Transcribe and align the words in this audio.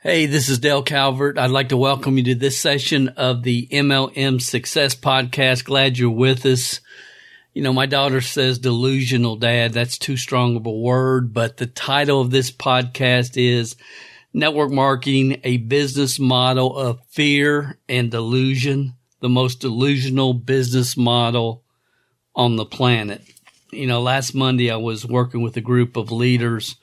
Hey, 0.00 0.26
this 0.26 0.48
is 0.48 0.60
Dale 0.60 0.84
Calvert. 0.84 1.38
I'd 1.38 1.50
like 1.50 1.70
to 1.70 1.76
welcome 1.76 2.18
you 2.18 2.22
to 2.22 2.36
this 2.36 2.56
session 2.56 3.08
of 3.16 3.42
the 3.42 3.66
MLM 3.66 4.40
Success 4.40 4.94
Podcast. 4.94 5.64
Glad 5.64 5.98
you're 5.98 6.08
with 6.08 6.46
us. 6.46 6.80
You 7.52 7.62
know, 7.62 7.72
my 7.72 7.86
daughter 7.86 8.20
says 8.20 8.60
delusional 8.60 9.34
dad. 9.34 9.72
That's 9.72 9.98
too 9.98 10.16
strong 10.16 10.54
of 10.54 10.66
a 10.66 10.70
word, 10.70 11.34
but 11.34 11.56
the 11.56 11.66
title 11.66 12.20
of 12.20 12.30
this 12.30 12.52
podcast 12.52 13.32
is 13.36 13.74
Network 14.32 14.70
Marketing, 14.70 15.40
a 15.42 15.56
business 15.56 16.20
model 16.20 16.78
of 16.78 17.04
fear 17.08 17.76
and 17.88 18.08
delusion, 18.08 18.94
the 19.18 19.28
most 19.28 19.56
delusional 19.56 20.32
business 20.32 20.96
model 20.96 21.64
on 22.36 22.54
the 22.54 22.64
planet. 22.64 23.22
You 23.72 23.88
know, 23.88 24.00
last 24.00 24.32
Monday 24.32 24.70
I 24.70 24.76
was 24.76 25.04
working 25.04 25.42
with 25.42 25.56
a 25.56 25.60
group 25.60 25.96
of 25.96 26.12
leaders 26.12 26.76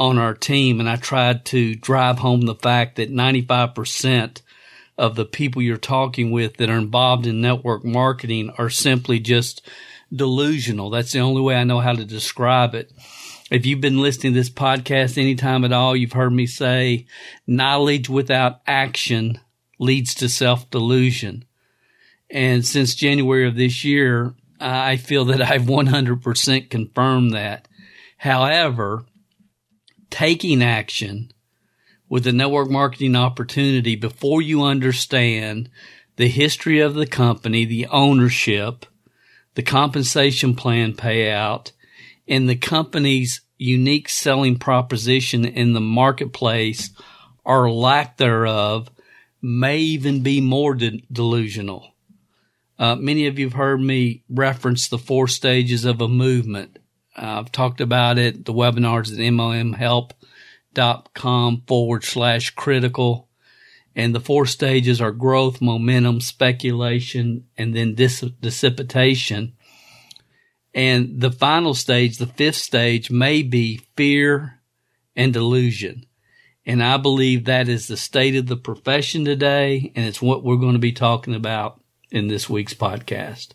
on 0.00 0.18
our 0.18 0.34
team. 0.34 0.80
And 0.80 0.88
I 0.88 0.96
tried 0.96 1.44
to 1.46 1.76
drive 1.76 2.18
home 2.18 2.40
the 2.40 2.54
fact 2.54 2.96
that 2.96 3.12
95% 3.12 4.40
of 4.96 5.14
the 5.14 5.26
people 5.26 5.62
you're 5.62 5.76
talking 5.76 6.30
with 6.30 6.56
that 6.56 6.70
are 6.70 6.78
involved 6.78 7.26
in 7.26 7.40
network 7.40 7.84
marketing 7.84 8.50
are 8.56 8.70
simply 8.70 9.20
just 9.20 9.62
delusional. 10.12 10.90
That's 10.90 11.12
the 11.12 11.20
only 11.20 11.42
way 11.42 11.54
I 11.54 11.64
know 11.64 11.80
how 11.80 11.92
to 11.92 12.04
describe 12.04 12.74
it. 12.74 12.90
If 13.50 13.66
you've 13.66 13.80
been 13.80 14.00
listening 14.00 14.32
to 14.32 14.38
this 14.38 14.50
podcast 14.50 15.18
anytime 15.18 15.64
at 15.64 15.72
all, 15.72 15.94
you've 15.94 16.12
heard 16.12 16.32
me 16.32 16.46
say 16.46 17.06
knowledge 17.46 18.08
without 18.08 18.60
action 18.66 19.38
leads 19.78 20.14
to 20.16 20.28
self 20.28 20.70
delusion. 20.70 21.44
And 22.30 22.64
since 22.64 22.94
January 22.94 23.46
of 23.46 23.56
this 23.56 23.84
year, 23.84 24.34
I 24.60 24.96
feel 24.96 25.26
that 25.26 25.42
I've 25.42 25.62
100% 25.62 26.70
confirmed 26.70 27.32
that. 27.32 27.66
However, 28.18 29.04
taking 30.10 30.62
action 30.62 31.32
with 32.08 32.26
a 32.26 32.32
network 32.32 32.68
marketing 32.68 33.16
opportunity 33.16 33.94
before 33.96 34.42
you 34.42 34.62
understand 34.62 35.70
the 36.16 36.28
history 36.28 36.80
of 36.80 36.94
the 36.94 37.06
company, 37.06 37.64
the 37.64 37.86
ownership, 37.86 38.84
the 39.54 39.62
compensation 39.62 40.54
plan 40.54 40.92
payout, 40.92 41.72
and 42.28 42.48
the 42.48 42.56
company's 42.56 43.40
unique 43.58 44.08
selling 44.08 44.58
proposition 44.58 45.44
in 45.44 45.72
the 45.72 45.80
marketplace 45.80 46.90
or 47.44 47.70
lack 47.70 48.16
thereof 48.16 48.90
may 49.40 49.78
even 49.78 50.22
be 50.22 50.40
more 50.40 50.74
de- 50.74 51.02
delusional. 51.12 51.94
Uh, 52.78 52.96
many 52.96 53.26
of 53.26 53.38
you 53.38 53.46
have 53.46 53.54
heard 53.54 53.80
me 53.80 54.22
reference 54.28 54.88
the 54.88 54.98
four 54.98 55.28
stages 55.28 55.84
of 55.84 56.00
a 56.00 56.08
movement. 56.08 56.78
I've 57.16 57.50
talked 57.52 57.80
about 57.80 58.18
it, 58.18 58.44
the 58.44 58.52
webinars 58.52 59.12
at 59.12 59.18
MLMhelp.com 60.74 61.62
forward 61.66 62.04
slash 62.04 62.50
critical. 62.50 63.28
And 63.96 64.14
the 64.14 64.20
four 64.20 64.46
stages 64.46 65.00
are 65.00 65.10
growth, 65.10 65.60
momentum, 65.60 66.20
speculation, 66.20 67.46
and 67.58 67.74
then 67.74 67.96
dis- 67.96 68.20
dissipation. 68.20 69.54
And 70.72 71.20
the 71.20 71.32
final 71.32 71.74
stage, 71.74 72.18
the 72.18 72.26
fifth 72.26 72.56
stage, 72.56 73.10
may 73.10 73.42
be 73.42 73.80
fear 73.96 74.60
and 75.16 75.32
delusion. 75.32 76.06
And 76.64 76.82
I 76.82 76.98
believe 76.98 77.44
that 77.44 77.68
is 77.68 77.88
the 77.88 77.96
state 77.96 78.36
of 78.36 78.46
the 78.46 78.56
profession 78.56 79.24
today. 79.24 79.92
And 79.96 80.06
it's 80.06 80.22
what 80.22 80.44
we're 80.44 80.56
going 80.56 80.74
to 80.74 80.78
be 80.78 80.92
talking 80.92 81.34
about 81.34 81.82
in 82.10 82.28
this 82.28 82.48
week's 82.48 82.74
podcast. 82.74 83.54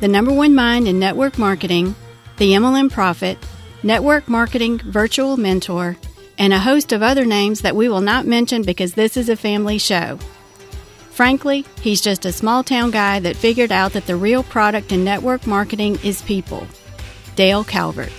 the 0.00 0.08
number 0.08 0.32
one 0.32 0.54
mind 0.54 0.86
in 0.86 0.98
network 0.98 1.38
marketing, 1.38 1.94
the 2.36 2.52
MLM 2.52 2.90
Prophet, 2.90 3.38
network 3.82 4.28
marketing 4.28 4.78
virtual 4.78 5.36
mentor, 5.36 5.96
and 6.38 6.52
a 6.52 6.58
host 6.58 6.92
of 6.92 7.02
other 7.02 7.24
names 7.24 7.62
that 7.62 7.76
we 7.76 7.88
will 7.88 8.02
not 8.02 8.26
mention 8.26 8.62
because 8.62 8.92
this 8.92 9.16
is 9.16 9.28
a 9.28 9.36
family 9.36 9.78
show. 9.78 10.18
Frankly, 11.10 11.64
he's 11.80 12.02
just 12.02 12.26
a 12.26 12.32
small 12.32 12.62
town 12.62 12.90
guy 12.90 13.20
that 13.20 13.36
figured 13.36 13.72
out 13.72 13.94
that 13.94 14.06
the 14.06 14.16
real 14.16 14.42
product 14.42 14.92
in 14.92 15.02
network 15.02 15.46
marketing 15.46 15.98
is 16.04 16.20
people. 16.20 16.66
Dale 17.36 17.64
Calvert. 17.64 18.12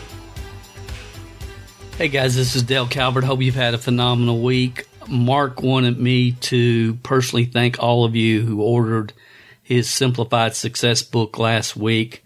Hey 1.97 2.07
guys, 2.07 2.35
this 2.35 2.55
is 2.55 2.63
Dale 2.63 2.87
Calvert. 2.87 3.23
Hope 3.23 3.41
you've 3.41 3.55
had 3.55 3.75
a 3.75 3.77
phenomenal 3.77 4.41
week. 4.41 4.87
Mark 5.07 5.61
wanted 5.61 5.99
me 5.99 6.31
to 6.33 6.95
personally 6.95 7.45
thank 7.45 7.79
all 7.79 8.03
of 8.03 8.15
you 8.15 8.41
who 8.41 8.61
ordered 8.61 9.13
his 9.67 9.89
Simplified 9.89 10.55
Success 10.55 11.03
book 11.03 11.37
last 11.37 11.75
week. 11.75 12.23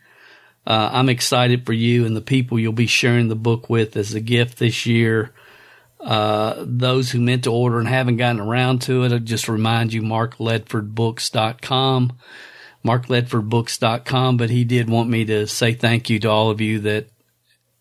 Uh, 0.68 0.92
I'm 0.94 1.10
excited 1.10 1.66
for 1.66 1.74
you 1.74 2.06
and 2.06 2.16
the 2.16 2.22
people 2.22 2.60
you'll 2.60 2.72
be 2.72 2.86
sharing 2.86 3.30
the 3.30 3.36
book 3.36 3.68
with 3.68 3.98
as 3.98 4.14
a 4.14 4.20
gift 4.20 4.60
this 4.60 4.86
year. 4.86 5.34
Uh, 6.00 6.54
those 6.60 7.10
who 7.10 7.20
meant 7.20 7.46
to 7.46 7.52
order 7.52 7.80
and 7.80 7.88
haven't 7.88 8.18
gotten 8.18 8.40
around 8.40 8.84
to 8.84 9.06
it, 9.06 9.12
I 9.12 9.18
just 9.18 9.48
remind 9.48 9.92
you, 9.92 10.04
markledfordbooks.com, 10.04 12.14
markledfordbooks.com. 12.86 14.38
But 14.38 14.52
he 14.52 14.64
did 14.64 14.88
want 14.88 15.10
me 15.10 15.26
to 15.26 15.48
say 15.48 15.74
thank 15.74 16.12
you 16.12 16.20
to 16.20 16.30
all 16.30 16.52
of 16.52 16.62
you 16.62 16.78
that 16.82 17.10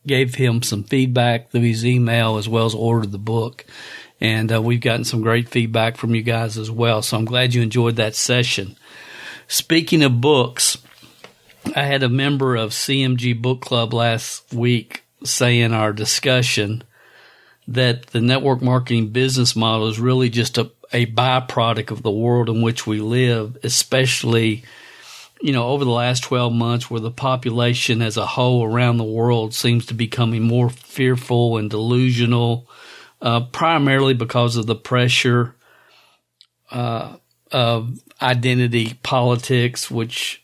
gave 0.06 0.36
him 0.36 0.62
some 0.62 0.84
feedback 0.84 1.50
through 1.50 1.60
his 1.60 1.84
email 1.84 2.38
as 2.38 2.48
well 2.48 2.64
as 2.64 2.74
ordered 2.74 3.12
the 3.12 3.18
book. 3.18 3.66
And 4.22 4.50
uh, 4.50 4.62
we've 4.62 4.80
gotten 4.80 5.04
some 5.04 5.20
great 5.20 5.50
feedback 5.50 5.98
from 5.98 6.14
you 6.14 6.22
guys 6.22 6.56
as 6.56 6.70
well. 6.70 7.02
So 7.02 7.18
I'm 7.18 7.26
glad 7.26 7.52
you 7.52 7.60
enjoyed 7.60 7.96
that 7.96 8.14
session. 8.14 8.78
Speaking 9.50 10.04
of 10.04 10.20
books, 10.20 10.78
I 11.74 11.82
had 11.82 12.04
a 12.04 12.08
member 12.08 12.54
of 12.54 12.70
CMG 12.70 13.42
Book 13.42 13.60
Club 13.62 13.92
last 13.92 14.54
week 14.54 15.02
say 15.24 15.58
in 15.58 15.72
our 15.72 15.92
discussion 15.92 16.84
that 17.66 18.06
the 18.06 18.20
network 18.20 18.62
marketing 18.62 19.08
business 19.08 19.56
model 19.56 19.88
is 19.88 19.98
really 19.98 20.30
just 20.30 20.56
a, 20.56 20.70
a 20.92 21.06
byproduct 21.06 21.90
of 21.90 22.04
the 22.04 22.12
world 22.12 22.48
in 22.48 22.62
which 22.62 22.86
we 22.86 23.00
live, 23.00 23.58
especially, 23.64 24.62
you 25.40 25.52
know, 25.52 25.66
over 25.66 25.84
the 25.84 25.90
last 25.90 26.22
12 26.22 26.52
months 26.52 26.88
where 26.88 27.00
the 27.00 27.10
population 27.10 28.02
as 28.02 28.16
a 28.16 28.26
whole 28.26 28.64
around 28.64 28.98
the 28.98 29.04
world 29.04 29.52
seems 29.52 29.84
to 29.86 29.94
be 29.94 30.04
becoming 30.04 30.44
more 30.44 30.70
fearful 30.70 31.56
and 31.56 31.70
delusional, 31.70 32.68
uh, 33.20 33.40
primarily 33.46 34.14
because 34.14 34.54
of 34.54 34.66
the 34.66 34.76
pressure 34.76 35.56
uh, 36.70 37.16
of 37.50 37.98
identity 38.22 38.94
politics, 39.02 39.90
which 39.90 40.42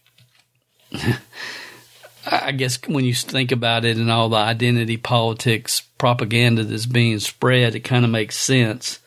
I 2.26 2.52
guess 2.52 2.78
when 2.86 3.04
you 3.04 3.14
think 3.14 3.52
about 3.52 3.84
it 3.84 3.96
and 3.96 4.10
all 4.10 4.28
the 4.28 4.36
identity 4.36 4.96
politics 4.96 5.80
propaganda 5.98 6.64
that's 6.64 6.86
being 6.86 7.18
spread, 7.20 7.74
it 7.74 7.80
kind 7.80 8.04
of 8.04 8.10
makes 8.10 8.36
sense. 8.36 8.98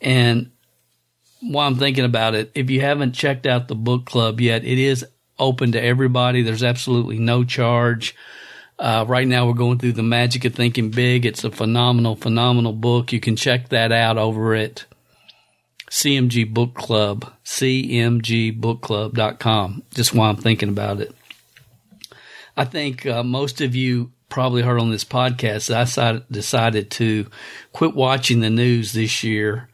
And 0.00 0.50
while 1.40 1.66
I'm 1.66 1.76
thinking 1.76 2.04
about 2.04 2.34
it, 2.34 2.50
if 2.54 2.70
you 2.70 2.80
haven't 2.80 3.12
checked 3.12 3.46
out 3.46 3.68
the 3.68 3.74
book 3.74 4.04
club 4.04 4.40
yet, 4.40 4.64
it 4.64 4.78
is 4.78 5.06
open 5.38 5.72
to 5.72 5.82
everybody. 5.82 6.42
There's 6.42 6.62
absolutely 6.62 7.18
no 7.18 7.44
charge. 7.44 8.14
Uh, 8.78 9.04
right 9.06 9.26
now, 9.26 9.46
we're 9.46 9.54
going 9.54 9.78
through 9.78 9.92
the 9.92 10.02
magic 10.02 10.44
of 10.44 10.54
thinking 10.54 10.90
big. 10.90 11.26
It's 11.26 11.44
a 11.44 11.50
phenomenal, 11.50 12.16
phenomenal 12.16 12.72
book. 12.72 13.12
You 13.12 13.20
can 13.20 13.36
check 13.36 13.70
that 13.70 13.92
out 13.92 14.16
over 14.18 14.54
at 14.54 14.84
CMG 15.90 16.54
Book 16.54 16.74
Club, 16.74 17.32
cmgbookclub.com, 17.44 19.82
just 19.92 20.14
while 20.14 20.30
I'm 20.30 20.36
thinking 20.36 20.68
about 20.68 21.00
it. 21.00 21.12
I 22.56 22.64
think 22.64 23.04
uh, 23.06 23.24
most 23.24 23.60
of 23.60 23.74
you 23.74 24.12
probably 24.28 24.62
heard 24.62 24.80
on 24.80 24.92
this 24.92 25.04
podcast 25.04 25.98
I 25.98 26.22
decided 26.30 26.92
to 26.92 27.26
quit 27.72 27.96
watching 27.96 28.38
the 28.38 28.50
news 28.50 28.92
this 28.92 29.24
year. 29.24 29.68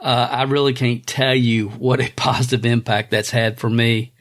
Uh, 0.00 0.26
I 0.30 0.42
really 0.42 0.72
can't 0.72 1.06
tell 1.06 1.34
you 1.34 1.68
what 1.68 2.00
a 2.00 2.10
positive 2.16 2.66
impact 2.66 3.12
that's 3.12 3.30
had 3.30 3.60
for 3.60 3.70
me. 3.70 4.12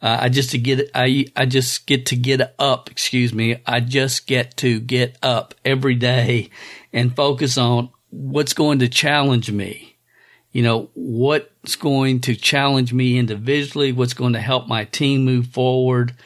Uh, 0.00 0.18
I 0.20 0.28
just 0.28 0.50
to 0.50 0.58
get 0.58 0.92
I 0.94 1.26
I 1.34 1.46
just 1.46 1.88
get 1.88 2.06
to 2.06 2.16
get 2.16 2.54
up. 2.60 2.88
Excuse 2.88 3.34
me. 3.34 3.56
I 3.66 3.80
just 3.80 4.28
get 4.28 4.56
to 4.58 4.78
get 4.78 5.18
up 5.24 5.56
every 5.64 5.96
day 5.96 6.50
and 6.92 7.16
focus 7.16 7.58
on 7.58 7.90
what's 8.10 8.52
going 8.52 8.78
to 8.78 8.88
challenge 8.88 9.50
me 9.50 9.87
you 10.58 10.64
know, 10.64 10.90
what's 10.94 11.76
going 11.76 12.18
to 12.22 12.34
challenge 12.34 12.92
me 12.92 13.16
individually, 13.16 13.92
what's 13.92 14.12
going 14.12 14.32
to 14.32 14.40
help 14.40 14.66
my 14.66 14.82
team 14.86 15.24
move 15.24 15.46
forward. 15.46 16.16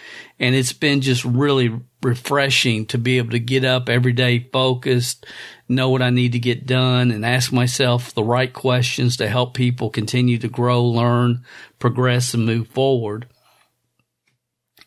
And 0.41 0.55
it's 0.55 0.73
been 0.73 1.03
just 1.03 1.23
really 1.23 1.71
refreshing 2.03 2.87
to 2.87 2.97
be 2.97 3.19
able 3.19 3.33
to 3.33 3.39
get 3.39 3.63
up 3.63 3.91
every 3.91 4.15
day 4.15 4.49
focused, 4.51 5.27
know 5.69 5.91
what 5.91 6.01
I 6.01 6.09
need 6.09 6.33
to 6.33 6.39
get 6.39 6.65
done 6.65 7.11
and 7.11 7.27
ask 7.27 7.53
myself 7.53 8.15
the 8.15 8.25
right 8.25 8.51
questions 8.51 9.19
to 9.19 9.29
help 9.29 9.53
people 9.53 9.91
continue 9.91 10.39
to 10.39 10.49
grow, 10.49 10.83
learn, 10.83 11.45
progress 11.79 12.33
and 12.33 12.47
move 12.47 12.69
forward. 12.69 13.27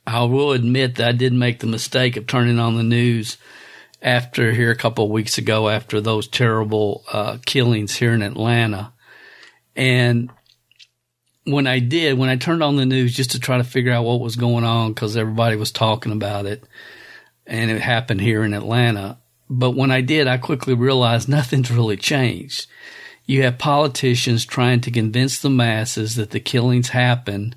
I 0.08 0.24
will 0.24 0.54
admit 0.54 0.96
that 0.96 1.08
I 1.08 1.12
did 1.12 1.34
make 1.34 1.60
the 1.60 1.68
mistake 1.68 2.18
of 2.18 2.26
turning 2.26 2.58
on 2.58 2.78
the 2.78 2.84
news 2.84 3.38
after 4.02 4.54
here 4.54 4.72
a 4.72 4.76
couple 4.76 5.06
of 5.06 5.12
weeks 5.12 5.38
ago 5.38 5.70
after 5.70 6.02
those 6.02 6.28
terrible 6.28 7.04
uh, 7.14 7.38
killings 7.46 7.98
here 7.98 8.12
in 8.12 8.24
Atlanta. 8.24 8.92
And 9.76 10.32
when 11.46 11.68
I 11.68 11.80
did, 11.80 12.18
when 12.18 12.30
I 12.30 12.38
turned 12.38 12.64
on 12.64 12.76
the 12.76 12.86
news 12.86 13.16
just 13.16 13.32
to 13.32 13.40
try 13.40 13.58
to 13.58 13.64
figure 13.64 13.94
out 13.94 14.06
what 14.06 14.20
was 14.20 14.36
going 14.36 14.64
on 14.64 14.94
because 14.94 15.16
everybody 15.16 15.56
was 15.56 15.72
talking 15.72 16.12
about 16.12 16.46
it 16.46 16.64
and 17.46 17.70
it 17.70 17.82
happened 17.82 18.22
here 18.22 18.44
in 18.44 18.54
Atlanta. 18.54 19.20
But 19.50 19.72
when 19.72 19.92
I 19.92 20.02
did, 20.02 20.28
I 20.28 20.38
quickly 20.38 20.74
realized 20.74 21.30
nothing's 21.30 21.72
really 21.72 21.98
changed. 21.98 22.68
You 23.26 23.44
have 23.44 23.58
politicians 23.58 24.46
trying 24.46 24.82
to 24.82 24.92
convince 24.92 25.40
the 25.40 25.50
masses 25.50 26.16
that 26.16 26.32
the 26.32 26.40
killings 26.40 26.90
happened 26.90 27.56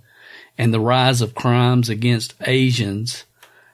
and 0.57 0.73
the 0.73 0.81
rise 0.81 1.21
of 1.21 1.35
crimes 1.35 1.89
against 1.89 2.35
Asians 2.41 3.25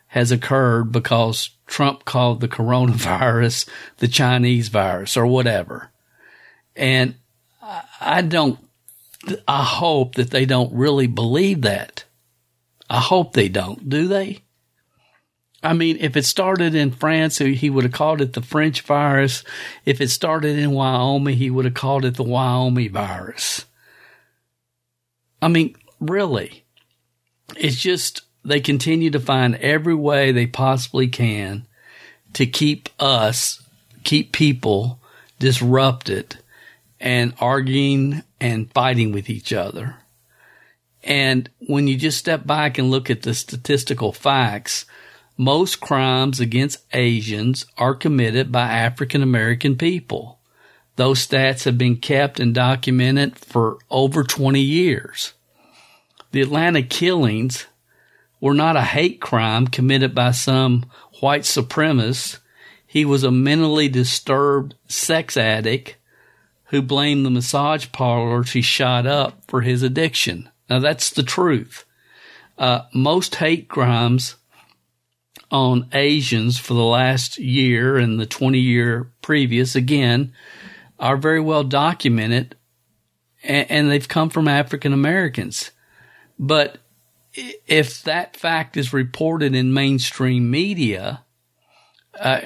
has 0.08 0.30
occurred 0.30 0.92
because 0.92 1.50
Trump 1.66 2.04
called 2.04 2.40
the 2.40 2.48
coronavirus 2.48 3.68
the 3.98 4.08
Chinese 4.08 4.68
virus 4.68 5.16
or 5.16 5.26
whatever. 5.26 5.90
And 6.76 7.14
I 8.04 8.22
don't, 8.22 8.58
I 9.48 9.64
hope 9.64 10.16
that 10.16 10.30
they 10.30 10.44
don't 10.44 10.72
really 10.72 11.06
believe 11.06 11.62
that. 11.62 12.04
I 12.88 13.00
hope 13.00 13.32
they 13.32 13.48
don't. 13.48 13.88
Do 13.88 14.06
they? 14.06 14.42
I 15.62 15.72
mean, 15.72 15.96
if 16.00 16.14
it 16.14 16.26
started 16.26 16.74
in 16.74 16.90
France, 16.90 17.38
he 17.38 17.70
would 17.70 17.84
have 17.84 17.92
called 17.92 18.20
it 18.20 18.34
the 18.34 18.42
French 18.42 18.82
virus. 18.82 19.42
If 19.86 20.02
it 20.02 20.10
started 20.10 20.58
in 20.58 20.72
Wyoming, 20.72 21.36
he 21.36 21.50
would 21.50 21.64
have 21.64 21.72
called 21.72 22.04
it 22.04 22.16
the 22.16 22.22
Wyoming 22.22 22.92
virus. 22.92 23.64
I 25.40 25.48
mean, 25.48 25.74
really, 26.00 26.64
it's 27.56 27.76
just 27.76 28.22
they 28.44 28.60
continue 28.60 29.10
to 29.10 29.20
find 29.20 29.56
every 29.56 29.94
way 29.94 30.32
they 30.32 30.46
possibly 30.46 31.08
can 31.08 31.66
to 32.34 32.46
keep 32.46 32.90
us, 33.00 33.62
keep 34.04 34.32
people 34.32 35.00
disrupted 35.38 36.38
and 37.04 37.34
arguing 37.38 38.22
and 38.40 38.72
fighting 38.72 39.12
with 39.12 39.28
each 39.28 39.52
other. 39.52 39.96
And 41.04 41.50
when 41.58 41.86
you 41.86 41.98
just 41.98 42.16
step 42.16 42.46
back 42.46 42.78
and 42.78 42.90
look 42.90 43.10
at 43.10 43.22
the 43.22 43.34
statistical 43.34 44.10
facts, 44.10 44.86
most 45.36 45.80
crimes 45.80 46.40
against 46.40 46.82
Asians 46.94 47.66
are 47.76 47.94
committed 47.94 48.50
by 48.50 48.62
African 48.70 49.22
American 49.22 49.76
people. 49.76 50.38
Those 50.96 51.26
stats 51.26 51.64
have 51.64 51.76
been 51.76 51.98
kept 51.98 52.40
and 52.40 52.54
documented 52.54 53.38
for 53.38 53.76
over 53.90 54.24
20 54.24 54.60
years. 54.60 55.34
The 56.32 56.40
Atlanta 56.40 56.82
killings 56.82 57.66
were 58.40 58.54
not 58.54 58.76
a 58.76 58.82
hate 58.82 59.20
crime 59.20 59.66
committed 59.66 60.14
by 60.14 60.30
some 60.30 60.86
white 61.20 61.42
supremacist. 61.42 62.38
He 62.86 63.04
was 63.04 63.24
a 63.24 63.30
mentally 63.30 63.88
disturbed 63.90 64.74
sex 64.88 65.36
addict 65.36 65.96
who 66.74 66.82
blamed 66.82 67.24
the 67.24 67.30
massage 67.30 67.90
parlors 67.92 68.52
he 68.52 68.62
shot 68.62 69.06
up 69.06 69.42
for 69.48 69.62
his 69.62 69.82
addiction. 69.82 70.48
Now 70.68 70.78
that's 70.78 71.10
the 71.10 71.22
truth. 71.22 71.84
Uh, 72.58 72.82
most 72.92 73.36
hate 73.36 73.68
crimes 73.68 74.36
on 75.50 75.88
Asians 75.92 76.58
for 76.58 76.74
the 76.74 76.84
last 76.84 77.38
year 77.38 77.96
and 77.96 78.18
the 78.18 78.26
20 78.26 78.58
year 78.58 79.10
previous, 79.22 79.74
again, 79.74 80.32
are 80.98 81.16
very 81.16 81.40
well 81.40 81.64
documented 81.64 82.56
and, 83.44 83.70
and 83.70 83.90
they've 83.90 84.08
come 84.08 84.30
from 84.30 84.48
African 84.48 84.92
Americans. 84.92 85.70
But 86.38 86.78
if 87.66 88.02
that 88.02 88.36
fact 88.36 88.76
is 88.76 88.92
reported 88.92 89.54
in 89.54 89.74
mainstream 89.74 90.50
media, 90.50 91.24
uh, 92.18 92.40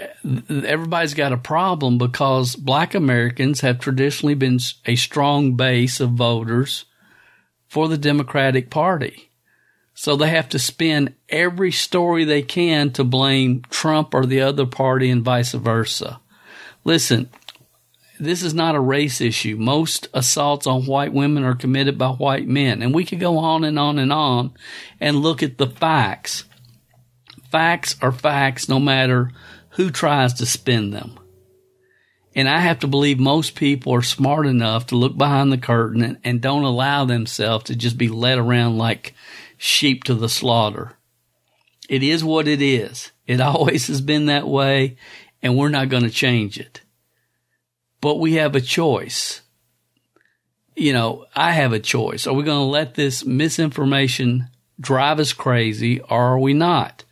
everybody's 0.48 1.14
got 1.14 1.32
a 1.32 1.38
problem 1.38 1.98
because 1.98 2.56
black 2.56 2.94
Americans 2.94 3.60
have 3.60 3.78
traditionally 3.78 4.34
been 4.34 4.58
a 4.86 4.96
strong 4.96 5.54
base 5.56 6.00
of 6.00 6.10
voters 6.10 6.84
for 7.68 7.88
the 7.88 7.98
Democratic 7.98 8.70
Party. 8.70 9.30
So 9.94 10.16
they 10.16 10.28
have 10.30 10.48
to 10.50 10.58
spin 10.58 11.16
every 11.28 11.72
story 11.72 12.24
they 12.24 12.42
can 12.42 12.92
to 12.92 13.04
blame 13.04 13.62
Trump 13.68 14.14
or 14.14 14.26
the 14.26 14.40
other 14.40 14.64
party 14.64 15.10
and 15.10 15.24
vice 15.24 15.52
versa. 15.52 16.20
Listen, 16.84 17.28
this 18.20 18.42
is 18.42 18.54
not 18.54 18.74
a 18.74 18.80
race 18.80 19.20
issue. 19.20 19.56
Most 19.56 20.08
assaults 20.14 20.66
on 20.66 20.86
white 20.86 21.12
women 21.12 21.44
are 21.44 21.54
committed 21.54 21.98
by 21.98 22.10
white 22.10 22.46
men. 22.46 22.80
And 22.80 22.94
we 22.94 23.04
could 23.04 23.20
go 23.20 23.38
on 23.38 23.64
and 23.64 23.78
on 23.78 23.98
and 23.98 24.12
on 24.12 24.52
and 25.00 25.16
look 25.16 25.42
at 25.42 25.58
the 25.58 25.66
facts. 25.66 26.44
Facts 27.50 27.96
are 28.00 28.12
facts 28.12 28.68
no 28.68 28.78
matter 28.78 29.32
who 29.78 29.92
tries 29.92 30.34
to 30.34 30.44
spin 30.44 30.90
them. 30.90 31.16
And 32.34 32.48
I 32.48 32.58
have 32.58 32.80
to 32.80 32.88
believe 32.88 33.20
most 33.20 33.54
people 33.54 33.94
are 33.94 34.02
smart 34.02 34.44
enough 34.44 34.88
to 34.88 34.96
look 34.96 35.16
behind 35.16 35.52
the 35.52 35.56
curtain 35.56 36.02
and, 36.02 36.18
and 36.24 36.40
don't 36.40 36.64
allow 36.64 37.04
themselves 37.04 37.66
to 37.66 37.76
just 37.76 37.96
be 37.96 38.08
led 38.08 38.38
around 38.38 38.76
like 38.76 39.14
sheep 39.56 40.02
to 40.04 40.16
the 40.16 40.28
slaughter. 40.28 40.94
It 41.88 42.02
is 42.02 42.24
what 42.24 42.48
it 42.48 42.60
is. 42.60 43.12
It 43.24 43.40
always 43.40 43.86
has 43.86 44.00
been 44.00 44.26
that 44.26 44.48
way, 44.48 44.96
and 45.42 45.56
we're 45.56 45.68
not 45.68 45.90
going 45.90 46.02
to 46.02 46.10
change 46.10 46.58
it. 46.58 46.80
But 48.00 48.16
we 48.16 48.32
have 48.32 48.56
a 48.56 48.60
choice. 48.60 49.42
You 50.74 50.92
know, 50.92 51.26
I 51.36 51.52
have 51.52 51.72
a 51.72 51.78
choice. 51.78 52.26
Are 52.26 52.34
we 52.34 52.42
going 52.42 52.58
to 52.58 52.64
let 52.64 52.96
this 52.96 53.24
misinformation 53.24 54.48
drive 54.80 55.20
us 55.20 55.32
crazy, 55.32 56.00
or 56.00 56.32
are 56.32 56.38
we 56.40 56.52
not? 56.52 57.04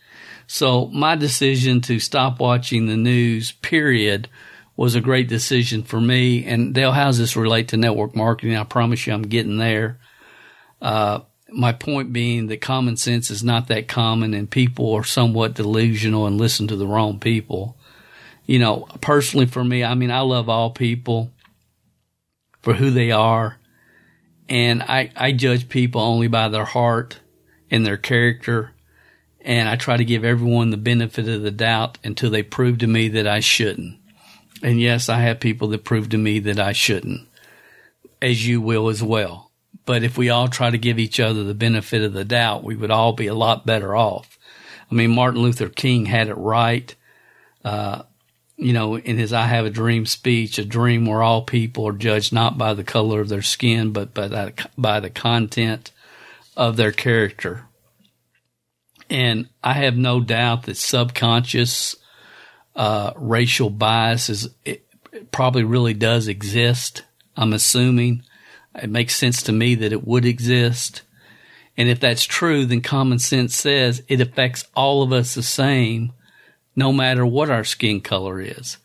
So 0.47 0.87
my 0.87 1.17
decision 1.17 1.81
to 1.83 1.99
stop 1.99 2.39
watching 2.39 2.87
the 2.87 2.97
news, 2.97 3.53
period, 3.53 4.29
was 4.77 4.95
a 4.95 5.01
great 5.01 5.29
decision 5.29 5.83
for 5.83 6.01
me. 6.01 6.45
And 6.45 6.75
Dale, 6.75 6.93
how 6.93 7.07
does 7.07 7.19
this 7.19 7.37
relate 7.37 7.69
to 7.69 7.77
network 7.77 8.15
marketing? 8.15 8.57
I 8.57 8.65
promise 8.65 9.07
you 9.07 9.13
I'm 9.13 9.23
getting 9.23 9.57
there. 9.57 9.99
Uh, 10.81 11.21
my 11.51 11.73
point 11.73 12.13
being 12.13 12.49
that 12.49 12.61
common 12.61 12.97
sense 12.97 13.31
is 13.31 13.43
not 13.43 13.69
that 13.69 13.89
common 13.89 14.35
and 14.35 14.51
people 14.51 14.93
are 14.95 15.05
somewhat 15.05 15.55
delusional 15.55 16.27
and 16.27 16.39
listen 16.39 16.69
to 16.69 16.77
the 16.77 16.87
wrong 16.87 17.19
people. 17.19 17.79
You 18.45 18.59
know, 18.59 18.87
personally 19.01 19.47
for 19.47 19.65
me, 19.65 19.83
I 19.83 19.95
mean, 19.95 20.11
I 20.11 20.21
love 20.21 20.49
all 20.49 20.71
people 20.71 21.33
for 22.63 22.75
who 22.75 22.91
they 22.91 23.11
are. 23.11 23.57
And 24.49 24.83
I, 24.83 25.11
I 25.17 25.33
judge 25.33 25.69
people 25.69 26.01
only 26.01 26.29
by 26.29 26.49
their 26.49 26.65
heart 26.65 27.19
and 27.71 27.85
their 27.85 27.97
character. 27.97 28.73
And 29.47 29.69
I 29.69 29.77
try 29.77 29.97
to 29.97 30.05
give 30.05 30.25
everyone 30.25 30.71
the 30.71 30.77
benefit 30.77 31.29
of 31.29 31.43
the 31.43 31.53
doubt 31.53 31.99
until 32.03 32.31
they 32.31 32.43
prove 32.43 32.79
to 32.79 32.89
me 32.89 33.09
that 33.11 33.29
I 33.29 33.39
shouldn't. 33.39 33.97
And 34.61 34.81
yes, 34.81 35.09
I 35.09 35.21
have 35.21 35.39
people 35.39 35.69
that 35.69 35.85
prove 35.85 36.09
to 36.09 36.19
me 36.19 36.41
that 36.41 36.59
I 36.59 36.73
shouldn't, 36.73 37.29
as 38.21 38.47
you 38.47 38.61
will 38.61 38.89
as 38.89 39.05
well. 39.05 39.53
But 39.85 40.03
if 40.03 40.19
we 40.19 40.31
all 40.31 40.49
try 40.49 40.71
to 40.71 40.79
give 40.79 40.99
each 40.99 41.21
other 41.21 41.45
the 41.45 41.55
benefit 41.55 42.03
of 42.03 42.13
the 42.13 42.25
doubt, 42.25 42.65
we 42.65 42.75
would 42.75 42.91
all 42.91 43.13
be 43.13 43.29
a 43.29 43.35
lot 43.35 43.65
better 43.65 43.95
off. 43.95 44.37
I 44.91 44.95
mean, 44.95 45.13
Martin 45.13 45.43
Luther 45.43 45.69
King 45.69 46.07
had 46.07 46.27
it 46.29 46.35
right. 46.35 46.93
Uh, 47.65 48.03
you 48.57 48.73
know, 48.73 48.97
in 48.99 49.17
his 49.17 49.33
I 49.33 49.47
Have 49.47 49.65
a 49.65 49.71
Dream 49.71 50.07
speech, 50.07 50.59
a 50.59 50.65
dream 50.65 51.07
where 51.07 51.23
all 51.23 51.43
people 51.43 51.87
are 51.87 51.93
judged 51.93 52.33
not 52.33 52.59
by 52.59 52.75
the 52.75 52.85
color 52.85 53.21
of 53.21 53.29
their 53.29 53.43
skin, 53.43 53.93
but 53.93 54.13
by, 54.13 54.53
by 54.77 54.99
the 54.99 55.11
content 55.11 55.93
of 56.57 56.77
their 56.77 56.93
character. 56.93 57.67
And 59.09 59.49
I 59.63 59.75
have 59.75 59.97
no 59.97 60.21
doubt 60.21 60.65
that 60.65 60.77
subconscious 60.77 61.97
uh, 62.75 63.13
racial 63.17 63.71
bias 63.71 64.29
is, 64.29 64.49
probably 65.31 65.65
really 65.65 65.95
does 65.95 66.29
exist. 66.29 67.03
I'm 67.37 67.53
assuming. 67.53 68.23
It 68.75 68.91
makes 68.91 69.17
sense 69.17 69.43
to 69.45 69.53
me 69.53 69.75
that 69.77 69.93
it 69.93 70.07
would 70.07 70.25
exist. 70.25 71.03
And 71.77 71.89
if 71.89 72.01
that's 72.01 72.25
true, 72.25 72.65
then 72.67 72.81
common 72.81 73.19
sense 73.19 73.55
says 73.55 74.03
it 74.09 74.21
affects 74.21 74.65
all 74.75 75.03
of 75.03 75.13
us 75.13 75.35
the 75.35 75.43
same, 75.43 76.13
no 76.75 76.93
matter 76.93 77.25
what 77.25 77.51
our 77.51 77.65
skin 77.65 78.01
color 78.01 78.41
is. 78.41 78.79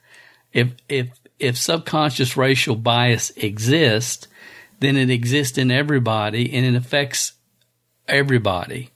If, 0.53 0.73
if, 0.87 1.09
if 1.39 1.57
subconscious 1.57 2.37
racial 2.37 2.75
bias 2.75 3.31
exists, 3.31 4.27
then 4.79 4.97
it 4.97 5.09
exists 5.09 5.57
in 5.57 5.71
everybody 5.71 6.53
and 6.53 6.65
it 6.65 6.75
affects 6.75 7.33
everybody. 8.07 8.89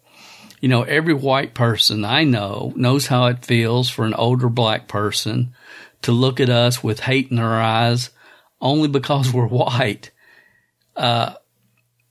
You 0.62 0.70
know, 0.70 0.84
every 0.84 1.14
white 1.14 1.54
person 1.54 2.06
I 2.06 2.24
know 2.24 2.74
knows 2.76 3.08
how 3.08 3.28
it 3.28 3.46
feels 3.46 3.90
for 3.90 4.06
an 4.06 4.14
older 4.14 4.50
black 4.50 4.88
person 4.88 5.54
to 6.02 6.12
look 6.12 6.40
at 6.40 6.50
us 6.50 6.84
with 6.84 7.02
hate 7.02 7.30
in 7.30 7.38
their 7.38 7.62
eyes 7.62 8.10
only 8.62 8.88
because 8.88 9.34
we're 9.34 9.48
white 9.48 10.12
uh, 10.96 11.34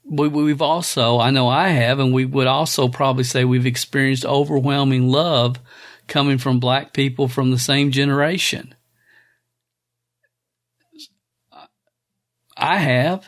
we, 0.04 0.28
we've 0.28 0.62
also, 0.62 1.18
I 1.18 1.30
know 1.30 1.48
I 1.48 1.68
have, 1.68 1.98
and 1.98 2.12
we 2.12 2.24
would 2.24 2.46
also 2.46 2.88
probably 2.88 3.24
say 3.24 3.44
we've 3.44 3.66
experienced 3.66 4.24
overwhelming 4.24 5.08
love 5.08 5.58
coming 6.06 6.38
from 6.38 6.60
black 6.60 6.92
people 6.92 7.28
from 7.28 7.50
the 7.50 7.58
same 7.58 7.90
generation. 7.90 8.74
I 12.56 12.76
have. 12.76 13.26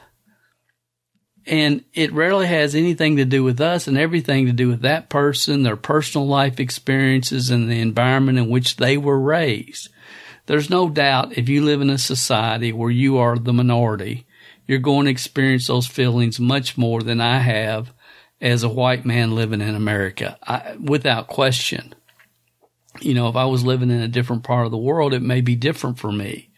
And 1.47 1.85
it 1.95 2.13
rarely 2.13 2.47
has 2.49 2.75
anything 2.75 3.17
to 3.17 3.25
do 3.25 3.45
with 3.45 3.61
us 3.61 3.87
and 3.87 3.97
everything 3.97 4.47
to 4.47 4.53
do 4.53 4.69
with 4.69 4.81
that 4.81 5.09
person, 5.09 5.63
their 5.63 5.77
personal 5.77 6.27
life 6.27 6.59
experiences, 6.59 7.51
and 7.51 7.71
the 7.71 7.81
environment 7.81 8.39
in 8.39 8.49
which 8.49 8.77
they 8.77 8.97
were 8.97 9.19
raised. 9.19 9.89
There's 10.47 10.71
no 10.71 10.89
doubt 10.89 11.39
if 11.39 11.49
you 11.49 11.65
live 11.65 11.81
in 11.81 11.91
a 11.91 11.99
society 11.99 12.73
where 12.73 12.91
you 12.91 13.19
are 13.19 13.39
the 13.39 13.53
minority, 13.53 14.27
you're 14.67 14.79
going 14.79 15.05
to 15.05 15.11
experience 15.11 15.69
those 15.69 15.87
feelings 15.87 16.41
much 16.41 16.77
more 16.77 17.03
than 17.03 17.21
I 17.21 17.39
have 17.39 17.93
as 18.41 18.65
a 18.65 18.69
white 18.69 19.05
man 19.05 19.35
living 19.35 19.61
in 19.61 19.77
America, 19.77 20.39
I, 20.43 20.77
without 20.81 21.29
question. 21.29 21.95
You 23.01 23.15
know, 23.15 23.29
if 23.29 23.37
I 23.37 23.45
was 23.45 23.65
living 23.65 23.91
in 23.91 24.01
a 24.01 24.09
different 24.09 24.43
part 24.43 24.67
of 24.67 24.73
the 24.73 24.79
world, 24.79 25.15
it 25.15 25.23
may 25.23 25.43
be 25.43 25.55
different 25.55 25.99
for 25.99 26.11
me 26.11 26.51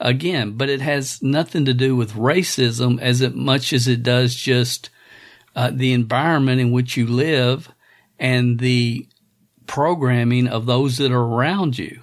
again, 0.00 0.52
but 0.52 0.68
it 0.68 0.80
has 0.80 1.22
nothing 1.22 1.64
to 1.64 1.74
do 1.74 1.96
with 1.96 2.12
racism 2.12 3.00
as 3.00 3.20
much 3.34 3.72
as 3.72 3.88
it 3.88 4.02
does 4.02 4.34
just 4.34 4.90
uh, 5.56 5.70
the 5.72 5.92
environment 5.92 6.60
in 6.60 6.70
which 6.70 6.96
you 6.96 7.06
live 7.06 7.68
and 8.18 8.58
the 8.58 9.08
programming 9.66 10.46
of 10.46 10.66
those 10.66 10.98
that 10.98 11.12
are 11.12 11.20
around 11.20 11.78
you. 11.78 12.00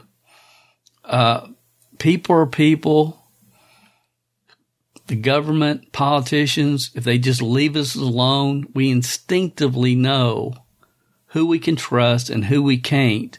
Uh, 1.03 1.47
people 1.99 2.35
are 2.35 2.45
people. 2.45 3.21
The 5.07 5.15
government, 5.15 5.91
politicians, 5.91 6.91
if 6.95 7.03
they 7.03 7.17
just 7.17 7.41
leave 7.41 7.75
us 7.75 7.95
alone, 7.95 8.67
we 8.73 8.89
instinctively 8.89 9.95
know 9.95 10.53
who 11.27 11.45
we 11.45 11.59
can 11.59 11.75
trust 11.75 12.29
and 12.29 12.45
who 12.45 12.63
we 12.63 12.77
can't. 12.77 13.37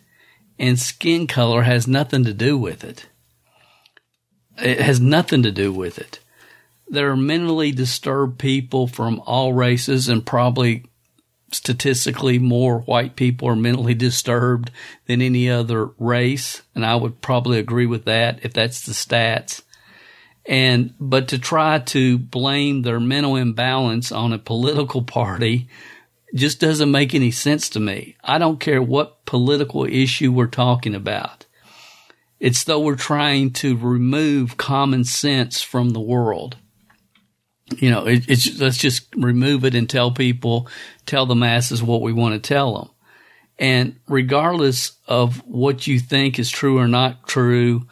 And 0.58 0.78
skin 0.78 1.26
color 1.26 1.62
has 1.62 1.88
nothing 1.88 2.24
to 2.24 2.32
do 2.32 2.56
with 2.56 2.84
it. 2.84 3.08
It 4.58 4.80
has 4.80 5.00
nothing 5.00 5.42
to 5.42 5.50
do 5.50 5.72
with 5.72 5.98
it. 5.98 6.20
There 6.88 7.10
are 7.10 7.16
mentally 7.16 7.72
disturbed 7.72 8.38
people 8.38 8.86
from 8.86 9.20
all 9.26 9.52
races 9.52 10.08
and 10.08 10.24
probably 10.24 10.84
statistically 11.52 12.38
more 12.38 12.80
white 12.80 13.16
people 13.16 13.48
are 13.48 13.56
mentally 13.56 13.94
disturbed 13.94 14.70
than 15.06 15.22
any 15.22 15.50
other 15.50 15.86
race. 15.98 16.62
And 16.74 16.84
I 16.84 16.96
would 16.96 17.20
probably 17.20 17.58
agree 17.58 17.86
with 17.86 18.04
that 18.04 18.40
if 18.42 18.52
that's 18.52 18.84
the 18.84 18.92
stats. 18.92 19.62
And, 20.44 20.94
but 21.00 21.28
to 21.28 21.38
try 21.38 21.80
to 21.80 22.18
blame 22.18 22.82
their 22.82 23.00
mental 23.00 23.36
imbalance 23.36 24.12
on 24.12 24.32
a 24.32 24.38
political 24.38 25.02
party 25.02 25.68
just 26.34 26.60
doesn't 26.60 26.90
make 26.90 27.14
any 27.14 27.30
sense 27.30 27.68
to 27.70 27.80
me. 27.80 28.16
I 28.22 28.38
don't 28.38 28.60
care 28.60 28.82
what 28.82 29.24
political 29.24 29.84
issue 29.84 30.32
we're 30.32 30.46
talking 30.46 30.94
about. 30.94 31.45
It's 32.38 32.64
though 32.64 32.80
we're 32.80 32.96
trying 32.96 33.52
to 33.54 33.76
remove 33.76 34.56
common 34.56 35.04
sense 35.04 35.62
from 35.62 35.90
the 35.90 36.00
world. 36.00 36.56
You 37.78 37.90
know, 37.90 38.06
it, 38.06 38.28
it's 38.28 38.60
let's 38.60 38.76
just 38.76 39.06
remove 39.16 39.64
it 39.64 39.74
and 39.74 39.88
tell 39.88 40.10
people, 40.12 40.68
tell 41.04 41.26
the 41.26 41.34
masses 41.34 41.82
what 41.82 42.02
we 42.02 42.12
want 42.12 42.34
to 42.34 42.48
tell 42.48 42.76
them. 42.76 42.90
And 43.58 43.96
regardless 44.06 44.92
of 45.08 45.38
what 45.46 45.86
you 45.86 45.98
think 45.98 46.38
is 46.38 46.50
true 46.50 46.78
or 46.78 46.86
not 46.86 47.26
true, 47.26 47.86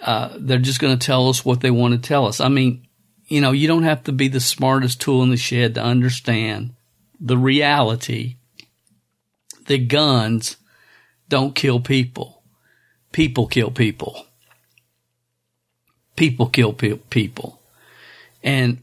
uh, 0.00 0.36
they're 0.38 0.58
just 0.58 0.80
going 0.80 0.98
to 0.98 1.06
tell 1.06 1.28
us 1.28 1.44
what 1.44 1.60
they 1.60 1.70
want 1.70 1.92
to 1.92 2.08
tell 2.08 2.26
us. 2.26 2.40
I 2.40 2.48
mean, 2.48 2.86
you 3.26 3.40
know, 3.40 3.52
you 3.52 3.68
don't 3.68 3.84
have 3.84 4.04
to 4.04 4.12
be 4.12 4.28
the 4.28 4.40
smartest 4.40 5.00
tool 5.00 5.22
in 5.22 5.30
the 5.30 5.36
shed 5.36 5.74
to 5.74 5.82
understand 5.82 6.74
the 7.20 7.38
reality 7.38 8.36
that 9.66 9.88
guns 9.88 10.56
don't 11.28 11.54
kill 11.54 11.78
people 11.78 12.41
people 13.12 13.46
kill 13.46 13.70
people. 13.70 14.26
People 16.16 16.46
kill 16.46 16.72
pe- 16.72 16.96
people. 16.96 17.60
And, 18.42 18.82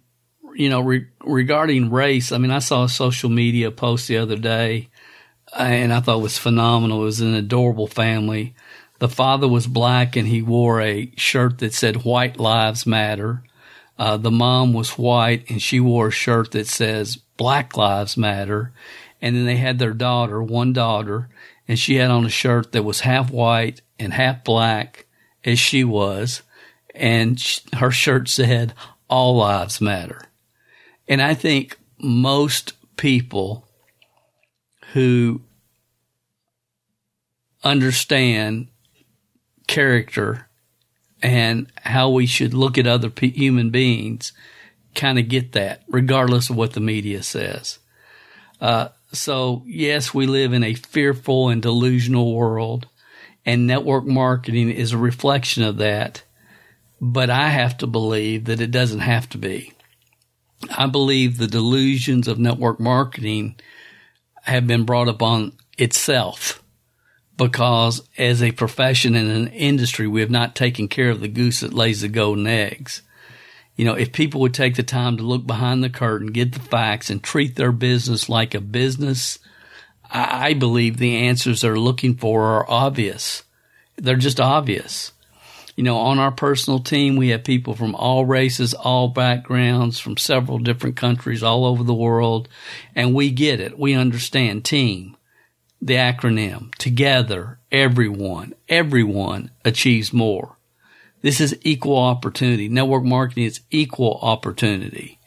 you 0.56 0.70
know, 0.70 0.82
re- 0.82 1.08
regarding 1.24 1.92
race, 1.92 2.32
I 2.32 2.38
mean, 2.38 2.52
I 2.52 2.60
saw 2.60 2.86
a 2.86 2.90
social 2.90 3.30
media 3.30 3.72
post 3.72 4.08
the 4.08 4.18
other 4.18 4.38
day 4.38 4.90
and 5.58 5.94
I 5.94 6.00
thought 6.00 6.20
it 6.20 6.24
was 6.24 6.38
phenomenal. 6.38 7.02
It 7.02 7.06
was 7.06 7.22
an 7.22 7.34
adorable 7.34 7.88
family. 7.88 8.54
The 9.00 9.10
father 9.10 9.48
was 9.48 9.68
black 9.68 10.16
and 10.16 10.28
he 10.28 10.42
wore 10.42 10.82
a 10.82 11.12
shirt 11.16 11.60
that 11.60 11.74
said 11.74 12.04
White 12.04 12.40
Lives 12.40 12.86
Matter. 12.86 13.44
Uh, 13.98 14.18
the 14.18 14.32
mom 14.32 14.74
was 14.74 14.98
white 14.98 15.50
and 15.50 15.62
she 15.62 15.80
wore 15.80 16.08
a 16.08 16.12
shirt 16.12 16.52
that 16.52 16.68
says 16.68 17.18
Black 17.38 17.76
Lives 17.76 18.18
Matter. 18.18 18.72
And 19.22 19.36
then 19.36 19.46
they 19.46 19.58
had 19.58 19.80
their 19.80 19.94
daughter, 19.94 20.42
one 20.42 20.72
daughter, 20.72 21.30
and 21.70 21.78
she 21.78 21.96
had 21.96 22.10
on 22.10 22.26
a 22.26 22.30
shirt 22.30 22.72
that 22.72 22.84
was 22.84 23.02
half 23.02 23.30
white 23.30 23.82
and 24.00 24.12
half 24.12 24.44
black 24.44 25.06
as 25.46 25.60
she 25.60 25.84
was. 25.84 26.42
And 26.96 27.40
her 27.74 27.92
shirt 27.92 28.28
said, 28.28 28.74
All 29.08 29.38
Lives 29.38 29.80
Matter. 29.80 30.24
And 31.08 31.22
I 31.22 31.36
think 31.36 31.78
most 32.00 32.74
people 32.98 33.68
who 34.94 35.42
understand 37.64 38.68
character 39.68 40.48
and 41.22 41.72
how 41.84 42.10
we 42.10 42.26
should 42.26 42.56
look 42.56 42.80
at 42.80 42.88
other 42.88 43.12
pe- 43.12 43.30
human 43.30 43.70
beings 43.70 44.34
kind 44.96 45.20
of 45.20 45.30
get 45.30 45.52
that, 45.52 45.84
regardless 45.88 46.50
of 46.50 46.56
what 46.56 46.74
the 46.74 46.80
media 46.80 47.22
says. 47.22 47.78
Uh, 48.60 48.88
so 49.12 49.64
yes, 49.66 50.14
we 50.14 50.28
live 50.28 50.54
in 50.54 50.64
a 50.64 50.74
fearful 50.74 51.50
and 51.50 51.62
delusional 51.62 52.36
world 52.36 52.88
and 53.46 53.66
network 53.66 54.06
marketing 54.06 54.70
is 54.70 54.92
a 54.92 54.98
reflection 54.98 55.64
of 55.64 55.78
that. 55.78 56.24
But 57.02 57.30
I 57.30 57.50
have 57.50 57.78
to 57.80 57.88
believe 57.88 58.46
that 58.46 58.62
it 58.62 58.72
doesn't 58.72 59.00
have 59.00 59.30
to 59.30 59.38
be. 59.38 59.74
I 60.78 60.88
believe 60.88 61.38
the 61.38 61.48
delusions 61.48 62.28
of 62.28 62.38
network 62.38 62.80
marketing 62.80 63.56
have 64.44 64.68
been 64.68 64.84
brought 64.84 65.08
upon 65.08 65.54
itself 65.78 66.62
because 67.38 68.08
as 68.18 68.44
a 68.44 68.52
profession 68.52 69.16
and 69.16 69.32
an 69.32 69.48
industry, 69.48 70.08
we 70.08 70.20
have 70.20 70.30
not 70.30 70.56
taken 70.56 70.90
care 70.90 71.10
of 71.10 71.22
the 71.22 71.30
goose 71.30 71.62
that 71.62 71.74
lays 71.74 72.02
the 72.02 72.10
golden 72.10 72.46
eggs 72.46 73.02
you 73.80 73.86
know, 73.86 73.94
if 73.94 74.12
people 74.12 74.42
would 74.42 74.54
take 74.54 74.76
the 74.76 74.84
time 74.84 75.16
to 75.16 75.24
look 75.24 75.48
behind 75.48 75.82
the 75.82 75.90
curtain, 75.90 76.34
get 76.34 76.52
the 76.52 76.60
facts, 76.60 77.10
and 77.10 77.24
treat 77.24 77.56
their 77.56 77.72
business 77.72 78.28
like 78.28 78.54
a 78.54 78.60
business, 78.60 79.40
I, 80.12 80.54
believe 80.54 80.98
the 80.98 81.16
answers 81.16 81.62
they're 81.62 81.80
looking 81.80 82.18
for 82.18 82.44
are 82.44 82.70
obvious. 82.70 83.44
They're 83.96 84.18
just 84.18 84.42
obvious. 84.42 85.14
You 85.78 85.86
know, 85.86 85.96
on 85.96 86.20
our 86.20 86.30
personal 86.30 86.80
team, 86.80 87.16
we 87.16 87.30
have 87.30 87.46
people 87.46 87.74
from 87.74 87.96
all 87.96 88.26
races, 88.26 88.74
all 88.74 89.08
backgrounds, 89.08 89.98
from 89.98 90.18
several 90.18 90.60
different 90.60 90.98
countries 90.98 91.42
all 91.42 91.66
over 91.66 91.86
the 91.86 91.94
world, 91.94 92.50
and 92.96 93.14
we 93.16 93.32
get 93.32 93.62
it. 93.62 93.80
We 93.80 93.94
understand 93.94 94.66
team, 94.66 95.16
the 95.82 95.94
acronym, 95.94 96.76
together, 96.76 97.60
everyone, 97.72 98.56
everyone 98.68 99.52
achieves 99.64 100.12
more. 100.12 100.58
This 101.22 101.42
is 101.42 101.58
equal 101.64 101.98
opportunity. 101.98 102.70
Network 102.70 103.04
marketing 103.04 103.46
is 103.46 103.62
equal 103.72 104.20
opportunity. 104.22 105.20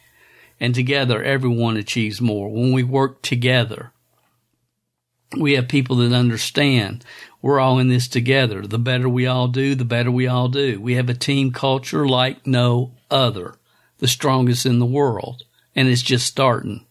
And 0.59 0.75
together, 0.75 1.23
everyone 1.23 1.77
achieves 1.77 2.21
more. 2.21 2.49
When 2.49 2.73
we 2.73 2.83
work 2.83 3.23
together, 3.23 3.93
we 5.37 5.55
have 5.55 5.69
people 5.69 5.97
that 5.97 6.13
understand 6.13 7.05
we're 7.43 7.59
all 7.59 7.81
in 7.81 7.89
this 7.89 8.07
together. 8.07 8.63
The 8.63 8.79
better 8.79 9.09
we 9.09 9.27
all 9.27 9.49
do, 9.49 9.75
the 9.75 9.85
better 9.85 10.13
we 10.13 10.29
all 10.29 10.49
do. 10.49 10.81
We 10.81 10.95
have 10.95 11.09
a 11.09 11.15
team 11.15 11.51
culture 11.51 12.07
like 12.07 12.47
no 12.47 12.93
other, 13.11 13.57
the 13.99 14.07
strongest 14.07 14.65
in 14.65 14.79
the 14.79 14.87
world. 14.87 15.43
And 15.75 15.89
it's 15.89 16.03
just 16.03 16.27
starting. 16.27 16.87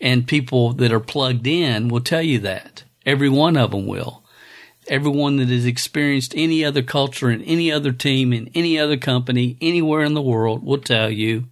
And 0.00 0.26
people 0.26 0.72
that 0.74 0.92
are 0.92 1.00
plugged 1.00 1.46
in 1.46 1.88
will 1.88 2.00
tell 2.00 2.22
you 2.22 2.38
that. 2.40 2.84
Every 3.04 3.28
one 3.28 3.58
of 3.58 3.72
them 3.72 3.86
will 3.86 4.23
everyone 4.88 5.36
that 5.36 5.48
has 5.48 5.66
experienced 5.66 6.34
any 6.36 6.64
other 6.64 6.82
culture 6.82 7.30
in 7.30 7.42
any 7.42 7.70
other 7.70 7.92
team 7.92 8.32
in 8.32 8.50
any 8.54 8.78
other 8.78 8.96
company 8.96 9.56
anywhere 9.60 10.02
in 10.02 10.14
the 10.14 10.22
world 10.22 10.64
will 10.64 10.78
tell 10.78 11.10
you 11.10 11.44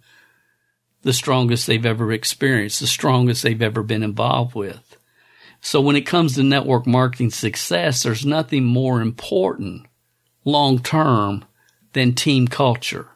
the 1.01 1.13
strongest 1.13 1.67
they've 1.67 1.85
ever 1.85 2.11
experienced, 2.11 2.79
the 2.79 2.87
strongest 2.87 3.43
they've 3.43 3.61
ever 3.61 3.83
been 3.83 4.03
involved 4.03 4.55
with. 4.55 4.97
So 5.59 5.81
when 5.81 5.95
it 5.95 6.05
comes 6.05 6.35
to 6.35 6.43
network 6.43 6.87
marketing 6.87 7.31
success, 7.31 8.03
there's 8.03 8.25
nothing 8.25 8.63
more 8.63 9.01
important 9.01 9.85
long 10.45 10.79
term 10.79 11.45
than 11.93 12.13
team 12.13 12.47
culture 12.47 13.09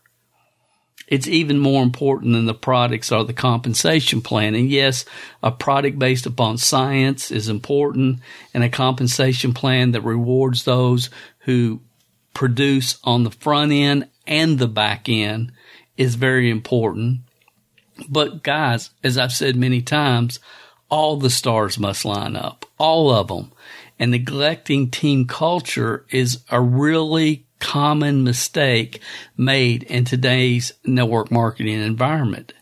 it's 1.08 1.28
even 1.28 1.58
more 1.58 1.84
important 1.84 2.34
than 2.34 2.46
the 2.46 2.54
products 2.54 3.12
or 3.12 3.24
the 3.24 3.34
compensation 3.34 4.22
plan. 4.22 4.56
And 4.56 4.70
yes, 4.70 5.06
a 5.42 5.52
product 5.52 5.98
based 5.98 6.26
upon 6.26 6.58
science 6.58 7.32
is 7.32 7.48
important 7.48 8.20
and 8.54 8.64
a 8.64 8.70
compensation 8.70 9.54
plan 9.54 9.92
that 9.92 10.02
rewards 10.02 10.66
those 10.66 11.10
who 11.40 11.82
produce 12.34 13.00
on 13.04 13.24
the 13.24 13.32
front 13.32 13.72
end 13.72 14.10
and 14.28 14.60
the 14.60 14.68
back 14.68 15.08
end 15.08 15.54
is 15.96 16.16
very 16.16 16.50
important. 16.50 17.22
But 18.10 18.44
guys, 18.44 18.92
as 19.04 19.18
I've 19.18 19.32
said 19.32 19.56
many 19.56 19.82
times, 19.82 20.40
all 20.90 21.18
the 21.18 21.30
stars 21.30 21.80
must 21.80 22.06
line 22.06 22.36
up, 22.36 22.66
all 22.78 23.12
of 23.12 23.30
them. 23.30 23.52
And 23.98 24.12
neglecting 24.12 24.92
team 24.92 25.26
culture 25.26 26.06
is 26.12 26.44
a 26.52 26.62
really 26.62 27.47
common 27.60 28.24
mistake 28.24 29.02
made 29.36 29.84
in 29.84 30.06
today's 30.06 30.74
network 30.86 31.32
marketing 31.32 31.82
environment. 31.82 32.54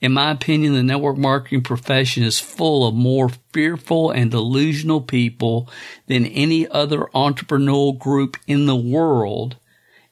In 0.00 0.12
my 0.12 0.30
opinion, 0.30 0.74
the 0.74 0.82
network 0.82 1.16
marketing 1.16 1.62
profession 1.62 2.22
is 2.22 2.38
full 2.38 2.86
of 2.86 2.94
more 2.94 3.30
fearful 3.52 4.10
and 4.10 4.30
delusional 4.30 5.00
people 5.00 5.68
than 6.06 6.24
any 6.26 6.68
other 6.68 7.08
entrepreneurial 7.14 7.98
group 7.98 8.36
in 8.46 8.66
the 8.66 8.76
world. 8.76 9.56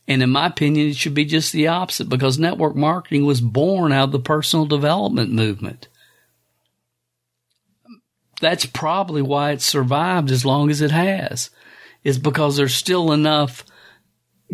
And 0.09 0.23
in 0.23 0.31
my 0.31 0.47
opinion, 0.47 0.89
it 0.89 0.97
should 0.97 1.15
be 1.15 1.25
just 1.25 1.53
the 1.53 1.69
opposite 1.69 2.09
because 2.09 2.39
network 2.39 2.75
marketing 2.75 3.27
was 3.27 3.41
born 3.41 3.93
out 3.93 4.05
of 4.05 4.13
the 4.13 4.19
personal 4.19 4.67
development 4.67 5.33
movement. 5.33 5.87
That's 8.41 8.67
probably 8.67 9.23
why 9.23 9.53
it 9.53 9.63
survived 9.63 10.31
as 10.31 10.45
long 10.45 10.69
as 10.71 10.81
it 10.81 10.91
has, 10.91 11.51
is 12.03 12.19
because 12.19 12.57
there's 12.57 12.75
still 12.75 13.13
enough 13.13 13.65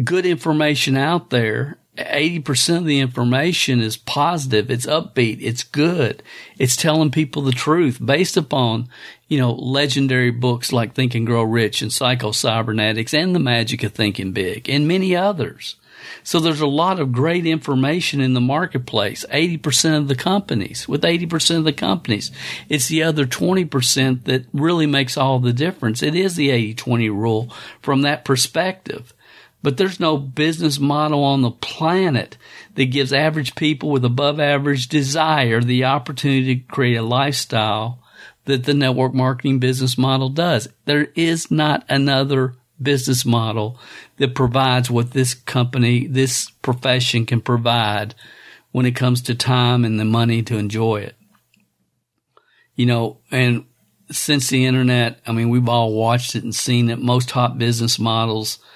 good 0.04 0.26
information 0.26 0.96
out 0.96 1.30
there 1.30 1.78
80% 1.96 2.78
of 2.78 2.84
the 2.86 3.00
information 3.00 3.80
is 3.80 3.98
positive. 3.98 4.70
It's 4.70 4.86
upbeat. 4.86 5.38
It's 5.42 5.62
good. 5.62 6.22
It's 6.58 6.76
telling 6.76 7.10
people 7.10 7.42
the 7.42 7.52
truth 7.52 8.04
based 8.04 8.38
upon, 8.38 8.88
you 9.28 9.38
know, 9.38 9.52
legendary 9.52 10.30
books 10.30 10.72
like 10.72 10.94
Think 10.94 11.14
and 11.14 11.26
Grow 11.26 11.42
Rich 11.42 11.82
and 11.82 11.92
Psycho 11.92 12.32
Cybernetics 12.32 13.12
and 13.12 13.34
The 13.34 13.40
Magic 13.40 13.82
of 13.82 13.92
Thinking 13.92 14.32
Big 14.32 14.70
and 14.70 14.88
many 14.88 15.14
others. 15.14 15.76
So 16.24 16.40
there's 16.40 16.62
a 16.62 16.66
lot 16.66 16.98
of 16.98 17.12
great 17.12 17.46
information 17.46 18.20
in 18.20 18.32
the 18.32 18.40
marketplace. 18.40 19.24
80% 19.30 19.98
of 19.98 20.08
the 20.08 20.14
companies, 20.14 20.88
with 20.88 21.02
80% 21.02 21.58
of 21.58 21.64
the 21.64 21.72
companies, 21.72 22.32
it's 22.68 22.88
the 22.88 23.02
other 23.02 23.26
20% 23.26 24.24
that 24.24 24.46
really 24.52 24.86
makes 24.86 25.16
all 25.16 25.38
the 25.38 25.52
difference. 25.52 26.02
It 26.02 26.14
is 26.14 26.36
the 26.36 26.48
80-20 26.74 27.08
rule 27.10 27.54
from 27.82 28.02
that 28.02 28.24
perspective. 28.24 29.12
But 29.62 29.76
there's 29.76 30.00
no 30.00 30.18
business 30.18 30.80
model 30.80 31.22
on 31.22 31.42
the 31.42 31.50
planet 31.50 32.36
that 32.74 32.86
gives 32.86 33.12
average 33.12 33.54
people 33.54 33.90
with 33.90 34.04
above 34.04 34.40
average 34.40 34.88
desire 34.88 35.60
the 35.60 35.84
opportunity 35.84 36.56
to 36.56 36.66
create 36.66 36.96
a 36.96 37.02
lifestyle 37.02 38.00
that 38.44 38.64
the 38.64 38.74
network 38.74 39.14
marketing 39.14 39.60
business 39.60 39.96
model 39.96 40.28
does. 40.28 40.68
There 40.84 41.08
is 41.14 41.50
not 41.50 41.84
another 41.88 42.54
business 42.80 43.24
model 43.24 43.78
that 44.16 44.34
provides 44.34 44.90
what 44.90 45.12
this 45.12 45.34
company, 45.34 46.08
this 46.08 46.50
profession 46.62 47.24
can 47.24 47.40
provide 47.40 48.16
when 48.72 48.84
it 48.84 48.96
comes 48.96 49.22
to 49.22 49.34
time 49.36 49.84
and 49.84 50.00
the 50.00 50.04
money 50.04 50.42
to 50.42 50.56
enjoy 50.56 51.02
it. 51.02 51.14
You 52.74 52.86
know, 52.86 53.20
and 53.30 53.66
since 54.10 54.48
the 54.48 54.64
internet, 54.64 55.20
I 55.24 55.30
mean, 55.30 55.50
we've 55.50 55.68
all 55.68 55.92
watched 55.92 56.34
it 56.34 56.42
and 56.42 56.54
seen 56.54 56.86
that 56.86 56.98
most 56.98 57.28
top 57.28 57.58
business 57.58 58.00
models– 58.00 58.58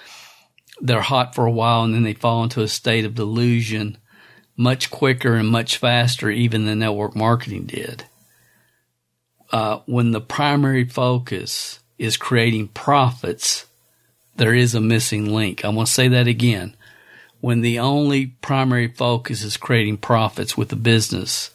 they're 0.81 1.01
hot 1.01 1.35
for 1.35 1.47
a 1.47 1.51
while 1.51 1.85
and 1.85 1.95
then 1.95 2.03
they 2.03 2.15
fall 2.15 2.43
into 2.45 2.63
a 2.63 2.69
state 2.69 3.05
of 3.05 3.15
delusion 3.15 3.99
much 4.57 4.91
quicker 4.91 5.35
and 5.35 5.49
much 5.49 5.77
faster 5.77 6.31
even 6.31 6.65
than 6.65 6.79
network 6.79 7.15
marketing 7.15 7.67
did. 7.67 8.05
Uh, 9.53 9.81
when 9.87 10.13
the 10.13 10.21
primary 10.21 10.85
focus 10.85 11.81
is 11.99 12.17
creating 12.17 12.69
profits, 12.69 13.67
there 14.37 14.55
is 14.55 14.75
a 14.75 14.81
missing 14.81 15.33
link. 15.33 15.65
I 15.65 15.69
want 15.69 15.89
to 15.89 15.95
say 15.95 16.09
that 16.09 16.27
again. 16.27 16.77
When 17.41 17.61
the 17.61 17.79
only 17.79 18.27
primary 18.27 18.89
focus 18.89 19.43
is 19.43 19.57
creating 19.57 19.99
profits 19.99 20.57
with 20.57 20.71
the 20.71 20.77
business, 20.77 21.51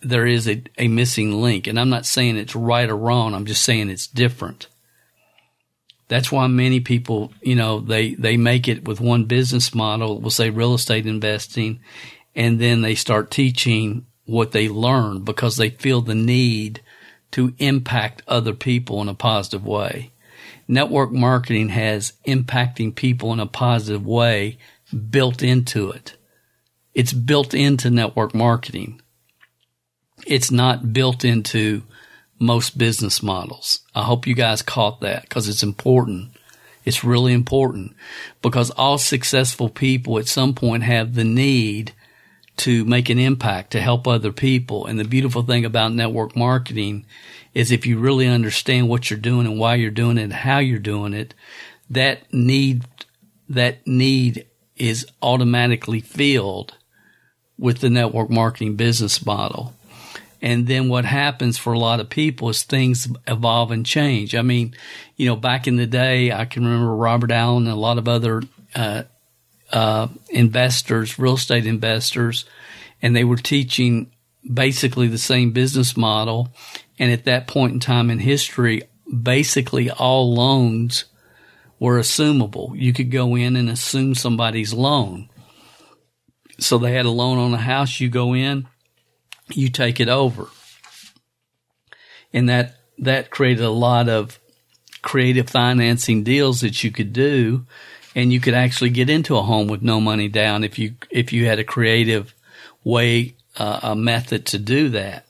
there 0.00 0.26
is 0.26 0.48
a, 0.48 0.62
a 0.78 0.88
missing 0.88 1.42
link. 1.42 1.66
And 1.66 1.78
I'm 1.78 1.90
not 1.90 2.06
saying 2.06 2.36
it's 2.36 2.56
right 2.56 2.88
or 2.88 2.96
wrong. 2.96 3.34
I'm 3.34 3.46
just 3.46 3.64
saying 3.64 3.90
it's 3.90 4.06
different. 4.06 4.68
That's 6.08 6.32
why 6.32 6.46
many 6.46 6.80
people, 6.80 7.32
you 7.42 7.54
know, 7.54 7.80
they, 7.80 8.14
they 8.14 8.36
make 8.36 8.66
it 8.66 8.86
with 8.86 9.00
one 9.00 9.24
business 9.24 9.74
model, 9.74 10.20
we'll 10.20 10.30
say 10.30 10.50
real 10.50 10.74
estate 10.74 11.06
investing, 11.06 11.80
and 12.34 12.58
then 12.58 12.80
they 12.80 12.94
start 12.94 13.30
teaching 13.30 14.06
what 14.24 14.52
they 14.52 14.68
learn 14.68 15.22
because 15.24 15.56
they 15.56 15.70
feel 15.70 16.00
the 16.00 16.14
need 16.14 16.82
to 17.32 17.54
impact 17.58 18.22
other 18.26 18.54
people 18.54 19.02
in 19.02 19.08
a 19.08 19.14
positive 19.14 19.66
way. 19.66 20.12
Network 20.66 21.12
marketing 21.12 21.70
has 21.70 22.14
impacting 22.26 22.94
people 22.94 23.32
in 23.32 23.40
a 23.40 23.46
positive 23.46 24.06
way 24.06 24.58
built 25.10 25.42
into 25.42 25.90
it. 25.90 26.16
It's 26.94 27.12
built 27.12 27.54
into 27.54 27.90
network 27.90 28.34
marketing. 28.34 29.00
It's 30.26 30.50
not 30.50 30.92
built 30.92 31.24
into 31.24 31.82
most 32.38 32.78
business 32.78 33.22
models. 33.22 33.80
I 33.94 34.02
hope 34.02 34.26
you 34.26 34.34
guys 34.34 34.62
caught 34.62 35.00
that 35.00 35.22
because 35.22 35.48
it's 35.48 35.62
important. 35.62 36.30
It's 36.84 37.04
really 37.04 37.32
important 37.32 37.94
because 38.40 38.70
all 38.70 38.98
successful 38.98 39.68
people 39.68 40.18
at 40.18 40.28
some 40.28 40.54
point 40.54 40.84
have 40.84 41.14
the 41.14 41.24
need 41.24 41.92
to 42.58 42.84
make 42.84 43.08
an 43.08 43.18
impact 43.18 43.72
to 43.72 43.80
help 43.80 44.06
other 44.06 44.32
people. 44.32 44.86
And 44.86 44.98
the 44.98 45.04
beautiful 45.04 45.42
thing 45.42 45.64
about 45.64 45.92
network 45.92 46.36
marketing 46.36 47.06
is 47.54 47.70
if 47.70 47.86
you 47.86 47.98
really 47.98 48.26
understand 48.26 48.88
what 48.88 49.10
you're 49.10 49.18
doing 49.18 49.46
and 49.46 49.58
why 49.58 49.76
you're 49.76 49.90
doing 49.90 50.18
it 50.18 50.22
and 50.22 50.32
how 50.32 50.58
you're 50.58 50.78
doing 50.78 51.14
it, 51.14 51.34
that 51.90 52.32
need, 52.32 52.84
that 53.48 53.86
need 53.86 54.46
is 54.76 55.06
automatically 55.22 56.00
filled 56.00 56.74
with 57.58 57.80
the 57.80 57.90
network 57.90 58.30
marketing 58.30 58.76
business 58.76 59.24
model. 59.24 59.74
And 60.40 60.66
then 60.66 60.88
what 60.88 61.04
happens 61.04 61.58
for 61.58 61.72
a 61.72 61.78
lot 61.78 62.00
of 62.00 62.10
people 62.10 62.48
is 62.48 62.62
things 62.62 63.08
evolve 63.26 63.70
and 63.70 63.84
change. 63.84 64.34
I 64.34 64.42
mean, 64.42 64.74
you 65.16 65.26
know, 65.26 65.36
back 65.36 65.66
in 65.66 65.76
the 65.76 65.86
day, 65.86 66.30
I 66.30 66.44
can 66.44 66.64
remember 66.64 66.94
Robert 66.94 67.32
Allen 67.32 67.64
and 67.64 67.72
a 67.72 67.80
lot 67.80 67.98
of 67.98 68.06
other 68.06 68.42
uh, 68.74 69.02
uh, 69.72 70.08
investors, 70.30 71.18
real 71.18 71.34
estate 71.34 71.66
investors, 71.66 72.44
and 73.02 73.16
they 73.16 73.24
were 73.24 73.36
teaching 73.36 74.12
basically 74.52 75.08
the 75.08 75.18
same 75.18 75.50
business 75.50 75.96
model. 75.96 76.48
And 76.98 77.10
at 77.12 77.24
that 77.24 77.46
point 77.46 77.72
in 77.74 77.80
time 77.80 78.10
in 78.10 78.20
history, 78.20 78.82
basically 79.22 79.90
all 79.90 80.34
loans 80.34 81.04
were 81.80 81.98
assumable. 81.98 82.78
You 82.78 82.92
could 82.92 83.10
go 83.10 83.34
in 83.36 83.56
and 83.56 83.68
assume 83.68 84.14
somebody's 84.14 84.72
loan. 84.72 85.28
So 86.58 86.78
they 86.78 86.92
had 86.92 87.06
a 87.06 87.10
loan 87.10 87.38
on 87.38 87.54
a 87.54 87.58
house, 87.58 88.00
you 88.00 88.08
go 88.08 88.34
in, 88.34 88.66
you 89.50 89.68
take 89.68 90.00
it 90.00 90.08
over. 90.08 90.48
And 92.32 92.48
that, 92.48 92.76
that 92.98 93.30
created 93.30 93.64
a 93.64 93.70
lot 93.70 94.08
of 94.08 94.38
creative 95.02 95.48
financing 95.48 96.24
deals 96.24 96.60
that 96.60 96.82
you 96.84 96.90
could 96.90 97.12
do. 97.12 97.66
And 98.14 98.32
you 98.32 98.40
could 98.40 98.54
actually 98.54 98.90
get 98.90 99.08
into 99.08 99.36
a 99.36 99.42
home 99.42 99.68
with 99.68 99.82
no 99.82 100.00
money 100.00 100.28
down 100.28 100.64
if 100.64 100.78
you, 100.78 100.94
if 101.10 101.32
you 101.32 101.46
had 101.46 101.58
a 101.58 101.64
creative 101.64 102.34
way, 102.82 103.36
uh, 103.56 103.80
a 103.82 103.96
method 103.96 104.46
to 104.46 104.58
do 104.58 104.88
that. 104.90 105.24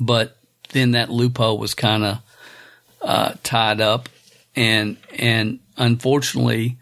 But 0.00 0.36
then 0.70 0.92
that 0.92 1.10
loophole 1.10 1.58
was 1.58 1.74
kind 1.74 2.04
of, 2.04 2.18
uh, 3.00 3.34
tied 3.42 3.80
up 3.80 4.08
and, 4.56 4.96
and 5.18 5.60
unfortunately, 5.76 6.78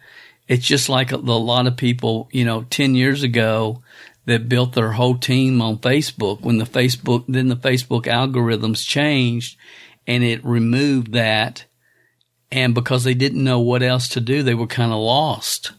it's 0.46 0.66
just 0.66 0.88
like 0.88 1.12
a, 1.12 1.16
a 1.16 1.18
lot 1.18 1.66
of 1.66 1.76
people, 1.76 2.28
you 2.32 2.44
know, 2.44 2.64
10 2.70 2.94
years 2.94 3.22
ago, 3.22 3.82
that 4.26 4.48
built 4.48 4.72
their 4.72 4.92
whole 4.92 5.16
team 5.16 5.60
on 5.60 5.78
Facebook 5.78 6.40
when 6.40 6.58
the 6.58 6.64
Facebook, 6.64 7.24
then 7.28 7.48
the 7.48 7.56
Facebook 7.56 8.04
algorithms 8.04 8.86
changed 8.86 9.58
and 10.06 10.24
it 10.24 10.44
removed 10.44 11.12
that. 11.12 11.64
And 12.50 12.74
because 12.74 13.04
they 13.04 13.14
didn't 13.14 13.42
know 13.42 13.60
what 13.60 13.82
else 13.82 14.08
to 14.10 14.20
do, 14.20 14.42
they 14.42 14.54
were 14.54 14.66
kind 14.66 14.92
of 14.92 14.98
lost 14.98 15.72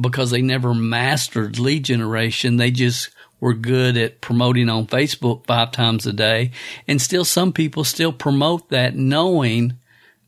because 0.00 0.30
they 0.30 0.42
never 0.42 0.74
mastered 0.74 1.58
lead 1.58 1.84
generation. 1.84 2.56
They 2.56 2.70
just 2.70 3.10
were 3.40 3.54
good 3.54 3.96
at 3.96 4.20
promoting 4.20 4.68
on 4.68 4.86
Facebook 4.86 5.46
five 5.46 5.72
times 5.72 6.06
a 6.06 6.12
day. 6.12 6.52
And 6.86 7.00
still 7.00 7.24
some 7.24 7.52
people 7.52 7.84
still 7.84 8.12
promote 8.12 8.68
that 8.68 8.94
knowing 8.94 9.78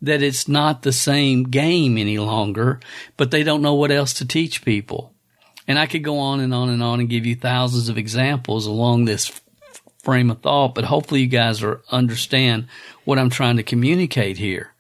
that 0.00 0.22
it's 0.22 0.48
not 0.48 0.82
the 0.82 0.92
same 0.92 1.44
game 1.44 1.96
any 1.96 2.18
longer, 2.18 2.80
but 3.16 3.30
they 3.30 3.44
don't 3.44 3.62
know 3.62 3.74
what 3.74 3.92
else 3.92 4.12
to 4.14 4.26
teach 4.26 4.64
people. 4.64 5.11
And 5.68 5.78
I 5.78 5.86
could 5.86 6.02
go 6.02 6.18
on 6.18 6.40
and 6.40 6.52
on 6.52 6.68
and 6.68 6.82
on 6.82 7.00
and 7.00 7.08
give 7.08 7.24
you 7.26 7.36
thousands 7.36 7.88
of 7.88 7.98
examples 7.98 8.66
along 8.66 9.04
this 9.04 9.40
frame 10.02 10.30
of 10.30 10.40
thought, 10.40 10.74
but 10.74 10.84
hopefully 10.84 11.20
you 11.20 11.28
guys 11.28 11.62
are 11.62 11.80
understand 11.90 12.66
what 13.04 13.18
I'm 13.18 13.30
trying 13.30 13.56
to 13.56 13.62
communicate 13.62 14.38
here. 14.38 14.72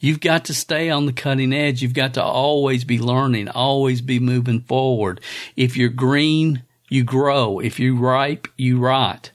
You've 0.00 0.20
got 0.20 0.44
to 0.44 0.54
stay 0.54 0.90
on 0.90 1.06
the 1.06 1.12
cutting 1.12 1.52
edge. 1.52 1.82
You've 1.82 1.94
got 1.94 2.14
to 2.14 2.22
always 2.22 2.84
be 2.84 2.98
learning, 2.98 3.48
always 3.48 4.00
be 4.00 4.20
moving 4.20 4.60
forward. 4.60 5.20
If 5.56 5.76
you're 5.76 5.88
green, 5.88 6.62
you 6.88 7.02
grow. 7.02 7.58
If 7.58 7.80
you're 7.80 7.96
ripe, 7.96 8.46
you 8.56 8.78
rot. 8.78 9.32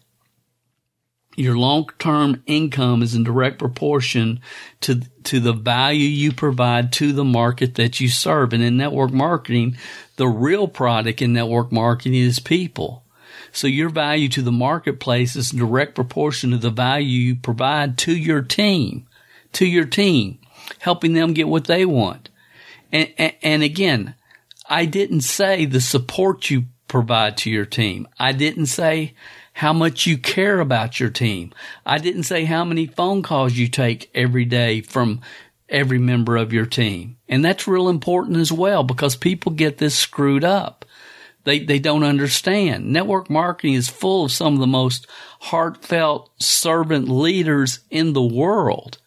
Your 1.36 1.58
long-term 1.58 2.44
income 2.46 3.02
is 3.02 3.16
in 3.16 3.24
direct 3.24 3.58
proportion 3.58 4.40
to, 4.82 5.02
to 5.24 5.40
the 5.40 5.54
value 5.54 6.08
you 6.08 6.32
provide 6.32 6.92
to 6.94 7.12
the 7.12 7.24
market 7.24 7.76
that 7.76 8.00
you 8.00 8.08
serve. 8.08 8.54
And 8.54 8.62
in 8.62 8.78
network 8.78 9.12
marketing, 9.12 9.78
the 10.18 10.28
real 10.28 10.68
product 10.68 11.22
in 11.22 11.34
network 11.34 11.72
marketing 11.72 12.14
is 12.14 12.40
people. 12.40 13.04
So 13.52 13.68
your 13.68 13.90
value 13.90 14.30
to 14.30 14.42
the 14.42 14.52
marketplace 14.52 15.36
is 15.36 15.52
in 15.52 15.60
direct 15.60 15.96
proportion 15.96 16.52
to 16.52 16.58
the 16.58 16.70
value 16.70 17.20
you 17.20 17.36
provide 17.36 17.98
to 18.00 18.16
your 18.16 18.42
team, 18.42 19.08
to 19.54 19.66
your 19.66 19.86
team, 19.86 20.40
helping 20.80 21.14
them 21.14 21.34
get 21.34 21.48
what 21.48 21.66
they 21.66 21.86
want. 21.86 22.30
And, 22.92 23.12
and, 23.18 23.34
and 23.42 23.64
again, 23.64 24.16
I 24.70 24.86
didn't 24.86 25.22
say 25.22 25.66
the 25.66 25.82
support 25.82 26.50
you 26.50 26.66
provide 26.88 27.38
to 27.38 27.50
your 27.50 27.66
team. 27.66 28.08
I 28.20 28.32
didn't 28.34 28.68
say 28.68 29.14
how 29.54 29.72
much 29.72 30.06
you 30.08 30.18
care 30.18 30.60
about 30.60 31.00
your 31.00 31.10
team. 31.10 31.54
I 31.86 32.00
didn't 32.00 32.24
say 32.24 32.46
how 32.46 32.66
many 32.66 32.88
phone 32.88 33.22
calls 33.22 33.54
you 33.54 33.68
take 33.68 34.10
every 34.14 34.46
day 34.46 34.82
from 34.82 35.22
every 35.70 36.00
member 36.00 36.36
of 36.36 36.52
your 36.52 36.66
team. 36.66 37.18
And 37.30 37.46
that's 37.46 37.68
real 37.68 37.88
important 37.88 38.38
as 38.38 38.52
well 38.52 38.84
because 38.84 39.16
people 39.16 39.52
get 39.52 39.78
this 39.78 39.98
screwed 39.98 40.44
up. 40.44 40.86
They, 41.46 41.60
they 41.60 41.80
don't 41.80 42.04
understand. 42.04 42.92
Network 42.92 43.30
marketing 43.30 43.74
is 43.74 43.90
full 43.90 44.26
of 44.26 44.32
some 44.32 44.54
of 44.54 44.60
the 44.60 44.68
most 44.68 45.08
heartfelt 45.42 46.32
servant 46.40 47.10
leaders 47.10 47.80
in 47.90 48.14
the 48.14 48.24
world. 48.24 48.98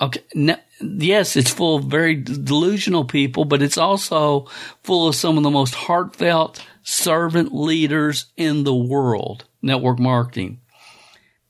Okay. 0.00 0.20
Now, 0.34 0.58
yes, 0.80 1.36
it's 1.36 1.52
full 1.52 1.76
of 1.76 1.84
very 1.84 2.16
delusional 2.16 3.04
people, 3.04 3.44
but 3.44 3.62
it's 3.62 3.78
also 3.78 4.46
full 4.82 5.08
of 5.08 5.14
some 5.14 5.38
of 5.38 5.44
the 5.44 5.50
most 5.50 5.74
heartfelt 5.74 6.62
servant 6.84 7.52
leaders 7.52 8.26
in 8.36 8.62
the 8.62 8.74
world, 8.74 9.44
network 9.60 9.98
marketing. 9.98 10.60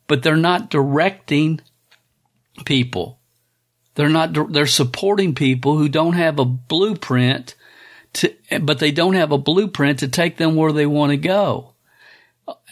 But 0.07 0.23
they're 0.23 0.37
not 0.37 0.71
directing 0.71 1.61
people. 2.65 3.19
They're 3.97 4.09
not, 4.09 4.53
they're 4.53 4.67
supporting 4.67 5.35
people 5.35 5.77
who 5.77 5.89
don't 5.89 6.15
have 6.15 6.39
a 6.39 6.45
blueprint 6.45 7.55
to, 8.15 8.35
but 8.61 8.79
they 8.79 8.91
don't 8.91 9.15
have 9.15 9.33
a 9.33 9.39
blueprint 9.39 9.99
to 9.99 10.09
take 10.09 10.37
them 10.37 10.57
where 10.57 10.73
they 10.73 10.87
want 10.87 11.11
to 11.11 11.17
go. 11.17 11.75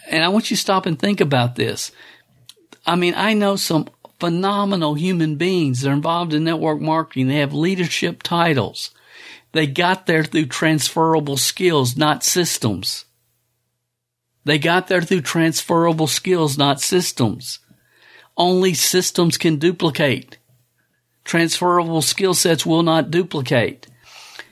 And 0.08 0.24
I 0.24 0.28
want 0.28 0.50
you 0.50 0.56
to 0.56 0.60
stop 0.60 0.86
and 0.86 0.98
think 0.98 1.20
about 1.20 1.56
this. 1.56 1.92
I 2.86 2.96
mean, 2.96 3.14
I 3.16 3.34
know 3.34 3.56
some 3.56 3.88
phenomenal 4.18 4.94
human 4.94 5.36
beings. 5.36 5.80
They're 5.80 5.92
involved 5.92 6.34
in 6.34 6.44
network 6.44 6.80
marketing. 6.80 7.28
They 7.28 7.36
have 7.36 7.52
leadership 7.52 8.22
titles. 8.22 8.90
They 9.52 9.66
got 9.66 10.06
there 10.06 10.24
through 10.24 10.46
transferable 10.46 11.36
skills, 11.36 11.96
not 11.96 12.24
systems. 12.24 13.04
They 14.44 14.58
got 14.58 14.88
there 14.88 15.02
through 15.02 15.20
transferable 15.20 16.06
skills, 16.06 16.58
not 16.58 16.80
systems. 16.80 17.60
Only 18.36 18.74
systems 18.74 19.36
can 19.38 19.56
duplicate. 19.56 20.38
Transferable 21.24 22.02
skill 22.02 22.34
sets 22.34 22.66
will 22.66 22.82
not 22.82 23.10
duplicate. 23.10 23.86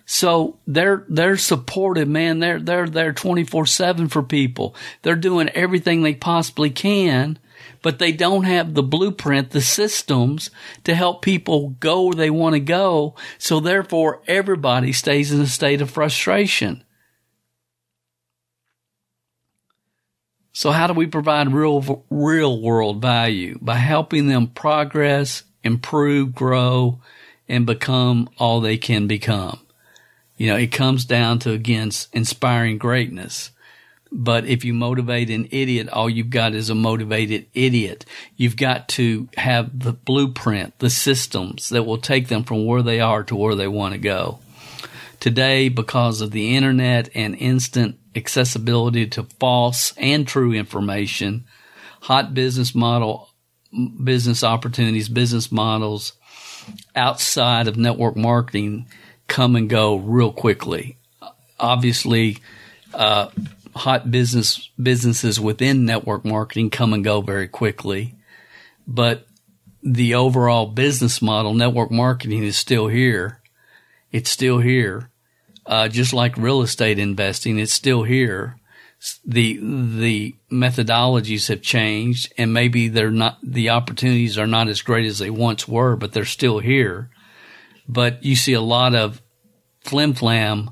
So 0.07 0.59
they're 0.67 1.05
they're 1.09 1.37
supportive, 1.37 2.09
man. 2.09 2.41
They're 2.41 2.61
they're 2.61 2.89
there 2.89 3.13
twenty 3.13 3.45
four 3.45 3.65
seven 3.65 4.09
for 4.09 4.23
people. 4.23 4.75
They're 5.03 5.17
doing 5.17 5.49
everything 5.51 6.03
they 6.03 6.15
possibly 6.15 6.71
can, 6.71 7.39
but 7.83 7.99
they 7.99 8.13
don't 8.13 8.45
have 8.45 8.75
the 8.75 8.83
blueprint, 8.83 9.51
the 9.51 9.61
systems 9.61 10.51
to 10.85 10.95
help 10.95 11.23
people 11.23 11.71
go 11.81 12.05
where 12.05 12.15
they 12.15 12.31
want 12.31 12.55
to 12.55 12.61
go. 12.61 13.15
So 13.39 13.61
therefore, 13.61 14.23
everybody 14.27 14.93
stays 14.93 15.33
in 15.33 15.41
a 15.41 15.47
state 15.47 15.81
of 15.81 15.91
frustration. 15.91 16.85
So 20.53 20.73
how 20.73 20.89
do 20.89 20.93
we 20.93 21.07
provide 21.07 21.53
real, 21.53 22.05
real 22.11 22.61
world 22.61 23.01
value? 23.01 23.59
By 23.63 23.77
helping 23.77 24.27
them 24.27 24.49
progress, 24.49 25.45
improve, 25.63 26.35
grow, 26.35 27.01
and 27.49 27.65
become 27.67 28.29
all 28.39 28.61
they 28.61 28.77
can 28.77 29.07
become. 29.07 29.61
You 30.37 30.49
know, 30.49 30.57
it 30.57 30.73
comes 30.73 31.05
down 31.05 31.39
to, 31.41 31.53
again, 31.53 31.91
inspiring 32.13 32.79
greatness. 32.79 33.51
But 34.13 34.45
if 34.47 34.65
you 34.65 34.75
motivate 34.75 35.31
an 35.31 35.49
idiot, 35.53 35.89
all 35.89 36.11
you've 36.11 36.31
got 36.31 36.55
is 36.55 36.69
a 36.69 36.75
motivated 36.75 37.47
idiot. 37.55 38.05
You've 38.37 38.57
got 38.57 38.89
to 38.91 39.29
have 39.37 39.79
the 39.79 39.93
blueprint, 39.93 40.79
the 40.81 40.91
systems 40.91 41.69
that 41.69 41.85
will 41.85 41.99
take 41.99 42.29
them 42.29 42.43
from 42.43 42.67
where 42.67 42.83
they 42.83 43.01
are 43.01 43.23
to 43.25 43.37
where 43.37 43.55
they 43.55 43.69
want 43.69 43.95
to 43.95 44.01
go. 44.01 44.41
Today, 45.21 45.69
because 45.69 46.23
of 46.23 46.33
the 46.33 46.57
internet 46.57 47.11
and 47.15 47.37
instant 47.37 47.99
accessibility 48.17 49.07
to 49.07 49.25
false 49.39 49.95
and 49.97 50.27
true 50.27 50.53
information, 50.53 51.45
hot 52.01 52.35
business 52.35 52.75
model, 52.75 53.29
business 54.03 54.43
opportunities, 54.43 55.09
business 55.09 55.53
models 55.53 56.15
outside 56.97 57.69
of 57.69 57.77
network 57.77 58.17
marketing 58.17 58.87
come 59.29 59.55
and 59.55 59.71
go 59.71 59.97
real 59.97 60.33
quickly. 60.33 60.97
Obviously, 61.59 62.39
uh, 62.95 63.29
hot 63.75 64.11
business 64.11 64.71
businesses 64.81 65.41
within 65.41 65.85
network 65.85 66.25
marketing 66.25 66.71
come 66.71 66.93
and 66.93 67.05
go 67.05 67.21
very 67.21 67.49
quickly, 67.49 68.17
but 68.87 69.27
the 69.83 70.15
overall 70.15 70.67
business 70.67 71.23
model, 71.23 71.55
network 71.55 71.91
marketing, 71.91 72.45
is 72.45 72.57
still 72.57 72.89
here. 72.89 73.41
It's 74.13 74.29
still 74.29 74.59
here 74.59 75.11
uh, 75.71 75.89
just 75.89 76.13
like 76.13 76.37
real 76.37 76.63
estate 76.63 76.99
investing, 76.99 77.59
it's 77.59 77.73
still 77.73 78.03
here. 78.03 78.57
The 79.25 79.59
the 79.63 80.35
methodologies 80.53 81.49
have 81.49 81.63
changed, 81.63 82.33
and 82.37 82.53
maybe 82.53 82.89
they're 82.89 83.11
not 83.11 83.39
the 83.43 83.71
opportunities 83.71 84.37
are 84.37 84.49
not 84.49 84.69
as 84.69 84.83
great 84.83 85.07
as 85.07 85.21
they 85.21 85.31
once 85.31 85.67
were, 85.67 85.97
but 85.97 86.13
they're 86.13 86.25
still 86.25 86.59
here. 86.59 87.09
But 87.89 88.25
you 88.25 88.37
see 88.37 88.53
a 88.53 88.61
lot 88.61 88.95
of 88.95 89.23
flim 89.81 90.13
flam 90.13 90.71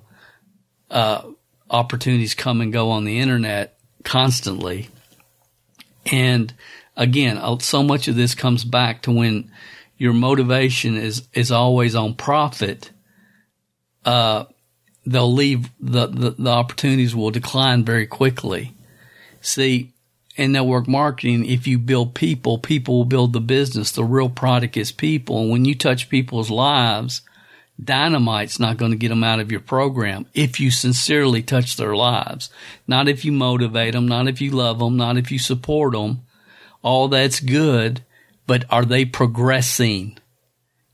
uh, 0.90 1.22
opportunities 1.70 2.34
come 2.34 2.60
and 2.60 2.72
go 2.72 2.90
on 2.90 3.04
the 3.04 3.20
internet 3.20 3.78
constantly, 4.04 4.88
and 6.10 6.52
again, 6.96 7.40
so 7.60 7.82
much 7.82 8.08
of 8.08 8.16
this 8.16 8.34
comes 8.34 8.64
back 8.64 9.02
to 9.02 9.12
when 9.12 9.50
your 9.96 10.12
motivation 10.12 10.96
is 10.96 11.28
is 11.32 11.50
always 11.50 11.94
on 11.94 12.14
profit. 12.14 12.90
Uh, 14.04 14.44
they'll 15.04 15.32
leave 15.32 15.70
the, 15.80 16.06
the, 16.06 16.30
the 16.30 16.50
opportunities 16.50 17.14
will 17.14 17.30
decline 17.30 17.84
very 17.84 18.06
quickly. 18.06 18.74
See, 19.40 19.92
in 20.36 20.52
network 20.52 20.86
marketing, 20.86 21.46
if 21.46 21.66
you 21.66 21.78
build 21.78 22.14
people, 22.14 22.58
people 22.58 22.98
will 22.98 23.04
build 23.04 23.32
the 23.32 23.40
business. 23.40 23.90
The 23.90 24.04
real 24.04 24.28
product 24.30 24.76
is 24.76 24.92
people. 24.92 25.40
And 25.40 25.50
when 25.50 25.64
you 25.64 25.74
touch 25.74 26.08
people's 26.08 26.50
lives, 26.50 27.22
dynamite's 27.82 28.58
not 28.58 28.76
going 28.76 28.90
to 28.90 28.96
get 28.96 29.08
them 29.08 29.24
out 29.24 29.40
of 29.40 29.50
your 29.50 29.60
program 29.60 30.26
if 30.34 30.60
you 30.60 30.70
sincerely 30.70 31.42
touch 31.42 31.76
their 31.76 31.94
lives. 31.94 32.50
Not 32.86 33.08
if 33.08 33.24
you 33.24 33.32
motivate 33.32 33.92
them, 33.94 34.08
not 34.08 34.28
if 34.28 34.40
you 34.40 34.50
love 34.50 34.78
them, 34.78 34.96
not 34.96 35.16
if 35.16 35.30
you 35.30 35.38
support 35.38 35.92
them. 35.92 36.22
All 36.82 37.08
that's 37.08 37.40
good, 37.40 38.02
but 38.46 38.64
are 38.70 38.84
they 38.84 39.04
progressing? 39.04 40.18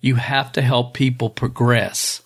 You 0.01 0.17
have 0.17 0.53
to 0.53 0.63
help 0.63 0.95
people 0.95 1.31
progress 1.31 2.23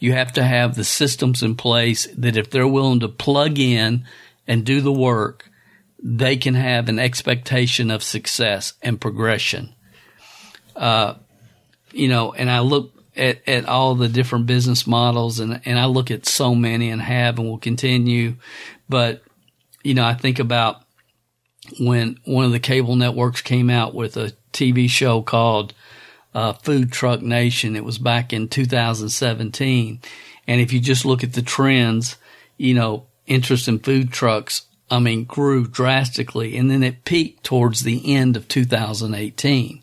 you 0.00 0.14
have 0.14 0.32
to 0.32 0.42
have 0.42 0.74
the 0.74 0.82
systems 0.82 1.42
in 1.42 1.54
place 1.54 2.08
that 2.16 2.36
if 2.36 2.50
they're 2.50 2.66
willing 2.66 3.00
to 3.00 3.08
plug 3.08 3.58
in 3.58 4.04
and 4.48 4.64
do 4.64 4.80
the 4.80 4.92
work, 4.92 5.48
they 6.02 6.36
can 6.38 6.54
have 6.54 6.88
an 6.88 6.98
expectation 6.98 7.90
of 7.90 8.02
success 8.02 8.72
and 8.82 8.98
progression. 8.98 9.74
Uh, 10.74 11.14
you 11.92 12.08
know, 12.08 12.32
and 12.32 12.50
I 12.50 12.60
look 12.60 12.99
at, 13.16 13.46
at 13.48 13.66
all 13.66 13.94
the 13.94 14.08
different 14.08 14.46
business 14.46 14.86
models 14.86 15.40
and, 15.40 15.60
and 15.64 15.78
I 15.78 15.86
look 15.86 16.10
at 16.10 16.26
so 16.26 16.54
many 16.54 16.90
and 16.90 17.02
have 17.02 17.38
and 17.38 17.48
will 17.48 17.58
continue. 17.58 18.36
But, 18.88 19.22
you 19.82 19.94
know, 19.94 20.04
I 20.04 20.14
think 20.14 20.38
about 20.38 20.82
when 21.78 22.18
one 22.24 22.44
of 22.44 22.52
the 22.52 22.60
cable 22.60 22.96
networks 22.96 23.42
came 23.42 23.70
out 23.70 23.94
with 23.94 24.16
a 24.16 24.32
TV 24.52 24.88
show 24.88 25.22
called 25.22 25.74
uh, 26.34 26.52
Food 26.54 26.92
Truck 26.92 27.22
Nation. 27.22 27.76
It 27.76 27.84
was 27.84 27.98
back 27.98 28.32
in 28.32 28.48
2017. 28.48 30.00
And 30.46 30.60
if 30.60 30.72
you 30.72 30.80
just 30.80 31.04
look 31.04 31.22
at 31.22 31.34
the 31.34 31.42
trends, 31.42 32.16
you 32.56 32.74
know, 32.74 33.06
interest 33.26 33.68
in 33.68 33.78
food 33.78 34.12
trucks, 34.12 34.62
I 34.90 34.98
mean, 34.98 35.24
grew 35.24 35.66
drastically. 35.66 36.56
And 36.56 36.70
then 36.70 36.82
it 36.82 37.04
peaked 37.04 37.44
towards 37.44 37.82
the 37.82 38.14
end 38.14 38.36
of 38.36 38.48
2018. 38.48 39.82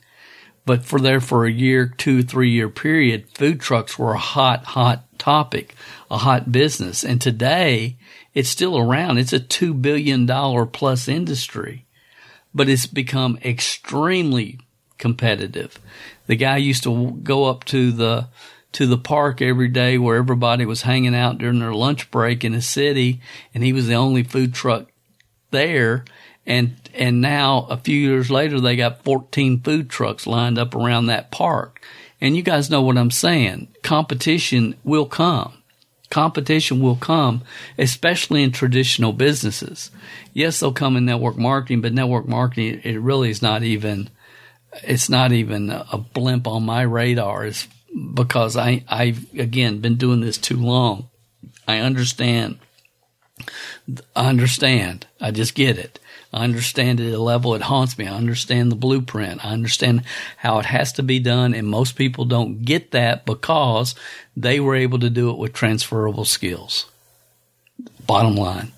But 0.67 0.84
for 0.84 0.99
there 0.99 1.21
for 1.21 1.45
a 1.45 1.51
year, 1.51 1.88
two, 1.88 2.23
three 2.23 2.51
year 2.51 2.67
period, 2.67 3.30
food 3.30 3.62
trucks 3.62 3.97
were 3.97 4.13
a 4.13 4.19
hot, 4.19 4.65
hot 4.65 5.06
topic, 5.17 5.73
a 6.12 6.17
hot 6.17 6.51
business. 6.51 7.06
And 7.06 7.21
today 7.21 7.95
it's 8.34 8.49
still 8.49 8.77
around. 8.77 9.17
It's 9.17 9.32
a 9.32 9.39
$2 9.39 9.82
billion 9.82 10.27
plus 10.67 11.08
industry, 11.08 11.86
but 12.53 12.67
it's 12.67 12.86
become 12.86 13.39
extremely 13.45 14.60
competitive. 14.97 15.80
The 16.25 16.36
guy 16.36 16.58
used 16.58 16.84
to 16.84 17.12
go 17.23 17.45
up 17.45 17.63
to 17.65 17.93
the 17.93 18.27
to 18.73 18.86
the 18.86 18.97
park 18.97 19.41
every 19.41 19.69
day 19.69 19.97
where 19.97 20.17
everybody 20.17 20.65
was 20.65 20.82
hanging 20.82 21.15
out 21.15 21.38
during 21.38 21.60
their 21.60 21.73
lunch 21.73 22.12
break 22.12 22.43
in 22.43 22.51
the 22.51 22.62
city, 22.62 23.21
and 23.53 23.63
he 23.63 23.71
was 23.71 23.88
the 23.88 23.93
only 23.93 24.21
food 24.21 24.53
truck 24.53 24.88
there. 25.51 26.03
And 26.48 26.76
and 26.96 27.22
now 27.22 27.68
a 27.70 27.78
few 27.78 27.98
years 27.98 28.32
later, 28.32 28.60
they 28.60 28.78
got 28.78 29.04
14 29.04 29.60
food 29.60 29.90
trucks 29.90 30.26
lined 30.26 30.58
up 30.58 30.74
around 30.74 31.08
that 31.08 31.30
park. 31.30 31.82
And 32.20 32.36
you 32.36 32.42
guys 32.42 32.70
know 32.70 32.82
what 32.82 32.98
I'm 32.98 33.12
saying. 33.12 33.68
Competition 33.84 34.76
will 34.84 35.06
come. 35.06 35.62
Competition 36.10 36.82
will 36.82 36.96
come, 36.96 37.44
especially 37.78 38.42
in 38.42 38.54
traditional 38.54 39.12
businesses. 39.12 39.92
Yes, 40.34 40.60
they'll 40.60 40.72
come 40.72 40.96
in 40.96 41.06
network 41.06 41.38
marketing, 41.38 41.82
but 41.82 41.94
network 41.94 42.28
marketing, 42.28 42.80
it 42.86 43.00
really 43.00 43.30
is 43.30 43.42
not 43.42 43.62
even 43.62 44.10
it's 44.84 45.10
not 45.10 45.34
even 45.34 45.70
a 45.70 45.98
blimp 45.98 46.48
on 46.48 46.64
my 46.64 46.82
radar. 46.82 47.46
Is 47.46 47.68
because 48.14 48.56
I 48.56 48.86
I've 48.88 49.32
again 49.38 49.80
been 49.80 49.96
doing 49.96 50.22
this 50.22 50.38
too 50.38 50.58
long. 50.58 51.10
I 51.68 51.80
understand. 51.80 52.60
I 54.16 54.30
understand. 54.30 55.08
I 55.20 55.32
just 55.32 55.56
get 55.56 55.78
it. 55.78 56.00
I 56.38 56.43
understand 56.43 57.00
it 57.00 57.10
at 57.10 57.15
a 57.15 57.21
level 57.21 57.56
it 57.56 57.63
haunts 57.63 57.97
me. 57.97 58.08
I 58.08 58.15
understand 58.15 58.71
the 58.71 58.76
blueprint. 58.76 59.43
I 59.43 59.50
understand 59.50 60.04
how 60.38 60.60
it 60.60 60.65
has 60.65 60.93
to 60.93 61.04
be 61.04 61.19
done. 61.19 61.54
And 61.54 61.67
most 61.67 61.95
people 61.95 62.26
don't 62.26 62.63
get 62.63 62.91
that 62.91 63.26
because 63.26 63.95
they 64.36 64.60
were 64.60 64.76
able 64.76 65.00
to 65.00 65.10
do 65.10 65.32
it 65.32 65.38
with 65.38 65.54
transferable 65.54 66.26
skills. 66.26 66.86
Bottom 68.06 68.36
line. 68.36 68.71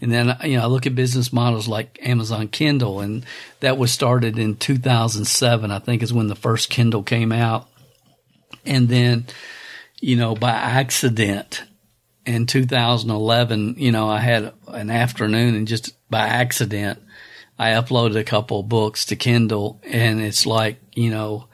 And 0.00 0.12
then, 0.12 0.36
you 0.44 0.56
know, 0.56 0.62
I 0.62 0.66
look 0.66 0.86
at 0.86 0.94
business 0.94 1.32
models 1.32 1.66
like 1.66 1.98
Amazon 2.02 2.48
Kindle, 2.48 3.00
and 3.00 3.24
that 3.60 3.78
was 3.78 3.90
started 3.90 4.38
in 4.38 4.56
2007, 4.56 5.70
I 5.70 5.78
think 5.80 6.02
is 6.02 6.12
when 6.12 6.28
the 6.28 6.36
first 6.36 6.70
Kindle 6.70 7.02
came 7.02 7.32
out. 7.32 7.68
And 8.64 8.88
then, 8.88 9.26
you 10.00 10.16
know, 10.16 10.34
by 10.34 10.50
accident 10.50 11.62
in 12.28 12.44
2011, 12.44 13.76
you 13.78 13.90
know, 13.90 14.06
I 14.06 14.18
had 14.18 14.52
an 14.66 14.90
afternoon 14.90 15.54
and 15.54 15.66
just 15.66 15.94
by 16.10 16.28
accident, 16.28 17.02
I 17.58 17.70
uploaded 17.70 18.16
a 18.16 18.24
couple 18.24 18.62
books 18.62 19.06
to 19.06 19.16
Kindle 19.16 19.80
and 19.82 20.20
it's 20.20 20.44
like, 20.44 20.78
you 20.94 21.10
know, 21.10 21.48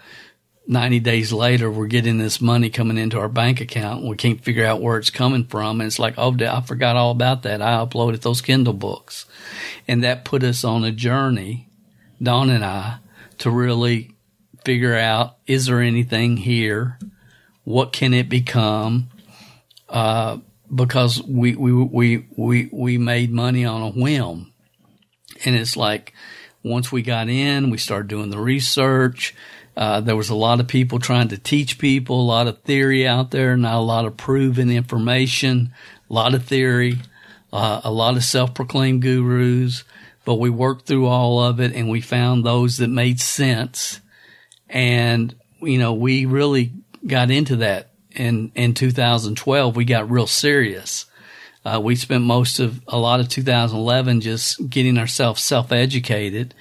90 0.66 0.98
days 0.98 1.32
later, 1.32 1.70
we're 1.70 1.87
getting 1.87 2.18
this 2.18 2.40
money 2.40 2.70
coming 2.70 2.98
into 2.98 3.20
our 3.20 3.28
bank 3.28 3.60
account 3.60 4.00
and 4.00 4.10
we 4.10 4.16
can't 4.16 4.42
figure 4.42 4.66
out 4.66 4.82
where 4.82 4.98
it's 4.98 5.10
coming 5.10 5.44
from. 5.44 5.80
And 5.80 5.87
it's 5.87 6.00
like, 6.00 6.14
oh, 6.18 6.37
I 6.40 6.60
forgot 6.62 6.96
all 6.96 7.12
about 7.12 7.44
that. 7.44 7.62
I 7.62 7.76
uploaded 7.76 8.22
those 8.22 8.40
Kindle 8.40 8.72
books. 8.72 9.26
And 9.87 10.02
that 10.02 10.24
put 10.24 10.42
us 10.42 10.64
on 10.64 10.82
a 10.82 10.90
journey, 10.90 11.68
Dawn 12.20 12.50
and 12.50 12.64
I, 12.64 12.96
to 13.38 13.50
really 13.50 14.16
figure 14.64 14.96
out, 14.96 15.37
is 15.46 15.66
there 15.66 15.80
anything 15.80 16.37
here? 16.37 16.98
What 17.62 17.92
can 17.92 18.12
it 18.12 18.28
become? 18.28 19.10
Uh, 19.88 20.38
because 20.74 21.22
we, 21.22 21.54
we, 21.54 21.72
we, 21.72 22.26
we, 22.37 22.68
we 22.72 22.98
made 22.98 23.32
money 23.32 23.64
on 23.64 23.82
a 23.82 23.90
whim. 23.90 24.52
And 25.44 25.54
it's 25.54 25.76
like, 25.76 26.14
once 26.62 26.90
we 26.90 27.02
got 27.02 27.28
in, 27.28 27.70
we 27.70 27.78
started 27.78 28.08
doing 28.08 28.30
the 28.30 28.38
research 28.38 29.34
uh, 29.76 30.00
there 30.00 30.16
was 30.16 30.30
a 30.30 30.34
lot 30.34 30.60
of 30.60 30.68
people 30.68 30.98
trying 30.98 31.28
to 31.28 31.38
teach 31.38 31.78
people, 31.78 32.20
a 32.20 32.22
lot 32.22 32.46
of 32.46 32.62
theory 32.62 33.06
out 33.06 33.30
there, 33.30 33.56
not 33.56 33.74
a 33.74 33.80
lot 33.80 34.04
of 34.04 34.16
proven 34.16 34.70
information, 34.70 35.72
a 36.08 36.12
lot 36.12 36.34
of 36.34 36.44
theory, 36.44 36.98
uh, 37.52 37.80
a 37.82 37.90
lot 37.90 38.16
of 38.16 38.22
self-proclaimed 38.22 39.02
gurus. 39.02 39.84
But 40.24 40.37
we 40.37 40.48
worked 40.48 40.87
through 40.87 41.06
all 41.06 41.42
of 41.42 41.60
it 41.60 41.74
and 41.74 41.90
we 41.90 42.00
found 42.00 42.44
those 42.44 42.78
that 42.78 42.88
made 42.88 43.20
sense. 43.20 44.00
And, 44.68 45.34
you 45.60 45.78
know, 45.78 45.92
we 45.92 46.24
really 46.24 46.72
got 47.06 47.30
into 47.30 47.56
that 47.56 47.90
in, 48.14 48.53
in 48.55 48.74
2012. 48.74 49.77
We 49.77 49.85
got 49.85 50.11
real 50.11 50.27
serious. 50.27 51.07
Uh, 51.64 51.81
we 51.83 51.96
spent 51.96 52.24
most 52.24 52.61
of 52.61 52.81
a 52.88 52.98
lot 52.98 53.20
of 53.20 53.29
2011 53.29 54.20
just 54.20 54.68
getting 54.68 54.98
ourselves 54.98 55.42
self-educated 55.42 56.55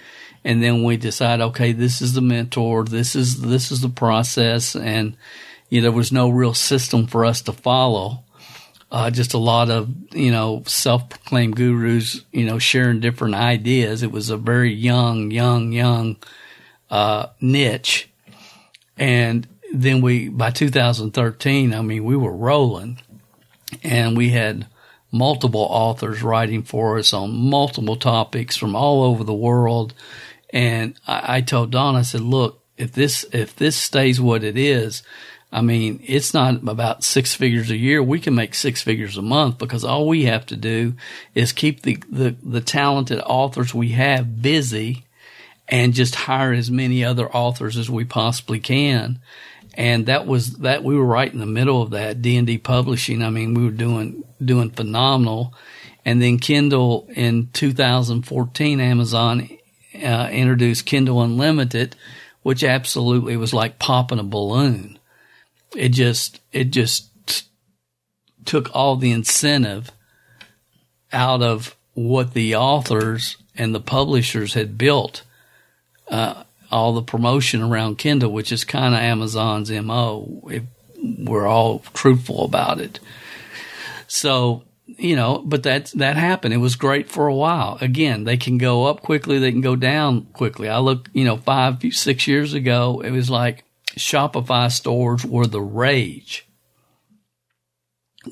and 0.43 0.61
then 0.61 0.83
we 0.83 0.97
decide, 0.97 1.41
okay, 1.41 1.71
this 1.71 2.01
is 2.01 2.13
the 2.13 2.21
mentor, 2.21 2.83
this 2.83 3.15
is 3.15 3.41
this 3.41 3.71
is 3.71 3.81
the 3.81 3.89
process, 3.89 4.75
and 4.75 5.15
you 5.69 5.79
know, 5.79 5.83
there 5.83 5.97
was 5.97 6.11
no 6.11 6.29
real 6.29 6.53
system 6.53 7.07
for 7.07 7.25
us 7.25 7.41
to 7.43 7.53
follow. 7.53 8.23
Uh, 8.91 9.09
just 9.09 9.33
a 9.33 9.39
lot 9.39 9.71
of 9.71 9.89
you 10.13 10.31
know 10.31 10.63
self-proclaimed 10.67 11.55
gurus, 11.55 12.21
you 12.31 12.45
know, 12.45 12.59
sharing 12.59 12.99
different 12.99 13.35
ideas. 13.35 14.03
It 14.03 14.11
was 14.11 14.29
a 14.29 14.37
very 14.37 14.73
young, 14.73 15.31
young, 15.31 15.71
young 15.71 16.17
uh, 16.89 17.27
niche, 17.39 18.09
and 18.97 19.47
then 19.73 20.01
we 20.01 20.29
by 20.29 20.51
2013, 20.51 21.73
I 21.73 21.81
mean, 21.81 22.05
we 22.05 22.15
were 22.15 22.35
rolling, 22.35 22.99
and 23.83 24.15
we 24.15 24.29
had 24.29 24.67
multiple 25.11 25.67
authors 25.69 26.23
writing 26.23 26.63
for 26.63 26.97
us 26.97 27.13
on 27.13 27.35
multiple 27.35 27.95
topics 27.95 28.55
from 28.55 28.75
all 28.75 29.03
over 29.03 29.23
the 29.23 29.33
world 29.33 29.93
and 30.53 30.93
I, 31.07 31.37
I 31.37 31.41
told 31.41 31.71
Dawn, 31.71 31.95
I 31.95 32.03
said, 32.03 32.21
look, 32.21 32.63
if 32.77 32.93
this, 32.93 33.25
if 33.33 33.55
this 33.55 33.75
stays 33.75 34.21
what 34.21 34.43
it 34.43 34.57
is, 34.57 35.03
I 35.51 35.61
mean, 35.61 35.99
it's 36.05 36.33
not 36.33 36.67
about 36.67 37.03
six 37.03 37.35
figures 37.35 37.69
a 37.69 37.77
year. 37.77 38.01
We 38.01 38.19
can 38.19 38.33
make 38.33 38.55
six 38.55 38.81
figures 38.81 39.17
a 39.17 39.21
month 39.21 39.57
because 39.57 39.83
all 39.83 40.07
we 40.07 40.25
have 40.25 40.45
to 40.47 40.55
do 40.55 40.93
is 41.35 41.51
keep 41.51 41.81
the, 41.81 42.01
the, 42.09 42.35
the 42.41 42.61
talented 42.61 43.19
authors 43.19 43.73
we 43.73 43.89
have 43.89 44.41
busy 44.41 45.05
and 45.67 45.93
just 45.93 46.15
hire 46.15 46.53
as 46.53 46.71
many 46.71 47.03
other 47.03 47.29
authors 47.29 47.77
as 47.77 47.89
we 47.89 48.03
possibly 48.03 48.59
can. 48.59 49.19
And 49.75 50.05
that 50.05 50.27
was 50.27 50.57
that 50.57 50.83
we 50.83 50.95
were 50.95 51.05
right 51.05 51.31
in 51.31 51.39
the 51.39 51.45
middle 51.45 51.81
of 51.81 51.91
that 51.91 52.21
D 52.21 52.37
and 52.37 52.45
D 52.45 52.57
publishing. 52.57 53.23
I 53.23 53.29
mean, 53.29 53.53
we 53.53 53.65
were 53.65 53.71
doing, 53.71 54.23
doing 54.43 54.69
phenomenal. 54.69 55.53
And 56.05 56.21
then 56.21 56.37
Kindle 56.37 57.07
in 57.15 57.49
2014, 57.53 58.79
Amazon 58.79 59.49
uh, 59.95 60.29
introduced 60.31 60.85
Kindle 60.85 61.21
Unlimited, 61.21 61.95
which 62.43 62.63
absolutely 62.63 63.37
was 63.37 63.53
like 63.53 63.79
popping 63.79 64.19
a 64.19 64.23
balloon. 64.23 64.99
It 65.75 65.89
just, 65.89 66.39
it 66.51 66.65
just 66.65 67.09
t- 67.25 67.47
took 68.45 68.69
all 68.75 68.95
the 68.95 69.11
incentive 69.11 69.91
out 71.11 71.41
of 71.41 71.75
what 71.93 72.33
the 72.33 72.55
authors 72.55 73.37
and 73.55 73.73
the 73.73 73.79
publishers 73.79 74.53
had 74.55 74.77
built. 74.77 75.23
Uh, 76.09 76.43
all 76.73 76.93
the 76.93 77.01
promotion 77.03 77.61
around 77.61 77.97
Kindle, 77.97 78.31
which 78.31 78.51
is 78.51 78.65
kind 78.65 78.93
of 78.93 78.99
Amazon's 78.99 79.71
MO, 79.71 80.41
if 80.49 80.63
we're 81.19 81.47
all 81.47 81.79
truthful 81.93 82.43
about 82.43 82.81
it. 82.81 82.99
So 84.07 84.63
you 84.85 85.15
know, 85.15 85.41
but 85.45 85.63
that 85.63 85.87
that 85.95 86.17
happened. 86.17 86.53
It 86.53 86.57
was 86.57 86.75
great 86.75 87.09
for 87.09 87.27
a 87.27 87.35
while. 87.35 87.77
Again, 87.81 88.25
they 88.25 88.37
can 88.37 88.57
go 88.57 88.85
up 88.85 89.01
quickly, 89.01 89.39
they 89.39 89.51
can 89.51 89.61
go 89.61 89.75
down 89.75 90.27
quickly. 90.33 90.69
I 90.69 90.79
look, 90.79 91.09
you 91.13 91.23
know, 91.23 91.37
five, 91.37 91.81
six 91.91 92.27
years 92.27 92.53
ago, 92.53 93.01
it 93.03 93.11
was 93.11 93.29
like 93.29 93.63
Shopify 93.95 94.71
stores 94.71 95.25
were 95.25 95.47
the 95.47 95.61
rage. 95.61 96.47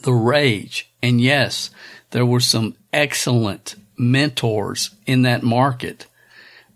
The 0.03 0.13
rage. 0.13 0.91
And 1.01 1.21
yes, 1.21 1.71
there 2.11 2.25
were 2.25 2.39
some 2.39 2.75
excellent 2.93 3.75
mentors 3.97 4.91
in 5.05 5.23
that 5.23 5.43
market, 5.43 6.07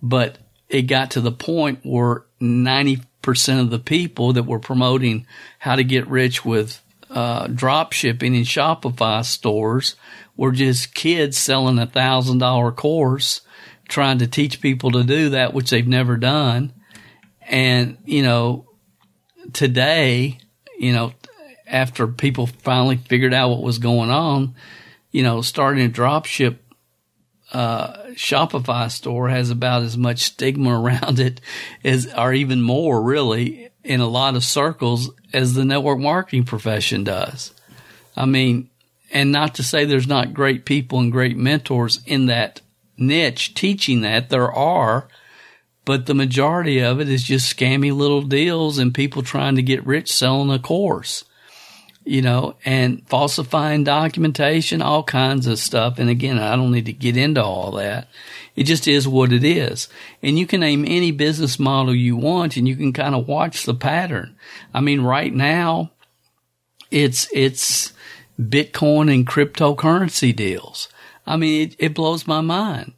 but 0.02 0.38
it 0.70 0.84
got 0.84 1.12
to 1.12 1.22
the 1.22 1.32
point 1.32 1.80
where 1.84 2.24
90% 2.42 3.60
of 3.60 3.70
the 3.70 3.80
people 3.80 4.34
that 4.34 4.44
were 4.44 4.60
promoting 4.60 5.26
how 5.60 5.76
to 5.76 5.84
get 5.84 6.08
rich 6.08 6.44
with 6.44 6.82
uh, 7.10 7.48
drop 7.48 7.94
shipping 7.94 8.36
in 8.36 8.44
Shopify 8.44 9.24
stores 9.24 9.96
were 10.36 10.52
just 10.52 10.94
kids 10.94 11.38
selling 11.38 11.80
a 11.80 11.86
thousand 11.86 12.40
dollar 12.40 12.72
course 12.72 13.42
trying 13.88 14.18
to 14.18 14.28
teach 14.28 14.62
people 14.62 14.92
to 14.92 15.04
do 15.04 15.30
that, 15.30 15.54
which 15.54 15.70
they've 15.70 15.88
never 15.88 16.18
done. 16.18 16.74
And, 17.42 17.98
you 18.06 18.24
know, 18.24 18.68
today, 19.54 20.40
you 20.78 20.92
know, 20.92 21.14
after 21.68 22.08
people 22.08 22.48
finally 22.48 22.98
figured 22.98 23.34
out 23.34 23.50
what 23.50 23.62
was 23.62 23.78
going 23.78 24.10
on, 24.10 24.56
you 25.12 25.24
know, 25.24 25.42
starting 25.42 25.86
a 25.86 25.88
drop 25.88 26.26
ship, 26.26 26.62
uh, 27.56 28.08
Shopify 28.16 28.92
store 28.92 29.30
has 29.30 29.50
about 29.50 29.84
as 29.84 29.98
much 29.98 30.20
stigma 30.20 30.78
around 30.82 31.20
it 31.20 31.40
as, 31.86 32.14
or 32.14 32.34
even 32.34 32.62
more 32.62 33.02
really 33.02 33.70
in 33.82 34.02
a 34.02 34.08
lot 34.08 34.36
of 34.36 34.44
circles 34.44 35.10
as 35.32 35.54
the 35.54 35.64
network 35.64 36.00
marketing 36.00 36.44
profession 36.44 37.06
does. 37.06 37.54
I 38.18 38.26
mean, 38.26 38.70
and 39.10 39.32
not 39.32 39.56
to 39.56 39.64
say 39.64 39.86
there's 39.86 40.08
not 40.08 40.34
great 40.34 40.66
people 40.66 41.00
and 41.00 41.14
great 41.14 41.38
mentors 41.38 42.02
in 42.06 42.26
that 42.26 42.60
niche 42.98 43.54
teaching 43.54 44.02
that 44.02 44.30
there 44.30 44.52
are, 44.52 45.08
but 45.86 46.08
the 46.08 46.14
majority 46.14 46.80
of 46.80 47.00
it 47.00 47.08
is 47.08 47.24
just 47.24 47.56
scammy 47.56 47.96
little 47.96 48.24
deals 48.24 48.78
and 48.78 48.94
people 48.94 49.22
trying 49.22 49.56
to 49.56 49.62
get 49.62 49.86
rich 49.86 50.12
selling 50.12 50.52
a 50.52 50.60
course, 50.60 51.24
you 52.06 52.22
know, 52.22 52.56
and 52.64 53.06
falsifying 53.10 53.84
documentation, 53.84 54.82
all 54.82 55.04
kinds 55.04 55.48
of 55.48 55.58
stuff. 55.58 55.98
And 55.98 56.10
again, 56.10 56.38
I 56.38 56.56
don't 56.56 56.72
need 56.72 56.86
to 56.86 56.94
get 56.94 57.18
into 57.18 57.44
all 57.44 57.72
that. 57.72 58.08
It 58.56 58.66
just 58.66 58.88
is 58.88 59.08
what 59.08 59.34
it 59.34 59.44
is. 59.44 59.90
And 60.22 60.38
you 60.38 60.46
can 60.46 60.60
name 60.62 60.86
any 60.88 61.12
business 61.12 61.60
model 61.60 61.96
you 61.96 62.16
want 62.16 62.58
and 62.58 62.68
you 62.68 62.76
can 62.76 62.94
kind 62.94 63.16
of 63.16 63.28
watch 63.28 63.66
the 63.66 63.74
pattern. 63.74 64.36
I 64.74 64.82
mean, 64.82 65.02
right 65.02 65.34
now 65.34 65.92
it's, 66.92 67.28
it's 67.34 67.92
Bitcoin 68.40 69.14
and 69.14 69.26
cryptocurrency 69.26 70.34
deals. 70.34 70.88
I 71.26 71.38
mean, 71.38 71.70
it, 71.70 71.76
it 71.80 71.96
blows 71.96 72.28
my 72.28 72.42
mind. 72.42 72.94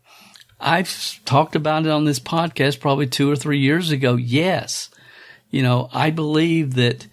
I've 0.59 1.23
talked 1.23 1.55
about 1.55 1.85
it 1.85 1.91
on 1.91 2.03
this 2.03 2.19
podcast 2.19 2.81
probably 2.81 3.07
two 3.07 3.31
or 3.31 3.37
three 3.37 3.59
years 3.59 3.89
ago. 3.89 4.15
Yes. 4.15 4.89
You 5.49 5.63
know, 5.63 5.89
I 5.93 6.09
believe 6.09 6.73
that, 6.73 7.07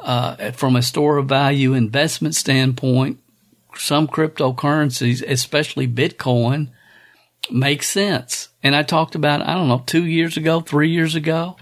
uh, 0.00 0.52
from 0.52 0.76
a 0.76 0.82
store 0.82 1.18
of 1.18 1.26
value 1.26 1.74
investment 1.74 2.34
standpoint, 2.34 3.18
some 3.76 4.06
cryptocurrencies, 4.06 5.22
especially 5.28 5.86
Bitcoin, 5.86 6.68
makes 7.50 7.88
sense. 7.88 8.48
And 8.62 8.74
I 8.74 8.82
talked 8.82 9.14
about, 9.14 9.42
I 9.42 9.54
don't 9.54 9.68
know, 9.68 9.82
two 9.86 10.04
years 10.04 10.36
ago, 10.36 10.60
three 10.60 10.90
years 10.90 11.14
ago. 11.14 11.56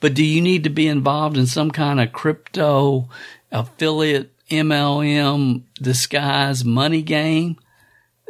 But 0.00 0.14
do 0.14 0.24
you 0.24 0.40
need 0.40 0.64
to 0.64 0.70
be 0.70 0.88
involved 0.88 1.36
in 1.36 1.46
some 1.46 1.70
kind 1.70 2.00
of 2.00 2.12
crypto 2.12 3.08
affiliate 3.50 4.30
MLM 4.48 5.62
disguise 5.80 6.64
money 6.64 7.02
game 7.02 7.56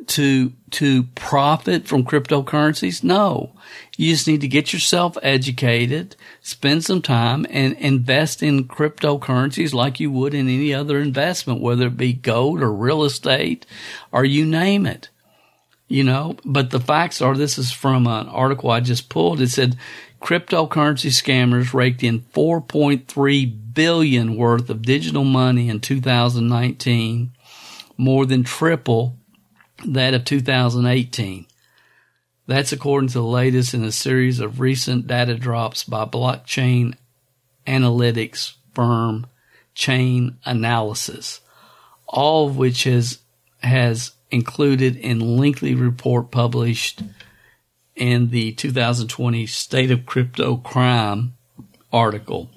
to 0.09 0.53
to 0.71 1.05
profit 1.15 1.87
from 1.87 2.05
cryptocurrencies? 2.05 3.03
No. 3.03 3.53
You 3.97 4.13
just 4.13 4.27
need 4.27 4.41
to 4.41 4.49
get 4.49 4.73
yourself 4.73 5.17
educated, 5.23 6.17
spend 6.41 6.85
some 6.85 7.03
time 7.03 7.47
and 7.51 7.75
invest 7.75 8.43
in 8.43 8.65
cryptocurrencies 8.65 9.75
like 9.75 10.01
you 10.01 10.11
would 10.11 10.35
in 10.35 10.49
any 10.49 10.73
other 10.73 10.99
investment, 10.99 11.61
whether 11.61 11.87
it 11.87 11.97
be 11.97 12.13
gold 12.13 12.63
or 12.63 12.73
real 12.73 13.05
estate 13.05 13.67
or 14.11 14.25
you 14.25 14.47
name 14.47 14.87
it. 14.87 15.09
You 15.89 16.05
know, 16.05 16.37
but 16.45 16.71
the 16.71 16.81
facts 16.81 17.21
are 17.21 17.37
this 17.37 17.59
is 17.59 17.71
from 17.71 18.07
an 18.07 18.27
article 18.29 18.71
I 18.71 18.81
just 18.81 19.11
pulled. 19.11 19.43
It 19.43 19.51
said 19.51 19.77
cryptocurrency 20.23 21.11
scammers 21.11 21.75
raked 21.75 22.03
in 22.03 22.21
4.3 22.21 23.75
billion 23.75 24.37
worth 24.37 24.71
of 24.71 24.83
digital 24.83 25.25
money 25.25 25.69
in 25.69 25.81
2019, 25.81 27.33
more 27.99 28.25
than 28.25 28.43
triple 28.43 29.19
that 29.87 30.15
of 30.15 30.25
2018. 30.25 31.47
That's 32.47 32.73
according 32.73 33.09
to 33.09 33.15
the 33.15 33.23
latest 33.23 33.75
in 33.75 33.85
a 33.85 33.93
series 33.93 34.41
of 34.41 34.61
recent 34.61 35.07
data 35.07 35.37
drops 35.37 35.85
by 35.85 36.05
blockchain 36.05 36.95
analytics 37.67 38.55
firm 38.75 39.27
Chainalysis, 39.75 41.41
all 42.07 42.49
of 42.49 42.57
which 42.57 42.85
has 42.85 43.19
has 43.63 44.13
included 44.31 44.97
in 44.97 45.37
lengthy 45.37 45.75
report 45.75 46.31
published 46.31 47.03
in 47.95 48.31
the 48.31 48.53
2020 48.53 49.47
State 49.47 49.91
of 49.91 50.05
Crypto 50.05 50.57
Crime 50.57 51.35
article. 51.93 52.51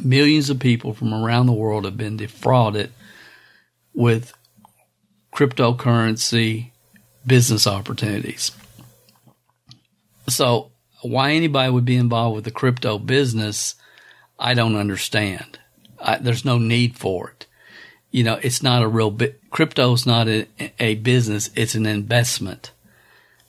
Millions 0.00 0.50
of 0.50 0.58
people 0.58 0.92
from 0.92 1.14
around 1.14 1.46
the 1.46 1.52
world 1.52 1.84
have 1.84 1.96
been 1.96 2.16
defrauded 2.16 2.92
with 3.94 4.34
cryptocurrency 5.32 6.70
business 7.26 7.66
opportunities. 7.66 8.52
So, 10.28 10.70
why 11.02 11.32
anybody 11.32 11.70
would 11.70 11.84
be 11.84 11.96
involved 11.96 12.34
with 12.34 12.44
the 12.44 12.50
crypto 12.50 12.98
business, 12.98 13.76
I 14.38 14.54
don't 14.54 14.76
understand. 14.76 15.58
I, 16.00 16.18
there's 16.18 16.44
no 16.44 16.58
need 16.58 16.96
for 16.96 17.30
it. 17.30 17.46
You 18.10 18.24
know, 18.24 18.38
it's 18.42 18.62
not 18.62 18.82
a 18.82 18.88
real 18.88 19.10
bit. 19.10 19.40
Crypto 19.50 19.92
is 19.92 20.06
not 20.06 20.28
a, 20.28 20.46
a 20.78 20.94
business; 20.96 21.50
it's 21.54 21.74
an 21.74 21.86
investment. 21.86 22.72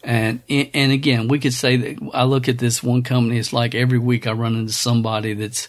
And 0.04 0.42
and 0.50 0.92
again, 0.92 1.28
we 1.28 1.40
could 1.40 1.54
say 1.54 1.78
that 1.78 2.10
I 2.14 2.24
look 2.24 2.48
at 2.48 2.60
this 2.60 2.84
one 2.84 3.04
company. 3.04 3.38
It's 3.38 3.54
like 3.54 3.76
every 3.76 4.00
week 4.00 4.28
I 4.28 4.32
run 4.32 4.56
into 4.56 4.74
somebody 4.74 5.34
that's 5.34 5.68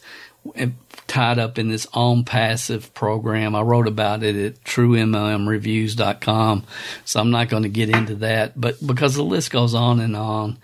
tied 1.11 1.38
up 1.38 1.59
in 1.59 1.68
this 1.68 1.87
OnPassive 1.87 2.94
program. 2.94 3.57
I 3.57 3.62
wrote 3.62 3.88
about 3.88 4.23
it 4.23 4.37
at 4.37 4.64
truemlmreviews.com. 4.64 6.64
So 7.05 7.20
I'm 7.20 7.31
not 7.31 7.49
going 7.49 7.64
to 7.64 7.68
get 7.68 7.90
into 7.90 8.14
that, 8.16 8.59
but 8.59 8.87
because 8.87 9.16
the 9.16 9.25
list 9.25 9.51
goes 9.51 9.75
on 9.75 10.01
and 10.01 10.14
on 10.14 10.59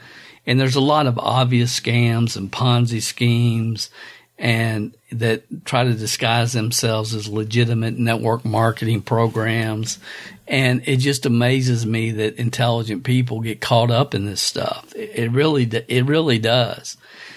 and 0.46 0.60
there's 0.60 0.76
a 0.76 0.80
lot 0.80 1.06
of 1.06 1.18
obvious 1.18 1.78
scams 1.78 2.36
and 2.36 2.50
Ponzi 2.50 3.02
schemes 3.02 3.90
and 4.38 4.94
that 5.10 5.64
try 5.64 5.82
to 5.82 5.94
disguise 5.94 6.52
themselves 6.52 7.14
as 7.14 7.26
legitimate 7.26 7.98
network 7.98 8.44
marketing 8.44 9.02
programs. 9.02 9.98
And 10.46 10.86
it 10.86 10.98
just 10.98 11.26
amazes 11.26 11.84
me 11.84 12.12
that 12.12 12.36
intelligent 12.36 13.02
people 13.02 13.40
get 13.40 13.60
caught 13.60 13.90
up 13.90 14.14
in 14.14 14.26
this 14.26 14.40
stuff. 14.40 14.92
It 14.94 15.32
really, 15.32 15.64
it 15.64 16.06
really 16.06 16.38
does. 16.38 16.96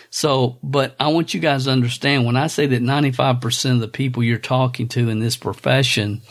So, 0.10 0.58
but 0.64 0.96
I 1.00 1.10
want 1.10 1.34
you 1.34 1.40
guys 1.40 1.66
to 1.66 1.72
understand 1.72 2.26
when 2.26 2.36
I 2.36 2.48
say 2.48 2.66
that 2.66 2.82
95% 2.82 3.72
of 3.74 3.80
the 3.80 3.88
people 3.88 4.24
you're 4.24 4.40
talking 4.40 4.88
to 4.90 5.10
in 5.10 5.20
this 5.20 5.38
profession 5.38 6.22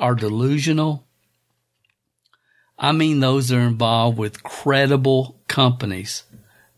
are 0.00 0.14
delusional, 0.14 1.04
I 2.78 2.92
mean 2.92 3.20
those 3.20 3.48
that 3.48 3.58
are 3.58 3.66
involved 3.66 4.18
with 4.18 4.42
credible 4.42 5.38
companies, 5.46 6.22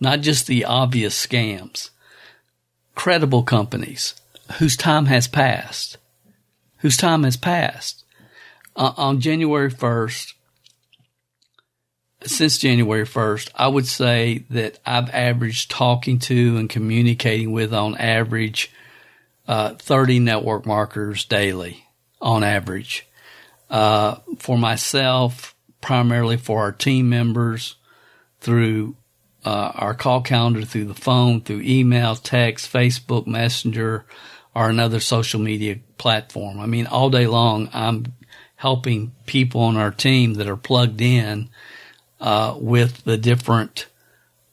not 0.01 0.23
just 0.23 0.47
the 0.47 0.65
obvious 0.65 1.27
scams. 1.27 1.91
Credible 2.95 3.45
companies 3.45 4.15
whose 4.59 4.77
time 4.77 5.07
has 5.07 5.29
passed, 5.29 5.99
whose 6.79 6.97
time 6.97 7.23
has 7.23 7.37
passed. 7.37 8.05
Uh, 8.77 8.93
on 8.97 9.21
January 9.21 9.71
1st, 9.71 10.35
since 12.25 12.59
January 12.59 13.07
1st, 13.07 13.51
I 13.55 13.69
would 13.69 13.87
say 13.87 14.45
that 14.51 14.79
I've 14.85 15.11
averaged 15.11 15.71
talking 15.71 16.19
to 16.21 16.57
and 16.57 16.69
communicating 16.69 17.53
with 17.53 17.73
on 17.73 17.97
average 17.97 18.71
uh, 19.49 19.75
30 19.75 20.21
network 20.21 20.67
marketers 20.67 21.25
daily 21.25 21.87
on 22.21 22.45
average. 22.45 23.07
Uh, 23.71 24.17
for 24.39 24.59
myself, 24.59 25.55
primarily 25.81 26.37
for 26.37 26.61
our 26.61 26.73
team 26.73 27.09
members 27.09 27.77
through 28.41 28.97
uh, 29.45 29.73
our 29.75 29.95
call 29.95 30.21
calendar, 30.21 30.63
through 30.63 30.85
the 30.85 30.95
phone, 30.95 31.41
through 31.41 31.63
email, 31.63 32.17
text, 32.17 32.71
Facebook 32.71 33.27
Messenger, 33.27 34.05
or 34.55 34.69
another 34.69 35.01
social 35.01 35.41
media 35.41 35.79
platform. 35.97 36.61
I 36.61 36.67
mean, 36.67 36.87
all 36.87 37.11
day 37.11 37.27
long, 37.27 37.71
I'm 37.73 38.07
helping 38.57 39.13
people 39.25 39.63
on 39.63 39.77
our 39.77 39.91
team 39.91 40.35
that 40.35 40.49
are 40.49 40.57
plugged 40.57 41.01
in 41.01 41.49
uh, 42.21 42.55
with 42.59 43.05
the 43.05 43.17
different 43.17 43.87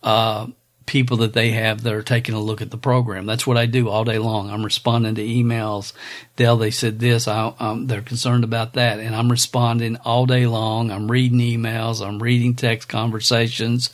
uh, 0.03 0.47
people 0.85 1.17
that 1.17 1.33
they 1.33 1.51
have 1.51 1.83
that 1.83 1.93
are 1.93 2.01
taking 2.01 2.33
a 2.33 2.39
look 2.39 2.61
at 2.61 2.71
the 2.71 2.77
program. 2.77 3.25
That's 3.25 3.45
what 3.45 3.57
I 3.57 3.65
do 3.65 3.89
all 3.89 4.05
day 4.05 4.17
long. 4.17 4.49
I'm 4.49 4.63
responding 4.63 5.15
to 5.15 5.21
emails. 5.21 5.91
Dale, 6.37 6.55
they 6.55 6.71
said 6.71 6.99
this. 6.99 7.27
I, 7.27 7.53
um, 7.59 7.87
they're 7.87 8.01
concerned 8.01 8.45
about 8.45 8.73
that, 8.73 8.99
and 8.99 9.13
I'm 9.13 9.29
responding 9.29 9.97
all 9.97 10.25
day 10.25 10.47
long. 10.47 10.89
I'm 10.89 11.11
reading 11.11 11.39
emails. 11.39 12.05
I'm 12.05 12.23
reading 12.23 12.55
text 12.55 12.87
conversations 12.87 13.91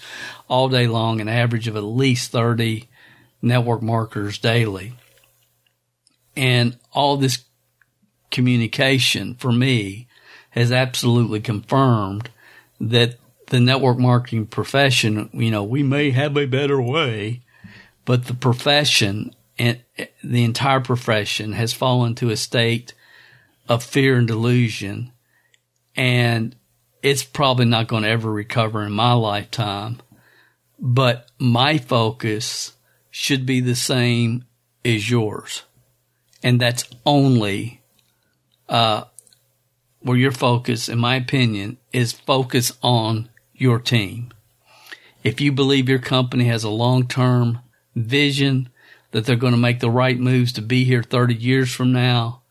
all 0.48 0.70
day 0.70 0.88
long. 0.88 1.20
An 1.20 1.28
average 1.28 1.68
of 1.68 1.76
at 1.76 1.84
least 1.84 2.32
thirty 2.32 2.88
network 3.42 3.82
marketers 3.82 4.38
daily, 4.38 4.94
and 6.38 6.78
all 6.94 7.18
this 7.18 7.44
communication 8.30 9.34
for 9.36 9.52
me 9.52 10.08
has 10.52 10.72
absolutely 10.72 11.40
confirmed 11.40 12.30
that 12.80 13.16
the 13.54 13.60
network 13.60 14.00
marketing 14.00 14.48
profession, 14.48 15.30
you 15.32 15.52
know, 15.52 15.64
we 15.64 15.84
may 15.84 16.10
have 16.10 16.36
a 16.36 16.48
better 16.48 16.82
way, 16.82 17.42
but 18.04 18.26
the 18.26 18.34
profession 18.34 19.32
and 19.60 19.80
the 20.24 20.44
entire 20.44 20.80
profession 20.80 21.52
has 21.52 21.72
fallen 21.72 22.16
to 22.16 22.32
a 22.32 22.36
state 22.36 22.96
of 23.70 23.84
fear 23.84 24.18
and 24.18 24.28
delusion. 24.28 25.12
And 25.96 26.56
it's 27.04 27.24
probably 27.24 27.66
not 27.66 27.88
going 27.88 28.02
to 28.02 28.10
ever 28.10 28.32
recover 28.32 28.82
in 28.82 28.92
my 28.92 29.14
lifetime. 29.14 30.02
But 30.80 31.30
my 31.38 31.78
focus 31.78 32.74
should 33.12 33.46
be 33.46 33.60
the 33.60 33.76
same 33.76 34.46
as 34.84 35.12
yours. 35.12 35.62
And 36.42 36.60
that's 36.60 36.86
only, 37.06 37.84
uh, 38.68 39.04
where 40.00 40.18
your 40.18 40.32
focus, 40.32 40.90
in 40.90 40.98
my 40.98 41.18
opinion, 41.18 41.78
is 41.92 42.14
focus 42.14 42.72
on 42.82 43.30
your 43.64 43.80
team. 43.80 44.32
If 45.24 45.40
you 45.42 45.52
believe 45.52 45.90
your 45.90 46.00
company 46.00 46.44
has 46.46 46.64
a 46.64 46.70
long 46.70 47.08
term 47.08 47.60
vision 47.96 48.70
that 49.12 49.26
they're 49.26 49.36
going 49.36 49.54
to 49.54 49.60
make 49.60 49.80
the 49.80 49.90
right 49.90 50.20
moves 50.20 50.52
to 50.54 50.62
be 50.62 50.84
here 50.84 51.02
30 51.02 51.34
years 51.34 51.72
from 51.72 51.94
now, 51.94 52.42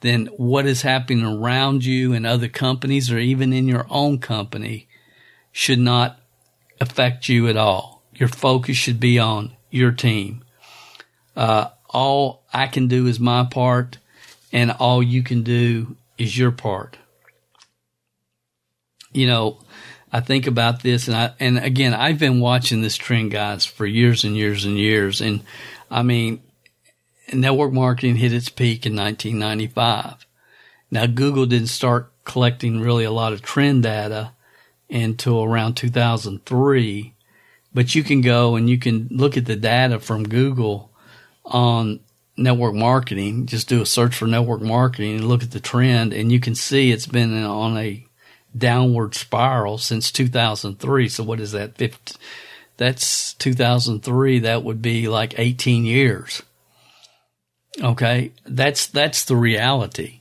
then 0.00 0.26
what 0.36 0.64
is 0.64 0.82
happening 0.82 1.24
around 1.24 1.84
you 1.84 2.12
and 2.12 2.24
other 2.24 2.48
companies 2.48 3.10
or 3.10 3.18
even 3.18 3.52
in 3.52 3.66
your 3.66 3.84
own 3.90 4.18
company 4.18 4.86
should 5.52 5.78
not 5.78 6.20
affect 6.80 7.28
you 7.28 7.48
at 7.48 7.56
all. 7.56 8.02
Your 8.14 8.28
focus 8.28 8.76
should 8.76 9.00
be 9.00 9.18
on 9.18 9.52
your 9.70 9.90
team. 9.90 10.44
Uh, 11.36 11.68
all 11.88 12.44
I 12.52 12.68
can 12.68 12.86
do 12.86 13.06
is 13.06 13.18
my 13.18 13.44
part 13.44 13.98
and 14.52 14.70
all 14.70 15.02
you 15.02 15.22
can 15.22 15.42
do 15.42 15.96
is 16.16 16.38
your 16.38 16.52
part. 16.52 16.96
You 19.12 19.26
know, 19.26 19.58
I 20.12 20.20
think 20.20 20.46
about 20.46 20.82
this 20.82 21.06
and 21.06 21.16
I, 21.16 21.32
and 21.38 21.58
again, 21.58 21.94
I've 21.94 22.18
been 22.18 22.40
watching 22.40 22.82
this 22.82 22.96
trend, 22.96 23.30
guys, 23.30 23.64
for 23.64 23.86
years 23.86 24.24
and 24.24 24.36
years 24.36 24.64
and 24.64 24.76
years. 24.76 25.20
And 25.20 25.42
I 25.90 26.02
mean, 26.02 26.42
network 27.32 27.72
marketing 27.72 28.16
hit 28.16 28.32
its 28.32 28.48
peak 28.48 28.86
in 28.86 28.96
1995. 28.96 30.26
Now, 30.90 31.06
Google 31.06 31.46
didn't 31.46 31.68
start 31.68 32.12
collecting 32.24 32.80
really 32.80 33.04
a 33.04 33.12
lot 33.12 33.32
of 33.32 33.42
trend 33.42 33.84
data 33.84 34.32
until 34.88 35.44
around 35.44 35.74
2003, 35.76 37.14
but 37.72 37.94
you 37.94 38.02
can 38.02 38.20
go 38.20 38.56
and 38.56 38.68
you 38.68 38.78
can 38.78 39.08
look 39.10 39.36
at 39.36 39.46
the 39.46 39.56
data 39.56 40.00
from 40.00 40.28
Google 40.28 40.90
on 41.44 42.00
network 42.36 42.74
marketing. 42.74 43.46
Just 43.46 43.68
do 43.68 43.82
a 43.82 43.86
search 43.86 44.16
for 44.16 44.26
network 44.26 44.60
marketing 44.60 45.16
and 45.16 45.28
look 45.28 45.44
at 45.44 45.52
the 45.52 45.60
trend 45.60 46.12
and 46.12 46.32
you 46.32 46.40
can 46.40 46.56
see 46.56 46.90
it's 46.90 47.06
been 47.06 47.44
on 47.44 47.76
a 47.76 48.04
downward 48.56 49.14
spiral 49.14 49.78
since 49.78 50.10
2003. 50.10 51.08
So 51.08 51.24
what 51.24 51.40
is 51.40 51.52
that? 51.52 51.76
50, 51.76 52.16
that's 52.76 53.34
2003. 53.34 54.40
That 54.40 54.64
would 54.64 54.82
be 54.82 55.08
like 55.08 55.38
18 55.38 55.84
years. 55.84 56.42
Okay. 57.82 58.32
That's, 58.44 58.86
that's 58.86 59.24
the 59.24 59.36
reality. 59.36 60.20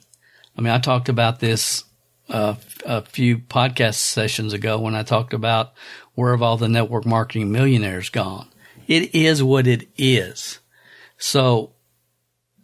I 0.58 0.62
mean, 0.62 0.74
I 0.74 0.80
talked 0.80 1.10
about 1.10 1.40
this 1.40 1.84
uh, 2.30 2.56
a 2.86 3.02
few 3.02 3.38
podcast 3.38 3.96
sessions 3.96 4.54
ago 4.54 4.80
when 4.80 4.96
I 4.96 5.04
talked 5.04 5.34
about 5.34 5.74
where 6.16 6.32
have 6.32 6.42
all 6.42 6.58
the 6.58 6.68
network 6.68 7.06
marketing 7.06 7.52
millionaires 7.52 8.10
gone. 8.10 8.48
It 8.88 9.16
is 9.16 9.42
what 9.42 9.68
it 9.68 9.88
is. 9.98 10.60
So, 11.18 11.72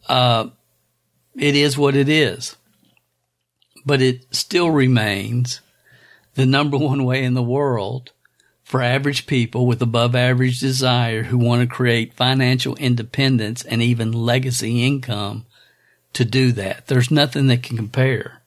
uh, 0.08 0.50
it 1.36 1.56
is 1.56 1.78
what 1.78 1.96
it 1.96 2.10
is. 2.10 2.56
But 3.86 4.02
it 4.02 4.34
still 4.34 4.72
remains 4.72 5.62
the 6.34 6.46
number 6.46 6.78
one 6.78 7.04
way 7.04 7.24
in 7.24 7.34
the 7.34 7.44
world 7.44 8.12
for 8.64 8.82
average 8.82 9.28
people 9.28 9.68
with 9.68 9.82
above 9.82 10.16
average 10.16 10.60
desire 10.60 11.24
who 11.24 11.38
want 11.38 11.62
to 11.62 11.76
create 11.76 12.14
financial 12.14 12.76
independence 12.78 13.64
and 13.64 13.82
even 13.82 14.12
legacy 14.12 14.84
income 14.86 15.46
to 16.14 16.26
do 16.26 16.52
that. 16.54 16.88
There's 16.88 17.12
nothing 17.12 17.48
that 17.48 17.62
can 17.62 17.78
compare. 17.78 18.42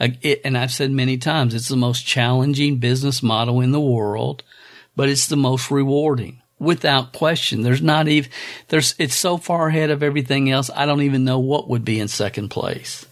Uh, 0.00 0.08
and 0.44 0.56
I've 0.56 0.72
said 0.72 0.90
many 0.90 1.18
times, 1.18 1.54
it's 1.54 1.68
the 1.68 1.76
most 1.76 2.06
challenging 2.06 2.78
business 2.78 3.22
model 3.22 3.60
in 3.60 3.70
the 3.70 3.80
world, 3.80 4.42
but 4.96 5.10
it's 5.10 5.26
the 5.26 5.36
most 5.36 5.70
rewarding 5.70 6.40
without 6.58 7.12
question. 7.12 7.62
There's 7.62 7.82
not 7.82 8.08
even, 8.08 8.30
there's, 8.68 8.94
it's 8.98 9.14
so 9.14 9.36
far 9.36 9.68
ahead 9.68 9.90
of 9.90 10.02
everything 10.02 10.50
else. 10.50 10.70
I 10.74 10.86
don't 10.86 11.02
even 11.02 11.24
know 11.24 11.38
what 11.38 11.68
would 11.68 11.84
be 11.84 12.00
in 12.00 12.08
second 12.08 12.48
place. 12.48 13.04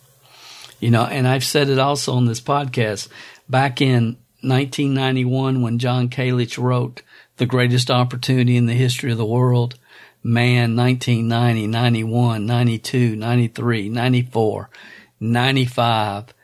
You 0.81 0.91
know, 0.91 1.05
and 1.05 1.27
I've 1.27 1.45
said 1.45 1.69
it 1.69 1.79
also 1.79 2.15
on 2.15 2.27
this 2.27 2.41
podcast 2.41 3.09
back 3.49 3.81
in 3.81 4.17
1991 4.41 5.63
when 5.63 5.79
John 5.79 6.09
Kalench 6.09 6.63
wrote 6.63 7.03
The 7.39 7.47
Greatest 7.47 7.91
Opportunity 7.91 8.57
in 8.57 8.67
the 8.67 8.75
History 8.75 9.11
of 9.11 9.19
the 9.19 9.27
World. 9.27 9.77
Man, 10.23 10.77
1990, 10.77 11.67
91, 11.67 12.47
92, 12.47 13.17
93, 13.17 13.89
94, 13.89 14.71
95. 15.21 16.35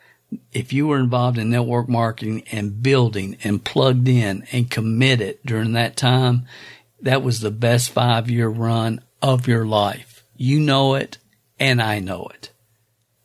If 0.53 0.72
you 0.72 0.89
were 0.89 0.99
involved 0.99 1.39
in 1.39 1.51
network 1.51 1.89
marketing 1.89 2.45
and 2.51 2.82
building 2.82 3.37
and 3.45 3.64
plugged 3.64 4.09
in 4.09 4.47
and 4.51 4.70
committed 4.70 5.39
during 5.45 5.72
that 5.72 5.97
time, 5.97 6.47
that 7.01 7.22
was 7.22 7.41
the 7.41 7.51
best 7.51 7.91
five 7.91 8.28
year 8.30 8.49
run 8.49 9.01
of 9.22 9.47
your 9.47 9.64
life. 9.64 10.24
You 10.37 10.59
know 10.59 10.95
it 10.95 11.18
and 11.61 11.80
I 11.80 12.01
know 12.01 12.28
it. 12.35 12.51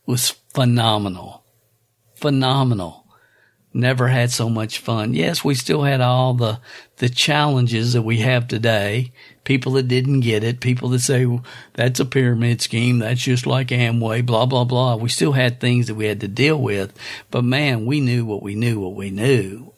It 0.08 0.12
was 0.12 0.39
phenomenal. 0.54 1.44
Phenomenal 2.16 3.00
never 3.74 4.08
had 4.08 4.32
so 4.32 4.50
much 4.50 4.80
fun. 4.80 5.14
Yes, 5.14 5.44
we 5.44 5.54
still 5.54 5.84
had 5.84 6.02
all 6.02 6.34
the, 6.34 6.60
the 6.98 7.10
challenges 7.10 7.94
that 7.94 8.02
we 8.02 8.20
have 8.20 8.48
today. 8.48 9.12
People 9.44 9.74
that 9.74 9.88
didn't 9.88 10.22
get 10.22 10.44
it, 10.44 10.60
people 10.60 10.90
that 10.90 11.00
say, 11.00 11.26
well, 11.26 11.44
that's 11.74 12.00
a 12.00 12.06
pyramid 12.06 12.62
scheme. 12.62 13.00
That's 13.00 13.22
just 13.22 13.46
like 13.46 13.68
Amway, 13.68 14.26
blah, 14.26 14.46
blah, 14.46 14.64
blah. 14.64 14.96
We 14.96 15.10
still 15.10 15.34
had 15.34 15.60
things 15.60 15.88
that 15.88 15.96
we 15.96 16.06
had 16.06 16.20
to 16.22 16.28
deal 16.28 16.60
with, 16.60 16.94
but 17.32 17.44
man, 17.44 17.86
we 17.86 18.02
knew 18.02 18.26
what 18.26 18.44
we 18.44 18.56
knew, 18.56 18.80
what 18.80 18.96
we 18.96 19.12
knew. 19.12 19.74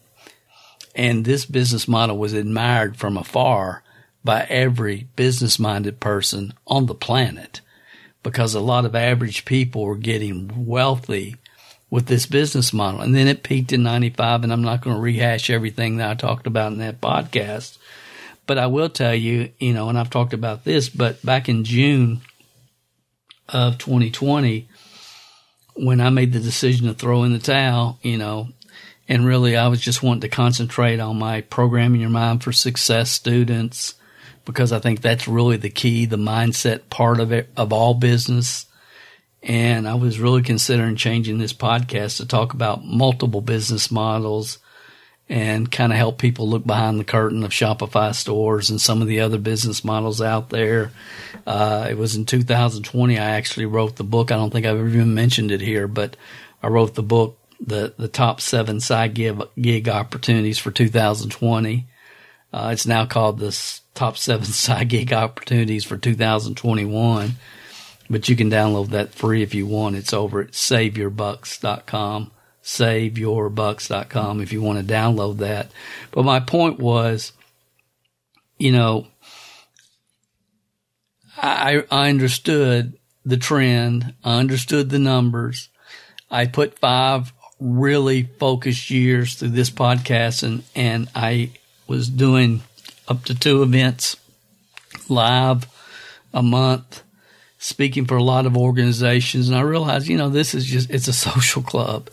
And 0.95 1.23
this 1.23 1.45
business 1.45 1.87
model 1.87 2.17
was 2.17 2.33
admired 2.33 2.97
from 2.97 3.17
afar 3.17 3.83
by 4.23 4.41
every 4.49 5.07
business 5.15 5.57
minded 5.57 5.99
person 5.99 6.53
on 6.67 6.85
the 6.85 6.95
planet 6.95 7.61
because 8.23 8.53
a 8.53 8.59
lot 8.59 8.85
of 8.85 8.95
average 8.95 9.45
people 9.45 9.83
were 9.83 9.95
getting 9.95 10.65
wealthy 10.65 11.35
with 11.89 12.07
this 12.07 12.25
business 12.25 12.71
model. 12.71 13.01
And 13.01 13.13
then 13.13 13.27
it 13.27 13.43
peaked 13.43 13.73
in 13.73 13.83
95 13.83 14.43
and 14.43 14.53
I'm 14.53 14.63
not 14.63 14.81
going 14.81 14.95
to 14.95 15.01
rehash 15.01 15.49
everything 15.49 15.97
that 15.97 16.09
I 16.09 16.13
talked 16.15 16.47
about 16.47 16.71
in 16.71 16.79
that 16.79 17.01
podcast. 17.01 17.77
But 18.47 18.57
I 18.57 18.67
will 18.67 18.89
tell 18.89 19.13
you, 19.13 19.49
you 19.59 19.73
know, 19.73 19.89
and 19.89 19.97
I've 19.97 20.09
talked 20.09 20.33
about 20.33 20.63
this, 20.63 20.89
but 20.89 21.23
back 21.23 21.47
in 21.47 21.63
June 21.63 22.21
of 23.49 23.77
2020, 23.77 24.67
when 25.75 26.01
I 26.01 26.09
made 26.09 26.33
the 26.33 26.39
decision 26.39 26.87
to 26.87 26.93
throw 26.93 27.23
in 27.23 27.33
the 27.33 27.39
towel, 27.39 27.99
you 28.01 28.17
know, 28.17 28.49
and 29.07 29.25
really 29.25 29.57
I 29.57 29.67
was 29.67 29.81
just 29.81 30.01
wanting 30.01 30.21
to 30.21 30.29
concentrate 30.29 30.99
on 30.99 31.17
my 31.19 31.41
programming 31.41 32.01
your 32.01 32.09
mind 32.09 32.43
for 32.43 32.51
success 32.51 33.11
students 33.11 33.95
because 34.45 34.71
I 34.71 34.79
think 34.79 35.01
that's 35.01 35.27
really 35.27 35.57
the 35.57 35.69
key, 35.69 36.05
the 36.05 36.17
mindset 36.17 36.89
part 36.89 37.19
of 37.19 37.31
it, 37.31 37.49
of 37.55 37.71
all 37.71 37.93
business 37.93 38.65
and 39.43 39.87
I 39.87 39.95
was 39.95 40.19
really 40.19 40.43
considering 40.43 40.95
changing 40.95 41.39
this 41.39 41.53
podcast 41.53 42.17
to 42.17 42.27
talk 42.27 42.53
about 42.53 42.85
multiple 42.85 43.41
business 43.41 43.89
models 43.89 44.59
and 45.27 45.71
kind 45.71 45.91
of 45.91 45.97
help 45.97 46.19
people 46.19 46.47
look 46.47 46.65
behind 46.65 46.99
the 46.99 47.05
curtain 47.05 47.43
of 47.43 47.51
Shopify 47.51 48.13
stores 48.13 48.69
and 48.69 48.79
some 48.79 49.01
of 49.01 49.07
the 49.07 49.21
other 49.21 49.39
business 49.39 49.83
models 49.83 50.21
out 50.21 50.49
there. 50.49 50.91
Uh, 51.47 51.87
it 51.89 51.97
was 51.97 52.15
in 52.15 52.25
2020 52.25 53.17
I 53.17 53.31
actually 53.31 53.65
wrote 53.65 53.95
the 53.95 54.03
book. 54.03 54.31
I 54.31 54.35
don't 54.35 54.51
think 54.51 54.65
I've 54.65 54.77
ever 54.77 54.87
even 54.87 55.15
mentioned 55.15 55.51
it 55.51 55.61
here, 55.61 55.87
but 55.87 56.15
I 56.61 56.67
wrote 56.67 56.93
the 56.93 57.03
book, 57.03 57.39
the 57.59 57.93
the 57.97 58.07
top 58.07 58.41
seven 58.41 58.79
side 58.79 59.13
gig, 59.15 59.41
gig 59.59 59.89
opportunities 59.89 60.59
for 60.59 60.69
2020. 60.69 61.87
Uh, 62.53 62.69
it's 62.73 62.85
now 62.85 63.05
called 63.05 63.39
the 63.39 63.80
top 63.93 64.17
seven 64.17 64.45
side 64.45 64.89
gig 64.89 65.13
opportunities 65.13 65.83
for 65.83 65.97
2021 65.97 67.35
but 68.11 68.27
you 68.27 68.35
can 68.35 68.51
download 68.51 68.89
that 68.89 69.13
free 69.13 69.41
if 69.41 69.55
you 69.55 69.65
want. 69.65 69.95
It's 69.95 70.13
over 70.13 70.41
at 70.41 70.51
saveyourbucks.com. 70.51 72.31
Saveyourbucks.com 72.61 74.41
if 74.41 74.51
you 74.53 74.61
want 74.61 74.85
to 74.85 74.93
download 74.93 75.37
that. 75.37 75.71
But 76.11 76.25
my 76.25 76.41
point 76.41 76.79
was, 76.79 77.31
you 78.57 78.73
know, 78.73 79.07
I, 81.37 81.83
I 81.89 82.09
understood 82.09 82.97
the 83.25 83.37
trend. 83.37 84.13
I 84.23 84.39
understood 84.39 84.89
the 84.89 84.99
numbers. 84.99 85.69
I 86.29 86.47
put 86.47 86.79
five 86.79 87.31
really 87.59 88.23
focused 88.23 88.89
years 88.89 89.35
through 89.35 89.49
this 89.49 89.69
podcast 89.69 90.43
and, 90.43 90.63
and 90.75 91.07
I 91.15 91.51
was 91.87 92.09
doing 92.09 92.61
up 93.11 93.25
to 93.25 93.37
two 93.37 93.61
events 93.61 94.15
live 95.09 95.67
a 96.33 96.41
month 96.41 97.03
speaking 97.57 98.05
for 98.05 98.15
a 98.15 98.23
lot 98.23 98.45
of 98.45 98.55
organizations 98.55 99.49
and 99.49 99.57
I 99.57 99.61
realized, 99.61 100.07
you 100.07 100.17
know, 100.17 100.29
this 100.29 100.55
is 100.55 100.65
just, 100.65 100.89
it's 100.89 101.09
a 101.09 101.13
social 101.29 101.61
club 101.61 102.09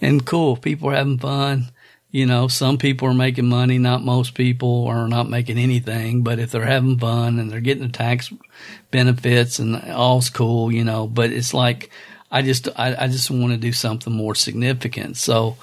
and 0.00 0.24
cool. 0.24 0.56
People 0.56 0.88
are 0.88 0.94
having 0.94 1.18
fun. 1.18 1.66
You 2.10 2.24
know, 2.24 2.48
some 2.48 2.78
people 2.78 3.06
are 3.08 3.14
making 3.14 3.44
money, 3.44 3.76
not 3.76 4.02
most 4.02 4.32
people 4.32 4.86
are 4.86 5.06
not 5.06 5.28
making 5.28 5.58
anything, 5.58 6.22
but 6.22 6.38
if 6.38 6.50
they're 6.50 6.64
having 6.64 6.98
fun 6.98 7.38
and 7.38 7.50
they're 7.50 7.60
getting 7.60 7.82
the 7.82 7.92
tax 7.92 8.32
benefits 8.90 9.58
and 9.58 9.76
all's 9.92 10.30
cool, 10.30 10.72
you 10.72 10.82
know, 10.82 11.06
but 11.06 11.30
it's 11.30 11.52
like, 11.52 11.90
I 12.30 12.40
just, 12.40 12.68
I, 12.74 12.96
I 12.98 13.08
just 13.08 13.30
want 13.30 13.52
to 13.52 13.58
do 13.58 13.74
something 13.74 14.12
more 14.12 14.34
significant. 14.34 15.18
So 15.18 15.58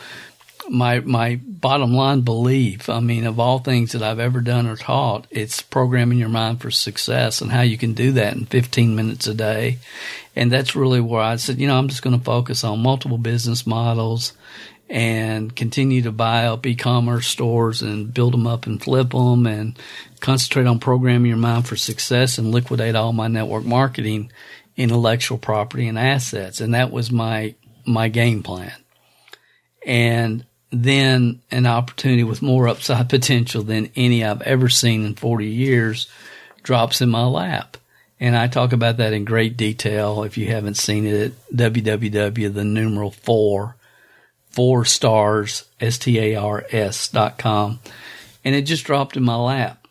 my 0.70 0.99
my 0.99 1.36
bottom 1.36 1.93
line 1.93 2.22
belief, 2.22 2.89
I 2.89 2.99
mean, 2.99 3.26
of 3.26 3.39
all 3.39 3.59
things 3.59 3.91
that 3.91 4.03
I've 4.03 4.20
ever 4.20 4.41
done 4.41 4.68
or 4.68 4.76
taught, 4.76 5.28
it's 5.30 5.61
programming 5.61 6.18
your 6.18 6.30
mind 6.30 6.61
for 6.61 6.72
success 6.72 7.41
and 7.41 7.51
how 7.51 7.61
you 7.61 7.78
can 7.78 7.93
do 7.93 8.11
that 8.13 8.34
in 8.34 8.45
15 8.45 8.95
minutes 8.95 9.28
a 9.28 9.34
day. 9.34 9.80
And 10.36 10.51
that's 10.51 10.76
really 10.76 11.01
where 11.01 11.22
I 11.22 11.38
said, 11.38 11.59
you 11.59 11.68
know, 11.68 11.78
I'm 11.78 11.88
just 11.88 12.01
going 12.01 12.18
to 12.18 12.24
focus 12.24 12.63
on 12.63 12.82
multiple 12.82 13.18
business 13.18 13.66
models 13.66 14.34
and 14.89 15.55
continue 15.55 16.03
to 16.03 16.11
buy 16.11 16.45
up 16.45 16.66
e-commerce 16.66 17.28
stores 17.28 17.82
and 17.82 18.13
build 18.13 18.34
them 18.34 18.45
up 18.45 18.68
and 18.68 18.84
flip 18.84 19.11
them 19.11 19.47
and 19.47 19.80
concentrate 20.20 20.68
on 20.68 20.80
programming 20.80 21.30
your 21.30 21.38
mind 21.38 21.68
for 21.68 21.76
success 21.76 22.38
and 22.38 22.51
liquidate 22.51 22.95
all 22.95 23.13
my 23.13 23.28
network 23.28 23.66
marketing 23.66 24.32
intellectual 24.78 25.38
property 25.38 25.88
and 25.88 25.97
assets. 25.97 26.61
And 26.61 26.74
that 26.74 26.91
was 26.91 27.11
my, 27.11 27.55
my 27.86 28.09
game 28.09 28.43
plan. 28.43 28.74
And 29.86 30.45
then 30.84 31.41
an 31.51 31.65
opportunity 31.65 32.23
with 32.23 32.41
more 32.41 32.67
upside 32.67 33.09
potential 33.09 33.63
than 33.63 33.91
any 33.95 34.23
I've 34.23 34.41
ever 34.41 34.69
seen 34.69 35.05
in 35.05 35.15
40 35.15 35.47
years 35.47 36.07
drops 36.63 37.01
in 37.01 37.09
my 37.09 37.26
lap. 37.26 37.78
And 38.19 38.36
I 38.36 38.47
talk 38.47 38.73
about 38.73 38.97
that 38.97 39.13
in 39.13 39.26
great 39.26 39.57
detail 39.57 40.23
if 40.23 40.38
you 40.38 40.47
haven't 40.47 40.76
seen 40.76 41.05
it 41.05 41.34
at 41.34 41.55
www, 41.55 42.53
the 42.53 42.63
numeral 42.63 43.11
four, 43.11 43.76
four 44.49 44.86
stars, 44.86 45.65
S-T-A-R-S 45.82 47.09
dot 47.09 47.38
com. 47.38 47.80
And 48.43 48.55
it 48.55 48.61
just 48.61 48.86
dropped 48.86 49.17
in 49.17 49.23
my 49.23 49.36
lap. 49.36 49.88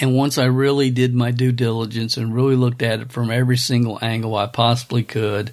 And 0.00 0.14
once 0.14 0.38
I 0.38 0.44
really 0.44 0.90
did 0.90 1.14
my 1.14 1.30
due 1.30 1.52
diligence 1.52 2.16
and 2.16 2.34
really 2.34 2.56
looked 2.56 2.82
at 2.82 3.00
it 3.00 3.12
from 3.12 3.30
every 3.30 3.56
single 3.56 3.98
angle 4.00 4.36
I 4.36 4.46
possibly 4.46 5.02
could, 5.02 5.52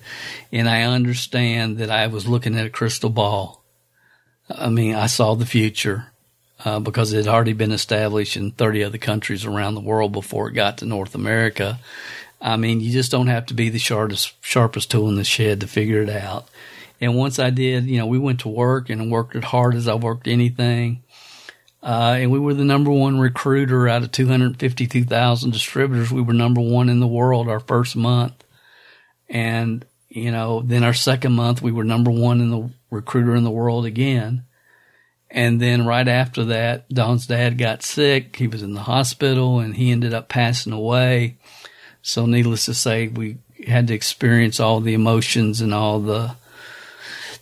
and 0.52 0.70
I 0.70 0.84
understand 0.84 1.78
that 1.78 1.90
I 1.90 2.08
was 2.08 2.28
looking 2.28 2.58
at 2.58 2.66
a 2.66 2.72
crystal 2.72 3.10
ball 3.10 3.65
I 4.50 4.70
mean, 4.70 4.96
I 4.96 5.08
saw 5.08 5.36
the 5.36 5.46
future 5.46 6.08
uh, 6.64 6.80
because 6.80 7.14
it 7.14 7.26
had 7.26 7.34
already 7.34 7.54
been 7.54 7.72
established 7.72 8.38
in 8.38 8.52
30 8.52 8.84
other 8.84 8.98
countries 8.98 9.46
around 9.46 9.76
the 9.76 9.82
world 9.82 10.12
before 10.12 10.50
it 10.50 10.54
got 10.54 10.80
to 10.80 10.86
North 10.86 11.16
America. 11.16 11.80
I 12.42 12.58
mean, 12.58 12.80
you 12.80 12.92
just 12.92 13.12
don't 13.12 13.28
have 13.28 13.48
to 13.48 13.54
be 13.54 13.70
the 13.70 13.80
sharpest, 13.80 14.34
sharpest 14.42 14.92
tool 14.92 15.10
in 15.10 15.16
the 15.16 15.24
shed 15.24 15.62
to 15.62 15.68
figure 15.68 16.02
it 16.02 16.10
out. 16.10 16.48
And 17.02 17.16
once 17.16 17.40
I 17.40 17.50
did, 17.50 17.86
you 17.86 17.98
know, 17.98 18.08
we 18.08 18.20
went 18.20 18.42
to 18.42 18.50
work 18.50 18.90
and 18.90 19.12
worked 19.12 19.36
as 19.36 19.44
hard 19.46 19.76
as 19.76 19.88
I 19.88 19.96
worked 19.96 20.28
anything. 20.28 21.04
Uh, 21.84 22.18
and 22.20 22.32
we 22.32 22.40
were 22.40 22.54
the 22.54 22.64
number 22.64 22.90
one 22.90 23.20
recruiter 23.20 23.88
out 23.88 24.04
of 24.04 24.12
252,000 24.12 25.52
distributors. 25.52 26.12
We 26.12 26.22
were 26.22 26.34
number 26.34 26.62
one 26.62 26.90
in 26.90 27.00
the 27.00 27.08
world 27.08 27.48
our 27.48 27.60
first 27.60 27.96
month. 27.96 28.44
And, 29.30 29.86
you 30.16 30.32
know, 30.32 30.62
then 30.62 30.86
our 30.86 30.94
second 30.94 31.34
month, 31.34 31.62
we 31.62 31.74
were 31.74 31.84
number 31.84 32.10
one 32.10 32.40
in 32.40 32.50
the 32.50 32.70
recruiter 32.90 33.36
in 33.36 33.44
the 33.44 33.52
world 33.52 33.86
again. 33.86 34.46
And 35.30 35.62
then 35.62 35.86
right 35.86 36.08
after 36.08 36.46
that, 36.46 36.88
Dawn's 36.88 37.28
dad 37.28 37.58
got 37.58 37.84
sick. 37.84 38.38
He 38.38 38.48
was 38.48 38.64
in 38.64 38.74
the 38.74 38.84
hospital 38.84 39.60
and 39.60 39.76
he 39.76 39.92
ended 39.92 40.14
up 40.14 40.30
passing 40.30 40.72
away. 40.72 41.38
So 42.02 42.26
needless 42.26 42.64
to 42.66 42.74
say, 42.74 43.10
we 43.10 43.40
had 43.68 43.88
to 43.90 43.94
experience 43.94 44.62
all 44.62 44.80
the 44.80 44.94
emotions 44.94 45.60
and 45.60 45.74
all 45.74 46.00
the 46.00 46.38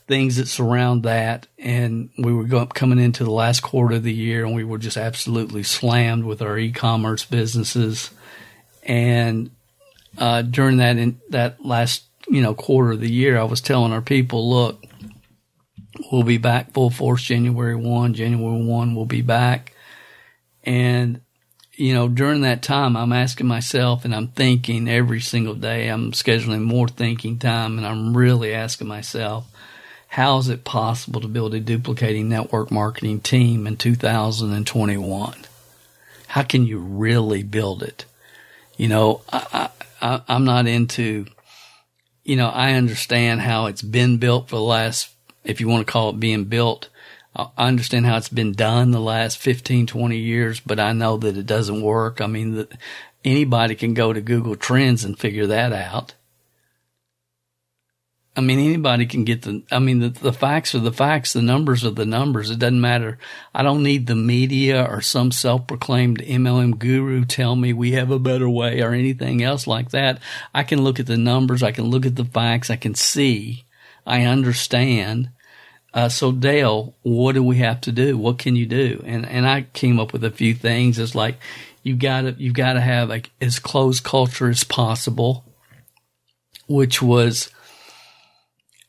things 0.07 0.38
that 0.38 0.47
surround 0.47 1.03
that. 1.03 1.45
And 1.59 2.09
we 2.17 2.34
were 2.34 2.45
going, 2.45 2.69
coming 2.69 2.97
into 2.97 3.24
the 3.24 3.32
last 3.32 3.61
quarter 3.61 3.97
of 3.97 4.03
the 4.03 4.13
year 4.13 4.45
and 4.45 4.55
we 4.55 4.63
were 4.63 4.80
just 4.80 4.97
absolutely 4.97 5.61
slammed 5.61 6.24
with 6.24 6.41
our 6.41 6.57
e-commerce 6.57 7.24
businesses. 7.24 8.09
And, 8.82 9.51
uh, 10.17 10.41
during 10.41 10.78
that, 10.78 10.97
in 10.97 11.21
that 11.30 11.63
last, 11.63 12.05
you 12.28 12.41
know, 12.41 12.53
quarter 12.53 12.91
of 12.91 12.99
the 12.99 13.11
year, 13.11 13.38
I 13.38 13.43
was 13.43 13.61
telling 13.61 13.91
our 13.91 14.01
people, 14.01 14.49
look, 14.49 14.84
we'll 16.11 16.24
be 16.24 16.38
back 16.38 16.74
full 16.74 16.89
force 16.89 17.24
January 17.24 17.76
1, 17.76 18.13
January 18.13 18.63
1, 18.63 18.95
we'll 18.95 19.05
be 19.05 19.21
back. 19.21 19.74
And, 20.63 21.21
you 21.74 21.93
know, 21.93 22.07
during 22.07 22.41
that 22.41 22.61
time, 22.61 22.95
I'm 22.95 23.11
asking 23.11 23.47
myself 23.47 24.05
and 24.05 24.15
I'm 24.15 24.28
thinking 24.28 24.88
every 24.88 25.19
single 25.19 25.55
day, 25.55 25.88
I'm 25.89 26.11
scheduling 26.11 26.61
more 26.61 26.88
thinking 26.88 27.39
time 27.39 27.78
and 27.78 27.86
I'm 27.86 28.15
really 28.15 28.53
asking 28.53 28.88
myself, 28.88 29.45
how 30.07 30.38
is 30.38 30.47
it 30.47 30.63
possible 30.63 31.21
to 31.21 31.28
build 31.28 31.55
a 31.55 31.59
duplicating 31.59 32.30
network 32.30 32.69
marketing 32.69 33.19
team 33.19 33.65
in 33.65 33.78
2021? 33.78 35.36
How 36.28 36.43
can 36.43 36.65
you 36.65 36.78
really 36.78 37.43
build 37.43 37.82
it? 37.84 38.05
You 38.78 38.88
know, 38.88 39.21
I, 39.32 39.69
I, 40.01 40.21
I'm 40.28 40.45
not 40.45 40.67
into, 40.67 41.26
you 42.24 42.36
know, 42.36 42.49
I 42.49 42.74
understand 42.74 43.41
how 43.41 43.65
it's 43.65 43.82
been 43.82 44.17
built 44.17 44.49
for 44.49 44.55
the 44.55 44.61
last, 44.61 45.09
if 45.43 45.59
you 45.59 45.67
want 45.67 45.86
to 45.86 45.91
call 45.91 46.09
it 46.09 46.19
being 46.19 46.45
built. 46.45 46.89
I 47.36 47.49
understand 47.57 48.05
how 48.05 48.17
it's 48.17 48.30
been 48.30 48.53
done 48.53 48.91
the 48.91 48.99
last 48.99 49.39
15, 49.39 49.88
20 49.88 50.17
years, 50.17 50.59
but 50.59 50.80
I 50.80 50.93
know 50.93 51.17
that 51.17 51.36
it 51.36 51.45
doesn't 51.47 51.82
work. 51.82 52.21
I 52.21 52.28
mean, 52.28 52.55
that 52.55 52.71
anybody 53.26 53.76
can 53.76 53.93
go 53.93 54.13
to 54.13 54.21
Google 54.21 54.55
Trends 54.55 55.03
and 55.03 55.17
figure 55.17 55.47
that 55.47 55.74
out. 55.74 56.13
I 58.36 58.41
mean, 58.41 58.57
anybody 58.57 59.05
can 59.05 59.25
get 59.25 59.43
the, 59.43 59.61
I 59.71 59.77
mean, 59.77 59.99
the, 59.99 60.09
the 60.09 60.34
facts 60.34 60.73
are 60.73 60.79
the 60.79 60.91
facts, 60.91 61.34
the 61.34 61.41
numbers 61.43 61.86
are 61.86 61.91
the 61.91 62.05
numbers. 62.05 62.49
It 62.49 62.57
doesn't 62.57 62.81
matter. 62.81 63.19
I 63.53 63.61
don't 63.61 63.84
need 63.84 64.07
the 64.07 64.15
media 64.15 64.84
or 64.84 65.01
some 65.01 65.31
self-proclaimed 65.31 66.17
MLM 66.19 66.79
guru 66.79 67.25
tell 67.25 67.55
me 67.55 67.73
we 67.73 67.91
have 67.91 68.09
a 68.09 68.17
better 68.17 68.49
way 68.49 68.81
or 68.81 68.91
anything 68.91 69.43
else 69.43 69.67
like 69.67 69.91
that. 69.91 70.19
I 70.51 70.63
can 70.63 70.84
look 70.84 70.99
at 70.99 71.05
the 71.05 71.17
numbers. 71.17 71.61
I 71.61 71.71
can 71.71 71.86
look 71.86 72.07
at 72.07 72.15
the 72.15 72.25
facts. 72.25 72.71
I 72.71 72.75
can 72.75 72.95
see. 72.95 73.65
I 74.05 74.23
understand. 74.23 75.29
Uh, 75.93 76.09
so 76.09 76.31
Dale, 76.31 76.95
what 77.03 77.34
do 77.34 77.43
we 77.43 77.57
have 77.57 77.81
to 77.81 77.91
do? 77.91 78.17
What 78.17 78.39
can 78.39 78.55
you 78.55 78.65
do? 78.65 79.03
And, 79.05 79.27
and 79.27 79.47
I 79.47 79.67
came 79.73 79.99
up 79.99 80.11
with 80.11 80.23
a 80.23 80.31
few 80.31 80.55
things. 80.55 80.97
It's 80.97 81.13
like, 81.13 81.38
you 81.84 81.95
gotta, 81.95 82.31
you 82.39 82.51
gotta 82.51 82.81
have 82.81 83.09
like 83.09 83.29
as 83.39 83.59
close 83.59 83.99
culture 83.99 84.49
as 84.49 84.63
possible, 84.63 85.45
which 86.67 86.99
was, 86.99 87.51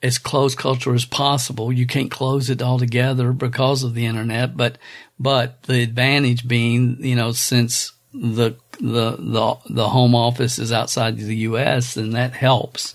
as 0.04 0.18
close 0.18 0.54
culture 0.54 0.94
as 0.94 1.06
possible. 1.06 1.72
You 1.72 1.86
can't 1.86 2.10
close 2.10 2.50
it 2.50 2.60
altogether 2.60 3.32
because 3.32 3.82
of 3.82 3.94
the 3.94 4.04
internet, 4.04 4.54
but 4.54 4.76
but 5.18 5.62
the 5.62 5.82
advantage 5.82 6.46
being, 6.46 6.98
you 7.00 7.16
know, 7.16 7.32
since 7.32 7.92
the 8.12 8.56
the 8.78 9.16
the 9.18 9.56
the 9.70 9.88
home 9.88 10.14
office 10.14 10.58
is 10.58 10.72
outside 10.72 11.16
the 11.16 11.36
U.S., 11.36 11.94
then 11.94 12.10
that 12.10 12.34
helps. 12.34 12.94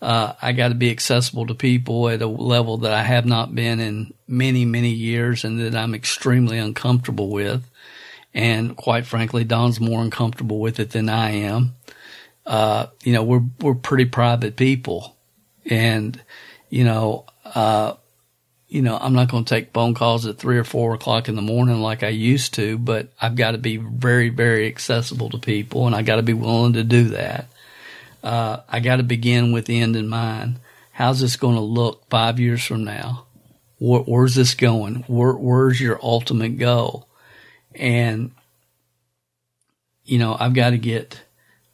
Uh, 0.00 0.34
I 0.40 0.52
got 0.52 0.68
to 0.68 0.74
be 0.76 0.90
accessible 0.90 1.46
to 1.46 1.54
people 1.54 2.08
at 2.08 2.22
a 2.22 2.28
level 2.28 2.76
that 2.78 2.92
I 2.92 3.02
have 3.02 3.26
not 3.26 3.52
been 3.52 3.80
in 3.80 4.14
many 4.28 4.64
many 4.64 4.90
years, 4.90 5.42
and 5.44 5.58
that 5.58 5.74
I'm 5.74 5.96
extremely 5.96 6.58
uncomfortable 6.58 7.28
with. 7.28 7.68
And 8.32 8.76
quite 8.76 9.04
frankly, 9.04 9.42
Dawn's 9.42 9.80
more 9.80 10.00
uncomfortable 10.00 10.60
with 10.60 10.78
it 10.78 10.90
than 10.90 11.08
I 11.08 11.30
am. 11.30 11.74
Uh, 12.44 12.86
you 13.02 13.12
know, 13.12 13.24
we're 13.24 13.42
we're 13.60 13.74
pretty 13.74 14.04
private 14.04 14.54
people 14.54 15.15
and, 15.68 16.20
you 16.70 16.84
know, 16.84 17.26
uh, 17.44 17.94
you 18.68 18.82
know, 18.82 18.98
I'm 19.00 19.12
not 19.12 19.30
going 19.30 19.44
to 19.44 19.54
take 19.54 19.72
phone 19.72 19.94
calls 19.94 20.26
at 20.26 20.38
three 20.38 20.58
or 20.58 20.64
four 20.64 20.94
o'clock 20.94 21.28
in 21.28 21.36
the 21.36 21.42
morning 21.42 21.80
like 21.80 22.02
I 22.02 22.08
used 22.08 22.54
to, 22.54 22.78
but 22.78 23.08
I've 23.20 23.36
got 23.36 23.52
to 23.52 23.58
be 23.58 23.76
very, 23.76 24.28
very 24.28 24.66
accessible 24.66 25.30
to 25.30 25.38
people 25.38 25.86
and 25.86 25.94
I 25.94 26.02
got 26.02 26.16
to 26.16 26.22
be 26.22 26.32
willing 26.32 26.72
to 26.72 26.82
do 26.82 27.10
that. 27.10 27.46
Uh, 28.22 28.58
I 28.68 28.80
got 28.80 28.96
to 28.96 29.04
begin 29.04 29.52
with 29.52 29.66
the 29.66 29.80
end 29.80 29.94
in 29.94 30.08
mind. 30.08 30.58
How's 30.90 31.20
this 31.20 31.36
going 31.36 31.54
to 31.54 31.60
look 31.60 32.08
five 32.10 32.40
years 32.40 32.64
from 32.64 32.82
now? 32.84 33.26
Where, 33.78 34.00
where's 34.00 34.34
this 34.34 34.54
going? 34.54 35.04
Where, 35.06 35.34
where's 35.34 35.80
your 35.80 36.00
ultimate 36.02 36.58
goal? 36.58 37.08
And, 37.74 38.32
you 40.04 40.18
know, 40.18 40.36
I've 40.38 40.54
got 40.54 40.70
to 40.70 40.78
get 40.78 41.20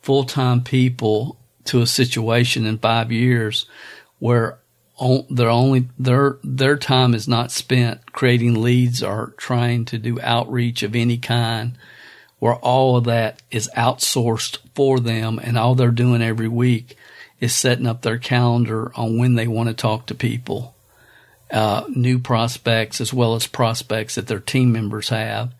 full 0.02 0.24
time 0.24 0.62
people 0.62 1.38
to 1.64 1.80
a 1.80 1.86
situation 1.86 2.66
in 2.66 2.78
five 2.78 3.12
years 3.12 3.66
where 4.18 4.58
their 5.30 5.50
only 5.50 5.88
their 5.98 6.38
their 6.44 6.76
time 6.76 7.14
is 7.14 7.26
not 7.26 7.50
spent 7.50 8.12
creating 8.12 8.60
leads 8.60 9.02
or 9.02 9.34
trying 9.36 9.84
to 9.84 9.98
do 9.98 10.20
outreach 10.20 10.82
of 10.82 10.94
any 10.94 11.18
kind 11.18 11.76
where 12.38 12.54
all 12.56 12.96
of 12.96 13.04
that 13.04 13.40
is 13.50 13.70
outsourced 13.76 14.58
for 14.74 15.00
them 15.00 15.38
and 15.38 15.56
all 15.56 15.74
they're 15.74 15.90
doing 15.90 16.22
every 16.22 16.48
week 16.48 16.96
is 17.40 17.52
setting 17.52 17.86
up 17.86 18.02
their 18.02 18.18
calendar 18.18 18.92
on 18.94 19.18
when 19.18 19.34
they 19.34 19.48
want 19.48 19.68
to 19.68 19.74
talk 19.74 20.06
to 20.06 20.14
people 20.14 20.74
uh, 21.52 21.84
new 21.88 22.18
prospects 22.18 23.00
as 23.00 23.12
well 23.12 23.34
as 23.34 23.46
prospects 23.46 24.14
that 24.14 24.26
their 24.26 24.40
team 24.40 24.72
members 24.72 25.10
have. 25.10 25.52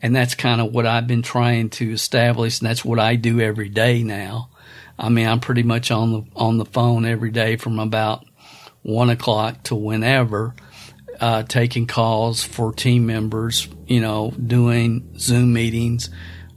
And 0.00 0.14
that's 0.14 0.34
kind 0.34 0.60
of 0.60 0.72
what 0.72 0.86
I've 0.86 1.06
been 1.06 1.22
trying 1.22 1.70
to 1.70 1.92
establish 1.92 2.60
and 2.60 2.68
that's 2.68 2.84
what 2.84 2.98
I 2.98 3.16
do 3.16 3.40
every 3.40 3.68
day 3.68 4.02
now 4.02 4.48
I 5.00 5.08
mean, 5.08 5.26
I'm 5.26 5.40
pretty 5.40 5.62
much 5.62 5.90
on 5.90 6.12
the 6.12 6.22
on 6.36 6.58
the 6.58 6.66
phone 6.66 7.06
every 7.06 7.30
day 7.30 7.56
from 7.56 7.78
about 7.78 8.24
one 8.82 9.10
o'clock 9.10 9.62
to 9.64 9.74
whenever, 9.74 10.54
uh, 11.20 11.42
taking 11.44 11.86
calls 11.86 12.44
for 12.44 12.72
team 12.72 13.06
members. 13.06 13.66
You 13.86 14.00
know, 14.00 14.30
doing 14.32 15.14
Zoom 15.18 15.54
meetings 15.54 16.10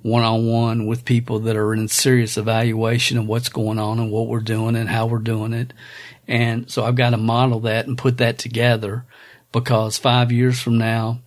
one 0.03 0.23
on 0.23 0.45
one 0.45 0.85
with 0.85 1.05
people 1.05 1.39
that 1.39 1.55
are 1.55 1.73
in 1.73 1.87
serious 1.87 2.37
evaluation 2.37 3.17
of 3.17 3.25
what's 3.25 3.47
going 3.47 3.79
on 3.79 3.99
and 3.99 4.11
what 4.11 4.27
we're 4.27 4.41
doing 4.41 4.75
and 4.75 4.89
how 4.89 5.05
we're 5.05 5.17
doing 5.19 5.53
it. 5.53 5.73
And 6.27 6.69
so 6.69 6.83
I've 6.83 6.95
got 6.95 7.11
to 7.11 7.17
model 7.17 7.61
that 7.61 7.87
and 7.87 7.97
put 7.97 8.17
that 8.17 8.37
together 8.37 9.05
because 9.53 9.97
five 9.97 10.31
years 10.31 10.59
from 10.59 10.77
now, 10.77 11.21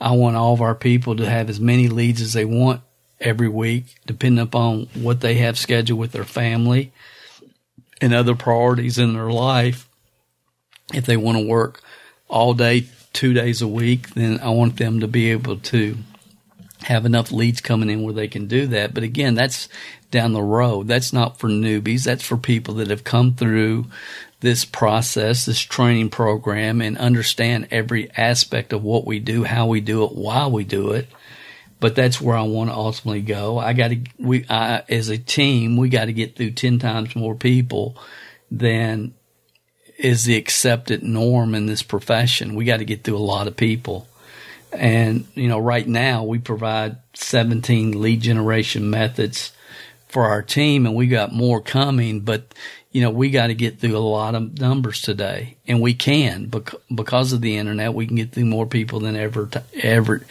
I 0.00 0.12
want 0.12 0.36
all 0.36 0.54
of 0.54 0.62
our 0.62 0.74
people 0.74 1.16
to 1.16 1.28
have 1.28 1.50
as 1.50 1.60
many 1.60 1.88
leads 1.88 2.22
as 2.22 2.32
they 2.32 2.46
want 2.46 2.80
every 3.22 3.48
week, 3.48 3.96
depending 4.06 4.42
upon 4.42 4.88
what 4.94 5.20
they 5.20 5.34
have 5.36 5.58
scheduled 5.58 5.98
with 5.98 6.12
their 6.12 6.24
family 6.24 6.92
and 8.00 8.12
other 8.12 8.34
priorities 8.34 8.98
in 8.98 9.14
their 9.14 9.30
life. 9.30 9.88
If 10.92 11.06
they 11.06 11.16
want 11.16 11.38
to 11.38 11.46
work 11.46 11.80
all 12.28 12.54
day, 12.54 12.86
two 13.12 13.32
days 13.32 13.62
a 13.62 13.68
week, 13.68 14.10
then 14.10 14.40
I 14.40 14.50
want 14.50 14.76
them 14.76 15.00
to 15.00 15.08
be 15.08 15.30
able 15.30 15.56
to 15.56 15.96
have 16.84 17.06
enough 17.06 17.30
leads 17.30 17.60
coming 17.60 17.90
in 17.90 18.02
where 18.02 18.12
they 18.12 18.28
can 18.28 18.46
do 18.46 18.66
that. 18.68 18.92
But 18.92 19.04
again, 19.04 19.34
that's 19.34 19.68
down 20.10 20.32
the 20.32 20.42
road. 20.42 20.88
That's 20.88 21.12
not 21.12 21.38
for 21.38 21.48
newbies. 21.48 22.04
That's 22.04 22.24
for 22.24 22.36
people 22.36 22.74
that 22.74 22.90
have 22.90 23.04
come 23.04 23.34
through 23.34 23.86
this 24.40 24.64
process, 24.64 25.46
this 25.46 25.60
training 25.60 26.10
program 26.10 26.80
and 26.80 26.98
understand 26.98 27.68
every 27.70 28.10
aspect 28.16 28.72
of 28.72 28.82
what 28.82 29.06
we 29.06 29.20
do, 29.20 29.44
how 29.44 29.66
we 29.66 29.80
do 29.80 30.04
it, 30.04 30.12
why 30.12 30.48
we 30.48 30.64
do 30.64 30.90
it 30.90 31.08
but 31.82 31.96
that's 31.96 32.20
where 32.20 32.36
I 32.36 32.42
want 32.42 32.70
to 32.70 32.76
ultimately 32.76 33.22
go. 33.22 33.58
I 33.58 33.72
got 33.72 33.88
to, 33.88 33.98
we, 34.16 34.46
I, 34.48 34.84
as 34.88 35.08
a 35.08 35.18
team, 35.18 35.76
we 35.76 35.88
got 35.88 36.04
to 36.04 36.12
get 36.12 36.36
through 36.36 36.52
10 36.52 36.78
times 36.78 37.16
more 37.16 37.34
people 37.34 38.00
than 38.52 39.14
is 39.98 40.22
the 40.22 40.36
accepted 40.36 41.02
norm 41.02 41.56
in 41.56 41.66
this 41.66 41.82
profession. 41.82 42.54
We 42.54 42.66
got 42.66 42.76
to 42.76 42.84
get 42.84 43.02
through 43.02 43.16
a 43.16 43.18
lot 43.18 43.48
of 43.48 43.56
people. 43.56 44.06
And, 44.72 45.26
you 45.34 45.48
know, 45.48 45.58
right 45.58 45.86
now 45.86 46.22
we 46.22 46.38
provide 46.38 46.98
17 47.14 48.00
lead 48.00 48.20
generation 48.20 48.88
methods 48.88 49.50
for 50.06 50.26
our 50.26 50.40
team 50.40 50.86
and 50.86 50.94
we 50.94 51.08
got 51.08 51.32
more 51.32 51.60
coming, 51.60 52.20
but 52.20 52.54
you 52.92 53.00
know, 53.00 53.10
we 53.10 53.30
got 53.30 53.46
to 53.48 53.54
get 53.54 53.78
through 53.78 53.96
a 53.96 53.98
lot 53.98 54.34
of 54.34 54.60
numbers 54.60 55.00
today, 55.00 55.56
and 55.66 55.80
we 55.80 55.94
can 55.94 56.52
because 56.94 57.32
of 57.32 57.40
the 57.40 57.56
internet. 57.56 57.94
We 57.94 58.06
can 58.06 58.16
get 58.16 58.32
through 58.32 58.44
more 58.44 58.66
people 58.66 59.00
than 59.00 59.16
ever, 59.16 59.48
ever 59.74 60.24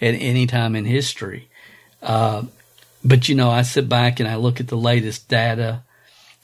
at 0.00 0.14
any 0.14 0.46
time 0.46 0.74
in 0.76 0.84
history. 0.84 1.48
Uh, 2.02 2.42
but 3.04 3.28
you 3.28 3.36
know, 3.36 3.50
I 3.50 3.62
sit 3.62 3.88
back 3.88 4.18
and 4.20 4.28
I 4.28 4.34
look 4.36 4.58
at 4.60 4.68
the 4.68 4.76
latest 4.76 5.28
data, 5.28 5.82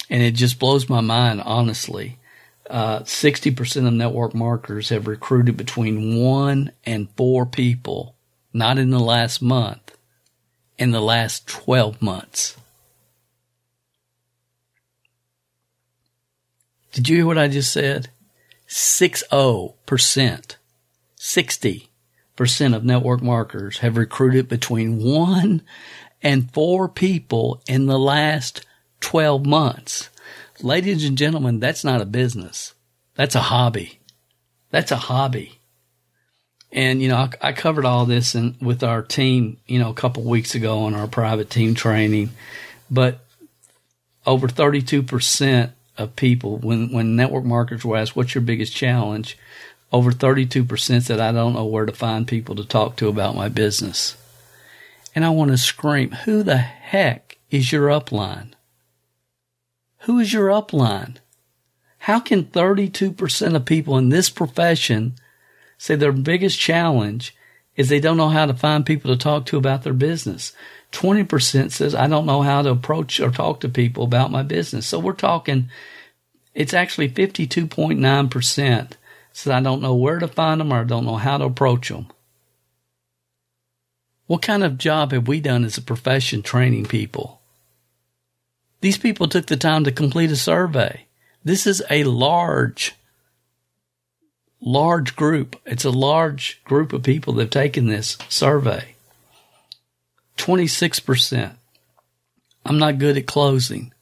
and 0.09 0.23
it 0.23 0.33
just 0.33 0.59
blows 0.61 0.89
my 0.89 1.01
mind, 1.01 1.43
honestly. 1.43 2.19
uh, 2.71 3.01
60% 3.01 3.87
of 3.87 3.93
network 3.93 4.35
marketers 4.35 4.89
have 4.89 5.07
recruited 5.07 5.57
between 5.57 6.17
one 6.23 6.73
and 6.85 7.11
four 7.17 7.45
people, 7.47 8.17
not 8.53 8.79
in 8.79 8.91
the 8.91 9.01
last 9.01 9.43
month, 9.43 9.97
in 10.79 10.91
the 10.91 11.01
last 11.01 11.47
12 11.47 12.01
months. 12.01 12.57
Did 16.95 17.09
you 17.09 17.17
hear 17.17 17.27
what 17.27 17.39
I 17.39 17.49
just 17.49 17.73
said? 17.73 18.09
60%, 18.69 20.57
60% 21.19 22.77
of 22.77 22.85
network 22.85 23.21
marketers 23.21 23.79
have 23.79 23.97
recruited 23.97 24.49
between 24.49 25.03
one 25.03 25.63
and 26.23 26.53
four 26.53 26.89
people 26.89 27.61
in 27.67 27.87
the 27.87 27.99
last 27.99 28.65
12 29.01 29.45
months. 29.45 30.09
Ladies 30.63 31.05
and 31.05 31.19
gentlemen, 31.19 31.59
that's 31.59 31.83
not 31.83 32.01
a 32.01 32.07
business. 32.07 32.75
That's 33.17 33.35
a 33.35 33.41
hobby. 33.41 33.99
That's 34.71 34.93
a 34.93 34.97
hobby. 34.97 35.59
And, 36.71 37.03
you 37.03 37.09
know, 37.09 37.17
I, 37.17 37.31
I 37.49 37.53
covered 37.53 37.87
all 37.87 38.07
this 38.07 38.37
in, 38.37 38.55
with 38.61 38.85
our 38.85 39.03
team, 39.03 39.57
you 39.67 39.81
know, 39.81 39.91
a 39.91 39.95
couple 39.95 40.23
weeks 40.23 40.55
ago 40.55 40.85
on 40.85 40.95
our 40.95 41.09
private 41.09 41.51
team 41.51 41.75
training, 41.75 42.31
but 42.89 43.19
over 44.25 44.47
32% 44.47 45.73
of 45.97 46.17
people, 46.17 46.59
when, 46.59 46.93
when 46.93 47.17
network 47.17 47.45
marketers 47.45 47.85
were 47.85 47.97
asked, 47.97 48.17
what's 48.17 48.35
your 48.35 48.43
biggest 48.43 48.75
challenge? 48.75 49.39
Over 49.93 50.11
32% 50.11 51.03
said, 51.03 51.21
I 51.21 51.33
don't 51.33 51.53
know 51.53 51.65
where 51.65 51.87
to 51.87 51.93
find 51.93 52.27
people 52.27 52.57
to 52.57 52.65
talk 52.65 52.97
to 52.97 53.09
about 53.09 53.37
my 53.37 53.49
business. 53.49 54.17
And 55.15 55.25
I 55.25 55.31
want 55.31 55.53
to 55.53 55.59
scream, 55.59 56.11
who 56.11 56.43
the 56.43 56.57
heck 56.57 57.39
is 57.51 57.71
your 57.71 57.89
upline? 57.89 58.53
Who 60.01 60.19
is 60.19 60.33
your 60.33 60.49
upline? 60.49 61.19
How 61.99 62.21
can 62.21 62.45
32% 62.45 63.55
of 63.55 63.65
people 63.65 63.97
in 63.97 64.09
this 64.09 64.29
profession 64.29 65.15
say 65.79 65.95
their 65.95 66.13
biggest 66.13 66.59
challenge 66.59 67.35
is 67.77 67.89
they 67.89 68.01
don't 68.01 68.17
know 68.17 68.29
how 68.29 68.47
to 68.47 68.55
find 68.55 68.85
people 68.85 69.11
to 69.11 69.17
talk 69.19 69.47
to 69.47 69.57
about 69.57 69.85
their 69.85 69.95
business? 69.95 70.53
20% 70.95 71.73
says, 71.73 71.95
I 71.95 72.07
don't 72.07 72.27
know 72.27 72.43
how 72.43 72.63
to 72.63 72.71
approach 72.71 73.21
or 73.21 73.31
talk 73.31 73.61
to 73.61 73.69
people 73.69 74.05
about 74.05 74.31
my 74.31 74.43
business. 74.43 74.87
So 74.87 74.99
we're 74.99 75.13
talking, 75.13 75.69
it's 76.55 76.73
actually 76.73 77.11
52.9% 77.11 78.93
says, 79.33 79.51
I 79.51 79.61
don't 79.61 79.83
know 79.83 79.95
where 79.95 80.21
to 80.21 80.29
find 80.29 80.61
them 80.61 80.73
or 80.73 80.81
I 80.81 80.85
don't 80.85 81.05
know 81.05 81.17
how 81.17 81.39
to 81.39 81.45
approach 81.45 81.89
them. 81.89 82.07
What 84.27 84.43
kind 84.43 84.65
of 84.65 84.79
job 84.79 85.13
have 85.13 85.29
we 85.29 85.41
done 85.41 85.65
as 85.65 85.77
a 85.77 85.83
profession 85.83 86.43
training 86.43 86.87
people? 86.87 87.43
These 88.81 88.97
people 88.97 89.29
took 89.29 89.47
the 89.47 89.57
time 89.57 89.85
to 89.85 89.93
complete 89.93 90.31
a 90.31 90.37
survey. 90.37 91.07
This 91.43 91.67
is 91.67 91.83
a 91.91 92.05
large, 92.05 92.95
large 94.61 95.17
group. 95.17 95.57
It's 95.67 95.85
a 95.85 95.91
large 95.91 96.63
group 96.65 96.93
of 96.93 97.03
people 97.03 97.35
that 97.35 97.43
have 97.43 97.51
taken 97.51 97.87
this 97.87 98.17
survey. 98.29 98.94
26%. 100.37 101.57
I'm 102.65 102.79
not 102.79 102.99
good 102.99 103.17
at 103.17 103.27
closing. 103.27 103.93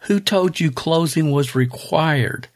Who 0.00 0.20
told 0.20 0.60
you 0.60 0.70
closing 0.70 1.30
was 1.30 1.54
required? 1.54 2.48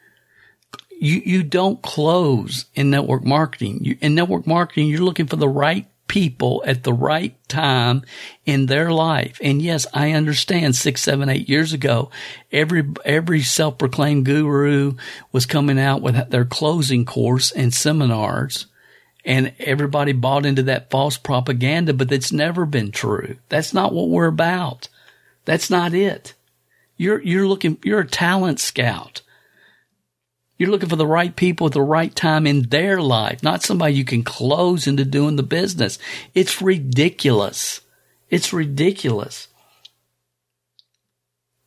You, 0.91 1.23
you 1.25 1.43
don't 1.43 1.81
close 1.83 2.67
in 2.75 2.91
network 2.91 3.25
marketing. 3.25 3.81
You, 3.83 3.97
in 4.01 4.15
network 4.15 4.47
marketing, 4.47 4.89
you're 4.89 5.01
looking 5.01 5.27
for 5.27 5.37
the 5.37 5.49
right 5.49 5.87
people 6.07 6.63
at 6.67 6.83
the 6.83 6.93
right 6.93 7.37
time 7.49 8.03
in 8.45 8.67
their 8.67 8.91
life. 8.91 9.39
And 9.41 9.63
yes, 9.63 9.87
I 9.95 10.11
understand 10.13 10.75
six, 10.75 11.01
seven, 11.01 11.29
eight 11.29 11.49
years 11.49 11.73
ago, 11.73 12.11
every, 12.51 12.85
every 13.05 13.43
self-proclaimed 13.43 14.27
guru 14.27 14.97
was 15.31 15.47
coming 15.47 15.79
out 15.79 16.03
with 16.03 16.31
their 16.31 16.45
closing 16.45 17.05
course 17.05 17.53
and 17.53 17.73
seminars 17.73 18.67
and 19.25 19.53
everybody 19.59 20.13
bought 20.13 20.47
into 20.47 20.63
that 20.65 20.91
false 20.91 21.17
propaganda, 21.17 21.93
but 21.93 22.09
that's 22.09 22.33
never 22.33 22.65
been 22.67 22.91
true. 22.91 23.37
That's 23.49 23.75
not 23.75 23.93
what 23.93 24.09
we're 24.09 24.27
about. 24.27 24.89
That's 25.45 25.71
not 25.71 25.95
it. 25.95 26.35
You're, 26.97 27.21
you're 27.23 27.47
looking, 27.47 27.79
you're 27.83 28.01
a 28.01 28.07
talent 28.07 28.61
scout. 28.61 29.23
You're 30.59 30.71
looking 30.71 30.91
for 30.91 30.97
the 30.97 31.07
right 31.07 31.35
people 31.35 31.69
at 31.69 31.73
the 31.73 31.81
right 31.81 32.15
time 32.15 32.47
in 32.47 32.69
their 32.69 33.01
life, 33.01 33.43
not 33.43 33.63
somebody 33.63 33.95
you 33.95 34.05
can 34.05 34.23
close 34.23 34.87
into 34.87 35.07
doing 35.07 35.37
the 35.37 35.43
business. 35.43 35.99
It's 36.35 36.61
ridiculous. 36.61 37.81
It's 38.29 38.53
ridiculous. 38.53 39.49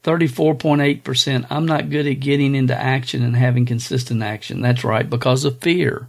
34.8%. 0.03 1.47
I'm 1.49 1.65
not 1.65 1.89
good 1.89 2.05
at 2.05 2.19
getting 2.19 2.55
into 2.55 2.75
action 2.75 3.23
and 3.23 3.35
having 3.35 3.65
consistent 3.65 4.21
action. 4.21 4.61
That's 4.61 4.83
right, 4.83 5.09
because 5.09 5.45
of 5.45 5.59
fear. 5.61 6.07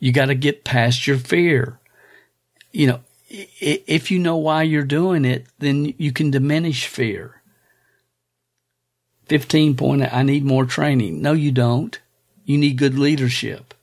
You 0.00 0.12
got 0.12 0.26
to 0.26 0.34
get 0.34 0.64
past 0.64 1.06
your 1.06 1.18
fear. 1.18 1.78
You 2.72 2.86
know, 2.88 3.00
if 3.28 4.10
you 4.10 4.18
know 4.18 4.36
why 4.36 4.64
you're 4.64 4.82
doing 4.82 5.24
it, 5.24 5.46
then 5.58 5.94
you 5.98 6.12
can 6.12 6.30
diminish 6.30 6.86
fear. 6.86 7.40
15 9.26 9.76
point, 9.76 10.12
I 10.12 10.24
need 10.24 10.44
more 10.44 10.64
training. 10.64 11.22
No, 11.22 11.32
you 11.32 11.52
don't. 11.52 12.00
You 12.44 12.58
need 12.58 12.78
good 12.78 12.98
leadership. 12.98 13.74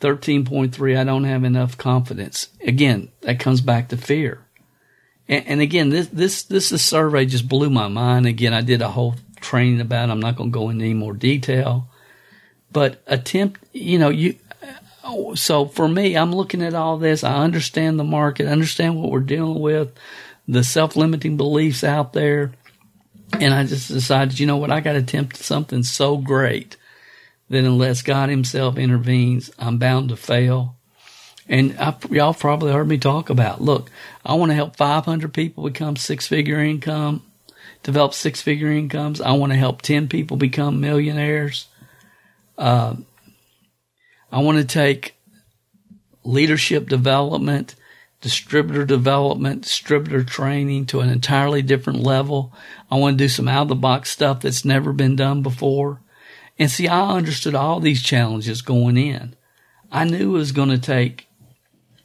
13.3, 0.00 0.98
I 0.98 1.04
don't 1.04 1.24
have 1.24 1.44
enough 1.44 1.78
confidence. 1.78 2.48
Again, 2.62 3.08
that 3.22 3.40
comes 3.40 3.60
back 3.60 3.88
to 3.88 3.96
fear. 3.96 4.44
And, 5.28 5.46
and 5.46 5.60
again, 5.60 5.88
this, 5.88 6.08
this, 6.08 6.42
this, 6.42 6.68
survey 6.82 7.24
just 7.24 7.48
blew 7.48 7.70
my 7.70 7.88
mind. 7.88 8.26
Again, 8.26 8.52
I 8.52 8.60
did 8.60 8.82
a 8.82 8.90
whole 8.90 9.16
training 9.40 9.80
about 9.80 10.08
it. 10.08 10.12
I'm 10.12 10.20
not 10.20 10.36
going 10.36 10.50
to 10.50 10.58
go 10.58 10.68
into 10.68 10.84
any 10.84 10.94
more 10.94 11.14
detail, 11.14 11.88
but 12.70 13.02
attempt, 13.06 13.60
you 13.72 13.98
know, 13.98 14.10
you, 14.10 14.36
so 15.34 15.66
for 15.66 15.88
me, 15.88 16.16
I'm 16.16 16.34
looking 16.34 16.62
at 16.62 16.74
all 16.74 16.98
this. 16.98 17.24
I 17.24 17.36
understand 17.44 17.98
the 17.98 18.04
market, 18.04 18.46
understand 18.46 19.00
what 19.00 19.10
we're 19.10 19.20
dealing 19.20 19.60
with, 19.60 19.92
the 20.46 20.64
self-limiting 20.64 21.36
beliefs 21.36 21.84
out 21.84 22.12
there. 22.12 22.52
And 23.40 23.52
I 23.52 23.64
just 23.64 23.88
decided, 23.88 24.40
you 24.40 24.46
know 24.46 24.56
what, 24.56 24.70
I 24.70 24.80
got 24.80 24.92
to 24.92 24.98
attempt 24.98 25.36
something 25.36 25.82
so 25.82 26.16
great 26.16 26.76
that 27.50 27.64
unless 27.64 28.02
God 28.02 28.28
Himself 28.30 28.76
intervenes, 28.78 29.50
I'm 29.58 29.78
bound 29.78 30.08
to 30.10 30.16
fail. 30.16 30.76
And 31.48 31.76
I, 31.78 31.94
y'all 32.10 32.34
probably 32.34 32.72
heard 32.72 32.88
me 32.88 32.98
talk 32.98 33.30
about, 33.30 33.60
look, 33.60 33.90
I 34.24 34.34
want 34.34 34.50
to 34.50 34.54
help 34.56 34.76
500 34.76 35.32
people 35.32 35.64
become 35.64 35.96
six 35.96 36.26
figure 36.26 36.58
income, 36.58 37.22
develop 37.82 38.12
six 38.12 38.42
figure 38.42 38.70
incomes. 38.70 39.20
I 39.20 39.32
want 39.32 39.52
to 39.52 39.58
help 39.58 39.80
10 39.82 40.08
people 40.08 40.36
become 40.36 40.80
millionaires. 40.80 41.66
Uh, 42.58 42.96
I 44.30 44.40
want 44.40 44.58
to 44.58 44.64
take 44.64 45.14
leadership 46.24 46.88
development 46.88 47.74
distributor 48.20 48.84
development, 48.84 49.62
distributor 49.62 50.24
training 50.24 50.86
to 50.86 51.00
an 51.00 51.08
entirely 51.08 51.62
different 51.62 52.00
level. 52.00 52.52
I 52.90 52.96
want 52.96 53.18
to 53.18 53.24
do 53.24 53.28
some 53.28 53.48
out 53.48 53.62
of 53.62 53.68
the 53.68 53.74
box 53.74 54.10
stuff 54.10 54.40
that's 54.40 54.64
never 54.64 54.92
been 54.92 55.16
done 55.16 55.42
before. 55.42 56.00
And 56.58 56.70
see, 56.70 56.88
I 56.88 57.16
understood 57.16 57.54
all 57.54 57.78
these 57.78 58.02
challenges 58.02 58.62
going 58.62 58.96
in. 58.96 59.36
I 59.92 60.04
knew 60.04 60.34
it 60.34 60.38
was 60.38 60.52
going 60.52 60.70
to 60.70 60.78
take 60.78 61.28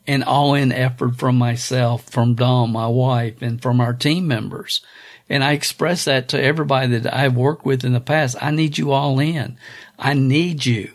an 0.05 0.21
all 0.21 0.53
in 0.53 0.71
effort 0.71 1.15
from 1.15 1.37
myself, 1.37 2.09
from 2.09 2.35
Dawn, 2.35 2.71
my 2.71 2.87
wife, 2.87 3.41
and 3.41 3.61
from 3.61 3.81
our 3.81 3.93
team 3.93 4.27
members. 4.27 4.81
And 5.29 5.43
I 5.43 5.53
express 5.53 6.05
that 6.05 6.27
to 6.29 6.41
everybody 6.41 6.97
that 6.97 7.13
I've 7.13 7.35
worked 7.35 7.65
with 7.65 7.83
in 7.83 7.93
the 7.93 7.99
past. 7.99 8.35
I 8.41 8.51
need 8.51 8.77
you 8.77 8.91
all 8.91 9.19
in. 9.19 9.57
I 9.97 10.13
need 10.13 10.65
you 10.65 10.93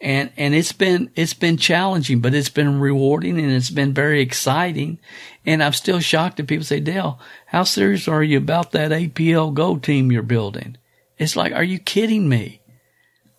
and 0.00 0.30
and 0.36 0.54
it's 0.54 0.72
been 0.72 1.10
it's 1.16 1.34
been 1.34 1.56
challenging, 1.56 2.20
but 2.20 2.34
it's 2.34 2.48
been 2.48 2.80
rewarding 2.80 3.38
and 3.38 3.50
it's 3.50 3.70
been 3.70 3.92
very 3.92 4.20
exciting. 4.20 4.98
And 5.44 5.62
I'm 5.62 5.72
still 5.72 6.00
shocked 6.00 6.36
that 6.36 6.46
people 6.46 6.64
say, 6.64 6.80
Dale, 6.80 7.18
how 7.46 7.64
serious 7.64 8.06
are 8.06 8.22
you 8.22 8.38
about 8.38 8.72
that 8.72 8.90
APL 8.90 9.52
Go 9.54 9.76
team 9.76 10.12
you're 10.12 10.22
building? 10.22 10.76
It's 11.18 11.36
like, 11.36 11.52
are 11.52 11.64
you 11.64 11.78
kidding 11.78 12.28
me? 12.28 12.60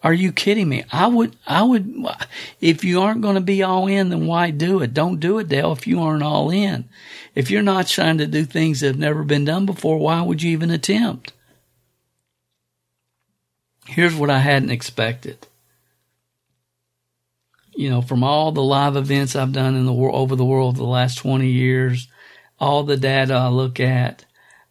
Are 0.02 0.14
you 0.14 0.32
kidding 0.32 0.70
me? 0.70 0.86
I 0.92 1.08
would, 1.08 1.36
I 1.46 1.64
would, 1.64 2.06
if 2.62 2.86
you 2.86 3.02
aren't 3.02 3.22
going 3.22 3.36
to 3.36 3.42
be 3.42 3.64
all 3.64 3.88
in, 3.88 4.10
then 4.10 4.28
why 4.28 4.50
do 4.50 4.82
it? 4.82 4.94
Don't 4.94 5.20
do 5.20 5.40
it, 5.40 5.50
Dale, 5.50 5.74
if 5.74 5.88
you 5.88 6.02
aren't 6.02 6.24
all 6.24 6.50
in. 6.52 6.88
If 7.36 7.52
you're 7.52 7.62
not 7.62 7.88
trying 7.88 8.18
to 8.20 8.28
do 8.28 8.46
things 8.46 8.80
that 8.80 8.88
have 8.88 8.98
never 8.98 9.24
been 9.24 9.44
done 9.44 9.66
before, 9.66 9.98
why 9.98 10.22
would 10.22 10.42
you 10.42 10.52
even 10.52 10.72
attempt? 10.72 11.34
Here's 13.88 14.16
what 14.16 14.30
I 14.30 14.40
hadn't 14.40 14.72
expected 14.72 15.48
you 17.80 17.90
know, 17.90 18.02
from 18.02 18.26
all 18.26 18.52
the 18.52 18.62
live 18.62 18.98
events 18.98 19.38
I've 19.38 19.54
done 19.54 19.74
in 19.74 19.86
the 19.86 19.94
world 19.94 20.14
over 20.14 20.36
the 20.36 20.44
world 20.44 20.76
the 20.76 20.84
last 20.84 21.20
20 21.20 21.48
years, 21.48 22.10
all 22.60 22.84
the 22.84 22.98
data 22.98 23.34
I 23.34 23.48
look 23.48 23.80
at, 23.80 24.26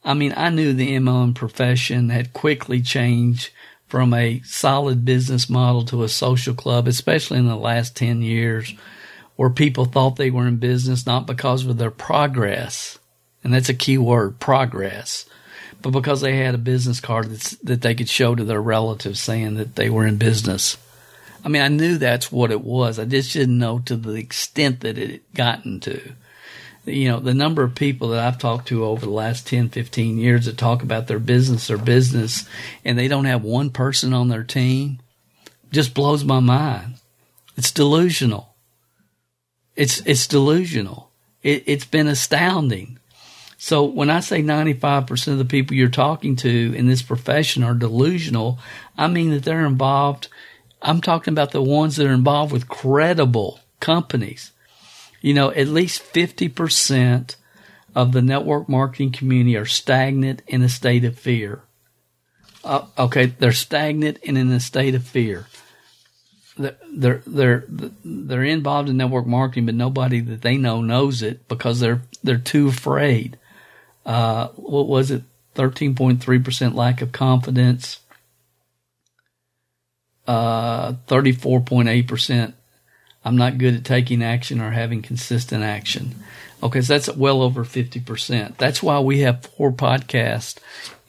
I 0.05 0.13
mean, 0.13 0.35
I 0.37 0.51
knew 0.51 0.75
the 0.75 0.95
MLM 0.95 1.35
profession 1.35 2.11
had 2.11 2.35
quickly 2.35 2.83
changed 2.83 3.49
from 3.87 4.13
a 4.13 4.43
solid 4.45 5.07
business 5.07 5.49
model 5.49 5.87
to 5.87 6.03
a 6.03 6.09
social 6.11 6.53
club, 6.53 6.87
especially 6.87 7.39
in 7.39 7.49
the 7.49 7.57
last 7.57 7.97
10 7.97 8.21
years, 8.21 8.75
where 9.37 9.49
people 9.49 9.87
thought 9.87 10.17
they 10.17 10.31
were 10.31 10.47
in 10.47 10.59
business 10.59 11.07
not 11.07 11.27
because 11.27 11.65
of 11.65 11.79
their 11.79 11.91
progress, 11.91 12.99
and 13.43 13.55
that's 13.55 13.71
a 13.71 13.75
key 13.75 13.97
word, 13.97 14.39
progress, 14.39 15.25
but 15.81 15.93
because 15.93 16.21
they 16.21 16.37
had 16.37 16.55
a 16.55 16.59
business 16.59 17.01
card 17.01 17.31
that 17.31 17.81
they 17.81 17.95
could 17.95 18.11
show 18.11 18.35
to 18.35 18.45
their 18.45 18.61
relatives 18.61 19.19
saying 19.19 19.55
that 19.55 19.77
they 19.77 19.89
were 19.89 20.07
in 20.07 20.19
business. 20.19 20.77
I 21.45 21.49
mean, 21.49 21.63
I 21.63 21.69
knew 21.69 21.99
that's 21.99 22.33
what 22.33 22.51
it 22.51 22.63
was. 22.63 22.99
I 22.99 23.05
just 23.05 23.33
didn't 23.33 23.59
know 23.59 23.79
to 23.81 23.97
the 23.97 24.15
extent 24.15 24.81
that 24.81 24.99
it 24.99 25.11
had 25.11 25.35
gotten 25.35 25.81
to. 25.81 26.13
You 26.85 27.11
know, 27.11 27.21
the 27.21 27.35
number 27.35 27.63
of 27.63 27.75
people 27.75 28.09
that 28.09 28.27
I've 28.27 28.39
talked 28.39 28.69
to 28.69 28.85
over 28.85 29.05
the 29.05 29.13
last 29.13 29.47
10, 29.47 29.69
15 29.69 30.19
years 30.19 30.47
that 30.47 30.57
talk 30.57 30.83
about 30.83 31.07
their 31.07 31.19
business 31.19 31.71
or 31.71 31.77
business 31.77 32.49
and 32.85 32.99
they 32.99 33.09
don't 33.09 33.27
have 33.27 33.45
one 33.45 33.71
person 33.71 34.15
on 34.15 34.29
their 34.29 34.45
team 34.45 34.99
just 35.71 35.95
blows 35.95 36.25
my 36.25 36.41
mind. 36.41 36.95
It's 37.57 37.73
delusional. 37.73 38.55
It's, 39.77 40.01
it's 40.07 40.27
delusional. 40.27 41.11
It, 41.43 41.65
it's 41.67 41.85
been 41.85 42.07
astounding. 42.07 42.99
So 43.59 43.85
when 43.85 44.09
I 44.09 44.21
say 44.21 44.41
95% 44.43 45.33
of 45.33 45.39
the 45.39 45.45
people 45.45 45.77
you're 45.77 45.89
talking 45.89 46.37
to 46.37 46.75
in 46.75 46.87
this 46.87 47.03
profession 47.03 47.65
are 47.65 47.75
delusional, 47.75 48.61
I 48.97 49.09
mean 49.09 49.31
that 49.31 49.43
they're 49.43 49.67
involved. 49.67 50.29
I'm 50.81 51.01
talking 51.01 51.33
about 51.33 51.51
the 51.51 51.63
ones 51.63 51.97
that 51.97 52.07
are 52.07 52.13
involved 52.13 52.53
with 52.53 52.69
credible 52.69 53.61
companies. 53.81 54.53
You 55.21 55.35
know, 55.35 55.51
at 55.51 55.69
least 55.69 56.03
50% 56.13 57.37
of 57.95 58.13
the 58.13 58.23
network 58.23 58.69
marketing 58.69 59.13
community 59.13 59.57
are 59.57 59.67
stagnant 59.67 60.43
in 60.47 60.63
a 60.63 60.69
state 60.69 61.05
of 61.05 61.19
fear. 61.19 61.63
Uh, 62.63 62.87
okay, 62.99 63.27
they're 63.27 63.53
stagnant 63.53 64.19
and 64.27 64.39
in 64.39 64.51
a 64.53 64.61
state 64.61 64.95
of 64.95 65.05
fear. 65.05 65.47
They're 66.57 67.23
they're 67.25 67.65
they're 67.69 68.43
involved 68.43 68.89
in 68.89 68.97
network 68.97 69.27
marketing, 69.27 69.67
but 69.67 69.77
nobody 69.77 70.19
that 70.21 70.43
they 70.43 70.57
know 70.57 70.81
knows 70.81 71.23
it 71.23 71.47
because 71.47 71.79
they're 71.79 72.03
they're 72.25 72.37
too 72.37 72.67
afraid 72.67 73.39
uh, 74.09 74.49
what 74.57 74.89
was 74.89 75.11
it? 75.11 75.23
13.3% 75.55 76.75
lack 76.75 77.03
of 77.03 77.13
confidence. 77.13 78.01
Uh, 80.29 80.93
34.8%. 81.09 82.53
I'm 83.25 83.37
not 83.37 83.57
good 83.57 83.75
at 83.75 83.85
taking 83.85 84.23
action 84.23 84.61
or 84.61 84.71
having 84.71 85.03
consistent 85.03 85.65
action. 85.65 86.17
Okay, 86.63 86.83
so 86.83 86.93
that's 86.93 87.17
well 87.17 87.41
over 87.41 87.65
50%. 87.65 88.59
That's 88.59 88.83
why 88.83 89.01
we 89.01 89.21
have 89.21 89.47
four 89.47 89.73
podcasts 89.73 90.59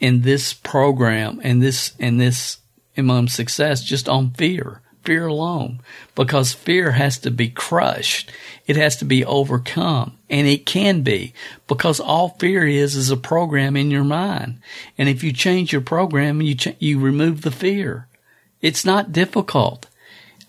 in 0.00 0.22
this 0.22 0.54
program 0.54 1.40
and 1.44 1.62
this, 1.62 1.92
and 2.00 2.18
this 2.18 2.58
MLM 2.96 3.28
success 3.28 3.84
just 3.84 4.08
on 4.08 4.30
fear 4.30 4.80
fear 5.02 5.26
alone 5.26 5.80
because 6.14 6.52
fear 6.52 6.92
has 6.92 7.18
to 7.18 7.30
be 7.30 7.48
crushed. 7.48 8.30
It 8.66 8.76
has 8.76 8.96
to 8.96 9.04
be 9.04 9.24
overcome 9.24 10.18
and 10.28 10.46
it 10.46 10.66
can 10.66 11.02
be 11.02 11.32
because 11.66 12.00
all 12.00 12.30
fear 12.38 12.66
is 12.66 12.96
is 12.96 13.10
a 13.10 13.16
program 13.16 13.76
in 13.76 13.90
your 13.90 14.04
mind. 14.04 14.60
And 14.98 15.08
if 15.08 15.24
you 15.24 15.32
change 15.32 15.72
your 15.72 15.80
program, 15.80 16.42
you, 16.42 16.54
ch- 16.54 16.76
you 16.78 16.98
remove 17.00 17.42
the 17.42 17.50
fear. 17.50 18.06
It's 18.60 18.84
not 18.84 19.12
difficult. 19.12 19.86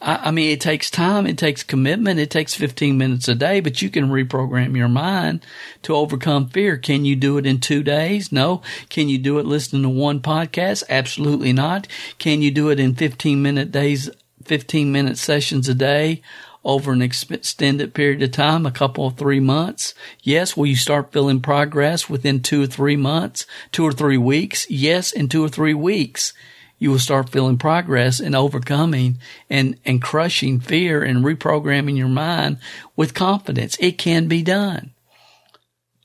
I, 0.02 0.28
I 0.28 0.32
mean, 0.32 0.50
it 0.50 0.60
takes 0.60 0.90
time. 0.90 1.28
It 1.28 1.38
takes 1.38 1.64
commitment. 1.64 2.20
It 2.20 2.32
takes 2.32 2.56
15 2.56 2.98
minutes 2.98 3.28
a 3.28 3.36
day, 3.36 3.60
but 3.60 3.82
you 3.82 3.90
can 3.90 4.10
reprogram 4.10 4.76
your 4.76 4.90
mind 4.90 5.46
to 5.84 5.96
overcome 5.96 6.50
fear. 6.50 6.78
Can 6.78 7.06
you 7.06 7.16
do 7.16 7.38
it 7.38 7.46
in 7.46 7.60
two 7.60 7.84
days? 7.84 8.32
No. 8.32 8.62
Can 8.90 9.10
you 9.10 9.18
do 9.18 9.40
it 9.40 9.46
listening 9.46 9.84
to 9.84 9.90
one 9.90 10.20
podcast? 10.20 10.84
Absolutely 10.90 11.54
not. 11.54 11.88
Can 12.18 12.42
you 12.42 12.52
do 12.52 12.70
it 12.70 12.80
in 12.80 12.96
15 12.96 13.42
minute 13.42 13.72
days 13.72 14.10
15 14.44 14.92
minute 14.92 15.18
sessions 15.20 15.70
a 15.70 15.76
day 15.76 16.22
over 16.64 16.92
an 16.92 17.02
extended 17.02 17.94
period 17.94 18.22
of 18.22 18.32
time, 18.32 18.66
a 18.66 18.72
couple 18.72 19.06
of 19.06 19.18
three 19.18 19.40
months? 19.40 19.94
Yes. 20.22 20.58
Will 20.58 20.66
you 20.66 20.76
start 20.76 21.12
feeling 21.12 21.42
progress 21.42 22.10
within 22.10 22.42
two 22.42 22.64
or 22.64 22.68
three 22.68 22.98
months, 22.98 23.46
two 23.72 23.86
or 23.86 23.92
three 23.92 24.18
weeks? 24.18 24.70
Yes. 24.70 25.12
In 25.12 25.30
two 25.30 25.44
or 25.44 25.50
three 25.50 25.76
weeks, 25.76 26.34
you 26.82 26.90
will 26.90 26.98
start 26.98 27.30
feeling 27.30 27.60
progress 27.60 28.20
in 28.20 28.34
overcoming 28.34 29.20
and, 29.52 29.78
and 29.86 30.02
crushing 30.02 30.60
fear 30.60 31.04
and 31.04 31.24
reprogramming 31.24 31.96
your 31.96 32.08
mind 32.08 32.58
with 32.96 33.14
confidence. 33.14 33.78
It 33.80 34.00
can 34.00 34.28
be 34.28 34.42
done. 34.42 34.90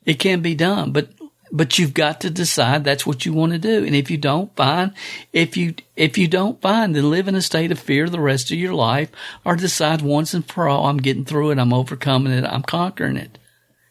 It 0.05 0.18
can 0.18 0.43
be 0.43 0.55
done, 0.55 0.93
but 0.93 1.09
but 1.51 1.79
you've 1.79 1.95
got 1.95 2.20
to 2.20 2.29
decide 2.29 2.85
that's 2.85 3.07
what 3.07 3.24
you 3.24 3.33
want 3.33 3.53
to 3.53 3.59
do. 3.59 3.85
And 3.87 3.95
if 3.95 4.11
you 4.11 4.18
don't 4.18 4.55
find, 4.55 4.93
if 5.33 5.57
you, 5.57 5.77
if 5.95 6.18
you 6.18 6.29
don't 6.29 6.61
find, 6.61 6.95
then 6.95 7.09
live 7.09 7.29
in 7.29 7.37
a 7.37 7.41
state 7.41 7.70
of 7.70 7.79
fear 7.79 8.11
the 8.11 8.20
rest 8.20 8.51
of 8.51 8.59
your 8.59 8.74
life 8.74 9.11
or 9.45 9.55
decide 9.55 10.03
once 10.03 10.35
and 10.35 10.45
for 10.45 10.68
all, 10.68 10.87
I'm 10.89 10.99
getting 10.99 11.24
through 11.24 11.53
it. 11.53 11.59
I'm 11.59 11.72
overcoming 11.72 12.33
it. 12.33 12.45
I'm 12.45 12.64
conquering 12.64 13.16
it. 13.16 13.39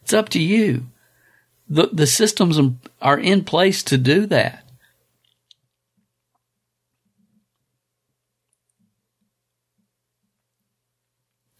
It's 0.03 0.13
up 0.13 0.27
to 0.29 0.39
you. 0.39 0.88
The, 1.69 1.88
the 1.93 2.05
systems 2.05 2.59
are 3.01 3.17
in 3.17 3.45
place 3.45 3.81
to 3.83 3.97
do 3.97 4.25
that. 4.27 4.64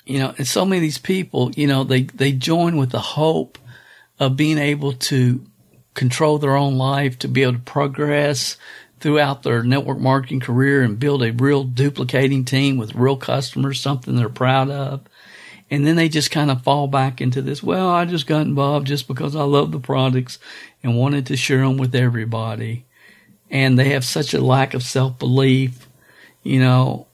You 0.06 0.20
know, 0.20 0.34
and 0.38 0.48
so 0.48 0.66
many 0.66 0.78
of 0.78 0.84
these 0.84 0.98
people, 1.00 1.52
you 1.56 1.68
know, 1.68 1.84
they, 1.84 2.04
they 2.04 2.32
join 2.32 2.78
with 2.78 2.92
the 2.92 3.00
hope 3.00 3.58
of 4.20 4.38
being 4.38 4.58
able 4.58 4.94
to 4.94 5.44
control 5.96 6.38
their 6.38 6.56
own 6.56 6.78
life, 6.78 7.18
to 7.20 7.28
be 7.28 7.42
able 7.42 7.54
to 7.54 7.60
progress 7.60 8.58
throughout 9.00 9.44
their 9.44 9.64
network 9.64 10.00
marketing 10.00 10.40
career 10.40 10.82
and 10.84 11.00
build 11.00 11.24
a 11.24 11.32
real 11.32 11.64
duplicating 11.64 12.46
team 12.46 12.78
with 12.78 12.96
real 12.96 13.18
customers, 13.18 13.80
something 13.80 14.16
they're 14.16 14.30
proud 14.30 14.70
of. 14.70 15.02
And 15.72 15.86
then 15.86 15.96
they 15.96 16.10
just 16.10 16.32
kind 16.32 16.52
of 16.52 16.62
fall 16.62 16.88
back 16.88 17.22
into 17.22 17.42
this. 17.42 17.64
Well, 17.64 17.90
I 17.90 18.06
just 18.06 18.28
got 18.28 18.42
involved 18.42 18.88
just 18.88 19.08
because 19.08 19.36
I 19.36 19.44
love 19.44 19.72
the 19.72 19.80
products 19.80 20.38
and 20.84 20.98
wanted 20.98 21.26
to 21.28 21.38
share 21.38 21.62
them 21.62 21.78
with 21.78 21.96
everybody. 21.96 22.86
And 23.50 23.78
they 23.78 23.90
have 23.90 24.06
such 24.06 24.34
a 24.34 24.42
lack 24.42 24.74
of 24.74 24.84
self 24.84 25.18
belief, 25.18 25.88
you 26.44 26.60
know, 26.60 27.08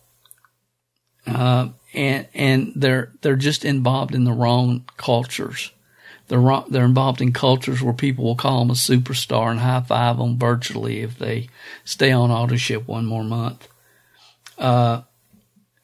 uh, 1.27 1.69
and, 1.93 2.27
and 2.33 2.73
they're, 2.75 3.11
they're 3.21 3.35
just 3.35 3.65
involved 3.65 4.15
in 4.15 4.23
the 4.23 4.31
wrong 4.31 4.85
cultures. 4.97 5.71
They're, 6.27 6.63
they're 6.69 6.85
involved 6.85 7.21
in 7.21 7.33
cultures 7.33 7.81
where 7.81 7.93
people 7.93 8.23
will 8.23 8.35
call 8.35 8.59
them 8.59 8.71
a 8.71 8.73
superstar 8.73 9.51
and 9.51 9.59
high 9.59 9.81
five 9.81 10.17
them 10.17 10.37
virtually 10.37 11.01
if 11.01 11.17
they 11.17 11.49
stay 11.83 12.11
on 12.11 12.31
auto 12.31 12.55
ship 12.55 12.87
one 12.87 13.05
more 13.05 13.23
month. 13.23 13.67
Uh, 14.57 15.01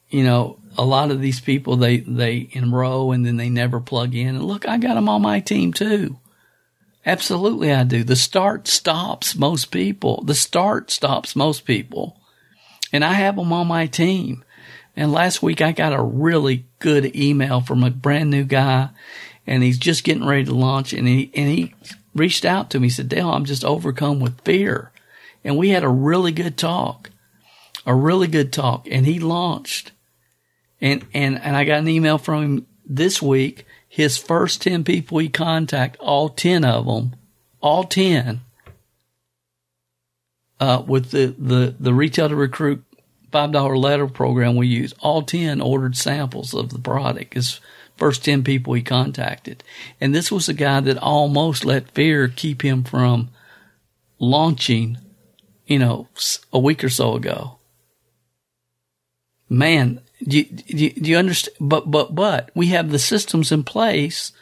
you 0.08 0.24
know, 0.24 0.58
a 0.78 0.84
lot 0.84 1.10
of 1.10 1.20
these 1.20 1.40
people, 1.40 1.76
they, 1.76 1.98
they 1.98 2.48
enroll 2.52 3.12
and 3.12 3.26
then 3.26 3.36
they 3.36 3.50
never 3.50 3.80
plug 3.80 4.14
in. 4.14 4.28
And 4.28 4.44
look, 4.44 4.66
I 4.66 4.78
got 4.78 4.94
them 4.94 5.08
on 5.08 5.20
my 5.20 5.40
team 5.40 5.72
too. 5.72 6.16
Absolutely, 7.04 7.72
I 7.72 7.84
do. 7.84 8.04
The 8.04 8.16
start 8.16 8.68
stops 8.68 9.34
most 9.34 9.70
people. 9.70 10.22
The 10.24 10.34
start 10.34 10.90
stops 10.90 11.36
most 11.36 11.64
people. 11.64 12.18
And 12.92 13.04
I 13.04 13.14
have 13.14 13.36
them 13.36 13.52
on 13.52 13.66
my 13.66 13.86
team. 13.86 14.44
And 14.98 15.12
last 15.12 15.44
week 15.44 15.62
I 15.62 15.70
got 15.70 15.92
a 15.92 16.02
really 16.02 16.66
good 16.80 17.14
email 17.14 17.60
from 17.60 17.84
a 17.84 17.90
brand 17.90 18.30
new 18.30 18.42
guy 18.42 18.88
and 19.46 19.62
he's 19.62 19.78
just 19.78 20.02
getting 20.02 20.26
ready 20.26 20.46
to 20.46 20.52
launch 20.52 20.92
and 20.92 21.06
he, 21.06 21.30
and 21.36 21.48
he 21.48 21.72
reached 22.16 22.44
out 22.44 22.68
to 22.70 22.80
me. 22.80 22.88
Said, 22.88 23.08
Dale, 23.08 23.30
I'm 23.30 23.44
just 23.44 23.64
overcome 23.64 24.18
with 24.18 24.40
fear. 24.40 24.90
And 25.44 25.56
we 25.56 25.68
had 25.68 25.84
a 25.84 25.88
really 25.88 26.32
good 26.32 26.56
talk, 26.56 27.10
a 27.86 27.94
really 27.94 28.26
good 28.26 28.52
talk. 28.52 28.88
And 28.90 29.06
he 29.06 29.20
launched 29.20 29.92
and, 30.80 31.06
and, 31.14 31.40
and 31.40 31.54
I 31.54 31.62
got 31.64 31.78
an 31.78 31.88
email 31.88 32.18
from 32.18 32.42
him 32.42 32.66
this 32.84 33.22
week. 33.22 33.66
His 33.88 34.18
first 34.18 34.62
10 34.62 34.82
people 34.82 35.18
he 35.18 35.28
contacted, 35.28 36.00
all 36.00 36.28
10 36.28 36.64
of 36.64 36.86
them, 36.86 37.14
all 37.60 37.84
10, 37.84 38.40
uh, 40.58 40.82
with 40.84 41.12
the, 41.12 41.36
the, 41.38 41.76
the 41.78 41.94
retail 41.94 42.28
to 42.28 42.34
recruit 42.34 42.82
$5 43.32 43.76
letter 43.78 44.06
program 44.06 44.56
we 44.56 44.66
use, 44.66 44.94
all 45.00 45.22
10 45.22 45.60
ordered 45.60 45.96
samples 45.96 46.54
of 46.54 46.70
the 46.70 46.78
product. 46.78 47.36
Is 47.36 47.60
first 47.98 48.24
10 48.24 48.44
people 48.44 48.72
he 48.72 48.82
contacted. 48.82 49.62
And 50.00 50.14
this 50.14 50.32
was 50.32 50.48
a 50.48 50.54
guy 50.54 50.80
that 50.80 50.96
almost 50.98 51.64
let 51.64 51.90
fear 51.90 52.28
keep 52.28 52.62
him 52.62 52.84
from 52.84 53.30
launching, 54.18 54.98
you 55.66 55.78
know, 55.78 56.08
a 56.52 56.58
week 56.58 56.82
or 56.82 56.88
so 56.88 57.14
ago. 57.14 57.58
Man, 59.50 60.00
do 60.22 60.38
you, 60.38 60.44
do 60.44 60.90
do 60.90 61.10
you 61.10 61.16
understand? 61.16 61.56
But, 61.60 61.90
but, 61.90 62.14
but 62.14 62.50
we 62.54 62.68
have 62.68 62.90
the 62.90 62.98
systems 62.98 63.50
in 63.50 63.64
place. 63.64 64.32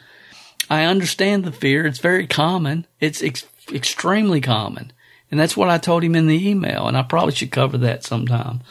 I 0.69 0.83
understand 0.83 1.43
the 1.43 1.51
fear. 1.51 1.85
It's 1.85 1.99
very 1.99 2.27
common. 2.27 2.85
It's 2.99 3.23
ex- 3.23 3.47
extremely 3.71 4.41
common. 4.41 4.91
And 5.29 5.39
that's 5.39 5.57
what 5.57 5.69
I 5.69 5.77
told 5.77 6.03
him 6.03 6.15
in 6.15 6.27
the 6.27 6.49
email. 6.49 6.87
And 6.87 6.97
I 6.97 7.03
probably 7.03 7.33
should 7.33 7.51
cover 7.51 7.77
that 7.79 8.03
sometime 8.03 8.61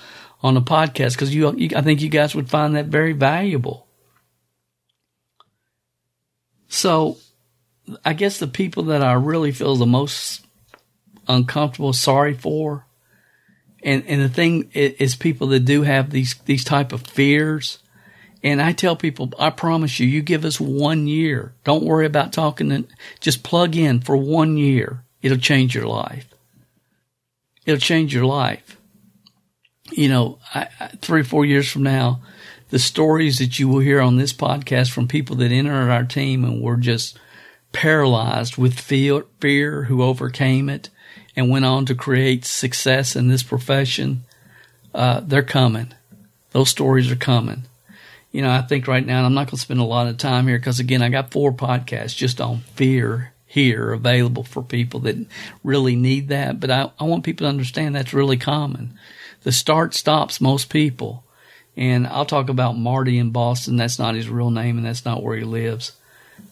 on 0.43 0.55
the 0.55 0.63
podcast 0.63 1.13
because 1.13 1.35
you, 1.35 1.53
you, 1.57 1.71
I 1.77 1.83
think 1.83 2.01
you 2.01 2.09
guys 2.09 2.35
would 2.35 2.49
find 2.49 2.77
that 2.77 2.87
very 2.87 3.13
valuable. 3.13 3.87
So 6.69 7.19
I 8.05 8.15
guess 8.15 8.39
the 8.39 8.47
people 8.47 8.85
that 8.85 9.03
I 9.03 9.13
really 9.13 9.53
feel 9.53 9.77
the 9.77 9.87
most 9.87 10.45
uncomfortable, 11.29 11.93
sorry 11.93 12.35
for, 12.35 12.87
and, 13.83 14.05
and 14.07 14.21
the 14.21 14.29
thing 14.29 14.71
is 14.73 15.15
people 15.15 15.49
that 15.49 15.61
do 15.61 15.83
have 15.83 16.11
these, 16.11 16.35
these 16.45 16.65
type 16.65 16.93
of 16.93 17.03
fears. 17.03 17.79
And 18.43 18.61
I 18.61 18.73
tell 18.73 18.97
people, 18.97 19.33
I 19.39 19.51
promise 19.51 20.01
you, 20.01 20.07
you 20.07 20.23
give 20.23 20.45
us 20.45 20.61
one 20.61 21.07
year. 21.07 21.55
Don't 21.65 21.85
worry 21.85 22.07
about 22.07 22.33
talking. 22.33 22.71
To, 22.71 22.85
just 23.21 23.43
plug 23.43 23.77
in 23.77 24.01
for 24.01 24.17
one 24.17 24.57
year. 24.57 25.05
It'll 25.23 25.39
change 25.39 25.75
your 25.75 25.87
life. 25.87 26.27
It'll 27.67 27.81
change 27.81 28.15
your 28.15 28.25
life. 28.25 28.79
You 29.91 30.09
know, 30.09 30.39
I, 30.55 30.69
I, 30.81 30.87
three 31.01 31.21
or 31.21 31.25
four 31.25 31.45
years 31.45 31.71
from 31.71 31.83
now, 31.83 32.23
the 32.71 32.79
stories 32.79 33.39
that 33.39 33.59
you 33.59 33.69
will 33.69 33.81
hear 33.81 34.01
on 34.01 34.17
this 34.17 34.33
podcast 34.33 34.91
from 34.91 35.07
people 35.07 35.37
that 35.37 35.53
entered 35.53 35.91
our 35.91 36.05
team 36.05 36.45
and 36.45 36.63
were 36.63 36.77
just 36.77 37.19
paralyzed 37.73 38.57
with 38.57 38.79
fear, 38.79 39.25
fear 39.41 39.85
who 39.85 40.03
overcame 40.03 40.69
it 40.69 40.89
and 41.37 41.51
went 41.51 41.65
on 41.65 41.85
to 41.87 41.95
create 41.95 42.45
success 42.45 43.15
in 43.15 43.29
this 43.29 43.43
profession, 43.43 44.25
uh, 44.95 45.21
they're 45.21 45.43
coming. 45.43 45.93
Those 46.53 46.71
stories 46.71 47.11
are 47.11 47.17
coming. 47.17 47.65
You 48.33 48.43
know, 48.43 48.51
I 48.51 48.63
think 48.63 48.89
right 48.89 49.05
now, 49.05 49.25
I'm 49.25 49.35
not 49.35 49.47
going 49.47 49.57
to 49.57 49.63
spend 49.63 49.81
a 49.81 49.85
lot 49.85 50.09
of 50.09 50.19
time 50.19 50.47
here 50.47 50.59
because, 50.59 50.81
again, 50.81 51.03
I 51.03 51.11
got 51.11 51.31
four 51.31 51.53
podcasts 51.53 52.17
just 52.17 52.41
on 52.41 52.61
fear 52.75 53.33
here 53.57 53.91
available 53.91 54.45
for 54.45 54.63
people 54.63 55.01
that 55.01 55.17
really 55.65 55.97
need 55.97 56.29
that. 56.29 56.61
But 56.61 56.71
I, 56.71 56.91
I 57.01 57.05
want 57.05 57.25
people 57.25 57.47
to 57.47 57.49
understand 57.49 57.97
that's 57.97 58.13
really 58.13 58.37
common. 58.37 58.99
The 59.45 59.51
start 59.51 59.95
stops 59.95 60.43
most 60.43 60.69
people. 60.69 61.25
And 61.75 62.07
I'll 62.07 62.27
talk 62.27 62.51
about 62.51 62.77
Marty 62.77 63.19
in 63.19 63.31
Boston. 63.31 63.79
That's 63.79 63.99
not 63.99 64.15
his 64.15 64.29
real 64.29 64.51
name 64.51 64.77
and 64.77 64.85
that's 64.85 65.07
not 65.07 65.23
where 65.23 65.39
he 65.39 65.45
lives. 65.45 65.93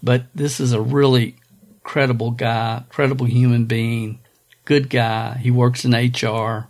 But 0.03 0.25
this 0.35 0.61
is 0.61 0.73
a 0.73 0.81
really 0.81 1.37
credible 1.83 2.31
guy, 2.31 2.85
credible 2.89 3.27
human 3.27 3.67
being, 3.67 4.21
good 4.65 4.89
guy. 4.89 5.37
He 5.37 5.51
works 5.51 5.85
in 5.85 5.93
HR. 5.93 6.69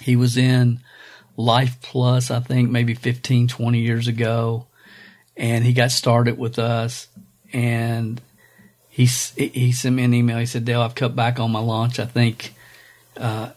He 0.00 0.14
was 0.14 0.36
in 0.36 0.78
Life 1.36 1.78
Plus, 1.82 2.30
I 2.30 2.38
think 2.38 2.70
maybe 2.70 2.94
15, 2.94 3.48
20 3.48 3.80
years 3.80 4.06
ago. 4.06 4.68
And 5.36 5.64
he 5.64 5.72
got 5.72 5.90
started 5.90 6.38
with 6.38 6.60
us 6.60 7.08
and 7.52 8.20
he, 8.94 9.06
he 9.06 9.72
sent 9.72 9.96
me 9.96 10.04
an 10.04 10.14
email. 10.14 10.38
He 10.38 10.46
said, 10.46 10.64
Dale, 10.64 10.80
I've 10.80 10.94
cut 10.94 11.16
back 11.16 11.40
on 11.40 11.50
my 11.50 11.58
launch. 11.58 11.98
I 11.98 12.04
think, 12.04 12.54
uh, 13.16 13.50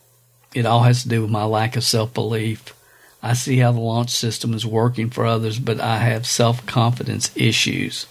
it 0.56 0.66
all 0.66 0.82
has 0.82 1.04
to 1.04 1.10
do 1.10 1.22
with 1.22 1.30
my 1.30 1.44
lack 1.44 1.76
of 1.76 1.84
self 1.84 2.12
belief. 2.12 2.74
I 3.22 3.34
see 3.34 3.58
how 3.58 3.72
the 3.72 3.80
launch 3.80 4.10
system 4.10 4.56
is 4.56 4.66
working 4.66 5.12
for 5.12 5.28
others, 5.28 5.60
but 5.60 5.80
I 5.80 5.98
have 5.98 6.26
self 6.26 6.66
confidence 6.66 7.30
issues. 7.36 8.08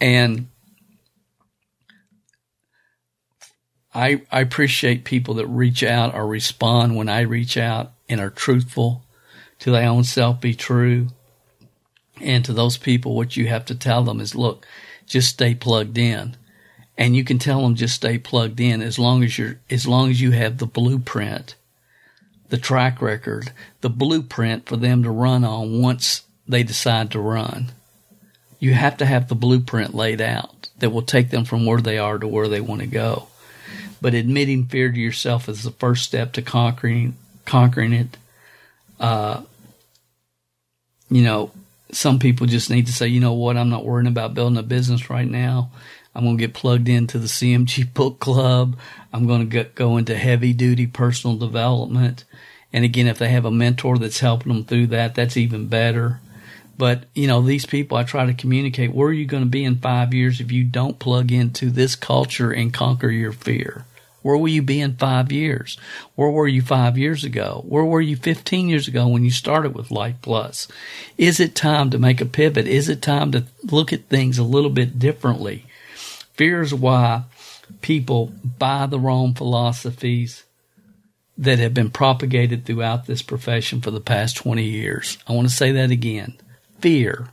And 0.00 0.48
I, 3.94 4.22
I 4.32 4.40
appreciate 4.40 5.04
people 5.04 5.34
that 5.34 5.46
reach 5.46 5.82
out 5.82 6.14
or 6.14 6.26
respond 6.26 6.96
when 6.96 7.10
I 7.10 7.20
reach 7.20 7.58
out 7.58 7.92
and 8.08 8.18
are 8.18 8.30
truthful 8.30 9.02
to 9.58 9.72
their 9.72 9.90
own 9.90 10.04
self, 10.04 10.40
be 10.40 10.54
true. 10.54 11.08
And 12.18 12.46
to 12.46 12.54
those 12.54 12.78
people, 12.78 13.14
what 13.14 13.36
you 13.36 13.48
have 13.48 13.66
to 13.66 13.74
tell 13.74 14.04
them 14.04 14.20
is, 14.20 14.34
look, 14.34 14.66
just 15.08 15.30
stay 15.30 15.54
plugged 15.54 15.98
in. 15.98 16.36
And 16.96 17.14
you 17.14 17.24
can 17.24 17.38
tell 17.38 17.62
them 17.62 17.74
just 17.74 17.94
stay 17.94 18.18
plugged 18.18 18.60
in 18.60 18.82
as 18.82 18.98
long 18.98 19.22
as 19.22 19.38
you're, 19.38 19.58
as 19.70 19.86
long 19.86 20.10
as 20.10 20.20
you 20.20 20.32
have 20.32 20.58
the 20.58 20.66
blueprint, 20.66 21.54
the 22.48 22.58
track 22.58 23.00
record, 23.00 23.52
the 23.80 23.90
blueprint 23.90 24.66
for 24.66 24.76
them 24.76 25.02
to 25.02 25.10
run 25.10 25.44
on 25.44 25.80
once 25.80 26.22
they 26.46 26.62
decide 26.62 27.10
to 27.12 27.20
run. 27.20 27.72
You 28.58 28.74
have 28.74 28.96
to 28.96 29.06
have 29.06 29.28
the 29.28 29.36
blueprint 29.36 29.94
laid 29.94 30.20
out 30.20 30.68
that 30.78 30.90
will 30.90 31.02
take 31.02 31.30
them 31.30 31.44
from 31.44 31.66
where 31.66 31.80
they 31.80 31.98
are 31.98 32.18
to 32.18 32.26
where 32.26 32.48
they 32.48 32.60
want 32.60 32.80
to 32.80 32.86
go. 32.86 33.28
But 34.00 34.14
admitting 34.14 34.66
fear 34.66 34.90
to 34.90 34.98
yourself 34.98 35.48
is 35.48 35.62
the 35.62 35.70
first 35.70 36.04
step 36.04 36.32
to 36.32 36.42
conquering 36.42 37.16
conquering 37.44 37.92
it. 37.92 38.16
Uh, 39.00 39.42
you 41.10 41.22
know, 41.22 41.50
some 41.92 42.18
people 42.18 42.46
just 42.46 42.70
need 42.70 42.86
to 42.86 42.92
say, 42.92 43.08
you 43.08 43.20
know 43.20 43.32
what, 43.32 43.56
I'm 43.56 43.70
not 43.70 43.84
worrying 43.84 44.08
about 44.08 44.34
building 44.34 44.58
a 44.58 44.62
business 44.62 45.10
right 45.10 45.28
now. 45.28 45.70
I'm 46.14 46.24
going 46.24 46.36
to 46.36 46.46
get 46.46 46.54
plugged 46.54 46.88
into 46.88 47.18
the 47.18 47.26
CMG 47.26 47.92
book 47.94 48.18
club. 48.18 48.76
I'm 49.12 49.26
going 49.26 49.48
to 49.48 49.64
go 49.64 49.96
into 49.96 50.16
heavy 50.16 50.52
duty 50.52 50.86
personal 50.86 51.36
development. 51.36 52.24
And 52.72 52.84
again, 52.84 53.06
if 53.06 53.18
they 53.18 53.28
have 53.28 53.44
a 53.44 53.50
mentor 53.50 53.98
that's 53.98 54.20
helping 54.20 54.52
them 54.52 54.64
through 54.64 54.88
that, 54.88 55.14
that's 55.14 55.36
even 55.36 55.68
better. 55.68 56.20
But, 56.76 57.04
you 57.14 57.26
know, 57.26 57.40
these 57.40 57.66
people, 57.66 57.96
I 57.96 58.04
try 58.04 58.26
to 58.26 58.34
communicate, 58.34 58.92
where 58.92 59.08
are 59.08 59.12
you 59.12 59.26
going 59.26 59.42
to 59.42 59.48
be 59.48 59.64
in 59.64 59.78
five 59.78 60.14
years 60.14 60.40
if 60.40 60.52
you 60.52 60.64
don't 60.64 60.98
plug 60.98 61.32
into 61.32 61.70
this 61.70 61.96
culture 61.96 62.52
and 62.52 62.72
conquer 62.72 63.10
your 63.10 63.32
fear? 63.32 63.84
Where 64.28 64.36
will 64.36 64.48
you 64.48 64.60
be 64.60 64.82
in 64.82 64.96
five 64.96 65.32
years? 65.32 65.78
Where 66.14 66.28
were 66.28 66.46
you 66.46 66.60
five 66.60 66.98
years 66.98 67.24
ago? 67.24 67.64
Where 67.66 67.82
were 67.82 68.02
you 68.02 68.14
15 68.14 68.68
years 68.68 68.86
ago 68.86 69.08
when 69.08 69.24
you 69.24 69.30
started 69.30 69.74
with 69.74 69.90
Life 69.90 70.16
Plus? 70.20 70.68
Is 71.16 71.40
it 71.40 71.54
time 71.54 71.88
to 71.88 71.98
make 71.98 72.20
a 72.20 72.26
pivot? 72.26 72.66
Is 72.66 72.90
it 72.90 73.00
time 73.00 73.32
to 73.32 73.44
look 73.70 73.90
at 73.90 74.10
things 74.10 74.36
a 74.36 74.44
little 74.44 74.68
bit 74.68 74.98
differently? 74.98 75.64
Fear 76.34 76.60
is 76.60 76.74
why 76.74 77.22
people 77.80 78.26
buy 78.58 78.84
the 78.84 79.00
wrong 79.00 79.32
philosophies 79.32 80.44
that 81.38 81.58
have 81.58 81.72
been 81.72 81.88
propagated 81.88 82.66
throughout 82.66 83.06
this 83.06 83.22
profession 83.22 83.80
for 83.80 83.90
the 83.90 83.98
past 83.98 84.36
20 84.36 84.62
years. 84.62 85.16
I 85.26 85.32
want 85.32 85.48
to 85.48 85.54
say 85.54 85.72
that 85.72 85.90
again. 85.90 86.36
Fear 86.80 87.30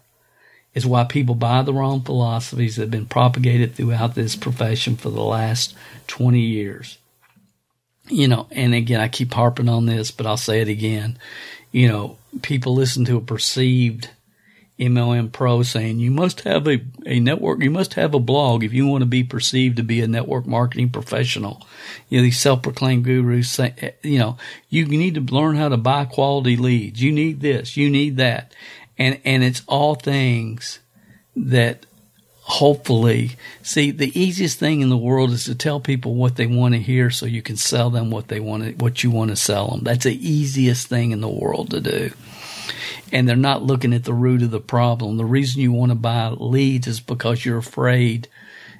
is 0.76 0.86
why 0.86 1.05
people 1.05 1.34
buy 1.36 1.63
the 1.63 1.73
wrong 1.73 2.01
philosophies 2.01 2.76
that 2.76 2.84
have 2.84 2.91
been 2.91 3.05
propagated 3.05 3.73
throughout 3.73 4.13
this 4.13 4.36
profession 4.36 4.97
for 4.97 5.09
the 5.09 5.23
last 5.23 5.73
20 6.07 6.39
years. 6.39 6.97
You 8.07 8.28
know, 8.28 8.47
and 8.51 8.76
again, 8.76 8.99
I 8.99 9.07
keep 9.07 9.34
harping 9.34 9.69
on 9.69 9.88
this, 9.88 10.11
but 10.11 10.28
I'll 10.28 10.38
say 10.38 10.61
it 10.61 10.67
again. 10.67 11.17
You 11.71 11.88
know, 11.88 12.17
people 12.43 12.76
listen 12.76 13.05
to 13.05 13.17
a 13.17 13.21
perceived 13.21 14.09
MLM 14.78 15.32
pro 15.32 15.63
saying 15.63 15.99
you 15.99 16.11
must 16.11 16.41
have 16.41 16.67
a, 16.67 16.84
a 17.05 17.19
network, 17.21 17.63
you 17.63 17.71
must 17.71 17.93
have 17.93 18.13
a 18.13 18.19
blog 18.19 18.63
if 18.63 18.73
you 18.73 18.86
want 18.86 19.01
to 19.01 19.07
be 19.07 19.23
perceived 19.23 19.78
to 19.78 19.84
be 19.84 20.01
a 20.01 20.07
network 20.07 20.45
marketing 20.45 20.89
professional. 20.89 21.65
You 22.09 22.19
know, 22.19 22.23
these 22.23 22.39
self-proclaimed 22.39 23.05
gurus 23.05 23.49
say, 23.49 23.73
eh, 23.78 23.91
you 24.03 24.19
know, 24.19 24.38
you 24.69 24.86
need 24.86 25.15
to 25.15 25.21
learn 25.21 25.55
how 25.55 25.69
to 25.69 25.78
buy 25.78 26.03
quality 26.03 26.57
leads. 26.57 27.01
You 27.01 27.13
need 27.13 27.39
this, 27.39 27.78
you 27.78 27.89
need 27.89 28.17
that 28.17 28.53
and 28.97 29.19
and 29.25 29.43
it's 29.43 29.61
all 29.67 29.95
things 29.95 30.79
that 31.35 31.85
hopefully 32.41 33.31
see 33.63 33.89
the 33.89 34.17
easiest 34.19 34.59
thing 34.59 34.81
in 34.81 34.89
the 34.89 34.97
world 34.97 35.31
is 35.31 35.45
to 35.45 35.55
tell 35.55 35.79
people 35.79 36.13
what 36.13 36.35
they 36.35 36.45
want 36.45 36.75
to 36.75 36.79
hear 36.79 37.09
so 37.09 37.25
you 37.25 37.41
can 37.41 37.57
sell 37.57 37.89
them 37.89 38.11
what 38.11 38.27
they 38.27 38.39
want 38.39 38.63
to 38.63 38.71
what 38.73 39.03
you 39.03 39.09
want 39.09 39.31
to 39.31 39.35
sell 39.35 39.69
them 39.69 39.83
that's 39.83 40.03
the 40.03 40.29
easiest 40.29 40.87
thing 40.87 41.11
in 41.11 41.21
the 41.21 41.27
world 41.27 41.71
to 41.71 41.81
do. 41.81 42.11
And 43.11 43.29
they're 43.29 43.35
not 43.35 43.63
looking 43.63 43.93
at 43.93 44.03
the 44.03 44.13
root 44.13 44.41
of 44.41 44.51
the 44.51 44.59
problem. 44.59 45.17
The 45.17 45.25
reason 45.25 45.61
you 45.61 45.71
want 45.71 45.91
to 45.91 45.95
buy 45.95 46.29
leads 46.29 46.87
is 46.87 46.99
because 46.99 47.45
you're 47.45 47.57
afraid 47.57 48.27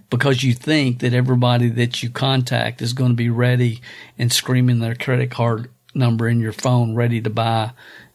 because 0.09 0.43
you 0.43 0.53
think 0.53 0.99
that 0.99 1.13
everybody 1.13 1.70
that 1.70 2.03
you 2.03 2.09
contact 2.09 2.82
is 2.82 2.93
going 2.93 3.11
to 3.11 3.16
be 3.16 3.30
ready 3.30 3.82
and 4.18 4.32
screaming 4.32 4.80
their 4.80 4.95
credit 4.95 5.32
card 5.32 5.70
number 5.93 6.28
in 6.28 6.39
your 6.39 6.53
phone 6.53 6.95
ready 6.95 7.22
to 7.22 7.30
buy 7.30 7.72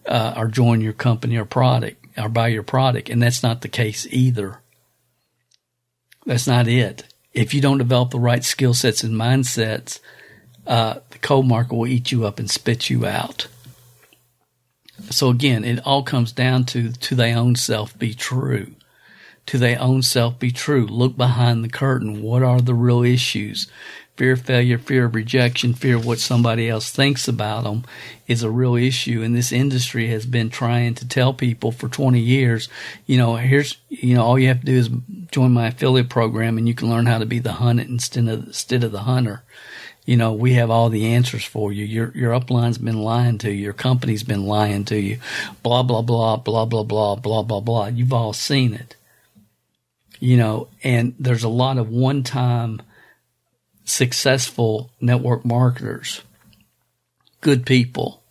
uh, 0.07 0.35
or 0.37 0.49
join 0.49 0.81
your 0.81 0.93
company 0.93 1.37
or 1.37 1.45
product 1.45 2.05
or 2.19 2.29
buy 2.29 2.49
your 2.49 2.63
product. 2.63 3.09
And 3.09 3.23
that's 3.23 3.43
not 3.43 3.61
the 3.61 3.69
case 3.69 4.07
either. 4.11 4.61
That's 6.27 6.47
not 6.47 6.69
it. 6.69 7.05
If 7.33 7.55
you 7.55 7.61
don't 7.61 7.79
develop 7.79 8.11
the 8.11 8.19
right 8.19 8.45
skill 8.45 8.75
sets 8.75 9.03
and 9.03 9.15
mindsets, 9.15 10.01
uh, 10.67 11.01
the 11.11 11.19
cold 11.19 11.47
market 11.47 11.75
will 11.75 11.87
eat 11.87 12.13
you 12.13 12.27
up 12.27 12.39
and 12.39 12.51
spit 12.51 12.91
you 12.91 13.07
out. 13.07 13.47
So 15.09 15.31
again, 15.31 15.65
it 15.65 15.81
all 15.87 16.03
comes 16.03 16.33
down 16.33 16.65
to 16.67 16.93
to 16.93 17.15
thy 17.15 17.33
own 17.33 17.57
self 17.57 17.99
be 17.99 18.13
true. 18.13 18.75
To 19.47 19.59
thy 19.59 19.75
own 19.77 20.03
self 20.03 20.39
be 20.39 20.51
true. 20.51 20.87
Look 20.87 21.17
behind 21.17 21.65
the 21.65 21.69
curtain. 21.69 22.23
What 22.23 22.43
are 22.43 22.61
the 22.61 22.75
real 22.75 23.03
issues? 23.03 23.69
Fear 24.17 24.33
of 24.33 24.43
failure, 24.43 24.79
fear 24.79 25.07
of 25.07 25.15
rejection, 25.15 25.73
fear 25.75 25.97
of 25.97 26.05
what 26.05 26.19
somebody 26.19 26.69
else 26.69 26.91
thinks 26.91 27.27
about 27.27 27.65
them 27.65 27.85
is 28.27 28.43
a 28.43 28.51
real 28.51 28.77
issue. 28.77 29.23
And 29.23 29.35
this 29.35 29.53
industry 29.53 30.09
has 30.09 30.27
been 30.27 30.51
trying 30.51 30.95
to 30.97 31.09
tell 31.09 31.33
people 31.33 31.73
for 31.73 31.89
20 31.89 32.21
years, 32.21 32.69
you 33.07 33.17
know, 33.17 33.37
here's, 33.37 33.79
you 33.89 34.15
know, 34.15 34.23
all 34.23 34.39
you 34.39 34.49
have 34.49 34.61
to 34.61 34.67
do 34.67 34.77
is 34.77 34.91
join 35.31 35.53
my 35.53 35.69
affiliate 35.69 36.11
program 36.11 36.59
and 36.59 36.69
you 36.69 36.75
can 36.75 36.91
learn 36.91 37.07
how 37.07 37.19
to 37.19 37.27
be 37.27 37.39
the 37.39 37.53
hunter 37.53 37.83
instead 37.83 38.29
of, 38.29 38.49
instead 38.49 38.85
of 38.85 38.93
the 38.93 39.01
hunter. 39.01 39.43
You 40.07 40.17
know, 40.17 40.33
we 40.33 40.55
have 40.55 40.71
all 40.71 40.89
the 40.89 41.07
answers 41.07 41.45
for 41.45 41.73
you. 41.73 41.85
Your, 41.85 42.11
your 42.17 42.35
upline's 42.35 42.79
been 42.79 43.01
lying 43.01 43.39
to 43.39 43.53
you. 43.53 43.63
Your 43.63 43.73
company's 43.73 44.23
been 44.23 44.45
lying 44.45 44.85
to 44.87 44.99
you. 44.99 45.19
Blah, 45.63 45.83
blah, 45.83 46.03
blah, 46.03 46.37
blah, 46.37 46.65
blah, 46.65 46.83
blah, 46.83 47.15
blah, 47.15 47.43
blah, 47.43 47.61
blah. 47.61 47.87
You've 47.87 48.13
all 48.13 48.33
seen 48.33 48.75
it. 48.75 48.97
You 50.19 50.37
know, 50.37 50.69
and 50.83 51.15
there's 51.19 51.45
a 51.45 51.49
lot 51.49 51.79
of 51.79 51.91
one 51.91 52.23
time, 52.23 52.83
successful 53.91 54.91
network 55.01 55.45
marketers, 55.45 56.23
good 57.41 57.67
people 57.67 58.23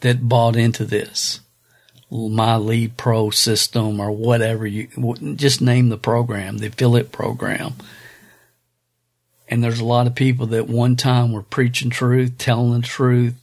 that 0.00 0.28
bought 0.28 0.56
into 0.56 0.84
this. 0.84 1.40
My 2.08 2.56
Lead 2.56 2.96
Pro 2.96 3.30
system 3.30 3.98
or 3.98 4.12
whatever 4.12 4.64
you 4.64 4.86
just 5.34 5.60
name 5.60 5.88
the 5.88 5.98
program, 5.98 6.58
the 6.58 6.68
affiliate 6.68 7.10
program. 7.10 7.74
And 9.48 9.62
there's 9.62 9.80
a 9.80 9.84
lot 9.84 10.06
of 10.06 10.14
people 10.14 10.46
that 10.46 10.68
one 10.68 10.94
time 10.94 11.32
were 11.32 11.42
preaching 11.42 11.90
truth, 11.90 12.38
telling 12.38 12.80
the 12.80 12.86
truth, 12.86 13.34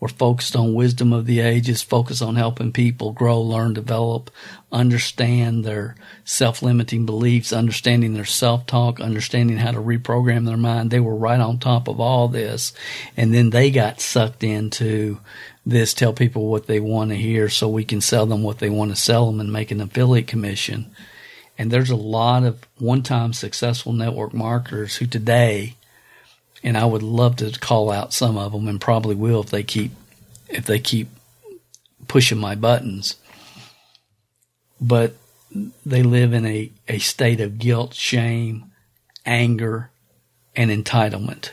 We're 0.00 0.08
focused 0.08 0.54
on 0.54 0.74
wisdom 0.74 1.12
of 1.12 1.26
the 1.26 1.40
ages, 1.40 1.82
focused 1.82 2.22
on 2.22 2.36
helping 2.36 2.72
people 2.72 3.10
grow, 3.10 3.40
learn, 3.40 3.74
develop, 3.74 4.30
understand 4.70 5.64
their 5.64 5.96
self-limiting 6.24 7.04
beliefs, 7.04 7.52
understanding 7.52 8.14
their 8.14 8.24
self-talk, 8.24 9.00
understanding 9.00 9.56
how 9.56 9.72
to 9.72 9.80
reprogram 9.80 10.46
their 10.46 10.56
mind. 10.56 10.92
They 10.92 11.00
were 11.00 11.16
right 11.16 11.40
on 11.40 11.58
top 11.58 11.88
of 11.88 11.98
all 11.98 12.28
this. 12.28 12.72
And 13.16 13.34
then 13.34 13.50
they 13.50 13.72
got 13.72 14.00
sucked 14.00 14.44
into 14.44 15.18
this, 15.66 15.94
tell 15.94 16.12
people 16.12 16.46
what 16.46 16.68
they 16.68 16.78
want 16.78 17.10
to 17.10 17.16
hear 17.16 17.48
so 17.48 17.68
we 17.68 17.84
can 17.84 18.00
sell 18.00 18.24
them 18.24 18.44
what 18.44 18.58
they 18.60 18.70
want 18.70 18.92
to 18.92 18.96
sell 18.96 19.26
them 19.26 19.40
and 19.40 19.52
make 19.52 19.72
an 19.72 19.80
affiliate 19.80 20.28
commission. 20.28 20.94
And 21.58 21.72
there's 21.72 21.90
a 21.90 21.96
lot 21.96 22.44
of 22.44 22.64
one-time 22.78 23.32
successful 23.32 23.92
network 23.92 24.32
marketers 24.32 24.96
who 24.98 25.06
today 25.06 25.74
and 26.62 26.76
I 26.76 26.84
would 26.84 27.02
love 27.02 27.36
to 27.36 27.50
call 27.58 27.90
out 27.90 28.12
some 28.12 28.36
of 28.36 28.52
them, 28.52 28.68
and 28.68 28.80
probably 28.80 29.14
will 29.14 29.40
if 29.40 29.50
they 29.50 29.62
keep 29.62 29.92
if 30.48 30.64
they 30.64 30.78
keep 30.78 31.08
pushing 32.06 32.38
my 32.38 32.54
buttons. 32.54 33.16
But 34.80 35.14
they 35.84 36.02
live 36.02 36.32
in 36.32 36.46
a, 36.46 36.70
a 36.88 36.98
state 36.98 37.40
of 37.40 37.58
guilt, 37.58 37.94
shame, 37.94 38.72
anger, 39.24 39.90
and 40.54 40.70
entitlement. 40.70 41.50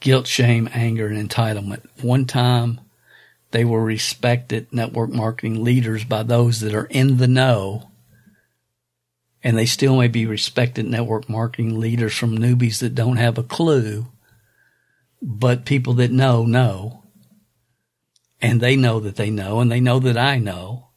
Guilt, 0.00 0.26
shame, 0.26 0.68
anger, 0.72 1.06
and 1.06 1.30
entitlement. 1.30 1.86
One 2.00 2.24
time 2.24 2.80
they 3.50 3.64
were 3.64 3.84
respected 3.84 4.72
network 4.72 5.10
marketing 5.10 5.62
leaders 5.62 6.04
by 6.04 6.22
those 6.22 6.60
that 6.60 6.74
are 6.74 6.86
in 6.86 7.18
the 7.18 7.28
know 7.28 7.89
and 9.42 9.56
they 9.56 9.66
still 9.66 9.96
may 9.96 10.08
be 10.08 10.26
respected 10.26 10.86
network 10.86 11.28
marketing 11.28 11.78
leaders 11.78 12.14
from 12.14 12.36
newbies 12.36 12.80
that 12.80 12.94
don't 12.94 13.16
have 13.16 13.38
a 13.38 13.42
clue, 13.42 14.06
but 15.22 15.64
people 15.64 15.94
that 15.94 16.10
know, 16.10 16.44
know. 16.44 17.04
And 18.42 18.60
they 18.60 18.74
know 18.74 19.00
that 19.00 19.16
they 19.16 19.30
know, 19.30 19.60
and 19.60 19.70
they 19.70 19.80
know 19.80 19.98
that 19.98 20.16
I 20.16 20.38
know. 20.38 20.88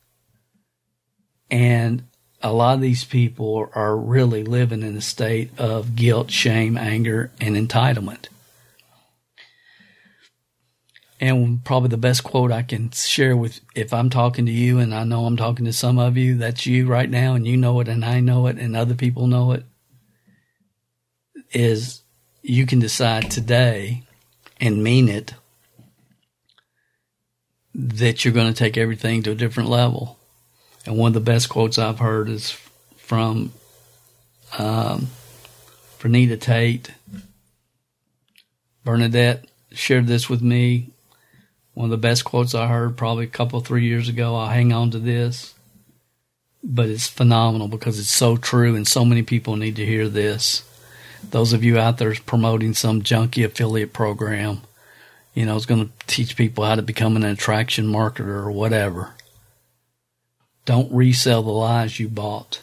And 1.52 2.04
a 2.42 2.54
lot 2.54 2.76
of 2.76 2.82
these 2.82 3.04
people 3.04 3.70
are 3.74 3.98
really 3.98 4.44
living 4.44 4.82
in 4.82 4.96
a 4.96 5.02
state 5.02 5.52
of 5.58 5.96
guilt, 5.96 6.32
shame, 6.32 6.78
anger, 6.78 7.32
and 7.40 7.56
entitlement. 7.56 8.28
And 11.24 11.64
probably 11.64 11.88
the 11.88 11.96
best 11.96 12.26
quote 12.26 12.52
I 12.52 12.64
can 12.64 12.92
share 12.92 13.38
with, 13.38 13.62
if 13.76 13.94
I'm 13.94 14.10
talking 14.10 14.46
to 14.46 14.52
you 14.52 14.80
and 14.80 14.94
I 14.94 15.06
know 15.06 15.26
I'm 15.26 15.38
talking 15.38 15.64
to 15.64 15.72
some 15.72 15.98
of 15.98 16.18
you, 16.18 16.36
that's 16.36 16.66
you 16.66 16.86
right 16.86 17.10
now 17.10 17.34
and 17.34 17.48
you 17.48 17.56
know 17.56 17.80
it 17.80 17.88
and 17.88 18.04
I 18.04 18.20
know 18.20 18.48
it 18.48 18.58
and 18.58 18.76
other 18.76 18.94
people 18.94 19.26
know 19.26 19.54
it, 19.54 19.64
is 21.54 22.02
you 22.42 22.66
can 22.66 22.80
decide 22.80 23.32
today 23.32 24.04
and 24.60 24.84
mean 24.84 25.08
it 25.08 25.34
that 27.74 28.26
you're 28.26 28.34
going 28.34 28.52
to 28.52 28.60
take 28.60 28.76
everything 28.76 29.24
to 29.24 29.32
a 29.32 29.36
different 29.36 29.70
level. 29.70 30.20
And 30.86 30.98
one 30.98 31.08
of 31.08 31.14
the 31.14 31.22
best 31.22 31.48
quotes 31.48 31.80
I've 31.80 32.00
heard 32.00 32.28
is 32.28 32.52
from 32.98 33.54
um, 34.60 35.08
Bernita 36.00 36.38
Tate. 36.38 36.92
Bernadette 38.84 39.46
shared 39.72 40.08
this 40.08 40.30
with 40.30 40.42
me 40.42 40.93
one 41.74 41.86
of 41.86 41.92
the 41.92 41.98
best 41.98 42.24
quotes 42.24 42.54
I 42.54 42.68
heard 42.68 42.98
probably 42.98 43.26
a 43.26 43.30
couple, 43.30 43.60
three 43.60 43.86
years 43.86 44.10
ago. 44.10 44.36
I'll 44.36 44.50
hang 44.50 44.72
on 44.72 44.92
to 44.92 45.00
this. 45.00 45.54
But 46.64 46.90
it's 46.90 47.08
phenomenal 47.08 47.68
because 47.68 48.00
it's 48.00 48.10
so 48.10 48.38
true 48.38 48.76
and 48.76 48.88
so 48.88 49.04
many 49.04 49.24
people 49.24 49.56
need 49.56 49.76
to 49.76 49.86
hear 49.86 50.08
this. 50.08 50.64
Those 51.30 51.54
of 51.54 51.64
you 51.64 51.78
out 51.78 51.98
there 51.98 52.14
promoting 52.26 52.74
some 52.74 53.02
junky 53.02 53.44
affiliate 53.44 53.92
program, 53.92 54.62
you 55.34 55.46
know, 55.46 55.56
it's 55.56 55.66
going 55.66 55.88
to 55.88 55.92
teach 56.08 56.38
people 56.38 56.64
how 56.64 56.76
to 56.76 56.82
become 56.82 57.16
an 57.16 57.24
attraction 57.24 57.88
marketer 57.88 58.28
or 58.28 58.52
whatever. 58.52 59.14
Don't 60.66 60.94
resell 60.94 61.44
the 61.44 61.52
lies 61.52 62.00
you 62.00 62.08
bought. 62.08 62.62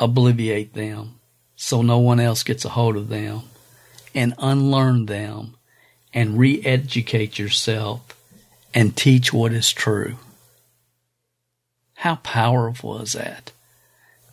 Obliviate 0.00 0.72
them 0.72 1.20
so 1.62 1.80
no 1.80 1.98
one 1.98 2.18
else 2.18 2.42
gets 2.42 2.64
a 2.64 2.70
hold 2.70 2.96
of 2.96 3.08
them 3.08 3.42
and 4.16 4.34
unlearn 4.38 5.06
them 5.06 5.54
and 6.14 6.38
re 6.38 6.62
educate 6.64 7.38
yourself 7.38 8.16
and 8.74 8.96
teach 8.96 9.32
what 9.32 9.52
is 9.52 9.72
true. 9.72 10.16
How 11.94 12.16
powerful 12.16 12.98
is 13.00 13.12
that? 13.12 13.52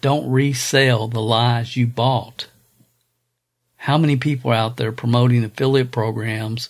Don't 0.02 0.30
resell 0.30 1.08
the 1.08 1.22
lies 1.22 1.76
you 1.76 1.86
bought. 1.86 2.48
How 3.78 3.98
many 3.98 4.18
people 4.18 4.52
are 4.52 4.56
out 4.56 4.78
there 4.78 4.92
promoting 4.92 5.44
affiliate 5.44 5.92
programs, 5.92 6.70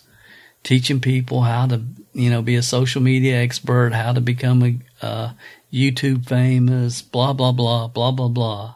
teaching 0.62 1.00
people 1.00 1.42
how 1.42 1.66
to, 1.66 1.82
you 2.12 2.30
know, 2.30 2.42
be 2.42 2.56
a 2.56 2.62
social 2.62 3.00
media 3.00 3.36
expert, 3.36 3.92
how 3.92 4.12
to 4.12 4.20
become 4.20 4.80
a 5.02 5.34
YouTube 5.72 6.26
famous, 6.26 7.02
blah, 7.02 7.32
blah, 7.32 7.52
blah, 7.52 7.86
blah, 7.88 8.10
blah, 8.10 8.28
blah, 8.28 8.74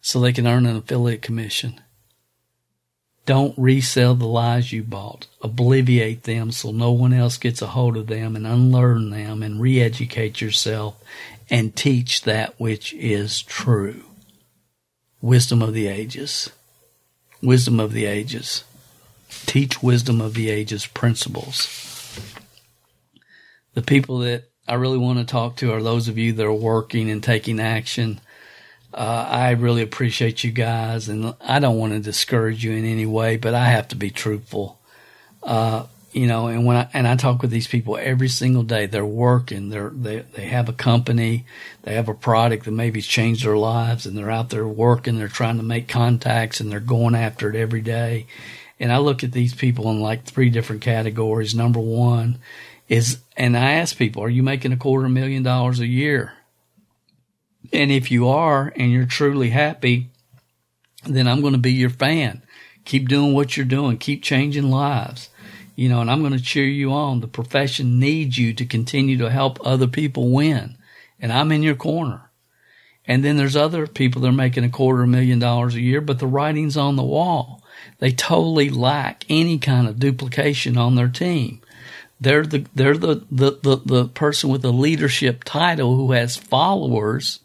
so 0.00 0.20
they 0.20 0.32
can 0.32 0.46
earn 0.46 0.66
an 0.66 0.76
affiliate 0.76 1.22
commission. 1.22 1.80
Don't 3.26 3.54
resell 3.56 4.14
the 4.14 4.26
lies 4.26 4.72
you 4.72 4.82
bought. 4.82 5.26
Obliviate 5.42 6.22
them 6.22 6.50
so 6.52 6.70
no 6.72 6.90
one 6.90 7.12
else 7.12 7.36
gets 7.36 7.62
a 7.62 7.68
hold 7.68 7.96
of 7.96 8.06
them 8.06 8.34
and 8.34 8.46
unlearn 8.46 9.10
them 9.10 9.42
and 9.42 9.60
re 9.60 9.80
educate 9.80 10.40
yourself 10.40 10.96
and 11.48 11.76
teach 11.76 12.22
that 12.22 12.58
which 12.58 12.94
is 12.94 13.42
true. 13.42 14.04
Wisdom 15.20 15.62
of 15.62 15.74
the 15.74 15.86
ages. 15.86 16.50
Wisdom 17.42 17.78
of 17.78 17.92
the 17.92 18.06
ages. 18.06 18.64
Teach 19.46 19.82
wisdom 19.82 20.20
of 20.20 20.34
the 20.34 20.50
ages 20.50 20.86
principles. 20.86 21.68
The 23.74 23.82
people 23.82 24.18
that 24.20 24.44
I 24.66 24.74
really 24.74 24.98
want 24.98 25.18
to 25.18 25.24
talk 25.24 25.56
to 25.56 25.72
are 25.72 25.82
those 25.82 26.08
of 26.08 26.18
you 26.18 26.32
that 26.32 26.46
are 26.46 26.52
working 26.52 27.10
and 27.10 27.22
taking 27.22 27.60
action 27.60 28.20
uh, 28.92 29.26
I 29.28 29.50
really 29.50 29.82
appreciate 29.82 30.42
you 30.42 30.50
guys, 30.50 31.08
and 31.08 31.34
I 31.40 31.58
don't 31.60 31.78
want 31.78 31.92
to 31.92 32.00
discourage 32.00 32.64
you 32.64 32.72
in 32.72 32.84
any 32.84 33.06
way, 33.06 33.36
but 33.36 33.54
I 33.54 33.66
have 33.66 33.88
to 33.88 33.96
be 33.96 34.10
truthful. 34.10 34.78
Uh, 35.42 35.86
you 36.12 36.26
know, 36.26 36.48
and 36.48 36.66
when 36.66 36.76
I 36.76 36.88
and 36.92 37.06
I 37.06 37.14
talk 37.14 37.40
with 37.40 37.52
these 37.52 37.68
people 37.68 37.96
every 37.96 38.28
single 38.28 38.64
day, 38.64 38.86
they're 38.86 39.06
working, 39.06 39.68
they're 39.68 39.90
they 39.90 40.20
they 40.34 40.46
have 40.46 40.68
a 40.68 40.72
company, 40.72 41.44
they 41.82 41.94
have 41.94 42.08
a 42.08 42.14
product 42.14 42.64
that 42.64 42.72
maybe 42.72 43.00
changed 43.00 43.44
their 43.44 43.56
lives, 43.56 44.06
and 44.06 44.18
they're 44.18 44.30
out 44.30 44.50
there 44.50 44.66
working, 44.66 45.18
they're 45.18 45.28
trying 45.28 45.58
to 45.58 45.62
make 45.62 45.86
contacts, 45.86 46.58
and 46.58 46.70
they're 46.70 46.80
going 46.80 47.14
after 47.14 47.48
it 47.48 47.54
every 47.54 47.80
day. 47.80 48.26
And 48.80 48.92
I 48.92 48.98
look 48.98 49.22
at 49.22 49.32
these 49.32 49.54
people 49.54 49.88
in 49.90 50.00
like 50.00 50.24
three 50.24 50.50
different 50.50 50.82
categories. 50.82 51.54
Number 51.54 51.80
one 51.80 52.38
is, 52.88 53.20
and 53.36 53.56
I 53.56 53.72
ask 53.72 53.96
people, 53.96 54.24
are 54.24 54.28
you 54.28 54.42
making 54.42 54.72
a 54.72 54.76
quarter 54.76 55.08
million 55.08 55.44
dollars 55.44 55.78
a 55.78 55.86
year? 55.86 56.32
And 57.72 57.90
if 57.90 58.10
you 58.10 58.28
are 58.28 58.72
and 58.76 58.90
you're 58.90 59.06
truly 59.06 59.50
happy, 59.50 60.10
then 61.04 61.26
I'm 61.26 61.40
going 61.40 61.52
to 61.52 61.58
be 61.58 61.72
your 61.72 61.90
fan. 61.90 62.42
Keep 62.84 63.08
doing 63.08 63.34
what 63.34 63.56
you're 63.56 63.66
doing. 63.66 63.98
Keep 63.98 64.22
changing 64.22 64.70
lives. 64.70 65.30
You 65.76 65.88
know, 65.88 66.00
and 66.00 66.10
I'm 66.10 66.20
going 66.20 66.36
to 66.36 66.42
cheer 66.42 66.64
you 66.64 66.92
on. 66.92 67.20
The 67.20 67.28
profession 67.28 67.98
needs 67.98 68.36
you 68.36 68.52
to 68.54 68.66
continue 68.66 69.16
to 69.18 69.30
help 69.30 69.58
other 69.64 69.86
people 69.86 70.30
win. 70.30 70.76
And 71.20 71.32
I'm 71.32 71.52
in 71.52 71.62
your 71.62 71.76
corner. 71.76 72.30
And 73.06 73.24
then 73.24 73.36
there's 73.36 73.56
other 73.56 73.86
people 73.86 74.22
that 74.22 74.28
are 74.28 74.32
making 74.32 74.64
a 74.64 74.68
quarter 74.68 75.06
million 75.06 75.38
dollars 75.38 75.74
a 75.74 75.80
year, 75.80 76.00
but 76.00 76.18
the 76.18 76.26
writing's 76.26 76.76
on 76.76 76.96
the 76.96 77.02
wall. 77.02 77.62
They 77.98 78.12
totally 78.12 78.70
lack 78.70 79.24
any 79.28 79.58
kind 79.58 79.88
of 79.88 79.98
duplication 79.98 80.76
on 80.76 80.94
their 80.94 81.08
team. 81.08 81.60
They're 82.20 82.44
the, 82.44 82.66
they're 82.74 82.96
the, 82.96 83.24
the, 83.30 83.58
the, 83.62 83.76
the 83.84 84.04
person 84.08 84.50
with 84.50 84.64
a 84.64 84.70
leadership 84.70 85.44
title 85.44 85.96
who 85.96 86.12
has 86.12 86.36
followers 86.36 87.40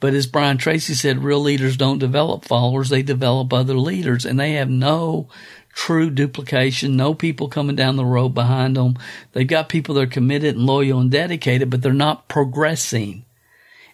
but 0.00 0.14
as 0.14 0.26
Brian 0.26 0.56
Tracy 0.56 0.94
said, 0.94 1.22
real 1.22 1.40
leaders 1.40 1.76
don't 1.76 1.98
develop 1.98 2.44
followers, 2.44 2.88
they 2.88 3.02
develop 3.02 3.52
other 3.52 3.78
leaders, 3.78 4.24
and 4.24 4.40
they 4.40 4.52
have 4.52 4.70
no 4.70 5.28
true 5.72 6.10
duplication, 6.10 6.96
no 6.96 7.14
people 7.14 7.48
coming 7.48 7.76
down 7.76 7.96
the 7.96 8.04
road 8.04 8.30
behind 8.30 8.76
them. 8.76 8.98
They've 9.32 9.46
got 9.46 9.68
people 9.68 9.94
that 9.94 10.02
are 10.02 10.06
committed 10.06 10.56
and 10.56 10.66
loyal 10.66 11.00
and 11.00 11.10
dedicated, 11.10 11.70
but 11.70 11.82
they're 11.82 11.92
not 11.92 12.28
progressing. 12.28 13.24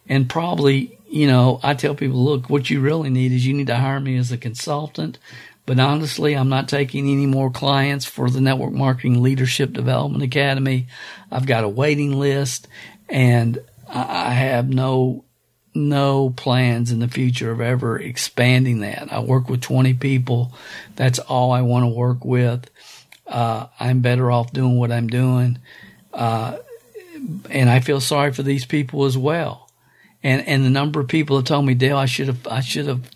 And 0.08 0.28
probably, 0.28 0.98
you 1.08 1.26
know, 1.26 1.60
I 1.62 1.74
tell 1.74 1.94
people, 1.94 2.24
look, 2.24 2.48
what 2.48 2.70
you 2.70 2.80
really 2.80 3.10
need 3.10 3.32
is 3.32 3.46
you 3.46 3.54
need 3.54 3.66
to 3.66 3.76
hire 3.76 4.00
me 4.00 4.16
as 4.16 4.32
a 4.32 4.38
consultant. 4.38 5.18
But 5.66 5.80
honestly, 5.80 6.34
I'm 6.34 6.48
not 6.48 6.68
taking 6.68 7.08
any 7.10 7.26
more 7.26 7.50
clients 7.50 8.04
for 8.04 8.30
the 8.30 8.40
Network 8.40 8.72
Marketing 8.72 9.20
Leadership 9.20 9.72
Development 9.72 10.22
Academy. 10.22 10.86
I've 11.30 11.46
got 11.46 11.64
a 11.64 11.68
waiting 11.68 12.12
list 12.12 12.68
and 13.08 13.58
I 13.88 14.30
have 14.30 14.68
no 14.68 15.24
no 15.76 16.30
plans 16.30 16.90
in 16.90 16.98
the 16.98 17.08
future 17.08 17.50
of 17.50 17.60
ever 17.60 17.98
expanding 17.98 18.80
that. 18.80 19.12
I 19.12 19.20
work 19.20 19.48
with 19.48 19.60
20 19.60 19.94
people. 19.94 20.52
That's 20.96 21.18
all 21.18 21.52
I 21.52 21.62
want 21.62 21.84
to 21.84 21.88
work 21.88 22.24
with. 22.24 22.68
Uh, 23.26 23.66
I'm 23.78 24.00
better 24.00 24.30
off 24.30 24.52
doing 24.52 24.78
what 24.78 24.90
I'm 24.90 25.08
doing. 25.08 25.58
Uh, 26.12 26.58
and 27.50 27.68
I 27.68 27.80
feel 27.80 28.00
sorry 28.00 28.32
for 28.32 28.42
these 28.42 28.64
people 28.64 29.04
as 29.04 29.18
well. 29.18 29.70
And, 30.22 30.46
and 30.46 30.64
the 30.64 30.70
number 30.70 31.00
of 31.00 31.08
people 31.08 31.36
that 31.36 31.46
told 31.46 31.66
me, 31.66 31.74
Dale, 31.74 31.98
I 31.98 32.06
should 32.06 32.28
have, 32.28 32.46
I 32.48 32.60
should 32.60 32.86
have 32.86 33.10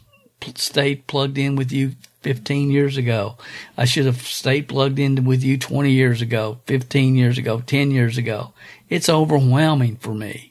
stayed 0.57 1.07
plugged 1.07 1.39
in 1.39 1.57
with 1.57 1.73
you 1.73 1.93
15 2.23 2.71
years 2.71 2.97
ago. 2.97 3.37
I 3.77 3.85
should 3.85 4.07
have 4.07 4.23
stayed 4.23 4.69
plugged 4.69 4.99
in 4.99 5.25
with 5.25 5.43
you 5.43 5.57
20 5.59 5.91
years 5.91 6.23
ago, 6.23 6.61
15 6.67 7.15
years 7.15 7.39
ago, 7.39 7.63
10 7.67 7.91
years 7.91 8.19
ago. 8.19 8.53
It's 8.89 9.09
overwhelming 9.09 9.97
for 9.97 10.15
me. 10.15 10.50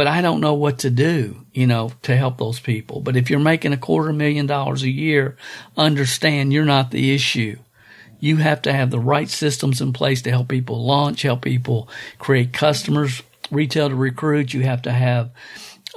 But 0.00 0.06
I 0.06 0.22
don't 0.22 0.40
know 0.40 0.54
what 0.54 0.78
to 0.78 0.88
do, 0.88 1.44
you 1.52 1.66
know, 1.66 1.92
to 2.04 2.16
help 2.16 2.38
those 2.38 2.58
people. 2.58 3.02
But 3.02 3.18
if 3.18 3.28
you're 3.28 3.38
making 3.38 3.74
a 3.74 3.76
quarter 3.76 4.14
million 4.14 4.46
dollars 4.46 4.82
a 4.82 4.88
year, 4.88 5.36
understand 5.76 6.54
you're 6.54 6.64
not 6.64 6.90
the 6.90 7.14
issue. 7.14 7.58
You 8.18 8.36
have 8.36 8.62
to 8.62 8.72
have 8.72 8.90
the 8.90 8.98
right 8.98 9.28
systems 9.28 9.82
in 9.82 9.92
place 9.92 10.22
to 10.22 10.30
help 10.30 10.48
people 10.48 10.82
launch, 10.82 11.20
help 11.20 11.42
people 11.42 11.90
create 12.18 12.54
customers, 12.54 13.22
retail 13.50 13.90
to 13.90 13.94
recruit. 13.94 14.54
You 14.54 14.62
have 14.62 14.80
to 14.82 14.90
have 14.90 15.32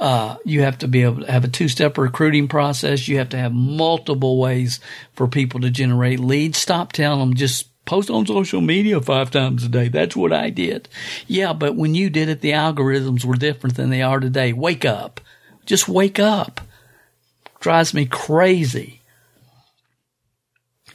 uh, 0.02 0.36
you 0.44 0.64
have 0.64 0.80
to 0.80 0.90
be 0.90 1.04
able 1.04 1.22
to 1.22 1.32
have 1.32 1.46
a 1.46 1.48
two-step 1.48 1.98
recruiting 1.98 2.50
process. 2.50 3.08
You 3.08 3.20
have 3.20 3.30
to 3.30 3.38
have 3.38 3.54
multiple 3.54 4.38
ways 4.38 4.82
for 5.14 5.30
people 5.30 5.62
to 5.62 5.70
generate 5.70 6.20
leads. 6.20 6.58
Stop 6.58 6.92
telling 6.92 7.22
them 7.22 7.36
just 7.36 7.68
post 7.86 8.10
on 8.10 8.26
social 8.26 8.62
media 8.62 9.02
five 9.02 9.32
times 9.32 9.64
a 9.64 9.70
day. 9.70 9.88
That's 9.88 10.16
what 10.16 10.34
I 10.34 10.50
did. 10.50 10.88
Yeah, 11.28 11.54
but 11.54 11.76
when 11.76 11.96
you 11.96 12.10
did 12.10 12.30
it, 12.30 12.42
the 12.42 12.52
algorithms 12.52 13.26
were 13.26 13.36
different 13.36 13.76
than 13.76 13.90
they 13.90 14.02
are 14.02 14.20
today. 14.20 14.54
Wake 14.54 14.86
up. 14.86 15.22
Just 15.66 15.88
wake 15.88 16.20
up. 16.20 16.62
Drives 17.60 17.94
me 17.94 18.06
crazy. 18.06 19.02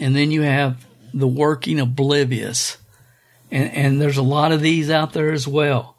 And 0.01 0.15
then 0.15 0.31
you 0.31 0.43
have 0.43 0.87
the 1.13 1.29
working 1.29 1.81
oblivious. 1.81 2.77
And, 3.51 3.73
and 3.73 4.01
there's 4.01 4.19
a 4.19 4.23
lot 4.23 4.53
of 4.53 4.61
these 4.61 4.91
out 4.91 5.13
there 5.13 5.33
as 5.33 5.49
well 5.49 5.97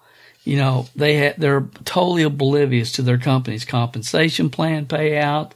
you 0.50 0.58
know, 0.58 0.88
they 0.96 1.28
ha- 1.28 1.36
they're 1.38 1.68
totally 1.86 2.24
oblivious 2.24 2.94
to 2.94 3.04
their 3.04 3.20
company's 3.20 3.66
compensation 3.66 4.50
plan 4.50 4.88
payout, 4.88 5.52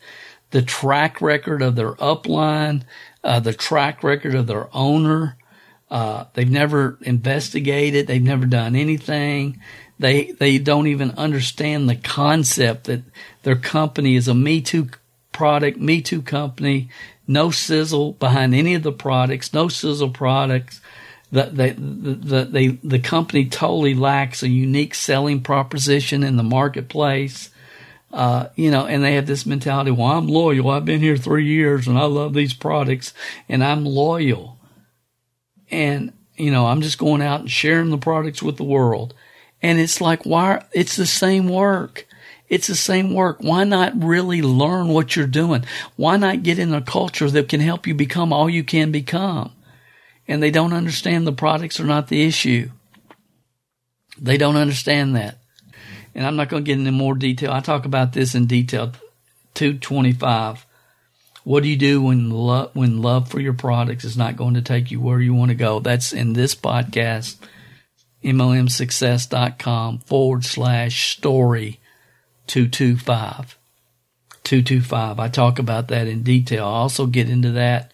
the 0.51 0.61
track 0.61 1.19
record 1.19 1.63
of 1.63 1.75
their 1.75 1.93
upline, 1.93 2.83
uh, 3.23 3.39
the 3.39 3.53
track 3.53 4.03
record 4.03 4.35
of 4.35 4.47
their 4.47 4.67
owner. 4.75 5.37
Uh, 5.89 6.25
they've 6.33 6.49
never 6.49 6.97
investigated. 7.01 8.07
They've 8.07 8.21
never 8.21 8.45
done 8.45 8.75
anything. 8.75 9.61
They 9.99 10.31
they 10.31 10.57
don't 10.57 10.87
even 10.87 11.11
understand 11.11 11.87
the 11.87 11.95
concept 11.95 12.85
that 12.85 13.03
their 13.43 13.55
company 13.55 14.15
is 14.15 14.27
a 14.27 14.33
Me 14.33 14.59
Too 14.61 14.89
product, 15.31 15.77
Me 15.77 16.01
Too 16.01 16.21
company. 16.21 16.89
No 17.27 17.51
sizzle 17.51 18.13
behind 18.13 18.53
any 18.53 18.73
of 18.73 18.83
the 18.83 18.91
products. 18.91 19.53
No 19.53 19.67
sizzle 19.67 20.09
products 20.09 20.81
the, 21.33 21.45
the, 21.45 21.73
the, 21.73 22.45
the, 22.45 22.77
the 22.83 22.99
company 22.99 23.47
totally 23.47 23.95
lacks 23.95 24.43
a 24.43 24.47
unique 24.47 24.93
selling 24.93 25.41
proposition 25.41 26.21
in 26.21 26.37
the 26.37 26.43
marketplace. 26.43 27.49
Uh, 28.13 28.49
you 28.55 28.69
know, 28.69 28.85
and 28.85 29.03
they 29.03 29.15
have 29.15 29.25
this 29.25 29.45
mentality, 29.45 29.91
well, 29.91 30.07
I'm 30.07 30.27
loyal. 30.27 30.69
I've 30.69 30.85
been 30.85 31.01
here 31.01 31.17
three 31.17 31.45
years 31.45 31.87
and 31.87 31.97
I 31.97 32.05
love 32.05 32.33
these 32.33 32.53
products 32.53 33.13
and 33.49 33.63
I'm 33.63 33.85
loyal. 33.85 34.59
And, 35.71 36.13
you 36.35 36.51
know, 36.51 36.67
I'm 36.67 36.81
just 36.81 36.99
going 36.99 37.23
out 37.23 37.41
and 37.41 37.51
sharing 37.51 37.89
the 37.89 37.97
products 37.97 38.43
with 38.43 38.57
the 38.57 38.63
world. 38.63 39.15
And 39.63 39.79
it's 39.79 39.99
like, 39.99 40.25
why? 40.27 40.63
It's 40.71 40.95
the 40.95 41.07
same 41.07 41.49
work. 41.49 42.05
It's 42.49 42.67
the 42.67 42.75
same 42.75 43.15
work. 43.15 43.37
Why 43.39 43.63
not 43.63 44.03
really 44.03 44.43
learn 44.43 44.89
what 44.89 45.15
you're 45.15 45.25
doing? 45.25 45.65
Why 45.95 46.17
not 46.17 46.43
get 46.43 46.59
in 46.59 46.73
a 46.73 46.81
culture 46.83 47.31
that 47.31 47.49
can 47.49 47.61
help 47.61 47.87
you 47.87 47.95
become 47.95 48.31
all 48.31 48.47
you 48.47 48.63
can 48.63 48.91
become? 48.91 49.51
and 50.27 50.41
they 50.41 50.51
don't 50.51 50.73
understand 50.73 51.27
the 51.27 51.33
products 51.33 51.79
are 51.79 51.85
not 51.85 52.07
the 52.07 52.23
issue. 52.23 52.69
They 54.19 54.37
don't 54.37 54.55
understand 54.55 55.15
that. 55.15 55.39
And 56.15 56.25
I'm 56.25 56.35
not 56.35 56.49
going 56.49 56.63
to 56.63 56.67
get 56.67 56.77
into 56.79 56.91
more 56.91 57.15
detail. 57.15 57.51
I 57.51 57.59
talk 57.59 57.85
about 57.85 58.13
this 58.13 58.35
in 58.35 58.45
detail. 58.45 58.93
225. 59.55 60.65
What 61.43 61.63
do 61.63 61.69
you 61.69 61.75
do 61.75 62.01
when 62.01 62.29
love, 62.29 62.71
when 62.73 63.01
love 63.01 63.29
for 63.29 63.39
your 63.39 63.53
products 63.53 64.05
is 64.05 64.17
not 64.17 64.37
going 64.37 64.53
to 64.53 64.61
take 64.61 64.91
you 64.91 65.01
where 65.01 65.19
you 65.19 65.33
want 65.33 65.49
to 65.49 65.55
go? 65.55 65.79
That's 65.79 66.13
in 66.13 66.33
this 66.33 66.55
podcast, 66.55 67.37
MLMsuccess.com 68.23 69.99
forward 69.99 70.45
slash 70.45 71.17
story 71.17 71.79
225. 72.47 73.57
225. 74.43 75.19
I 75.19 75.27
talk 75.27 75.59
about 75.59 75.87
that 75.89 76.07
in 76.07 76.23
detail. 76.23 76.65
I 76.65 76.71
also 76.71 77.05
get 77.05 77.29
into 77.29 77.51
that 77.51 77.91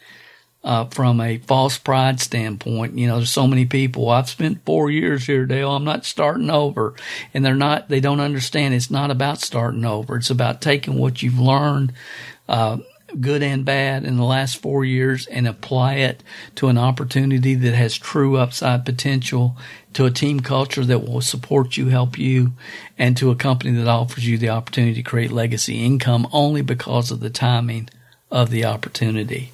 uh, 0.63 0.85
from 0.85 1.21
a 1.21 1.37
false 1.37 1.77
pride 1.77 2.19
standpoint. 2.19 2.97
You 2.97 3.07
know, 3.07 3.17
there's 3.17 3.31
so 3.31 3.47
many 3.47 3.65
people. 3.65 4.09
I've 4.09 4.29
spent 4.29 4.65
four 4.65 4.91
years 4.91 5.25
here, 5.25 5.45
Dale. 5.45 5.71
I'm 5.71 5.85
not 5.85 6.05
starting 6.05 6.49
over. 6.49 6.93
And 7.33 7.45
they're 7.45 7.55
not, 7.55 7.89
they 7.89 7.99
don't 7.99 8.19
understand 8.19 8.73
it's 8.73 8.91
not 8.91 9.11
about 9.11 9.39
starting 9.39 9.85
over. 9.85 10.17
It's 10.17 10.29
about 10.29 10.61
taking 10.61 10.97
what 10.97 11.21
you've 11.23 11.39
learned, 11.39 11.93
uh, 12.47 12.77
good 13.19 13.41
and 13.41 13.65
bad 13.65 14.03
in 14.03 14.17
the 14.17 14.23
last 14.23 14.57
four 14.57 14.85
years 14.85 15.25
and 15.27 15.47
apply 15.47 15.95
it 15.95 16.21
to 16.55 16.67
an 16.67 16.77
opportunity 16.77 17.55
that 17.55 17.73
has 17.73 17.97
true 17.97 18.37
upside 18.37 18.85
potential, 18.85 19.57
to 19.93 20.05
a 20.05 20.11
team 20.11 20.39
culture 20.39 20.85
that 20.85 21.07
will 21.07 21.21
support 21.21 21.75
you, 21.75 21.87
help 21.87 22.19
you, 22.19 22.51
and 22.99 23.17
to 23.17 23.31
a 23.31 23.35
company 23.35 23.71
that 23.71 23.87
offers 23.87 24.27
you 24.27 24.37
the 24.37 24.49
opportunity 24.49 24.93
to 24.93 25.09
create 25.09 25.31
legacy 25.31 25.83
income 25.83 26.27
only 26.31 26.61
because 26.61 27.09
of 27.09 27.19
the 27.21 27.31
timing 27.31 27.89
of 28.29 28.51
the 28.51 28.63
opportunity. 28.63 29.51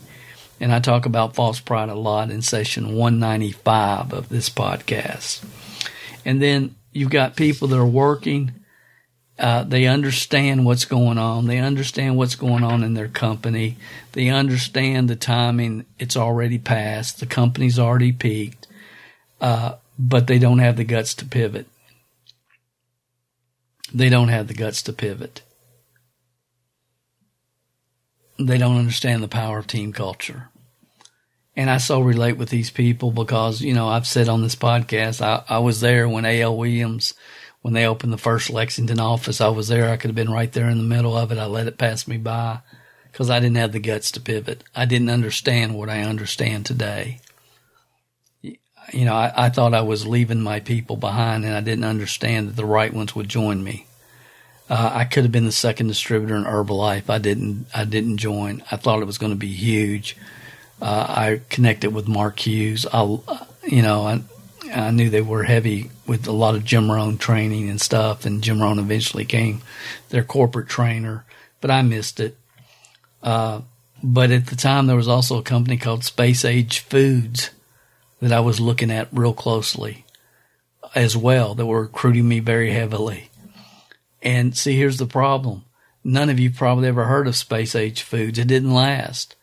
And 0.60 0.72
I 0.72 0.80
talk 0.80 1.06
about 1.06 1.36
false 1.36 1.60
pride 1.60 1.90
a 1.90 1.96
lot 1.96 2.32
in 2.32 2.42
session 2.42 2.96
195 2.96 4.14
of 4.14 4.30
this 4.30 4.50
podcast. 4.50 5.44
And 6.24 6.42
then 6.42 6.76
you've 6.92 7.10
got 7.10 7.36
people 7.36 7.68
that 7.68 7.78
are 7.78 7.86
working. 7.86 8.54
Uh, 9.38 9.64
they 9.64 9.86
understand 9.86 10.66
what's 10.66 10.86
going 10.86 11.18
on. 11.18 11.48
They 11.48 11.60
understand 11.60 12.16
what's 12.16 12.36
going 12.36 12.64
on 12.64 12.84
in 12.84 12.94
their 12.94 13.10
company. 13.10 13.76
They 14.14 14.30
understand 14.30 15.10
the 15.10 15.18
timing. 15.18 15.86
It's 16.00 16.16
already 16.16 16.58
passed. 16.58 17.20
The 17.20 17.26
company's 17.26 17.78
already 17.78 18.14
peaked. 18.14 18.68
Uh, 19.42 19.76
but 20.00 20.28
they 20.28 20.40
don't 20.40 20.60
have 20.60 20.78
the 20.78 20.86
guts 20.86 21.14
to 21.16 21.26
pivot. 21.26 21.68
They 23.94 24.10
don't 24.10 24.30
have 24.30 24.48
the 24.48 24.54
guts 24.54 24.82
to 24.84 24.94
pivot 24.94 25.42
they 28.38 28.58
don't 28.58 28.78
understand 28.78 29.24
the 29.24 29.28
power 29.28 29.58
of 29.58 29.68
team 29.68 29.94
culture. 29.94 30.50
And 31.56 31.70
I 31.70 31.78
so 31.78 32.02
relate 32.02 32.38
with 32.38 32.50
these 32.50 32.70
people 32.70 33.12
because, 33.12 33.62
you 33.62 33.74
know, 33.74 33.88
I've 33.88 34.08
said 34.08 34.28
on 34.28 34.42
this 34.42 34.56
podcast, 34.56 35.22
I, 35.22 35.44
I 35.48 35.60
was 35.60 35.80
there 35.80 36.08
when 36.10 36.26
A.L. 36.26 36.58
Williams, 36.58 37.14
when 37.62 37.74
they 37.74 37.86
opened 37.86 38.12
the 38.12 38.18
first 38.18 38.50
Lexington 38.50 39.00
office, 39.00 39.40
I 39.40 39.48
was 39.48 39.70
there. 39.70 39.90
I 39.90 39.96
could 39.96 40.10
have 40.10 40.16
been 40.16 40.32
right 40.32 40.52
there 40.52 40.70
in 40.70 40.78
the 40.78 40.84
middle 40.84 41.16
of 41.16 41.32
it. 41.32 41.38
I 41.38 41.46
let 41.46 41.68
it 41.68 41.78
pass 41.78 42.08
me 42.08 42.18
by 42.18 42.60
because 43.12 43.30
I 43.30 43.40
didn't 43.40 43.56
have 43.56 43.72
the 43.72 43.80
guts 43.80 44.12
to 44.12 44.20
pivot. 44.20 44.66
I 44.76 44.84
didn't 44.84 45.10
understand 45.10 45.76
what 45.76 45.90
I 45.90 46.02
understand 46.02 46.66
today. 46.66 47.22
You 48.42 49.06
know, 49.06 49.16
I, 49.16 49.46
I 49.46 49.50
thought 49.50 49.74
I 49.74 49.82
was 49.82 50.06
leaving 50.06 50.42
my 50.42 50.60
people 50.60 50.98
behind 50.98 51.46
and 51.46 51.56
I 51.56 51.62
didn't 51.62 51.86
understand 51.86 52.50
that 52.50 52.58
the 52.58 52.66
right 52.66 52.94
ones 52.94 53.16
would 53.16 53.30
join 53.30 53.64
me. 53.64 53.88
Uh, 54.70 54.92
I 54.94 55.06
could 55.06 55.24
have 55.24 55.32
been 55.32 55.46
the 55.46 55.52
second 55.52 55.88
distributor 55.88 56.36
in 56.36 56.44
Herbalife. 56.44 57.10
I 57.10 57.20
didn't. 57.20 57.68
I 57.74 57.86
didn't 57.86 58.18
join. 58.18 58.64
I 58.72 58.78
thought 58.78 59.02
it 59.02 59.06
was 59.06 59.20
going 59.20 59.32
to 59.32 59.38
be 59.38 59.54
huge. 59.54 60.18
Uh, 60.82 61.06
I 61.08 61.42
connected 61.50 61.94
with 61.94 62.08
Mark 62.08 62.40
Hughes. 62.40 62.86
I, 62.92 63.02
you 63.64 63.82
know, 63.82 64.06
I, 64.08 64.22
I 64.74 64.92
knew 64.92 65.10
they 65.10 65.22
were 65.22 65.44
heavy 65.44 65.92
with 66.08 66.28
a 66.28 66.32
lot 66.32 66.56
of 66.56 66.66
Jim 66.66 66.92
Rohn 66.92 67.18
training 67.18 67.70
and 67.70 67.80
stuff, 67.80 68.26
and 68.26 68.44
Jim 68.44 68.62
Rohn 68.62 68.80
eventually 68.80 69.26
came 69.26 69.62
their 70.10 70.24
corporate 70.24 70.68
trainer, 70.68 71.26
but 71.62 71.72
I 71.72 71.82
missed 71.82 72.20
it. 72.20 72.36
Uh, 73.22 73.62
but 74.04 74.32
at 74.32 74.48
the 74.48 74.56
time, 74.56 74.88
there 74.88 74.96
was 74.96 75.08
also 75.08 75.38
a 75.38 75.44
company 75.44 75.78
called 75.78 76.04
Space 76.04 76.44
Age 76.44 76.80
Foods 76.80 77.52
that 78.22 78.32
I 78.32 78.40
was 78.40 78.60
looking 78.60 78.92
at 78.92 79.08
real 79.12 79.34
closely 79.34 80.06
as 80.94 81.16
well 81.16 81.56
that 81.56 81.66
were 81.66 81.82
recruiting 81.82 82.28
me 82.28 82.40
very 82.40 82.72
heavily. 82.72 83.30
And 84.26 84.58
see, 84.58 84.76
here's 84.76 84.98
the 84.98 85.06
problem. 85.06 85.64
None 86.04 86.30
of 86.30 86.40
you 86.40 86.50
probably 86.50 86.88
ever 86.88 87.06
heard 87.06 87.28
of 87.28 87.36
space 87.36 87.76
age 87.76 88.02
foods. 88.02 88.40
It 88.40 88.48
didn't 88.48 88.74
last. 88.74 89.36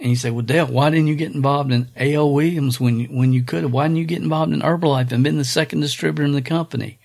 And 0.00 0.10
you 0.10 0.16
say, 0.16 0.30
well, 0.30 0.42
Dale, 0.42 0.66
why 0.66 0.90
didn't 0.90 1.06
you 1.06 1.14
get 1.14 1.34
involved 1.34 1.70
in 1.70 1.88
A.L. 1.96 2.32
Williams 2.32 2.80
when 2.80 3.00
you, 3.00 3.06
when 3.06 3.32
you 3.32 3.44
could 3.44 3.62
have? 3.62 3.72
Why 3.72 3.84
didn't 3.84 3.98
you 3.98 4.04
get 4.04 4.22
involved 4.22 4.52
in 4.52 4.60
Herbalife 4.60 5.12
and 5.12 5.22
been 5.22 5.36
the 5.36 5.44
second 5.44 5.80
distributor 5.80 6.24
in 6.24 6.32
the 6.32 6.42
company? 6.42 6.98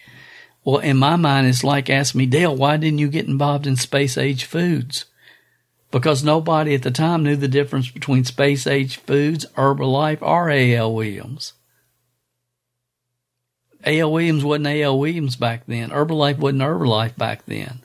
Well, 0.63 0.79
in 0.79 0.97
my 0.97 1.17
mind, 1.17 1.47
it's 1.47 1.63
like 1.63 1.89
asking 1.89 2.19
me, 2.19 2.25
Dale, 2.25 2.55
why 2.55 2.77
didn't 2.77 2.99
you 2.99 3.09
get 3.09 3.27
involved 3.27 3.67
in 3.67 3.75
space 3.75 4.17
age 4.17 4.45
foods? 4.45 5.05
Because 5.91 6.23
nobody 6.23 6.73
at 6.73 6.83
the 6.83 6.91
time 6.91 7.23
knew 7.23 7.35
the 7.35 7.47
difference 7.47 7.91
between 7.91 8.23
space 8.25 8.65
age 8.65 8.97
foods, 8.97 9.45
Herbalife, 9.55 10.21
or 10.21 10.49
A.L. 10.49 10.93
Williams. 10.93 11.53
A.L. 13.87 14.11
Williams 14.11 14.43
wasn't 14.43 14.67
A.L. 14.67 14.99
Williams 14.99 15.35
back 15.35 15.63
then. 15.65 15.89
Herbalife 15.89 16.37
wasn't 16.37 16.61
Herbalife 16.61 17.15
back 17.17 17.45
then. 17.45 17.79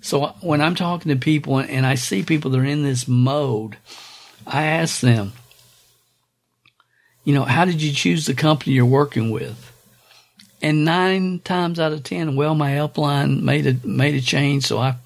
So 0.00 0.28
when 0.40 0.60
I'm 0.60 0.74
talking 0.74 1.10
to 1.10 1.18
people 1.18 1.58
and 1.58 1.84
I 1.84 1.96
see 1.96 2.22
people 2.22 2.50
that 2.52 2.60
are 2.60 2.64
in 2.64 2.84
this 2.84 3.08
mode, 3.08 3.76
I 4.46 4.64
ask 4.64 5.00
them, 5.00 5.32
you 7.24 7.34
know, 7.34 7.44
how 7.44 7.64
did 7.64 7.82
you 7.82 7.92
choose 7.92 8.26
the 8.26 8.34
company 8.34 8.74
you're 8.74 8.86
working 8.86 9.30
with? 9.30 9.72
And 10.62 10.84
nine 10.84 11.40
times 11.40 11.80
out 11.80 11.92
of 11.92 12.04
ten, 12.04 12.36
well, 12.36 12.54
my 12.54 12.72
upline 12.72 13.42
made 13.42 13.66
a 13.66 13.86
made 13.86 14.14
a 14.14 14.20
change, 14.20 14.64
so 14.64 14.78
I 14.78 14.96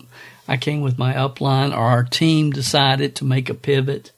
I 0.46 0.56
came 0.56 0.80
with 0.80 0.98
my 0.98 1.14
upline 1.14 1.72
or 1.72 1.82
our 1.82 2.04
team 2.04 2.50
decided 2.50 3.14
to 3.16 3.24
make 3.24 3.48
a 3.48 3.54
pivot. 3.54 4.12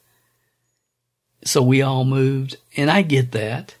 So 1.43 1.61
we 1.61 1.81
all 1.81 2.05
moved 2.05 2.57
and 2.75 2.89
I 2.89 3.01
get 3.01 3.31
that. 3.31 3.75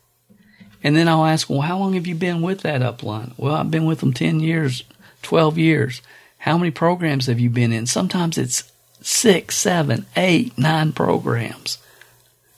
And 0.83 0.95
then 0.95 1.07
I'll 1.07 1.25
ask, 1.25 1.49
well, 1.49 1.61
how 1.61 1.77
long 1.77 1.93
have 1.93 2.07
you 2.07 2.15
been 2.15 2.41
with 2.41 2.61
that 2.61 2.81
upline? 2.81 3.33
Well, 3.37 3.55
I've 3.55 3.71
been 3.71 3.85
with 3.85 3.99
them 3.99 4.13
10 4.13 4.39
years, 4.39 4.83
12 5.21 5.57
years. 5.57 6.01
How 6.39 6.57
many 6.57 6.71
programs 6.71 7.27
have 7.27 7.39
you 7.39 7.49
been 7.49 7.71
in? 7.71 7.85
Sometimes 7.85 8.37
it's 8.37 8.71
six, 9.01 9.55
seven, 9.55 10.05
eight, 10.15 10.57
nine 10.57 10.91
programs. 10.91 11.77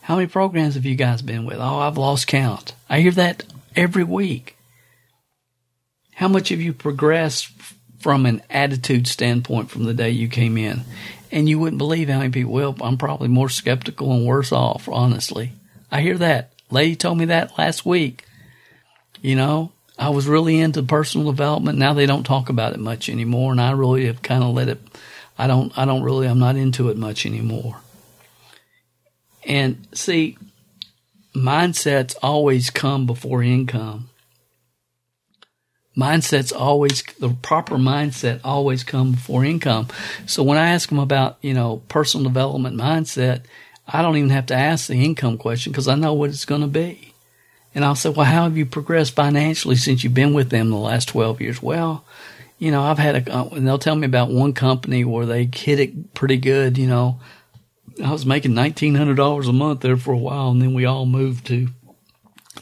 How 0.02 0.16
many 0.16 0.28
programs 0.28 0.76
have 0.76 0.86
you 0.86 0.96
guys 0.96 1.22
been 1.22 1.46
with? 1.46 1.58
Oh, 1.58 1.80
I've 1.80 1.98
lost 1.98 2.28
count. 2.28 2.74
I 2.90 3.02
hear 3.02 3.12
that 3.12 3.44
every 3.76 4.04
week. 4.04 4.58
How 6.16 6.28
much 6.28 6.50
have 6.50 6.62
you 6.62 6.74
progressed 6.74 7.48
from 8.00 8.26
an 8.26 8.42
attitude 8.50 9.08
standpoint 9.08 9.70
from 9.70 9.84
the 9.84 9.94
day 9.94 10.12
you 10.12 10.28
came 10.28 10.58
in? 10.58 10.82
And 11.32 11.50
you 11.50 11.58
wouldn't 11.58 11.80
believe 11.80 12.10
how 12.10 12.20
many 12.20 12.30
people, 12.30 12.54
well, 12.54 12.76
I'm 12.82 12.98
probably 12.98 13.28
more 13.28 13.50
skeptical 13.50 14.12
and 14.14 14.26
worse 14.26 14.52
off, 14.52 14.88
honestly. 14.88 15.54
I 15.92 16.02
hear 16.02 16.18
that. 16.20 16.53
Lady 16.74 16.96
told 16.96 17.18
me 17.18 17.26
that 17.26 17.58
last 17.58 17.86
week. 17.86 18.26
You 19.22 19.36
know, 19.36 19.72
I 19.98 20.10
was 20.10 20.28
really 20.28 20.60
into 20.60 20.84
personal 20.84 21.32
development. 21.32 21.78
Now 21.78 21.94
they 21.94 22.06
don't 22.06 22.26
talk 22.26 22.50
about 22.50 22.74
it 22.74 22.80
much 22.80 23.08
anymore. 23.08 23.52
And 23.52 23.62
I 23.62 23.72
really 23.72 24.08
have 24.08 24.22
kind 24.22 24.44
of 24.44 24.54
let 24.54 24.68
it, 24.68 24.82
I 25.38 25.48
don't, 25.48 25.76
I 25.78 25.86
don't 25.86 26.04
really, 26.04 26.28
I'm 26.28 26.40
not 26.40 26.56
into 26.56 26.90
it 26.90 26.98
much 26.98 27.26
anymore. 27.26 27.78
And 29.46 29.88
see, 29.94 30.38
mindsets 31.36 32.16
always 32.22 32.70
come 32.70 33.06
before 33.06 33.44
income. 33.44 34.10
Mindsets 35.96 36.52
always, 36.52 37.04
the 37.20 37.30
proper 37.30 37.76
mindset 37.76 38.42
always 38.44 38.84
come 38.84 39.12
before 39.12 39.46
income. 39.46 39.88
So 40.26 40.42
when 40.42 40.58
I 40.58 40.70
ask 40.70 40.90
them 40.90 40.98
about, 40.98 41.38
you 41.42 41.54
know, 41.54 41.84
personal 41.88 42.24
development 42.24 42.76
mindset, 42.76 43.44
I 43.88 44.02
don't 44.02 44.18
even 44.18 44.30
have 44.30 44.46
to 44.48 44.56
ask 44.56 44.88
the 44.88 45.04
income 45.04 45.38
question 45.38 45.72
because 45.72 45.88
I 45.88 45.96
know 45.96 46.14
what 46.14 46.30
it's 46.30 46.46
going 46.46 46.62
to 46.62 46.68
be. 46.68 47.14
And 47.76 47.84
I'll 47.84 47.96
say, 47.96 48.10
well, 48.10 48.26
how 48.26 48.44
have 48.44 48.58
you 48.58 48.66
progressed 48.66 49.16
financially 49.16 49.76
since 49.76 50.04
you've 50.04 50.14
been 50.14 50.34
with 50.34 50.50
them 50.50 50.70
the 50.70 50.78
last 50.78 51.08
12 51.10 51.42
years? 51.42 51.62
Well, 51.62 52.06
you 52.60 52.72
know, 52.72 52.84
I've 52.84 53.00
had 53.00 53.28
a, 53.28 53.36
uh, 53.36 53.50
and 53.50 53.68
they'll 53.68 53.80
tell 53.80 53.96
me 53.96 54.06
about 54.06 54.30
one 54.30 54.54
company 54.54 55.04
where 55.04 55.26
they 55.26 55.50
hit 55.54 55.80
it 55.80 56.14
pretty 56.14 56.38
good, 56.38 56.78
you 56.78 56.88
know, 56.88 57.20
I 58.02 58.12
was 58.12 58.26
making 58.26 58.54
nineteen 58.54 58.96
hundred 58.96 59.16
dollars 59.16 59.48
a 59.48 59.54
month 59.54 59.82
there 59.82 59.98
for 59.98 60.14
a 60.14 60.18
while, 60.18 60.50
and 60.50 60.62
then 60.62 60.74
we 60.74 60.86
all 60.86 61.06
moved 61.06 61.46
to 61.48 61.68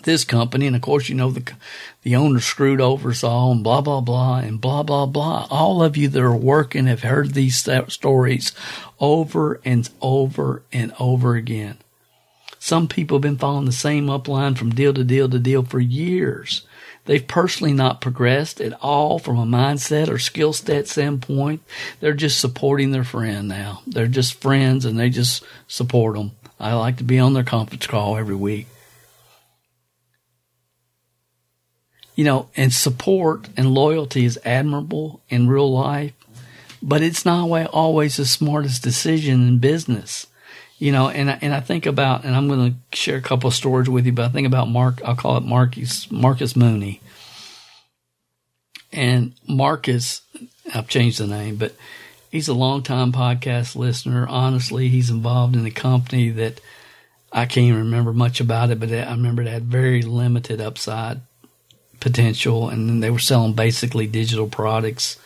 this 0.04 0.24
company. 0.24 0.68
And 0.68 0.76
of 0.76 0.82
course, 0.82 1.10
you 1.10 1.16
know 1.16 1.32
the 1.32 1.54
the 2.02 2.16
owner 2.16 2.40
screwed 2.40 2.82
over 2.82 3.12
us 3.12 3.24
all, 3.24 3.52
and 3.52 3.64
blah 3.64 3.82
blah 3.82 4.02
blah, 4.02 4.40
and 4.40 4.60
blah 4.60 4.84
blah 4.84 5.06
blah. 5.06 5.48
All 5.50 5.84
of 5.84 5.96
you 5.96 6.10
that 6.10 6.22
are 6.22 6.36
working 6.36 6.88
have 6.88 7.04
heard 7.04 7.34
these 7.34 7.66
stories 7.88 8.52
over 9.02 9.60
and 9.66 9.90
over 10.02 10.62
and 10.72 10.94
over 11.00 11.36
again. 11.36 11.78
Some 12.60 12.88
people 12.88 13.18
have 13.18 13.24
been 13.24 13.38
following 13.38 13.66
the 13.66 13.72
same 13.72 14.06
upline 14.06 14.56
from 14.56 14.76
deal 14.76 14.94
to 14.94 15.04
deal 15.04 15.28
to 15.28 15.40
deal 15.40 15.64
for 15.64 15.80
years. 15.80 16.62
They've 17.06 17.28
personally 17.28 17.74
not 17.74 18.00
progressed 18.00 18.62
at 18.62 18.80
all 18.80 19.18
from 19.18 19.40
a 19.40 19.46
mindset 19.46 20.08
or 20.08 20.20
skill 20.20 20.54
set 20.54 20.88
standpoint. 20.88 21.64
They're 22.00 22.14
just 22.14 22.40
supporting 22.40 22.92
their 22.92 23.04
friend 23.04 23.48
now. 23.48 23.82
They're 23.88 24.06
just 24.06 24.40
friends 24.40 24.86
and 24.86 25.00
they 25.00 25.10
just 25.10 25.44
support 25.68 26.16
them. 26.16 26.32
I 26.60 26.76
like 26.76 26.98
to 26.98 27.04
be 27.04 27.18
on 27.18 27.34
their 27.34 27.44
conference 27.44 27.88
call 27.88 28.18
every 28.18 28.36
week. 28.36 28.68
You 32.14 32.26
know, 32.26 32.50
and 32.56 32.72
support 32.72 33.50
and 33.58 33.74
loyalty 33.74 34.26
is 34.26 34.40
admirable 34.46 35.24
in 35.28 35.48
real 35.48 35.72
life, 35.74 36.14
but 36.82 37.02
it's 37.02 37.26
not 37.26 37.50
always 37.68 38.18
the 38.18 38.26
smartest 38.26 38.84
decision 38.84 39.48
in 39.48 39.58
business 39.60 40.28
you 40.82 40.92
know, 40.92 41.10
and 41.10 41.30
I, 41.30 41.38
and 41.44 41.54
I 41.54 41.60
think 41.60 41.86
about, 41.86 42.24
and 42.26 42.36
I'm 42.36 42.48
going 42.48 42.72
to 42.72 42.98
share 42.98 43.18
a 43.18 43.22
couple 43.22 43.48
of 43.48 43.54
stories 43.54 43.88
with 43.88 44.08
you, 44.08 44.14
but 44.14 44.26
I 44.26 44.30
think 44.30 44.48
about 44.48 44.68
Mark, 44.68 45.00
I'll 45.06 45.16
call 45.16 45.38
it 45.38 45.44
Marcus, 45.44 46.10
Marcus 46.10 46.56
Mooney. 46.56 47.02
And 48.92 49.34
Marcus, 49.48 50.22
I've 50.74 50.88
changed 50.88 51.20
the 51.20 51.28
name, 51.28 51.58
but 51.58 51.76
he's 52.32 52.48
a 52.48 52.56
longtime 52.56 53.12
podcast 53.12 53.76
listener. 53.76 54.28
Honestly, 54.28 54.90
he's 54.90 55.12
involved 55.12 55.56
in 55.56 55.68
a 55.68 55.72
company 55.72 56.32
that 56.32 56.60
I 57.32 57.46
can't 57.46 57.78
remember 57.78 58.12
much 58.12 58.42
about 58.42 58.72
it, 58.72 58.80
but 58.80 58.92
I 58.92 59.12
remember 59.12 59.44
it 59.44 59.50
had 59.50 59.66
very 59.66 60.02
limited 60.02 60.60
upside 60.60 61.22
potential, 62.00 62.70
and 62.70 63.04
they 63.04 63.12
were 63.12 63.20
selling 63.20 63.54
basically 63.54 64.08
digital 64.08 64.48
products 64.48 65.20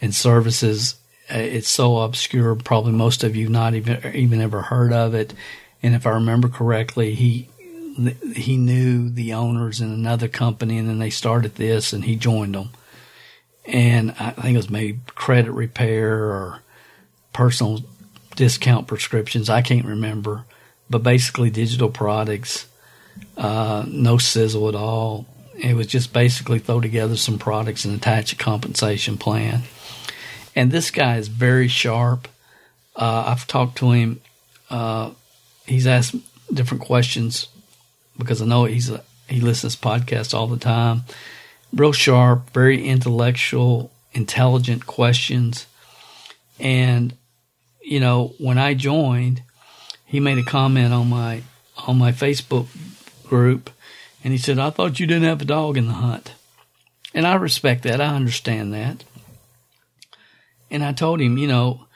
and 0.00 0.14
services 0.14 0.96
uh, 1.32 1.38
it's 1.38 1.68
so 1.68 1.98
obscure. 1.98 2.54
Probably 2.54 2.92
most 2.92 3.24
of 3.24 3.34
you 3.34 3.48
not 3.48 3.74
even 3.74 4.14
even 4.14 4.40
ever 4.40 4.62
heard 4.62 4.92
of 4.92 5.14
it. 5.14 5.32
And 5.82 5.94
if 5.94 6.06
I 6.06 6.10
remember 6.10 6.48
correctly, 6.48 7.14
he 7.14 7.48
he 8.34 8.56
knew 8.56 9.08
the 9.08 9.32
owners 9.32 9.80
in 9.80 9.90
another 9.90 10.28
company, 10.28 10.78
and 10.78 10.88
then 10.88 10.98
they 10.98 11.10
started 11.10 11.54
this, 11.54 11.92
and 11.92 12.04
he 12.04 12.16
joined 12.16 12.54
them. 12.54 12.70
And 13.64 14.10
I 14.18 14.30
think 14.32 14.54
it 14.54 14.58
was 14.58 14.70
maybe 14.70 15.00
credit 15.14 15.52
repair 15.52 16.24
or 16.24 16.60
personal 17.32 17.80
discount 18.36 18.86
prescriptions. 18.86 19.48
I 19.48 19.62
can't 19.62 19.86
remember, 19.86 20.44
but 20.90 21.02
basically 21.02 21.48
digital 21.48 21.88
products. 21.88 22.66
Uh, 23.36 23.84
no 23.86 24.18
sizzle 24.18 24.68
at 24.68 24.74
all. 24.74 25.26
It 25.56 25.74
was 25.74 25.86
just 25.86 26.12
basically 26.12 26.58
throw 26.58 26.80
together 26.80 27.16
some 27.16 27.38
products 27.38 27.84
and 27.84 27.94
attach 27.94 28.32
a 28.32 28.36
compensation 28.36 29.16
plan. 29.16 29.62
And 30.54 30.70
this 30.70 30.90
guy 30.90 31.16
is 31.16 31.28
very 31.28 31.68
sharp. 31.68 32.28
Uh, 32.94 33.24
I've 33.26 33.46
talked 33.46 33.78
to 33.78 33.90
him. 33.90 34.20
Uh, 34.70 35.10
he's 35.66 35.86
asked 35.86 36.14
different 36.52 36.82
questions 36.82 37.48
because 38.16 38.40
I 38.40 38.46
know 38.46 38.64
he's 38.64 38.90
a, 38.90 39.02
he 39.28 39.40
listens 39.40 39.76
to 39.76 39.86
podcasts 39.86 40.34
all 40.34 40.46
the 40.46 40.58
time. 40.58 41.02
Real 41.72 41.92
sharp, 41.92 42.50
very 42.50 42.86
intellectual, 42.86 43.90
intelligent 44.12 44.86
questions. 44.86 45.66
And 46.60 47.14
you 47.82 48.00
know, 48.00 48.34
when 48.38 48.58
I 48.58 48.74
joined, 48.74 49.42
he 50.06 50.20
made 50.20 50.38
a 50.38 50.44
comment 50.44 50.92
on 50.92 51.08
my 51.08 51.42
on 51.86 51.98
my 51.98 52.12
Facebook 52.12 52.66
group, 53.24 53.70
and 54.22 54.32
he 54.32 54.38
said, 54.38 54.58
"I 54.58 54.70
thought 54.70 55.00
you 55.00 55.06
didn't 55.06 55.28
have 55.28 55.42
a 55.42 55.46
dog 55.46 55.76
in 55.76 55.86
the 55.86 55.94
hunt." 55.94 56.32
And 57.12 57.26
I 57.26 57.34
respect 57.34 57.82
that. 57.82 58.00
I 58.00 58.14
understand 58.14 58.72
that. 58.72 59.04
And 60.74 60.82
I 60.82 60.92
told 60.92 61.20
him, 61.20 61.38
you 61.38 61.46
know, 61.46 61.86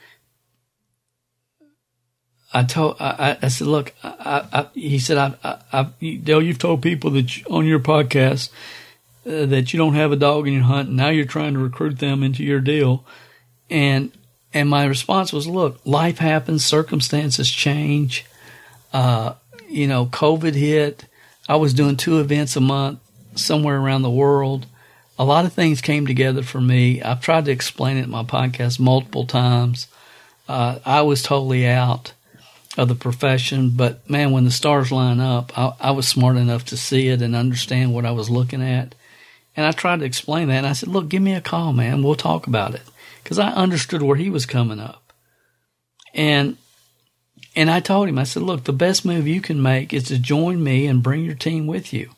I 2.54 2.62
told, 2.62 2.94
I, 3.00 3.36
I 3.42 3.48
said, 3.48 3.66
look, 3.66 3.92
I, 4.04 4.46
I, 4.52 4.66
he 4.72 5.00
said, 5.00 5.18
I, 5.18 5.34
I, 5.42 5.58
I, 5.72 5.82
Dale, 6.18 6.40
you've 6.40 6.60
told 6.60 6.80
people 6.80 7.10
that 7.10 7.36
you, 7.36 7.44
on 7.50 7.66
your 7.66 7.80
podcast 7.80 8.50
uh, 9.26 9.46
that 9.46 9.72
you 9.72 9.78
don't 9.78 9.96
have 9.96 10.12
a 10.12 10.16
dog 10.16 10.46
in 10.46 10.54
your 10.54 10.62
hunt. 10.62 10.90
And 10.90 10.96
now 10.96 11.08
you're 11.08 11.24
trying 11.24 11.54
to 11.54 11.58
recruit 11.58 11.98
them 11.98 12.22
into 12.22 12.44
your 12.44 12.60
deal. 12.60 13.04
And, 13.68 14.12
and 14.54 14.68
my 14.68 14.84
response 14.84 15.32
was, 15.32 15.48
look, 15.48 15.84
life 15.84 16.18
happens, 16.18 16.64
circumstances 16.64 17.50
change. 17.50 18.26
Uh, 18.92 19.34
you 19.68 19.88
know, 19.88 20.06
COVID 20.06 20.54
hit. 20.54 21.04
I 21.48 21.56
was 21.56 21.74
doing 21.74 21.96
two 21.96 22.20
events 22.20 22.54
a 22.54 22.60
month 22.60 23.00
somewhere 23.34 23.80
around 23.80 24.02
the 24.02 24.08
world 24.10 24.66
a 25.18 25.24
lot 25.24 25.44
of 25.44 25.52
things 25.52 25.80
came 25.80 26.06
together 26.06 26.42
for 26.42 26.60
me. 26.60 27.02
I've 27.02 27.20
tried 27.20 27.46
to 27.46 27.50
explain 27.50 27.96
it 27.96 28.04
in 28.04 28.10
my 28.10 28.22
podcast 28.22 28.78
multiple 28.78 29.26
times. 29.26 29.88
Uh, 30.48 30.78
I 30.84 31.02
was 31.02 31.22
totally 31.22 31.66
out 31.66 32.12
of 32.76 32.88
the 32.88 32.94
profession, 32.94 33.70
but 33.70 34.08
man, 34.08 34.30
when 34.30 34.44
the 34.44 34.50
stars 34.52 34.92
line 34.92 35.18
up, 35.18 35.58
I, 35.58 35.72
I, 35.80 35.90
was 35.90 36.06
smart 36.06 36.36
enough 36.36 36.66
to 36.66 36.76
see 36.76 37.08
it 37.08 37.20
and 37.20 37.34
understand 37.34 37.92
what 37.92 38.06
I 38.06 38.12
was 38.12 38.30
looking 38.30 38.62
at. 38.62 38.94
And 39.56 39.66
I 39.66 39.72
tried 39.72 39.98
to 39.98 40.06
explain 40.06 40.48
that. 40.48 40.58
And 40.58 40.66
I 40.66 40.72
said, 40.72 40.88
look, 40.88 41.08
give 41.08 41.20
me 41.20 41.34
a 41.34 41.40
call, 41.40 41.72
man. 41.72 42.02
We'll 42.04 42.14
talk 42.14 42.46
about 42.46 42.74
it. 42.74 42.82
Cause 43.24 43.38
I 43.38 43.50
understood 43.50 44.00
where 44.00 44.16
he 44.16 44.30
was 44.30 44.46
coming 44.46 44.78
up. 44.78 45.12
And, 46.14 46.56
and 47.56 47.68
I 47.68 47.80
told 47.80 48.08
him, 48.08 48.18
I 48.18 48.22
said, 48.22 48.42
look, 48.42 48.64
the 48.64 48.72
best 48.72 49.04
move 49.04 49.26
you 49.26 49.40
can 49.40 49.60
make 49.60 49.92
is 49.92 50.04
to 50.04 50.18
join 50.18 50.62
me 50.62 50.86
and 50.86 51.02
bring 51.02 51.24
your 51.24 51.34
team 51.34 51.66
with 51.66 51.92
you. 51.92 52.10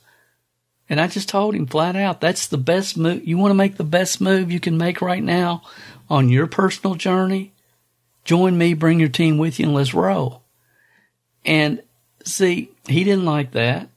And 0.90 1.00
I 1.00 1.06
just 1.06 1.28
told 1.28 1.54
him 1.54 1.66
flat 1.66 1.94
out, 1.94 2.20
that's 2.20 2.48
the 2.48 2.58
best 2.58 2.98
move. 2.98 3.24
You 3.26 3.38
want 3.38 3.52
to 3.52 3.56
make 3.56 3.76
the 3.76 3.84
best 3.84 4.20
move 4.20 4.50
you 4.50 4.58
can 4.58 4.76
make 4.76 5.00
right 5.00 5.22
now 5.22 5.62
on 6.10 6.28
your 6.28 6.48
personal 6.48 6.96
journey? 6.96 7.52
Join 8.24 8.58
me, 8.58 8.74
bring 8.74 8.98
your 8.98 9.08
team 9.08 9.38
with 9.38 9.60
you, 9.60 9.66
and 9.66 9.74
let's 9.74 9.94
roll. 9.94 10.42
And 11.44 11.80
see, 12.24 12.72
he 12.88 13.04
didn't 13.04 13.24
like 13.24 13.52
that. 13.52 13.88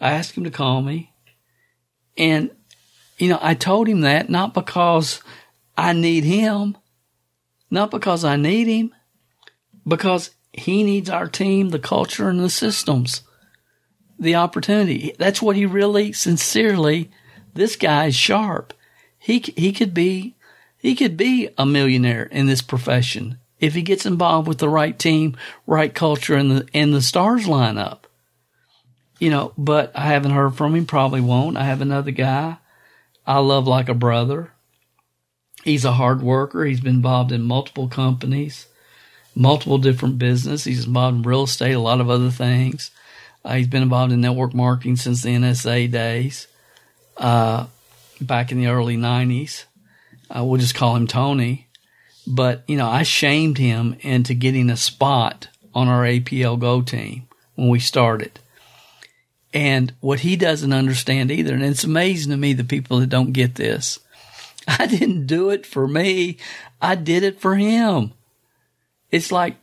I 0.00 0.10
asked 0.10 0.36
him 0.36 0.42
to 0.44 0.50
call 0.50 0.82
me. 0.82 1.12
And, 2.18 2.50
you 3.16 3.28
know, 3.28 3.38
I 3.40 3.54
told 3.54 3.86
him 3.86 4.00
that 4.00 4.28
not 4.28 4.52
because 4.52 5.22
I 5.78 5.92
need 5.92 6.24
him, 6.24 6.76
not 7.70 7.92
because 7.92 8.24
I 8.24 8.34
need 8.34 8.66
him, 8.66 8.92
because 9.86 10.30
he 10.52 10.82
needs 10.82 11.08
our 11.08 11.28
team, 11.28 11.68
the 11.68 11.78
culture, 11.78 12.28
and 12.28 12.40
the 12.40 12.50
systems 12.50 13.22
the 14.20 14.36
opportunity. 14.36 15.14
That's 15.18 15.42
what 15.42 15.56
he 15.56 15.66
really 15.66 16.12
sincerely, 16.12 17.10
this 17.54 17.74
guy 17.74 18.06
is 18.06 18.14
sharp. 18.14 18.72
He, 19.18 19.40
he 19.56 19.72
could 19.72 19.92
be, 19.92 20.36
He 20.78 20.94
could 20.94 21.16
be 21.16 21.48
a 21.58 21.66
millionaire 21.66 22.24
in 22.24 22.46
this 22.46 22.62
profession 22.62 23.38
if 23.58 23.74
he 23.74 23.82
gets 23.82 24.06
involved 24.06 24.46
with 24.46 24.58
the 24.58 24.68
right 24.68 24.98
team, 24.98 25.36
right 25.66 25.94
culture, 25.94 26.34
and 26.34 26.50
the 26.50 26.68
and 26.72 26.94
the 26.94 27.02
stars 27.02 27.46
line 27.48 27.76
up. 27.76 28.06
You 29.18 29.30
know, 29.30 29.52
but 29.58 29.92
I 29.94 30.06
haven't 30.06 30.30
heard 30.30 30.54
from 30.54 30.74
him. 30.74 30.86
Probably 30.86 31.20
won't. 31.20 31.58
I 31.58 31.64
have 31.64 31.82
another 31.82 32.10
guy 32.10 32.56
I 33.26 33.38
love 33.38 33.66
like 33.68 33.88
a 33.88 33.94
brother. 33.94 34.52
He's 35.62 35.84
a 35.84 35.92
hard 35.92 36.22
worker. 36.22 36.64
He's 36.64 36.80
been 36.80 36.96
involved 36.96 37.32
in 37.32 37.42
multiple 37.42 37.86
companies, 37.86 38.66
multiple 39.34 39.78
different 39.78 40.18
business. 40.18 40.64
He's 40.64 40.86
involved 40.86 41.18
in 41.18 41.22
real 41.22 41.44
estate, 41.44 41.74
a 41.74 41.78
lot 41.78 42.00
of 42.00 42.10
other 42.10 42.30
things. 42.30 42.90
Uh, 43.44 43.54
he's 43.54 43.68
been 43.68 43.82
involved 43.82 44.12
in 44.12 44.20
network 44.20 44.54
marketing 44.54 44.96
since 44.96 45.22
the 45.22 45.30
NSA 45.30 45.90
days, 45.90 46.46
uh, 47.16 47.66
back 48.20 48.52
in 48.52 48.58
the 48.58 48.66
early 48.66 48.96
'90s. 48.96 49.64
Uh, 50.34 50.44
we'll 50.44 50.60
just 50.60 50.74
call 50.74 50.96
him 50.96 51.06
Tony. 51.06 51.66
But 52.26 52.62
you 52.68 52.76
know, 52.76 52.88
I 52.88 53.02
shamed 53.02 53.58
him 53.58 53.96
into 54.00 54.34
getting 54.34 54.70
a 54.70 54.76
spot 54.76 55.48
on 55.74 55.88
our 55.88 56.04
APL 56.04 56.58
Go 56.58 56.82
team 56.82 57.28
when 57.54 57.68
we 57.68 57.80
started. 57.80 58.38
And 59.52 59.92
what 60.00 60.20
he 60.20 60.36
doesn't 60.36 60.72
understand 60.72 61.30
either, 61.30 61.54
and 61.54 61.64
it's 61.64 61.82
amazing 61.82 62.30
to 62.30 62.36
me 62.36 62.52
the 62.52 62.62
people 62.62 63.00
that 63.00 63.08
don't 63.08 63.32
get 63.32 63.56
this. 63.56 63.98
I 64.68 64.86
didn't 64.86 65.26
do 65.26 65.50
it 65.50 65.66
for 65.66 65.88
me. 65.88 66.36
I 66.80 66.94
did 66.94 67.24
it 67.24 67.40
for 67.40 67.56
him. 67.56 68.12
It's 69.10 69.32
like 69.32 69.56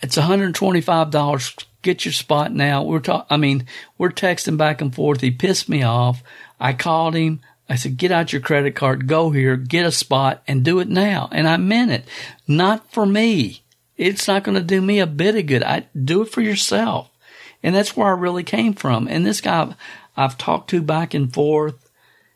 it's 0.00 0.16
$125. 0.16 1.64
Get 1.82 2.04
your 2.04 2.12
spot 2.12 2.52
now. 2.52 2.82
We're 2.82 3.00
talking, 3.00 3.26
I 3.30 3.36
mean, 3.36 3.66
we're 3.96 4.10
texting 4.10 4.56
back 4.56 4.80
and 4.80 4.94
forth. 4.94 5.20
He 5.20 5.30
pissed 5.30 5.68
me 5.68 5.82
off. 5.82 6.22
I 6.58 6.72
called 6.72 7.14
him. 7.14 7.40
I 7.68 7.76
said, 7.76 7.96
get 7.96 8.10
out 8.10 8.32
your 8.32 8.42
credit 8.42 8.74
card, 8.74 9.06
go 9.06 9.30
here, 9.30 9.56
get 9.56 9.86
a 9.86 9.92
spot 9.92 10.42
and 10.48 10.64
do 10.64 10.80
it 10.80 10.88
now. 10.88 11.28
And 11.30 11.46
I 11.46 11.56
meant 11.56 11.92
it. 11.92 12.04
Not 12.48 12.92
for 12.92 13.06
me. 13.06 13.62
It's 13.96 14.26
not 14.26 14.42
going 14.42 14.56
to 14.56 14.62
do 14.62 14.80
me 14.80 14.98
a 14.98 15.06
bit 15.06 15.36
of 15.36 15.46
good. 15.46 15.62
I 15.62 15.86
do 15.96 16.22
it 16.22 16.30
for 16.30 16.40
yourself. 16.40 17.08
And 17.62 17.74
that's 17.74 17.96
where 17.96 18.08
I 18.08 18.18
really 18.18 18.42
came 18.42 18.74
from. 18.74 19.06
And 19.06 19.24
this 19.24 19.40
guy 19.40 19.74
I've 20.16 20.36
talked 20.36 20.70
to 20.70 20.82
back 20.82 21.14
and 21.14 21.32
forth. 21.32 21.90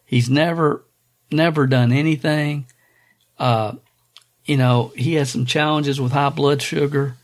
He's 0.06 0.30
never, 0.30 0.84
never 1.30 1.66
done 1.66 1.92
anything. 1.92 2.66
Uh, 3.38 3.74
you 4.44 4.56
know, 4.56 4.92
he 4.94 5.14
has 5.14 5.30
some 5.30 5.46
challenges 5.46 6.00
with 6.00 6.12
high 6.12 6.28
blood 6.28 6.62
sugar 6.62 7.16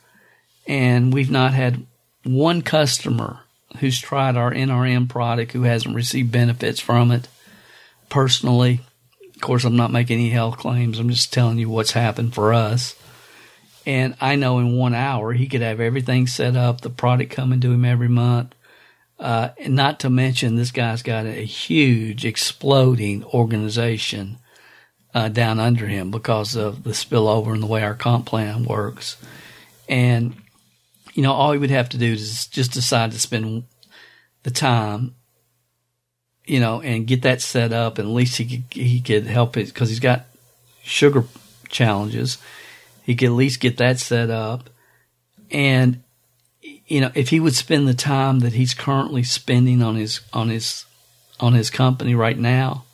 and 0.67 1.13
we've 1.13 1.31
not 1.31 1.55
had 1.55 1.87
one 2.25 2.63
customer 2.63 3.41
who's 3.79 4.01
tried 4.01 4.37
our 4.37 4.53
NRM 4.53 5.09
product 5.09 5.53
who 5.53 5.63
hasn't 5.63 5.95
received 5.95 6.33
benefits 6.33 6.81
from 6.81 7.11
it 7.11 7.29
personally. 8.09 8.81
Of 9.35 9.41
course, 9.41 9.65
I'm 9.65 9.77
not 9.77 9.93
making 9.93 10.19
any 10.19 10.31
health 10.31 10.59
claims. 10.59 10.99
I'm 10.99 11.09
just 11.09 11.33
telling 11.33 11.59
you 11.59 11.71
what's 11.71 11.93
happened 11.93 12.35
for 12.35 12.53
us. 12.53 12.95
And 13.87 14.15
I 14.21 14.37
know 14.37 14.59
in 14.59 14.77
one 14.77 14.95
hour 14.95 15.33
he 15.33 15.49
could 15.49 15.63
have 15.63 15.81
everything 15.81 16.27
set 16.27 16.57
up, 16.57 16.81
the 16.81 16.91
product 16.91 17.33
coming 17.33 17.61
to 17.61 17.73
him 17.73 17.85
every 17.85 18.09
month. 18.09 18.55
Uh, 19.19 19.51
not 19.67 20.01
to 20.01 20.11
mention, 20.11 20.57
this 20.57 20.71
guy's 20.71 21.03
got 21.03 21.27
a 21.27 21.45
huge, 21.45 22.25
exploding 22.25 23.25
organization 23.25 24.39
uh, 25.15 25.29
down 25.29 25.59
under 25.59 25.87
him 25.87 26.11
because 26.11 26.57
of 26.57 26.85
the 26.85 26.91
spillover 26.91 27.53
and 27.53 27.63
the 27.63 27.67
way 27.67 27.83
our 27.83 27.95
comp 27.95 28.27
plan 28.27 28.65
works. 28.65 29.17
And, 29.89 30.35
you 31.15 31.23
know, 31.23 31.33
all 31.33 31.53
he 31.53 31.59
would 31.59 31.71
have 31.71 31.89
to 31.91 31.99
do 31.99 32.13
is 32.13 32.47
just 32.47 32.73
decide 32.73 33.13
to 33.13 33.19
spend 33.19 33.65
the 34.43 34.51
time 34.51 35.15
you 36.51 36.59
know, 36.59 36.81
and 36.81 37.07
get 37.07 37.23
that 37.23 37.41
set 37.41 37.73
up, 37.73 37.99
and 37.99 38.09
at 38.09 38.15
least 38.15 38.37
he 38.39 38.45
could 38.45 38.65
he 38.73 39.01
could 39.01 39.25
help 39.27 39.57
it 39.57 39.67
because 39.67 39.89
he's 39.89 40.01
got 40.01 40.27
sugar 40.83 41.25
challenges. 41.69 42.39
He 43.05 43.15
could 43.15 43.27
at 43.27 43.35
least 43.35 43.61
get 43.61 43.77
that 43.77 44.01
set 44.01 44.31
up, 44.31 44.69
and 45.53 46.03
you 46.61 47.01
know, 47.01 47.13
if 47.15 47.29
he 47.29 47.39
would 47.39 47.55
spend 47.55 47.87
the 47.87 47.95
time 47.95 48.41
that 48.41 48.55
he's 48.55 48.75
currently 48.75 49.23
spending 49.23 49.81
on 49.81 49.95
his 49.95 50.23
on 50.33 50.49
his 50.49 50.87
on 51.39 51.53
his 51.53 51.71
company 51.71 52.17
right 52.17 52.39
now, 52.39 52.85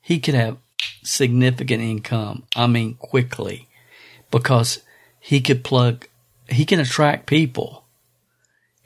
he 0.00 0.20
could 0.20 0.34
have 0.34 0.56
significant 1.02 1.82
income. 1.82 2.44
I 2.54 2.68
mean, 2.68 2.94
quickly, 2.94 3.66
because 4.30 4.84
he 5.18 5.40
could 5.40 5.64
plug, 5.64 6.06
he 6.48 6.64
can 6.64 6.80
attract 6.80 7.26
people, 7.26 7.84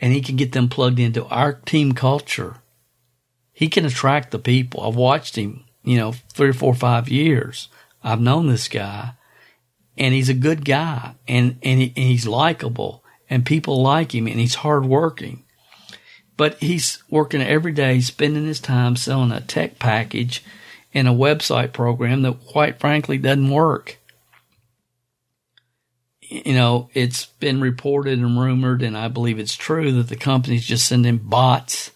and 0.00 0.12
he 0.12 0.20
can 0.20 0.36
get 0.36 0.52
them 0.52 0.68
plugged 0.68 0.98
into 0.98 1.24
our 1.26 1.52
team 1.52 1.92
culture 1.92 2.56
he 3.56 3.68
can 3.70 3.86
attract 3.86 4.32
the 4.32 4.38
people. 4.38 4.82
I've 4.82 4.96
watched 4.96 5.36
him, 5.36 5.64
you 5.82 5.96
know, 5.96 6.12
three 6.12 6.50
or 6.50 6.52
four, 6.52 6.74
five 6.74 7.08
years. 7.08 7.68
I've 8.04 8.20
known 8.20 8.48
this 8.48 8.68
guy 8.68 9.14
and 9.96 10.12
he's 10.12 10.28
a 10.28 10.34
good 10.34 10.62
guy 10.62 11.14
and, 11.26 11.58
and, 11.62 11.80
he, 11.80 11.86
and 11.96 12.04
he's 12.04 12.26
likable 12.26 13.02
and 13.30 13.46
people 13.46 13.80
like 13.80 14.14
him 14.14 14.26
and 14.26 14.38
he's 14.38 14.56
hardworking. 14.56 15.42
But 16.36 16.58
he's 16.58 17.02
working 17.08 17.40
every 17.40 17.72
day, 17.72 18.00
spending 18.00 18.44
his 18.44 18.60
time 18.60 18.94
selling 18.94 19.32
a 19.32 19.40
tech 19.40 19.78
package 19.78 20.44
and 20.92 21.08
a 21.08 21.12
website 21.12 21.72
program 21.72 22.20
that 22.22 22.44
quite 22.46 22.78
frankly 22.78 23.16
doesn't 23.16 23.48
work. 23.48 23.96
You 26.28 26.54
know, 26.54 26.90
it's 26.92 27.26
been 27.26 27.60
reported 27.60 28.18
and 28.18 28.38
rumored, 28.38 28.82
and 28.82 28.96
I 28.96 29.08
believe 29.08 29.38
it's 29.38 29.54
true 29.54 29.92
that 29.92 30.08
the 30.08 30.16
company's 30.16 30.66
just 30.66 30.86
sending 30.86 31.18
bots 31.18 31.92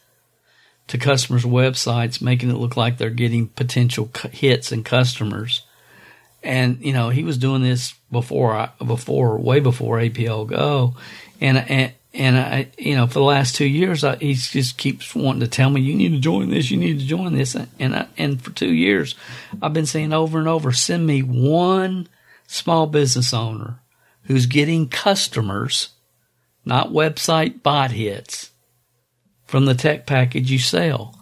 to 0.89 0.98
customers' 0.98 1.44
websites, 1.44 2.23
making 2.23 2.51
it 2.51 2.57
look 2.57 2.77
like 2.77 2.98
they're 2.98 3.11
getting 3.11 3.48
potential 3.48 4.11
hits 4.32 4.73
and 4.73 4.85
customers. 4.85 5.62
And 6.43 6.78
you 6.81 6.93
know, 6.93 7.11
he 7.11 7.23
was 7.23 7.39
doing 7.39 7.62
this 7.62 7.94
before, 8.11 8.70
before, 8.78 9.39
way 9.39 9.61
before 9.61 9.98
APL 9.98 10.47
Go, 10.47 10.94
and 11.40 11.59
and 11.59 11.93
and 12.12 12.39
I, 12.39 12.69
you 12.78 12.97
know, 12.97 13.07
for 13.07 13.15
the 13.15 13.24
last 13.24 13.57
two 13.57 13.66
years, 13.66 14.02
I, 14.02 14.16
he 14.16 14.35
just 14.35 14.78
keeps 14.78 15.15
wanting 15.15 15.40
to 15.40 15.48
tell 15.48 15.70
me, 15.70 15.81
"You 15.81 15.94
need 15.94 16.12
to 16.12 16.19
join 16.19 16.51
this. 16.51 16.70
You 16.70 16.77
need 16.77 17.01
to 17.01 17.07
join 17.07 17.35
this." 17.35 17.57
And 17.78 17.94
I, 17.94 18.07
and 18.16 18.40
for 18.40 18.51
two 18.51 18.73
years, 18.73 19.15
I've 19.61 19.73
been 19.73 19.86
saying 19.86 20.12
over 20.12 20.39
and 20.39 20.48
over, 20.48 20.73
"Send 20.73 21.07
me 21.07 21.23
one 21.23 22.09
small 22.47 22.86
business 22.86 23.32
owner 23.35 23.80
who's 24.31 24.47
getting 24.47 24.89
customers, 24.89 25.89
not 26.65 26.90
website 26.90 27.62
bot 27.62 27.90
hits." 27.90 28.51
from 29.51 29.65
the 29.65 29.74
tech 29.74 30.07
package 30.07 30.51
you 30.51 30.61
sell. 30.61 31.19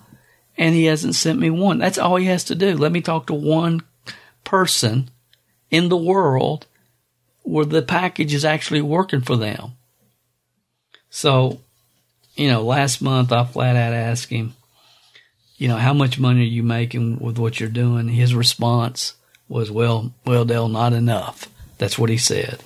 And 0.59 0.75
he 0.75 0.85
hasn't 0.85 1.15
sent 1.15 1.39
me 1.39 1.49
one. 1.49 1.79
That's 1.79 1.97
all 1.97 2.17
he 2.17 2.27
has 2.27 2.45
to 2.45 2.55
do. 2.55 2.77
Let 2.77 2.93
me 2.93 3.01
talk 3.01 3.27
to 3.29 3.35
one 3.35 3.83
person 4.45 5.11
in 5.71 5.89
the 5.89 5.97
world 5.97 6.67
where 7.43 7.65
the 7.65 7.81
package 7.81 8.35
is 8.35 8.45
actually 8.45 8.83
working 8.83 9.23
for 9.23 9.37
them. 9.37 9.73
So, 11.09 11.61
you 12.35 12.49
know, 12.49 12.63
last 12.63 13.01
month 13.01 13.33
I 13.33 13.47
flat 13.47 13.77
out 13.77 13.95
asked 13.95 14.29
him, 14.29 14.55
you 15.57 15.67
know, 15.67 15.77
how 15.77 15.95
much 15.95 16.19
money 16.19 16.41
are 16.41 16.45
you 16.45 16.63
making 16.63 17.21
with 17.21 17.39
what 17.39 17.59
you're 17.59 17.71
doing? 17.71 18.09
His 18.09 18.35
response 18.35 19.15
was, 19.49 19.71
well, 19.71 20.13
well, 20.27 20.45
Dale, 20.45 20.69
not 20.69 20.93
enough. 20.93 21.49
That's 21.79 21.99
what 21.99 22.11
he 22.11 22.19
said. 22.19 22.63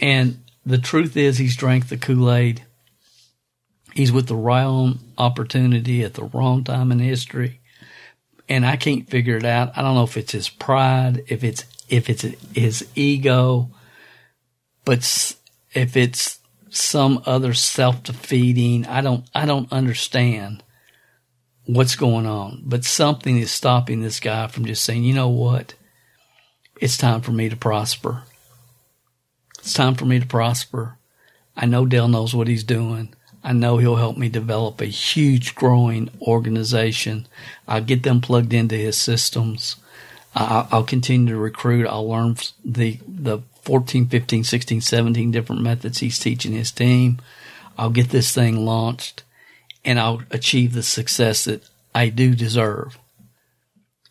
And 0.00 0.44
the 0.64 0.78
truth 0.78 1.16
is 1.16 1.38
he's 1.38 1.56
drank 1.56 1.88
the 1.88 1.96
Kool-Aid 1.96 2.62
He's 3.96 4.12
with 4.12 4.26
the 4.26 4.36
wrong 4.36 4.98
opportunity 5.16 6.04
at 6.04 6.12
the 6.12 6.24
wrong 6.24 6.64
time 6.64 6.92
in 6.92 6.98
history. 6.98 7.60
And 8.46 8.66
I 8.66 8.76
can't 8.76 9.08
figure 9.08 9.38
it 9.38 9.44
out. 9.46 9.72
I 9.74 9.80
don't 9.80 9.94
know 9.94 10.04
if 10.04 10.18
it's 10.18 10.32
his 10.32 10.50
pride, 10.50 11.24
if 11.28 11.42
it's, 11.42 11.64
if 11.88 12.10
it's 12.10 12.26
his 12.54 12.86
ego, 12.94 13.70
but 14.84 14.98
if 15.72 15.96
it's 15.96 16.40
some 16.68 17.22
other 17.24 17.54
self-defeating, 17.54 18.84
I 18.84 19.00
don't, 19.00 19.24
I 19.34 19.46
don't 19.46 19.72
understand 19.72 20.62
what's 21.64 21.96
going 21.96 22.26
on, 22.26 22.64
but 22.66 22.84
something 22.84 23.38
is 23.38 23.50
stopping 23.50 24.02
this 24.02 24.20
guy 24.20 24.46
from 24.48 24.66
just 24.66 24.84
saying, 24.84 25.04
you 25.04 25.14
know 25.14 25.30
what? 25.30 25.74
It's 26.82 26.98
time 26.98 27.22
for 27.22 27.32
me 27.32 27.48
to 27.48 27.56
prosper. 27.56 28.24
It's 29.66 29.74
time 29.74 29.96
for 29.96 30.04
me 30.04 30.20
to 30.20 30.26
prosper. 30.26 30.96
I 31.56 31.66
know 31.66 31.86
Dale 31.86 32.06
knows 32.06 32.32
what 32.32 32.46
he's 32.46 32.62
doing. 32.62 33.12
I 33.42 33.52
know 33.52 33.78
he'll 33.78 33.96
help 33.96 34.16
me 34.16 34.28
develop 34.28 34.80
a 34.80 34.84
huge 34.86 35.56
growing 35.56 36.08
organization. 36.22 37.26
I'll 37.66 37.82
get 37.82 38.04
them 38.04 38.20
plugged 38.20 38.54
into 38.54 38.76
his 38.76 38.96
systems. 38.96 39.74
I'll 40.36 40.84
continue 40.84 41.34
to 41.34 41.40
recruit. 41.40 41.88
I'll 41.88 42.08
learn 42.08 42.36
the, 42.64 43.00
the 43.08 43.40
14, 43.62 44.06
15, 44.06 44.44
16, 44.44 44.82
17 44.82 45.32
different 45.32 45.62
methods 45.62 45.98
he's 45.98 46.20
teaching 46.20 46.52
his 46.52 46.70
team. 46.70 47.20
I'll 47.76 47.90
get 47.90 48.10
this 48.10 48.32
thing 48.32 48.64
launched 48.64 49.24
and 49.84 49.98
I'll 49.98 50.22
achieve 50.30 50.74
the 50.74 50.84
success 50.84 51.44
that 51.46 51.68
I 51.92 52.10
do 52.10 52.36
deserve. 52.36 53.00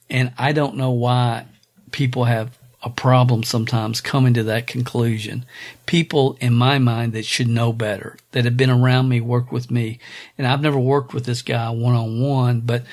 And 0.09 0.33
I 0.37 0.51
don't 0.51 0.75
know 0.75 0.91
why 0.91 1.45
people 1.91 2.25
have 2.25 2.57
a 2.85 2.89
problem 2.91 3.41
sometimes 3.41 3.99
coming 3.99 4.35
to 4.35 4.43
that 4.43 4.67
conclusion. 4.67 5.43
People 5.87 6.37
in 6.39 6.53
my 6.53 6.77
mind 6.77 7.13
that 7.13 7.25
should 7.25 7.47
know 7.47 7.73
better, 7.73 8.15
that 8.31 8.45
have 8.45 8.55
been 8.55 8.69
around 8.69 9.09
me, 9.09 9.19
worked 9.19 9.51
with 9.51 9.71
me. 9.71 9.97
And 10.37 10.45
I've 10.45 10.61
never 10.61 10.77
worked 10.77 11.11
with 11.11 11.25
this 11.25 11.41
guy 11.41 11.71
one 11.71 11.95
on 11.95 12.21
one, 12.21 12.61
but 12.61 12.83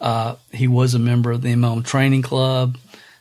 uh, 0.00 0.36
he 0.52 0.66
was 0.66 0.94
a 0.94 0.98
member 0.98 1.30
of 1.30 1.42
the 1.42 1.52
MLM 1.52 1.84
training 1.84 2.22
club. 2.22 2.78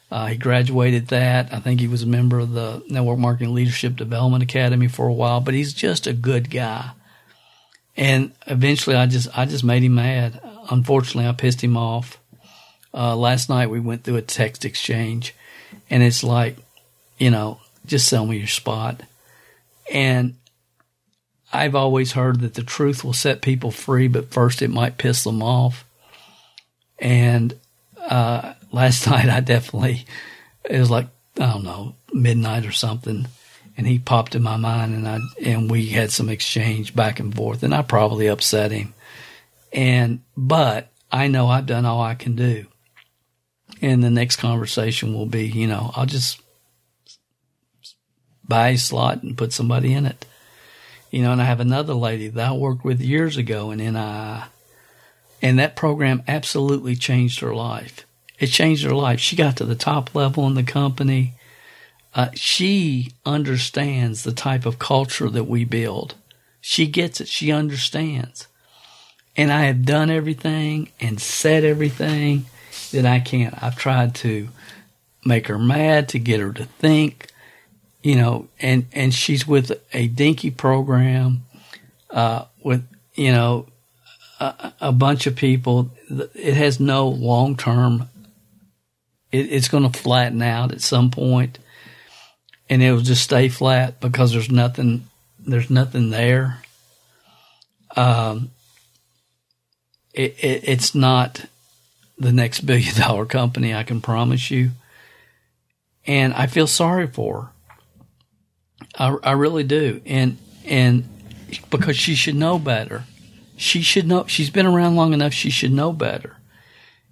Uh, 0.10 0.28
he 0.28 0.38
graduated 0.38 1.10
that. 1.10 1.53
I 1.53 1.60
think 1.60 1.82
he 1.82 1.88
was 1.90 2.03
a 2.03 2.08
member 2.08 2.40
of 2.40 2.53
the 2.53 2.82
Network 2.88 3.20
Marketing 3.20 3.53
Leadership 3.53 3.98
Development 3.98 4.41
Academy 4.41 4.88
for 4.88 5.08
a 5.08 5.14
while, 5.14 5.41
but 5.41 5.53
he's 5.53 5.74
just 5.74 6.08
a 6.08 6.14
good 6.14 6.49
guy. 6.49 6.91
And 7.98 8.32
eventually 8.48 8.95
I 8.95 9.06
just, 9.06 9.38
I 9.38 9.45
just 9.45 9.66
made 9.66 9.84
him 9.84 9.95
mad. 9.95 10.40
Unfortunately, 10.70 11.28
I 11.28 11.34
pissed 11.34 11.62
him 11.62 11.76
off. 11.76 12.18
Uh, 12.94 13.18
last 13.18 13.49
night 13.49 13.70
we 13.70 13.82
went 13.82 14.06
through 14.06 14.16
a 14.16 14.22
text 14.22 14.64
exchange 14.64 15.36
and 15.92 16.02
it's 16.02 16.24
like, 16.24 16.56
you 17.20 17.30
know, 17.30 17.60
just 17.86 18.08
sell 18.08 18.26
me 18.26 18.38
your 18.38 18.48
spot. 18.48 19.04
And 19.94 20.36
I've 21.52 21.76
always 21.76 22.14
heard 22.14 22.40
that 22.40 22.54
the 22.54 22.64
truth 22.64 23.04
will 23.04 23.14
set 23.14 23.42
people 23.42 23.72
free, 23.72 24.08
but 24.08 24.32
first 24.32 24.62
it 24.62 24.70
might 24.70 24.98
piss 24.98 25.26
them 25.26 25.44
off. 25.44 25.84
And 26.98 27.54
uh, 28.00 28.54
last 28.72 29.06
night 29.10 29.28
I 29.28 29.42
definitely, 29.42 30.06
it 30.64 30.80
was 30.80 30.90
like, 30.90 31.08
I 31.38 31.52
don't 31.52 31.66
know, 31.66 31.96
midnight 32.14 32.66
or 32.66 32.72
something. 32.72 33.28
And 33.76 33.86
he 33.86 34.00
popped 34.00 34.34
in 34.34 34.44
my 34.44 34.58
mind 34.58 34.96
and 34.96 35.08
I, 35.08 35.20
and 35.44 35.70
we 35.70 35.88
had 35.88 36.12
some 36.12 36.30
exchange 36.30 36.96
back 36.96 37.20
and 37.20 37.36
forth 37.36 37.64
and 37.64 37.74
I 37.74 37.82
probably 37.82 38.28
upset 38.28 38.72
him. 38.72 38.94
And, 39.74 40.22
but 40.38 40.90
I 41.12 41.28
know 41.28 41.48
I've 41.48 41.66
done 41.66 41.86
all 41.86 42.02
I 42.02 42.16
can 42.16 42.38
do. 42.38 42.66
And 43.82 44.03
the 44.03 44.12
next 44.12 44.36
conversation 44.36 45.14
will 45.14 45.26
be, 45.26 45.48
you 45.48 45.68
know, 45.68 45.91
I'll 45.95 46.06
just 46.06 46.40
buy 48.48 48.70
a 48.70 48.78
slot 48.78 49.24
and 49.24 49.38
put 49.38 49.53
somebody 49.53 49.94
in 49.94 50.06
it. 50.06 50.26
You 51.10 51.22
know, 51.24 51.32
and 51.32 51.41
I 51.41 51.45
have 51.45 51.60
another 51.60 51.94
lady 51.94 52.28
that 52.30 52.49
I 52.49 52.53
worked 52.53 52.86
with 52.86 53.02
years 53.02 53.38
ago 53.38 53.72
in 53.72 53.80
NII, 53.80 54.45
and 55.41 55.60
that 55.60 55.76
program 55.76 56.24
absolutely 56.28 56.95
changed 56.95 57.40
her 57.40 57.53
life. 57.53 58.06
It 58.40 58.48
changed 58.48 58.84
her 58.84 58.94
life. 58.94 59.20
She 59.20 59.36
got 59.36 59.58
to 59.58 59.66
the 59.66 59.76
top 59.76 60.16
level 60.16 60.48
in 60.48 60.53
the 60.53 60.64
company. 60.64 61.34
Uh, 62.16 62.30
she 62.34 63.12
understands 63.26 64.24
the 64.24 64.32
type 64.32 64.66
of 64.66 64.80
culture 64.80 65.30
that 65.30 65.45
we 65.45 65.64
build. 65.64 66.16
She 66.60 66.88
gets 66.88 67.22
it. 67.22 67.28
She 67.28 67.52
understands. 67.52 68.48
And 69.36 69.52
I 69.52 69.64
have 69.64 69.86
done 69.86 70.10
everything 70.10 70.90
and 70.99 71.22
said 71.22 71.64
everything 71.64 72.45
that 72.91 73.06
I 73.06 73.19
can't. 73.19 73.61
I've 73.61 73.77
tried 73.77 74.15
to 74.15 74.49
make 75.26 75.48
her 75.48 75.60
mad, 75.60 76.10
to 76.10 76.19
get 76.19 76.39
her 76.39 76.52
to 76.53 76.65
think, 76.65 77.27
you 78.03 78.15
know, 78.15 78.48
and, 78.60 78.85
and 78.91 79.14
she's 79.14 79.48
with 79.48 79.72
a 79.93 80.07
dinky 80.07 80.52
program, 80.52 81.43
uh, 82.10 82.45
with, 82.64 82.88
you 83.15 83.31
know, 83.31 83.68
a, 84.39 84.73
a 84.81 84.91
bunch 84.91 85.27
of 85.27 85.35
people. 85.35 85.91
It 86.10 86.56
has 86.56 86.80
no 86.80 87.07
long 87.07 87.56
term, 87.56 88.10
it, 89.31 89.52
it's 89.52 89.68
going 89.68 89.89
to 89.89 89.99
flatten 89.99 90.41
out 90.41 90.72
at 90.72 90.81
some 90.81 91.11
point 91.11 91.60
and 92.72 92.81
it 92.81 92.91
will 92.93 93.02
just 93.02 93.22
stay 93.22 93.49
flat 93.49 93.99
because 93.99 94.31
there's 94.31 94.49
nothing, 94.49 95.06
there's 95.38 95.69
nothing 95.69 96.10
there. 96.10 96.64
Um, 97.98 98.52
it, 100.14 100.38
it, 100.41 100.64
it's 100.64 100.95
not 100.95 101.45
the 102.22 102.31
next 102.31 102.61
billion 102.61 102.95
dollar 102.95 103.26
company, 103.26 103.73
I 103.73 103.84
can 103.84 104.02
promise 104.02 104.52
you. 104.52 104.72
And 106.06 106.34
I 106.34 106.48
feel 106.48 106.68
sorry 106.68 107.07
for 107.07 107.41
her. 107.41 107.52
I, 108.98 109.30
I 109.30 109.31
really 109.34 109.64
do. 109.64 110.02
And, 110.06 110.38
and 110.65 111.07
because 111.69 111.98
she 111.98 112.15
should 112.15 112.35
know 112.35 112.60
better. 112.60 113.03
She 113.56 113.81
should 113.81 114.07
know, 114.07 114.26
she's 114.27 114.49
been 114.49 114.65
around 114.65 114.95
long 114.95 115.14
enough. 115.14 115.34
She 115.34 115.52
should 115.52 115.72
know 115.72 115.93
better. 115.93 116.38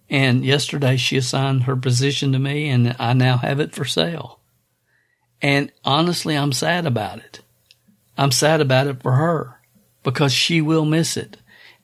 And 0.10 0.44
yesterday 0.44 0.98
she 0.98 1.18
assigned 1.18 1.64
her 1.64 1.76
position 1.76 2.32
to 2.32 2.40
me 2.40 2.70
and 2.70 2.96
I 2.98 3.14
now 3.14 3.38
have 3.38 3.60
it 3.60 3.76
for 3.76 3.86
sale. 3.86 4.40
And 5.42 5.72
honestly, 5.86 6.36
I'm 6.36 6.52
sad 6.52 6.86
about 6.86 7.20
it. 7.20 7.42
I'm 8.18 8.32
sad 8.32 8.60
about 8.60 8.88
it 8.88 9.02
for 9.02 9.14
her 9.14 9.60
because 10.04 10.34
she 10.34 10.62
will 10.62 10.86
miss 10.86 11.16
it. 11.16 11.38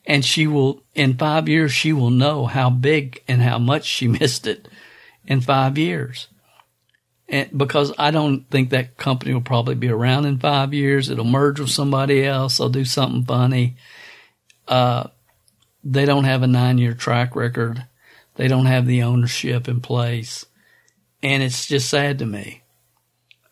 And 0.06 0.24
she 0.24 0.46
will, 0.46 0.82
in 0.94 1.16
five 1.16 1.48
years, 1.48 1.72
she 1.72 1.92
will 1.92 2.10
know 2.10 2.46
how 2.46 2.70
big 2.70 3.22
and 3.26 3.42
how 3.42 3.58
much 3.58 3.84
she 3.84 4.08
missed 4.20 4.46
it 4.46 4.68
in 5.26 5.40
five 5.40 5.76
years. 5.76 6.28
And 7.28 7.56
because 7.56 7.92
I 7.98 8.12
don't 8.12 8.48
think 8.50 8.70
that 8.70 8.96
company 8.96 9.34
will 9.34 9.40
probably 9.40 9.74
be 9.74 9.88
around 9.88 10.26
in 10.26 10.38
five 10.38 10.72
years. 10.72 11.10
It'll 11.10 11.24
merge 11.24 11.58
with 11.58 11.70
somebody 11.70 12.24
else. 12.24 12.58
They'll 12.58 12.68
do 12.68 12.84
something 12.84 13.24
funny. 13.24 13.76
Uh, 14.68 15.08
they 15.82 16.04
don't 16.04 16.24
have 16.24 16.42
a 16.42 16.46
nine 16.46 16.78
year 16.78 16.94
track 16.94 17.34
record. 17.34 17.84
They 18.36 18.48
don't 18.48 18.66
have 18.66 18.86
the 18.86 19.02
ownership 19.02 19.66
in 19.66 19.80
place. 19.80 20.44
And 21.22 21.42
it's 21.42 21.66
just 21.66 21.88
sad 21.88 22.20
to 22.20 22.26
me. 22.26 22.62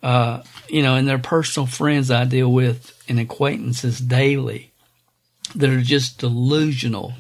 Uh, 0.03 0.43
you 0.69 0.83
know, 0.83 0.97
and 0.97 1.09
their 1.09 1.19
personal 1.19 1.67
friends 1.67 2.11
I 2.11 2.27
deal 2.27 2.53
with 2.53 3.03
and 3.09 3.19
acquaintances 3.19 3.99
daily 3.99 4.74
that 5.55 5.71
are 5.71 5.83
just 5.83 6.19
delusional 6.19 7.15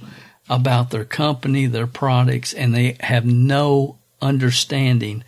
about 0.48 0.90
their 0.90 1.04
company, 1.04 1.66
their 1.66 1.86
products, 1.86 2.52
and 2.52 2.74
they 2.74 2.96
have 3.00 3.24
no 3.24 3.98
understanding 4.20 5.24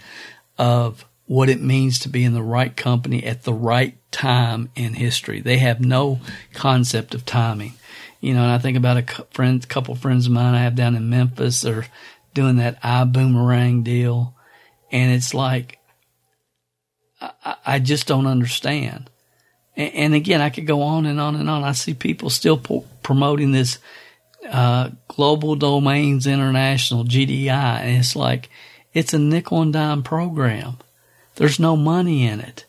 of 0.59 1.05
what 1.27 1.49
it 1.49 1.61
means 1.61 1.99
to 1.99 2.09
be 2.09 2.25
in 2.25 2.35
the 2.35 2.43
right 2.43 2.77
company 2.77 3.25
at 3.25 3.43
the 3.43 3.53
right 3.53 3.97
time 4.13 4.71
in 4.75 4.95
history. 4.95 5.41
They 5.41 5.59
have 5.59 5.81
no 5.81 6.21
concept 6.53 7.15
of 7.15 7.25
timing. 7.27 7.75
You 8.21 8.35
know, 8.35 8.43
and 8.43 8.53
I 8.53 8.59
think 8.59 8.77
about 8.77 8.97
a 8.97 9.25
friend, 9.31 9.67
couple 9.69 9.95
friends 9.95 10.27
of 10.27 10.33
mine 10.33 10.55
I 10.55 10.63
have 10.63 10.75
down 10.75 10.95
in 10.95 11.11
Memphis. 11.11 11.61
They're 11.61 11.87
doing 12.35 12.57
that 12.57 12.81
boomerang 13.13 13.83
deal, 13.83 14.35
and 14.91 15.13
it's 15.13 15.35
like 15.35 15.79
I, 17.21 17.57
I 17.67 17.79
just 17.79 18.07
don't 18.07 18.27
understand. 18.27 19.11
And, 19.77 19.95
and, 19.95 20.15
again, 20.15 20.41
I 20.41 20.51
could 20.51 20.67
go 20.67 20.83
on 20.83 21.07
and 21.07 21.21
on 21.21 21.37
and 21.37 21.49
on. 21.51 21.65
I 21.65 21.73
see 21.73 21.95
people 21.95 22.31
still 22.31 22.57
po- 22.57 22.87
promoting 23.07 23.53
this 23.53 23.79
uh, 24.51 24.91
Global 25.07 25.55
Domains 25.55 26.27
International 26.27 27.05
GDI, 27.05 27.49
and 27.49 27.99
it's 27.99 28.17
like 28.17 28.51
it's 28.93 29.15
a 29.15 29.19
nickel 29.19 29.63
and 29.63 29.73
dime 29.73 30.03
program. 30.03 30.79
There's 31.37 31.61
no 31.61 31.77
money 31.77 32.27
in 32.27 32.41
it. 32.41 32.67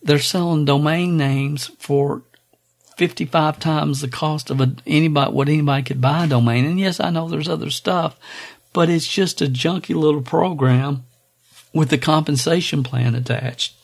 They're 0.00 0.20
selling 0.20 0.64
domain 0.64 1.16
names 1.16 1.72
for 1.80 2.22
55 2.98 3.58
times 3.58 4.00
the 4.00 4.06
cost 4.06 4.48
of 4.48 4.60
a, 4.60 4.76
anybody, 4.86 5.32
what 5.32 5.48
anybody 5.48 5.82
could 5.82 6.00
buy 6.00 6.24
a 6.24 6.28
domain. 6.28 6.64
And 6.66 6.78
yes, 6.78 7.00
I 7.00 7.10
know 7.10 7.28
there's 7.28 7.48
other 7.48 7.70
stuff, 7.70 8.16
but 8.72 8.88
it's 8.88 9.08
just 9.08 9.42
a 9.42 9.46
junky 9.46 9.96
little 9.96 10.22
program 10.22 11.02
with 11.72 11.90
the 11.90 11.98
compensation 11.98 12.84
plan 12.84 13.16
attached. 13.16 13.74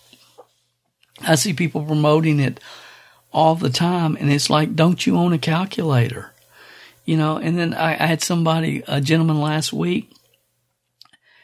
I 1.23 1.35
see 1.35 1.53
people 1.53 1.85
promoting 1.85 2.39
it 2.39 2.61
all 3.33 3.55
the 3.55 3.71
time 3.71 4.17
and 4.17 4.31
it's 4.31 4.51
like, 4.51 4.75
don't 4.75 5.07
you 5.07 5.17
own 5.17 5.33
a 5.33 5.39
calculator? 5.39 6.33
You 7.05 7.17
know, 7.17 7.37
and 7.37 7.59
then 7.59 7.75
I, 7.75 7.93
I 7.93 8.07
had 8.07 8.23
somebody, 8.23 8.83
a 8.87 9.01
gentleman 9.01 9.41
last 9.41 9.73
week, 9.73 10.13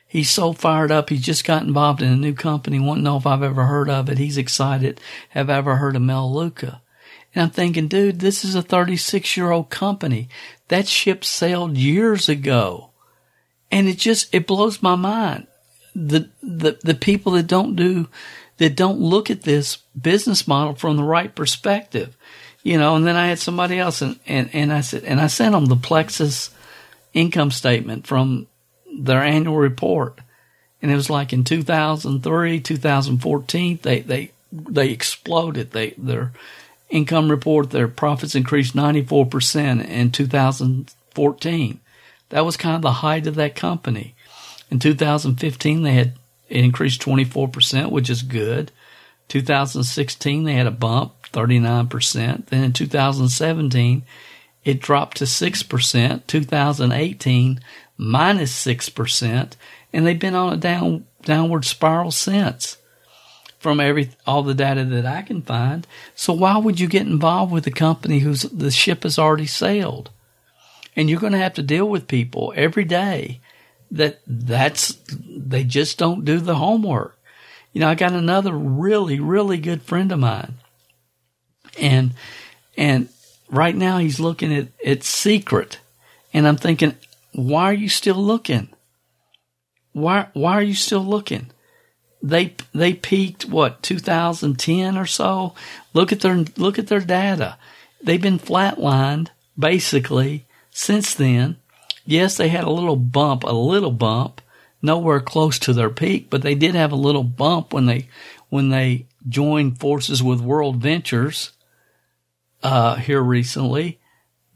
he's 0.06 0.30
so 0.30 0.52
fired 0.52 0.90
up. 0.90 1.10
He's 1.10 1.24
just 1.24 1.44
got 1.44 1.62
involved 1.62 2.02
in 2.02 2.12
a 2.12 2.16
new 2.16 2.34
company. 2.34 2.78
Won't 2.78 3.02
know 3.02 3.16
if 3.16 3.26
I've 3.26 3.42
ever 3.42 3.66
heard 3.66 3.90
of 3.90 4.08
it. 4.08 4.18
He's 4.18 4.38
excited. 4.38 5.00
Have 5.30 5.50
I 5.50 5.56
ever 5.56 5.76
heard 5.76 5.96
of 5.96 6.02
Melaleuca? 6.02 6.82
And 7.34 7.42
I'm 7.42 7.50
thinking, 7.50 7.88
dude, 7.88 8.20
this 8.20 8.44
is 8.44 8.54
a 8.54 8.62
36 8.62 9.36
year 9.36 9.50
old 9.50 9.70
company. 9.70 10.28
That 10.68 10.86
ship 10.86 11.24
sailed 11.24 11.76
years 11.76 12.28
ago. 12.28 12.90
And 13.70 13.88
it 13.88 13.98
just, 13.98 14.34
it 14.34 14.46
blows 14.46 14.82
my 14.82 14.94
mind. 14.94 15.46
The, 15.96 16.28
the, 16.42 16.78
the 16.82 16.94
people 16.94 17.32
that 17.32 17.46
don't 17.46 17.74
do, 17.74 18.08
that 18.58 18.76
don't 18.76 19.00
look 19.00 19.30
at 19.30 19.42
this 19.42 19.76
business 20.00 20.46
model 20.46 20.74
from 20.74 20.96
the 20.96 21.02
right 21.02 21.34
perspective. 21.34 22.16
You 22.62 22.78
know, 22.78 22.96
and 22.96 23.06
then 23.06 23.16
I 23.16 23.28
had 23.28 23.38
somebody 23.38 23.78
else 23.78 24.02
and, 24.02 24.18
and, 24.26 24.50
and 24.52 24.72
I 24.72 24.80
said, 24.80 25.04
and 25.04 25.20
I 25.20 25.28
sent 25.28 25.52
them 25.52 25.66
the 25.66 25.76
Plexus 25.76 26.50
income 27.14 27.50
statement 27.50 28.06
from 28.06 28.48
their 28.92 29.22
annual 29.22 29.56
report. 29.56 30.20
And 30.82 30.90
it 30.90 30.96
was 30.96 31.08
like 31.08 31.32
in 31.32 31.44
2003, 31.44 32.60
2014, 32.60 33.78
they, 33.82 34.00
they, 34.00 34.32
they 34.52 34.90
exploded. 34.90 35.70
They, 35.70 35.90
their 35.96 36.32
income 36.90 37.30
report, 37.30 37.70
their 37.70 37.88
profits 37.88 38.34
increased 38.34 38.74
94% 38.74 39.88
in 39.88 40.10
2014. 40.10 41.80
That 42.30 42.44
was 42.44 42.56
kind 42.56 42.76
of 42.76 42.82
the 42.82 42.92
height 42.92 43.26
of 43.26 43.36
that 43.36 43.54
company. 43.54 44.15
In 44.70 44.78
2015, 44.78 45.82
they 45.82 45.92
had 45.92 46.12
it 46.48 46.64
increased 46.64 47.02
24%, 47.02 47.90
which 47.90 48.08
is 48.08 48.22
good. 48.22 48.70
2016, 49.28 50.44
they 50.44 50.54
had 50.54 50.66
a 50.66 50.70
bump, 50.70 51.14
39%. 51.32 52.46
Then 52.46 52.64
in 52.64 52.72
2017, 52.72 54.04
it 54.64 54.80
dropped 54.80 55.16
to 55.18 55.24
6%. 55.24 56.26
2018, 56.26 57.60
minus 57.96 58.64
6%, 58.64 59.52
and 59.92 60.06
they've 60.06 60.18
been 60.18 60.34
on 60.34 60.52
a 60.52 60.56
down 60.56 61.06
downward 61.22 61.64
spiral 61.64 62.12
since 62.12 62.76
from 63.58 63.80
every 63.80 64.10
all 64.26 64.44
the 64.44 64.54
data 64.54 64.84
that 64.84 65.06
I 65.06 65.22
can 65.22 65.42
find. 65.42 65.86
So 66.14 66.32
why 66.32 66.56
would 66.56 66.78
you 66.78 66.86
get 66.86 67.06
involved 67.06 67.52
with 67.52 67.66
a 67.66 67.72
company 67.72 68.20
whose 68.20 68.42
the 68.42 68.70
ship 68.70 69.02
has 69.02 69.18
already 69.18 69.46
sailed? 69.46 70.10
And 70.94 71.10
you're 71.10 71.20
going 71.20 71.32
to 71.32 71.38
have 71.38 71.54
to 71.54 71.62
deal 71.62 71.88
with 71.88 72.08
people 72.08 72.52
every 72.56 72.84
day 72.84 73.40
that 73.90 74.20
that's, 74.26 74.96
they 75.10 75.64
just 75.64 75.98
don't 75.98 76.24
do 76.24 76.38
the 76.38 76.56
homework. 76.56 77.18
You 77.72 77.80
know, 77.80 77.88
I 77.88 77.94
got 77.94 78.12
another 78.12 78.52
really, 78.52 79.20
really 79.20 79.58
good 79.58 79.82
friend 79.82 80.10
of 80.10 80.18
mine 80.18 80.54
and, 81.78 82.12
and 82.76 83.08
right 83.48 83.74
now 83.74 83.98
he's 83.98 84.20
looking 84.20 84.54
at, 84.54 84.68
it's 84.82 85.08
secret. 85.08 85.80
And 86.32 86.46
I'm 86.46 86.56
thinking, 86.56 86.94
why 87.32 87.64
are 87.64 87.74
you 87.74 87.88
still 87.88 88.16
looking? 88.16 88.68
Why, 89.92 90.28
why 90.32 90.52
are 90.52 90.62
you 90.62 90.74
still 90.74 91.04
looking? 91.04 91.50
They, 92.22 92.54
they 92.74 92.92
peaked 92.94 93.46
what, 93.46 93.82
2010 93.82 94.96
or 94.96 95.06
so? 95.06 95.54
Look 95.94 96.12
at 96.12 96.20
their, 96.20 96.36
look 96.56 96.78
at 96.78 96.88
their 96.88 97.00
data. 97.00 97.56
They've 98.02 98.20
been 98.20 98.38
flatlined 98.38 99.28
basically 99.58 100.46
since 100.70 101.14
then. 101.14 101.56
Yes, 102.06 102.36
they 102.36 102.48
had 102.48 102.64
a 102.64 102.70
little 102.70 102.96
bump, 102.96 103.44
a 103.44 103.52
little 103.52 103.90
bump, 103.90 104.40
nowhere 104.80 105.20
close 105.20 105.58
to 105.58 105.72
their 105.72 105.90
peak, 105.90 106.30
but 106.30 106.42
they 106.42 106.54
did 106.54 106.74
have 106.74 106.92
a 106.92 106.96
little 106.96 107.24
bump 107.24 107.72
when 107.72 107.86
they, 107.86 108.08
when 108.48 108.70
they 108.70 109.06
joined 109.28 109.80
forces 109.80 110.22
with 110.22 110.40
World 110.40 110.76
Ventures 110.76 111.50
uh, 112.62 112.94
here 112.94 113.20
recently, 113.20 113.98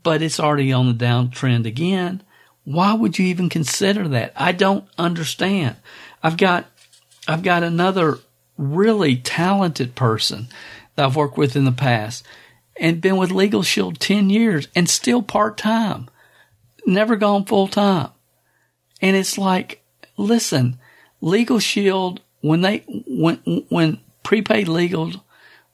but 0.03 0.23
it's 0.23 0.41
already 0.41 0.73
on 0.73 0.87
the 0.87 1.05
downtrend 1.05 1.67
again. 1.67 2.23
Why 2.65 2.95
would 2.95 3.19
you 3.19 3.27
even 3.27 3.49
consider 3.49 4.07
that? 4.09 4.33
I 4.37 4.53
don't 4.53 4.85
understand. 4.97 5.77
I've 6.23 6.37
got, 6.37 6.67
I've 7.27 7.43
got 7.43 7.63
another 7.65 8.19
really 8.57 9.17
talented 9.17 9.95
person 9.95 10.49
that 10.95 11.07
I've 11.07 11.17
worked 11.17 11.39
with 11.39 11.57
in 11.57 11.65
the 11.65 11.73
past 11.73 12.25
and 12.77 13.01
been 13.01 13.17
with 13.17 13.31
Legal 13.31 13.63
Shield 13.63 13.99
10 13.99 14.31
years 14.31 14.69
and 14.75 14.89
still 14.89 15.23
part 15.23 15.57
time, 15.57 16.09
never 16.91 17.17
gone 17.17 17.47
full 17.47 17.69
time. 17.69 18.11
And 19.01 19.17
it's 19.17 19.39
like, 19.39 19.83
listen, 20.17 20.79
Legal 21.21 21.59
Shield, 21.59 22.21
when 22.43 22.61
they, 22.61 22.85
when, 23.07 23.37
when 23.69 24.01
prepaid 24.23 24.69
legal 24.69 25.13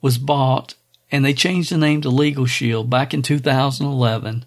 was 0.01 0.18
bought 0.18 0.74
and 1.10 1.24
they 1.24 1.34
changed 1.34 1.70
the 1.70 1.78
name 1.78 2.01
to 2.02 2.09
Legal 2.09 2.47
Shield 2.47 2.90
back 2.90 3.14
in 3.14 3.22
2011. 3.22 4.44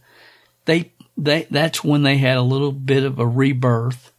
They, 0.65 0.91
they, 1.17 1.47
that's 1.49 1.83
when 1.83 2.03
they 2.03 2.17
had 2.17 2.37
a 2.37 2.41
little 2.41 2.71
bit 2.71 3.03
of 3.03 3.19
a 3.19 3.27
rebirth. 3.27 4.11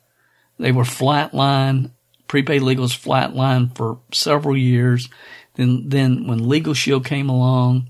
They 0.59 0.73
were 0.73 0.85
flatline, 0.85 1.91
prepaid 2.29 2.63
legals 2.63 2.97
flatline 2.97 3.75
for 3.77 3.99
several 4.13 4.57
years. 4.57 5.09
Then, 5.55 5.89
then 5.89 6.27
when 6.27 6.49
Legal 6.49 6.75
Shield 6.75 7.05
came 7.05 7.29
along 7.29 7.89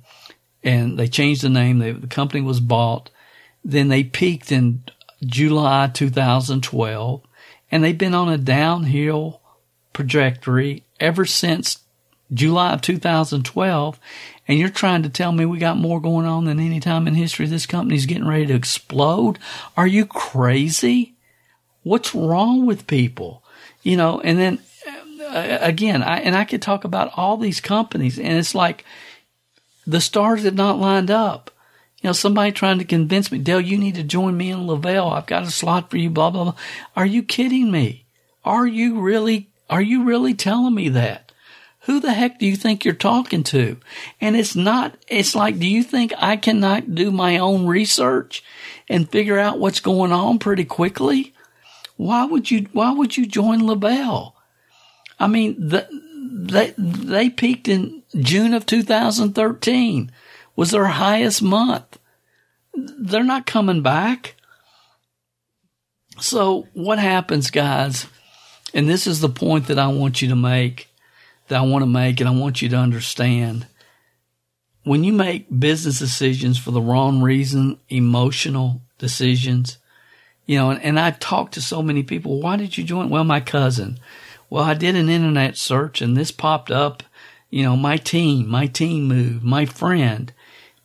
and 0.63 0.99
they 0.99 1.09
changed 1.09 1.43
the 1.43 1.49
name, 1.49 1.79
they, 1.79 1.93
the 1.93 2.07
company 2.07 2.41
was 2.41 2.61
bought. 2.61 3.11
Then 3.65 3.89
they 3.89 4.05
peaked 4.05 4.51
in 4.51 4.83
July 5.25 5.91
2012 5.93 7.23
and 7.71 7.85
they've 7.85 7.97
been 7.97 8.15
on 8.15 8.29
a 8.29 8.39
downhill 8.39 9.41
trajectory 9.93 10.85
ever 10.99 11.25
since 11.27 11.79
July 12.33 12.73
of 12.73 12.83
2012 12.83 14.01
and 14.49 14.59
you're 14.59 14.69
trying 14.69 15.03
to 15.03 15.09
tell 15.09 15.33
me 15.33 15.45
we 15.45 15.59
got 15.59 15.77
more 15.77 16.01
going 16.01 16.27
on 16.27 16.45
than 16.45 16.59
any 16.59 16.81
time 16.81 17.07
in 17.07 17.15
history. 17.15 17.47
This 17.47 17.67
company's 17.67 18.07
getting 18.07 18.27
ready 18.27 18.47
to 18.47 18.55
explode. 18.55 19.39
Are 19.77 19.87
you 19.87 20.07
crazy? 20.07 21.15
What's 21.83 22.15
wrong 22.15 22.67
with 22.67 22.87
people? 22.87 23.45
You 23.83 23.97
know, 23.97 24.21
and 24.21 24.39
then 24.39 24.59
uh, 25.23 25.59
again, 25.61 26.03
I, 26.03 26.19
and 26.21 26.35
I 26.35 26.45
could 26.45 26.63
talk 26.63 26.85
about 26.85 27.13
all 27.17 27.37
these 27.37 27.61
companies 27.61 28.19
and 28.19 28.33
it's 28.33 28.55
like 28.55 28.85
the 29.87 30.01
stars 30.01 30.45
have 30.45 30.55
not 30.55 30.79
lined 30.79 31.11
up. 31.11 31.51
You 32.01 32.09
know, 32.09 32.13
somebody 32.13 32.53
trying 32.53 32.79
to 32.79 32.85
convince 32.85 33.31
me, 33.31 33.39
Dale, 33.39 33.61
you 33.61 33.77
need 33.77 33.95
to 33.97 34.03
join 34.03 34.37
me 34.37 34.51
in 34.51 34.67
Le-Vel. 34.67 35.11
I've 35.11 35.27
got 35.27 35.43
a 35.43 35.51
slot 35.51 35.91
for 35.91 35.99
you, 35.99 36.09
blah, 36.09 36.31
blah, 36.31 36.45
blah. 36.45 36.55
Are 36.97 37.05
you 37.07 37.23
kidding 37.23 37.71
me? 37.71 38.07
Are 38.43 38.67
you 38.67 39.01
really, 39.01 39.51
are 39.69 39.83
you 39.83 40.05
really 40.05 40.33
telling 40.33 40.75
me 40.75 40.89
that? 40.89 41.31
Who 41.85 42.01
the 42.01 42.13
heck 42.13 42.39
do 42.39 42.47
you 42.47 42.57
think 42.57 42.85
you're 42.85 42.95
talking 42.95 43.43
to? 43.45 43.77
And 44.21 44.35
it's 44.35 44.57
not, 44.57 44.95
it's 45.09 45.35
like, 45.35 45.59
do 45.59 45.67
you 45.67 45.83
think 45.83 46.13
I 46.17 46.37
cannot 46.37 46.95
do 46.95 47.11
my 47.11 47.37
own 47.37 47.67
research 47.67 48.43
and 48.89 49.11
figure 49.11 49.39
out 49.39 49.59
what's 49.59 49.81
going 49.81 50.13
on 50.13 50.39
pretty 50.39 50.65
quickly? 50.65 51.35
Why 51.97 52.25
would 52.25 52.51
you, 52.51 52.67
why 52.73 52.93
would 52.93 53.19
you 53.19 53.27
join 53.27 53.67
Le-Vel? 53.67 54.35
I 55.19 55.27
mean, 55.27 55.57
the, 55.59 55.87
they, 56.33 56.73
they 56.77 57.29
peaked 57.29 57.69
in 57.69 58.03
June 58.17 58.55
of 58.55 58.65
2013 58.65 60.11
was 60.57 60.71
their 60.71 60.87
highest 60.87 61.43
month. 61.43 61.99
They're 62.75 63.25
not 63.25 63.47
coming 63.47 63.83
back. 63.83 64.35
So 66.21 66.69
what 66.75 66.99
happens, 66.99 67.51
guys? 67.51 68.07
And 68.75 68.89
this 68.89 69.07
is 69.07 69.21
the 69.21 69.29
point 69.29 69.67
that 69.67 69.79
I 69.79 69.89
want 69.89 70.23
you 70.23 70.29
to 70.29 70.37
make 70.37 70.91
that 71.51 71.59
I 71.59 71.63
want 71.63 71.83
to 71.83 71.87
make 71.87 72.21
and 72.21 72.29
I 72.29 72.33
want 72.33 72.63
you 72.63 72.69
to 72.71 72.77
understand. 72.77 73.67
When 74.85 75.05
you 75.05 75.13
make 75.13 75.47
business 75.61 75.99
decisions 75.99 76.59
for 76.59 76.71
the 76.71 76.81
wrong 76.81 77.21
reason, 77.21 77.79
emotional 77.89 78.81
decisions, 78.99 79.77
you 80.47 80.57
know, 80.59 80.71
and, 80.71 80.83
and 80.83 80.99
I've 80.99 81.19
talked 81.19 81.55
to 81.55 81.61
so 81.61 81.83
many 81.83 82.03
people. 82.03 82.41
Why 82.41 82.57
did 82.57 82.79
you 82.79 82.85
join? 82.85 83.11
Well, 83.11 83.25
my 83.25 83.41
cousin. 83.41 83.99
Well, 84.49 84.65
I 84.65 84.75
did 84.75 84.97
an 84.97 85.09
internet 85.09 85.57
search 85.57 86.01
and 86.01 86.17
this 86.17 86.31
popped 86.31 86.71
up, 86.71 87.03
you 87.51 87.63
know, 87.63 87.77
my 87.77 87.97
team, 87.97 88.49
my 88.49 88.67
team 88.67 89.09
moved, 89.09 89.45
my 89.45 89.67
friend, 89.67 90.33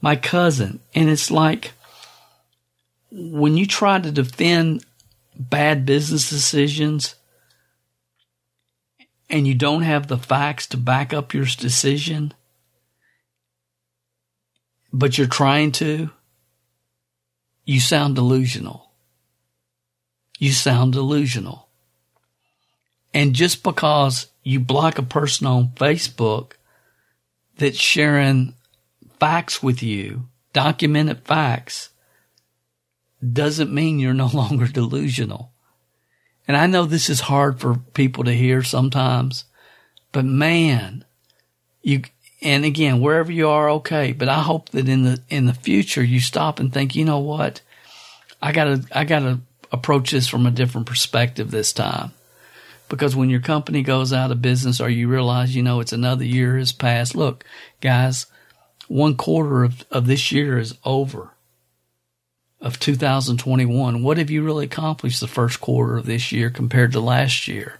my 0.01 0.15
cousin. 0.15 0.80
And 0.93 1.09
it's 1.09 1.31
like 1.31 1.73
when 3.11 3.57
you 3.57 3.65
try 3.65 3.99
to 3.99 4.11
defend 4.11 4.85
bad 5.38 5.85
business 5.85 6.30
decisions, 6.30 7.15
and 9.30 9.47
you 9.47 9.55
don't 9.55 9.81
have 9.81 10.07
the 10.07 10.17
facts 10.17 10.67
to 10.67 10.77
back 10.77 11.13
up 11.13 11.34
your 11.34 11.45
decision, 11.45 12.34
but 14.93 15.17
you're 15.17 15.27
trying 15.27 15.72
to, 15.73 16.09
you 17.65 17.80
sound 17.80 18.15
delusional. 18.15 18.91
You 20.38 20.51
sound 20.51 20.93
delusional. 20.93 21.67
And 23.13 23.34
just 23.34 23.63
because 23.63 24.27
you 24.43 24.59
block 24.59 24.97
a 24.97 25.03
person 25.03 25.47
on 25.47 25.69
Facebook 25.69 26.53
that's 27.57 27.77
sharing 27.77 28.53
facts 29.26 29.64
with 29.64 29.81
you, 29.81 30.27
documented 30.53 31.19
facts, 31.22 31.89
doesn't 33.34 33.73
mean 33.73 33.97
you're 33.97 34.14
no 34.14 34.27
longer 34.34 34.68
delusional. 34.68 35.52
And 36.47 36.56
I 36.56 36.68
know 36.68 36.85
this 36.85 37.10
is 37.10 37.22
hard 37.22 37.60
for 37.60 37.73
people 37.95 38.23
to 38.26 38.34
hear 38.34 38.61
sometimes, 38.61 39.45
but 40.11 40.26
man, 40.26 41.06
you, 41.81 42.03
and 42.39 42.65
again, 42.65 42.99
wherever 42.99 43.31
you 43.31 43.49
are, 43.49 43.68
okay. 43.72 44.11
But 44.11 44.30
I 44.30 44.41
hope 44.41 44.69
that 44.69 44.88
in 44.88 45.06
the, 45.06 45.19
in 45.27 45.47
the 45.47 45.56
future, 45.56 46.03
you 46.03 46.19
stop 46.19 46.60
and 46.60 46.72
think, 46.72 46.95
you 46.95 47.03
know 47.03 47.18
what? 47.18 47.61
I 48.43 48.52
gotta, 48.52 48.84
I 48.91 49.06
gotta 49.06 49.39
approach 49.72 50.11
this 50.11 50.27
from 50.27 50.45
a 50.45 50.52
different 50.52 50.85
perspective 50.85 51.49
this 51.49 51.73
time. 51.73 52.11
Because 52.89 53.15
when 53.15 53.31
your 53.31 53.41
company 53.41 53.81
goes 53.81 54.14
out 54.14 54.30
of 54.30 54.43
business 54.43 54.80
or 54.80 54.88
you 54.88 55.07
realize, 55.07 55.56
you 55.56 55.64
know, 55.64 55.80
it's 55.80 55.93
another 55.93 56.23
year 56.23 56.60
has 56.60 56.72
passed. 56.72 57.15
Look, 57.15 57.43
guys, 57.81 58.27
one 58.88 59.16
quarter 59.16 59.64
of, 59.64 59.86
of 59.91 60.07
this 60.07 60.32
year 60.32 60.57
is 60.57 60.78
over 60.84 61.32
of 62.66 62.80
2021, 62.80 64.02
what 64.02 64.18
have 64.18 64.32
you 64.32 64.44
really 64.44 64.66
accomplished 64.66 65.20
the 65.20 65.28
first 65.28 65.62
quarter 65.62 65.98
of 65.98 66.07
this 66.07 66.32
year 66.32 66.49
compared 66.49 66.91
to 66.94 66.99
last 66.99 67.48
year? 67.48 67.80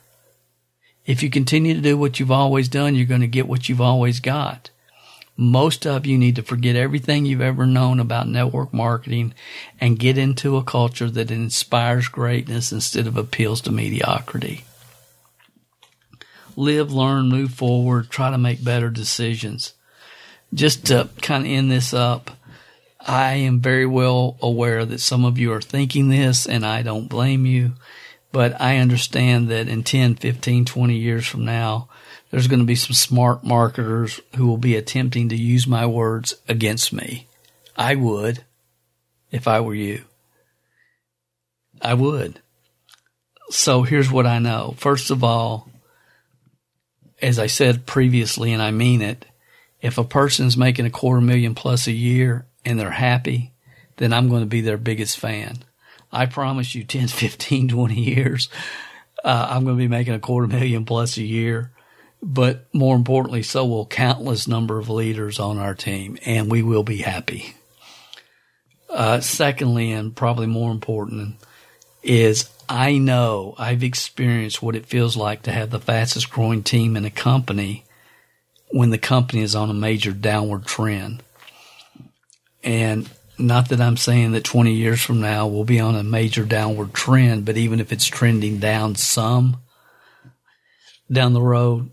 If 1.07 1.23
you 1.23 1.32
continue 1.32 1.73
to 1.73 1.82
do 1.82 1.98
what 1.98 2.19
you've 2.19 2.32
always 2.32 2.68
done, 2.68 2.94
you're 2.94 3.07
going 3.07 3.22
to 3.22 3.27
get 3.27 3.48
what 3.48 3.68
you've 3.68 3.82
always 3.82 4.19
got. 4.19 4.69
Most 5.36 5.88
of 5.88 6.06
you 6.06 6.19
need 6.19 6.36
to 6.36 6.44
forget 6.44 6.76
everything 6.76 7.26
you've 7.26 7.41
ever 7.41 7.65
known 7.65 7.99
about 7.99 8.27
network 8.27 8.73
marketing 8.73 9.34
and 9.82 9.98
get 9.99 10.19
into 10.19 10.56
a 10.56 10.64
culture 10.64 11.10
that 11.10 11.32
inspires 11.32 12.07
greatness 12.07 12.72
instead 12.72 13.07
of 13.07 13.18
appeals 13.18 13.61
to 13.61 13.72
mediocrity. 13.72 14.65
Live, 16.56 16.91
learn, 16.91 17.27
move 17.27 17.56
forward, 17.56 18.11
try 18.11 18.30
to 18.30 18.38
make 18.38 18.64
better 18.64 18.91
decisions. 18.91 19.73
Just 20.56 20.88
to 20.88 21.10
kind 21.22 21.45
of 21.45 21.52
end 21.52 21.69
this 21.69 21.94
up, 21.94 22.32
I 22.99 23.34
am 23.34 23.60
very 23.60 23.86
well 23.86 24.38
aware 24.41 24.86
that 24.86 25.02
some 25.02 25.26
of 25.26 25.38
you 25.38 25.52
are 25.53 25.61
thinking 25.61 26.10
this 26.10 26.48
and 26.48 26.65
I 26.65 26.82
don't 26.82 27.10
blame 27.10 27.45
you, 27.45 27.73
but 28.32 28.60
I 28.60 28.77
understand 28.77 29.49
that 29.49 29.68
in 29.68 29.84
10, 29.84 30.15
15, 30.15 30.65
20 30.65 30.95
years 30.95 31.27
from 31.27 31.45
now, 31.45 31.90
there's 32.32 32.48
going 32.48 32.60
to 32.60 32.65
be 32.65 32.76
some 32.76 32.94
smart 32.94 33.44
marketers 33.44 34.19
who 34.36 34.48
will 34.48 34.57
be 34.57 34.76
attempting 34.76 35.30
to 35.30 35.36
use 35.36 35.68
my 35.68 35.86
words 35.86 36.34
against 36.48 36.91
me. 36.91 37.27
I 37.77 37.95
would 37.95 38.44
if 39.32 39.48
I 39.48 39.60
were 39.60 39.76
you. 39.76 40.06
I 41.82 41.94
would. 41.94 42.40
So 43.49 43.84
here's 43.84 44.10
what 44.10 44.26
I 44.26 44.40
know. 44.40 44.73
First 44.77 45.11
of 45.11 45.23
all, 45.23 45.69
as 47.22 47.38
I 47.38 47.48
said 47.48 47.86
previously, 47.86 48.53
and 48.53 48.61
I 48.61 48.72
mean 48.72 49.02
it, 49.02 49.26
if 49.86 49.99
a 49.99 50.03
person's 50.03 50.57
making 50.57 50.88
a 50.88 50.90
quarter 50.90 51.22
million 51.22 51.53
plus 51.53 51.86
a 51.86 51.91
year 51.91 52.48
and 52.66 52.80
they're 52.80 52.90
happy, 52.90 53.52
then 53.98 54.14
I'm 54.14 54.30
going 54.30 54.41
to 54.41 54.48
be 54.48 54.62
their 54.62 54.80
biggest 54.80 55.20
fan. 55.20 55.60
I 56.12 56.26
promise 56.26 56.74
you 56.74 56.84
10, 56.86 57.07
15, 57.07 57.68
20 57.68 57.94
years, 57.94 58.49
uh, 59.24 59.48
I'm 59.52 59.64
going 59.64 59.78
to 59.78 59.84
be 59.84 59.88
making 59.88 60.16
a 60.16 60.20
quarter 60.20 60.48
million 60.48 60.86
plus 60.86 61.18
a 61.18 61.24
year. 61.24 61.72
But 62.24 62.66
more 62.74 62.95
importantly, 62.95 63.44
so 63.44 63.64
will 63.68 63.86
countless 63.86 64.48
number 64.48 64.80
of 64.80 64.90
leaders 64.90 65.40
on 65.40 65.60
our 65.60 65.76
team, 65.76 66.18
and 66.26 66.49
we 66.49 66.64
will 66.64 66.82
be 66.82 66.98
happy. 66.98 67.53
Uh, 68.90 69.20
secondly, 69.20 69.91
and 69.91 70.16
probably 70.16 70.48
more 70.48 70.72
important, 70.72 71.36
is 72.02 72.49
I 72.68 72.98
know 72.98 73.53
I've 73.60 73.84
experienced 73.84 74.64
what 74.64 74.76
it 74.76 74.88
feels 74.88 75.16
like 75.16 75.44
to 75.44 75.52
have 75.52 75.70
the 75.70 75.80
fastest 75.80 76.32
growing 76.32 76.64
team 76.64 76.98
in 76.98 77.06
a 77.06 77.12
company 77.12 77.85
when 78.69 78.89
the 78.89 78.97
company 78.97 79.41
is 79.41 79.55
on 79.55 79.69
a 79.69 79.73
major 79.73 80.11
downward 80.11 80.65
trend. 80.65 81.23
And 82.63 83.09
not 83.37 83.69
that 83.69 83.81
I'm 83.81 83.97
saying 83.97 84.31
that 84.31 84.43
20 84.43 84.73
years 84.73 85.01
from 85.01 85.21
now 85.21 85.47
we'll 85.47 85.65
be 85.65 85.79
on 85.79 85.95
a 85.95 86.03
major 86.03 86.45
downward 86.45 86.93
trend, 86.93 87.45
but 87.45 87.57
even 87.57 87.79
if 87.79 87.91
it's 87.91 88.05
trending 88.05 88.59
down 88.59 88.95
some 88.95 89.57
down 91.11 91.33
the 91.33 91.41
road, 91.41 91.91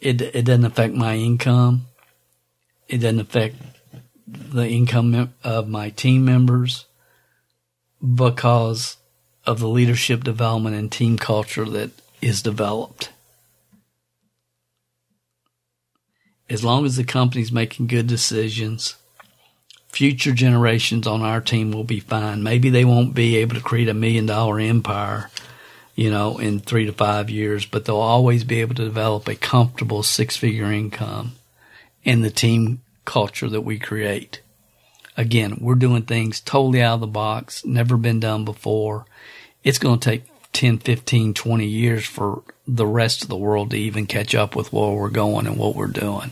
it, 0.00 0.20
it 0.20 0.44
doesn't 0.44 0.64
affect 0.64 0.94
my 0.94 1.16
income. 1.16 1.86
It 2.88 2.98
doesn't 2.98 3.20
affect 3.20 3.56
the 4.26 4.66
income 4.68 5.34
of 5.42 5.68
my 5.68 5.90
team 5.90 6.24
members 6.24 6.86
because 8.14 8.96
of 9.46 9.58
the 9.58 9.68
leadership 9.68 10.24
development 10.24 10.76
and 10.76 10.90
team 10.90 11.18
culture 11.18 11.64
that 11.64 11.90
is 12.20 12.42
developed. 12.42 13.10
As 16.48 16.62
long 16.62 16.84
as 16.84 16.96
the 16.96 17.04
company's 17.04 17.50
making 17.50 17.86
good 17.86 18.06
decisions, 18.06 18.96
future 19.88 20.32
generations 20.32 21.06
on 21.06 21.22
our 21.22 21.40
team 21.40 21.70
will 21.72 21.84
be 21.84 22.00
fine. 22.00 22.42
Maybe 22.42 22.68
they 22.68 22.84
won't 22.84 23.14
be 23.14 23.36
able 23.36 23.54
to 23.54 23.62
create 23.62 23.88
a 23.88 23.94
million 23.94 24.26
dollar 24.26 24.60
empire, 24.60 25.30
you 25.94 26.10
know, 26.10 26.38
in 26.38 26.60
three 26.60 26.84
to 26.84 26.92
five 26.92 27.30
years, 27.30 27.64
but 27.64 27.84
they'll 27.84 27.96
always 27.96 28.44
be 28.44 28.60
able 28.60 28.74
to 28.74 28.84
develop 28.84 29.26
a 29.28 29.34
comfortable 29.34 30.02
six 30.02 30.36
figure 30.36 30.70
income 30.70 31.32
in 32.02 32.20
the 32.20 32.30
team 32.30 32.82
culture 33.04 33.48
that 33.48 33.62
we 33.62 33.78
create. 33.78 34.40
Again, 35.16 35.58
we're 35.60 35.76
doing 35.76 36.02
things 36.02 36.40
totally 36.40 36.82
out 36.82 36.94
of 36.94 37.00
the 37.00 37.06
box, 37.06 37.64
never 37.64 37.96
been 37.96 38.20
done 38.20 38.44
before. 38.44 39.06
It's 39.62 39.78
going 39.78 40.00
to 40.00 40.10
take 40.10 40.24
10, 40.54 40.78
15, 40.78 41.34
20 41.34 41.66
years 41.66 42.06
for 42.06 42.42
the 42.66 42.86
rest 42.86 43.22
of 43.22 43.28
the 43.28 43.36
world 43.36 43.70
to 43.70 43.76
even 43.76 44.06
catch 44.06 44.34
up 44.34 44.56
with 44.56 44.72
where 44.72 44.90
we're 44.90 45.10
going 45.10 45.46
and 45.46 45.58
what 45.58 45.74
we're 45.74 45.86
doing. 45.86 46.30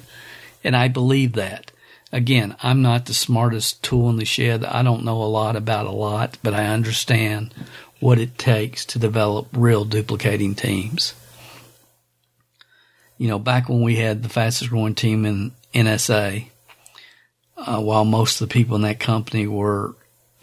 And 0.65 0.74
I 0.77 0.89
believe 0.89 1.32
that. 1.35 1.73
Again, 2.12 2.57
I'm 2.62 2.82
not 2.82 3.07
the 3.07 3.15
smartest 3.15 3.82
tool 3.82 4.11
in 4.11 4.16
the 4.16 4.24
shed. 4.24 4.65
I 4.65 4.82
don't 4.82 5.05
know 5.05 5.23
a 5.23 5.24
lot 5.24 5.57
about 5.57 5.86
a 5.86 5.93
lot, 5.93 6.39
but 6.43 6.55
I 6.55 6.66
understand 6.66 7.55
what 8.01 8.19
it 8.19 8.36
takes 8.36 8.85
to 8.86 8.99
develop 8.99 9.49
real 9.53 9.85
duplicating 9.85 10.55
teams. 10.55 11.15
You 13.16 13.28
know, 13.28 13.39
back 13.39 13.69
when 13.69 13.82
we 13.82 13.97
had 13.97 14.23
the 14.23 14.28
fastest 14.28 14.70
growing 14.70 14.94
team 14.94 15.24
in 15.24 15.53
NSA, 15.74 16.49
uh, 17.57 17.81
while 17.81 18.05
most 18.05 18.40
of 18.40 18.49
the 18.49 18.53
people 18.53 18.77
in 18.77 18.82
that 18.82 19.01
company 19.01 19.47
were 19.47 19.94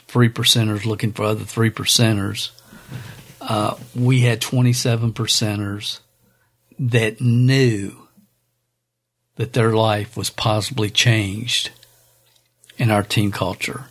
three 0.08 0.30
percenters 0.30 0.86
looking 0.86 1.12
for 1.12 1.24
other 1.24 1.44
three 1.44 1.70
percenters, 1.70 2.50
uh, 3.50 3.76
we 3.96 4.22
had 4.22 4.40
27 4.40 5.12
percenters 5.12 6.00
that 6.78 7.20
knew 7.20 8.08
that 9.38 9.54
their 9.54 9.74
life 9.74 10.16
was 10.16 10.30
possibly 10.30 10.90
changed 10.92 11.72
in 12.78 12.92
our 12.92 13.02
team 13.02 13.32
culture. 13.32 13.86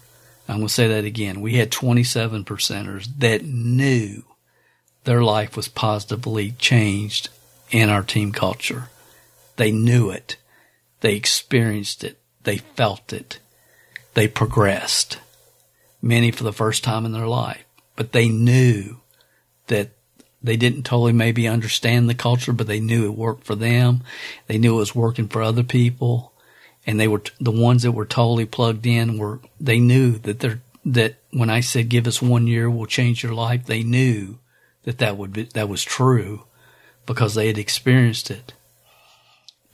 I'm 0.49 0.59
going 0.59 0.69
to 0.69 0.73
say 0.73 0.87
that 0.89 1.05
again. 1.05 1.41
We 1.41 1.57
had 1.57 1.73
27 1.73 2.45
percenters 2.45 3.09
that 3.19 3.45
knew 3.45 4.23
their 5.05 5.23
life 5.23 5.57
was 5.57 5.69
positively 5.69 6.53
changed 6.53 7.29
in 7.71 7.91
our 7.91 8.05
team 8.05 8.31
culture. 8.31 8.91
They 9.57 9.73
knew 9.73 10.09
it. 10.11 10.37
They 11.01 11.17
experienced 11.17 12.05
it. 12.05 12.19
They 12.45 12.59
felt 12.59 13.13
it. 13.13 13.41
They 14.15 14.29
progressed. 14.29 15.19
Many 16.01 16.31
for 16.31 16.45
the 16.45 16.53
first 16.53 16.85
time 16.85 17.05
in 17.05 17.13
their 17.13 17.27
life, 17.27 17.65
but 17.97 18.13
they 18.13 18.29
knew 18.29 19.01
that 19.69 19.91
they 20.43 20.57
didn't 20.57 20.85
totally 20.85 21.13
maybe 21.13 21.49
understand 21.49 22.09
the 22.09 22.15
culture, 22.15 22.53
but 22.53 22.67
they 22.67 22.81
knew 22.81 23.05
it 23.07 23.17
worked 23.17 23.45
for 23.45 23.55
them. 23.55 24.03
They 24.47 24.59
knew 24.59 24.75
it 24.75 24.79
was 24.79 24.95
working 24.95 25.29
for 25.29 25.43
other 25.43 25.65
people. 25.65 26.33
And 26.87 26.99
they 26.99 27.09
were 27.09 27.23
the 27.41 27.51
ones 27.51 27.83
that 27.83 27.93
were 27.93 28.07
totally 28.07 28.47
plugged 28.47 28.87
in 28.87 29.19
were, 29.19 29.41
they 29.61 29.81
knew 29.81 30.13
that 30.19 30.41
they're, 30.41 30.61
that 30.85 31.17
when 31.31 31.51
I 31.51 31.61
said 31.61 31.89
give 31.89 32.07
us 32.07 32.23
one 32.23 32.47
year, 32.47 32.71
we'll 32.71 32.87
change 32.87 33.23
your 33.23 33.35
life, 33.35 33.67
they 33.67 33.83
knew 33.83 34.39
that 34.85 34.99
that 34.99 35.17
would 35.17 35.33
be, 35.33 35.43
that 35.55 35.69
was 35.69 35.83
true 35.83 36.45
because 37.05 37.35
they 37.35 37.49
had 37.49 37.59
experienced 37.59 38.31
it. 38.31 38.55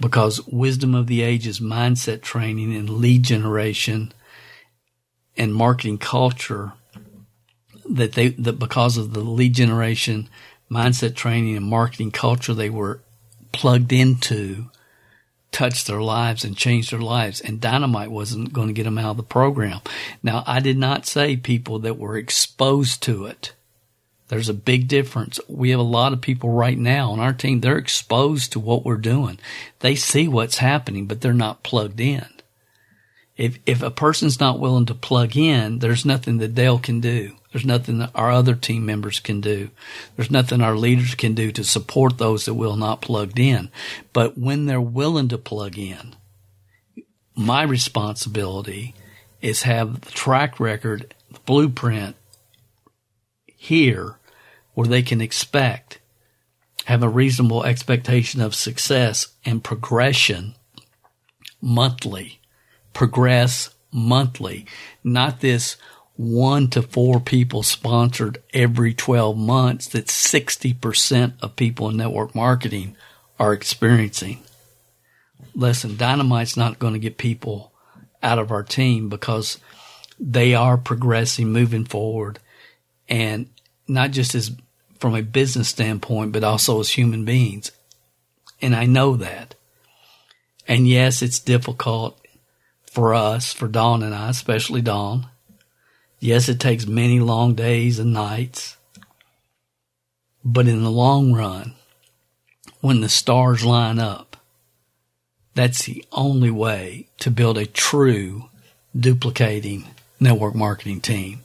Because 0.01 0.45
wisdom 0.47 0.95
of 0.95 1.07
the 1.07 1.23
ages, 1.23 1.61
mindset 1.61 2.23
training 2.23 2.75
and 2.75 2.91
lead 2.91 3.23
generation 3.23 4.13
and 5.37 5.55
marketing 5.55 5.99
culture 5.99 6.73
that 7.89 8.13
they, 8.13 8.29
that 8.29 8.59
because 8.59 8.97
of 8.97 9.13
the 9.13 9.21
lead 9.21 9.55
generation 9.55 10.29
mindset 10.71 11.15
training 11.15 11.57
and 11.57 11.67
marketing 11.67 12.11
culture 12.11 12.55
they 12.55 12.71
were 12.71 13.01
plugged 13.53 13.93
into 13.93 14.71
touched 15.55 15.87
their 15.87 16.03
lives 16.03 16.45
and 16.45 16.57
changed 16.57 16.93
their 16.93 17.01
lives. 17.01 17.41
And 17.41 17.61
dynamite 17.61 18.11
wasn't 18.11 18.53
going 18.53 18.67
to 18.67 18.75
get 18.75 18.83
them 18.83 18.99
out 18.99 19.13
of 19.13 19.17
the 19.17 19.23
program. 19.23 19.81
Now, 20.23 20.43
I 20.47 20.61
did 20.61 20.77
not 20.77 21.07
say 21.07 21.37
people 21.37 21.79
that 21.81 21.97
were 21.97 22.19
exposed 22.19 23.03
to 23.05 23.27
it. 23.27 23.55
There's 24.29 24.49
a 24.49 24.55
big 24.55 24.89
difference. 24.89 25.39
We 25.49 25.71
have 25.71 25.81
a 25.81 25.85
lot 25.85 26.13
of 26.13 26.21
people 26.21 26.51
right 26.51 26.77
now 26.77 27.13
on 27.13 27.21
our 27.21 27.33
team. 27.33 27.61
They're 27.61 27.79
exposed 27.79 28.53
to 28.53 28.61
what 28.61 28.85
we're 28.85 28.97
doing. 28.97 29.39
They 29.79 29.95
see 29.95 30.27
what's 30.27 30.59
happening, 30.59 31.07
but 31.07 31.21
they're 31.21 31.33
not 31.33 31.63
plugged 31.63 32.01
in. 32.01 32.27
If, 33.37 33.59
if 33.67 33.83
a 33.83 33.91
person's 33.91 34.39
not 34.39 34.61
willing 34.61 34.87
to 34.87 34.95
plug 34.95 35.37
in, 35.37 35.81
there's 35.81 36.05
nothing 36.05 36.39
that 36.39 36.55
Dale 36.55 36.79
can 36.79 37.01
do. 37.01 37.35
There's 37.53 37.65
nothing 37.65 37.99
that 37.99 38.11
our 38.15 38.31
other 38.31 38.55
team 38.55 38.87
members 38.87 39.19
can 39.19 39.41
do. 39.41 39.71
There's 40.15 40.31
nothing 40.31 40.61
our 40.61 40.77
leaders 40.77 41.15
can 41.15 41.35
do 41.35 41.51
to 41.53 41.65
support 41.65 42.19
those 42.19 42.45
that 42.45 42.55
will 42.55 42.77
not 42.77 43.01
plugged 43.01 43.39
in. 43.39 43.71
But 44.13 44.39
when 44.39 44.67
they're 44.67 44.81
willing 44.81 45.29
to 45.29 45.39
plug 45.39 45.79
in, 45.79 46.15
my 47.35 47.63
responsibility 47.63 48.95
is 49.41 49.63
have 49.63 50.01
the 50.03 50.11
track 50.13 50.59
record, 50.61 51.15
the 51.31 51.41
blueprint 51.41 52.17
here 53.57 54.19
where 54.75 54.87
they 54.87 55.03
can 55.03 55.21
expect, 55.21 55.99
have 56.87 57.03
a 57.03 57.09
reasonable 57.09 57.65
expectation 57.65 58.41
of 58.41 58.55
success 58.55 59.29
and 59.45 59.65
progression 59.65 60.55
monthly, 61.61 62.41
progress 62.95 63.75
monthly, 63.93 64.67
not 65.03 65.41
this 65.41 65.77
one 66.17 66.69
to 66.71 66.81
four 66.83 67.21
people 67.21 67.63
sponsored 67.63 68.43
every 68.53 68.95
12 68.95 69.37
months 69.37 69.89
that 69.89 70.07
60% 70.07 71.33
of 71.43 71.57
people 71.57 71.89
in 71.91 71.97
network 71.97 72.35
marketing 72.35 72.97
are 73.39 73.53
experiencing. 73.53 74.41
Listen, 75.55 75.97
Dynamite's 75.97 76.57
not 76.57 76.79
going 76.79 76.93
to 76.93 76.99
get 77.01 77.19
people 77.19 77.73
out 78.23 78.39
of 78.39 78.51
our 78.51 78.63
team 78.63 79.09
because 79.09 79.59
they 80.19 80.55
are 80.55 80.79
progressing, 80.79 81.53
moving 81.53 81.85
forward, 81.85 82.39
and 83.09 83.51
not 83.89 84.13
just 84.13 84.35
as 84.35 84.53
from 85.01 85.15
a 85.15 85.23
business 85.23 85.69
standpoint, 85.69 86.33
but 86.33 86.45
also 86.45 86.81
as 86.81 86.91
human 86.91 87.25
beings. 87.25 87.73
And 88.63 88.75
I 88.75 88.87
know 88.87 89.17
that. 89.17 89.55
And 90.67 90.89
yes, 90.89 91.21
it's 91.21 91.39
difficult 91.39 92.24
for 92.95 93.13
us, 93.13 93.53
for 93.53 93.67
Dawn 93.67 94.05
and 94.05 94.15
I, 94.15 94.31
especially 94.31 94.81
Dawn, 94.81 95.27
Yes, 96.21 96.49
it 96.49 96.59
takes 96.59 96.87
many 96.87 97.21
long 97.21 97.55
days 97.55 97.99
and 97.99 98.15
nights. 98.15 98.79
But 100.43 100.67
in 100.67 100.83
the 100.83 100.91
long 100.91 101.35
run, 101.35 101.75
when 102.81 103.03
the 103.03 103.11
stars 103.11 103.63
line 103.63 103.99
up, 103.99 104.39
that's 105.55 105.85
the 105.85 106.03
only 106.13 106.51
way 106.51 107.09
to 107.19 107.31
build 107.31 107.59
a 107.59 107.67
true 107.67 108.45
duplicating 108.99 109.85
network 110.19 110.55
marketing 110.55 111.03
team. 111.03 111.43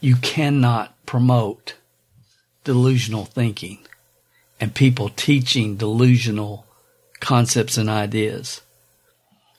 You 0.00 0.16
cannot 0.16 0.94
promote 1.06 1.76
delusional 2.64 3.24
thinking 3.24 3.78
and 4.60 4.74
people 4.74 5.08
teaching 5.08 5.76
delusional 5.76 6.65
concepts 7.20 7.76
and 7.76 7.88
ideas. 7.88 8.62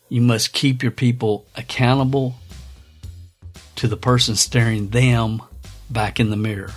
You 0.09 0.21
must 0.21 0.53
keep 0.53 0.81
your 0.83 0.91
people 0.91 1.45
accountable 1.55 2.35
to 3.75 3.87
the 3.87 3.97
person 3.97 4.35
staring 4.35 4.89
them 4.89 5.41
back 5.89 6.19
in 6.19 6.29
the 6.29 6.37
mirror. 6.37 6.71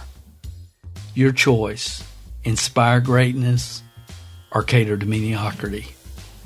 Your 1.14 1.32
choice 1.32 2.04
inspire 2.44 3.00
greatness 3.00 3.82
or 4.52 4.62
cater 4.62 4.96
to 4.96 5.06
mediocrity. 5.06 5.86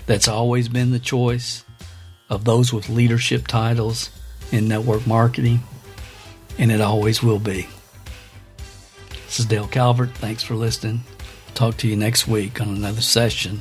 That's 0.06 0.28
always 0.28 0.68
been 0.68 0.90
the 0.90 0.98
choice 0.98 1.64
of 2.28 2.44
those 2.44 2.72
with 2.72 2.88
leadership 2.88 3.46
titles 3.46 4.10
in 4.52 4.68
network 4.68 5.06
marketing, 5.06 5.60
and 6.58 6.70
it 6.70 6.80
always 6.80 7.22
will 7.22 7.38
be. 7.38 7.66
This 9.26 9.40
is 9.40 9.46
Dale 9.46 9.66
Calvert. 9.66 10.10
Thanks 10.10 10.42
for 10.42 10.54
listening. 10.54 11.00
Talk 11.54 11.76
to 11.78 11.88
you 11.88 11.96
next 11.96 12.28
week 12.28 12.60
on 12.60 12.68
another 12.68 13.00
session 13.00 13.60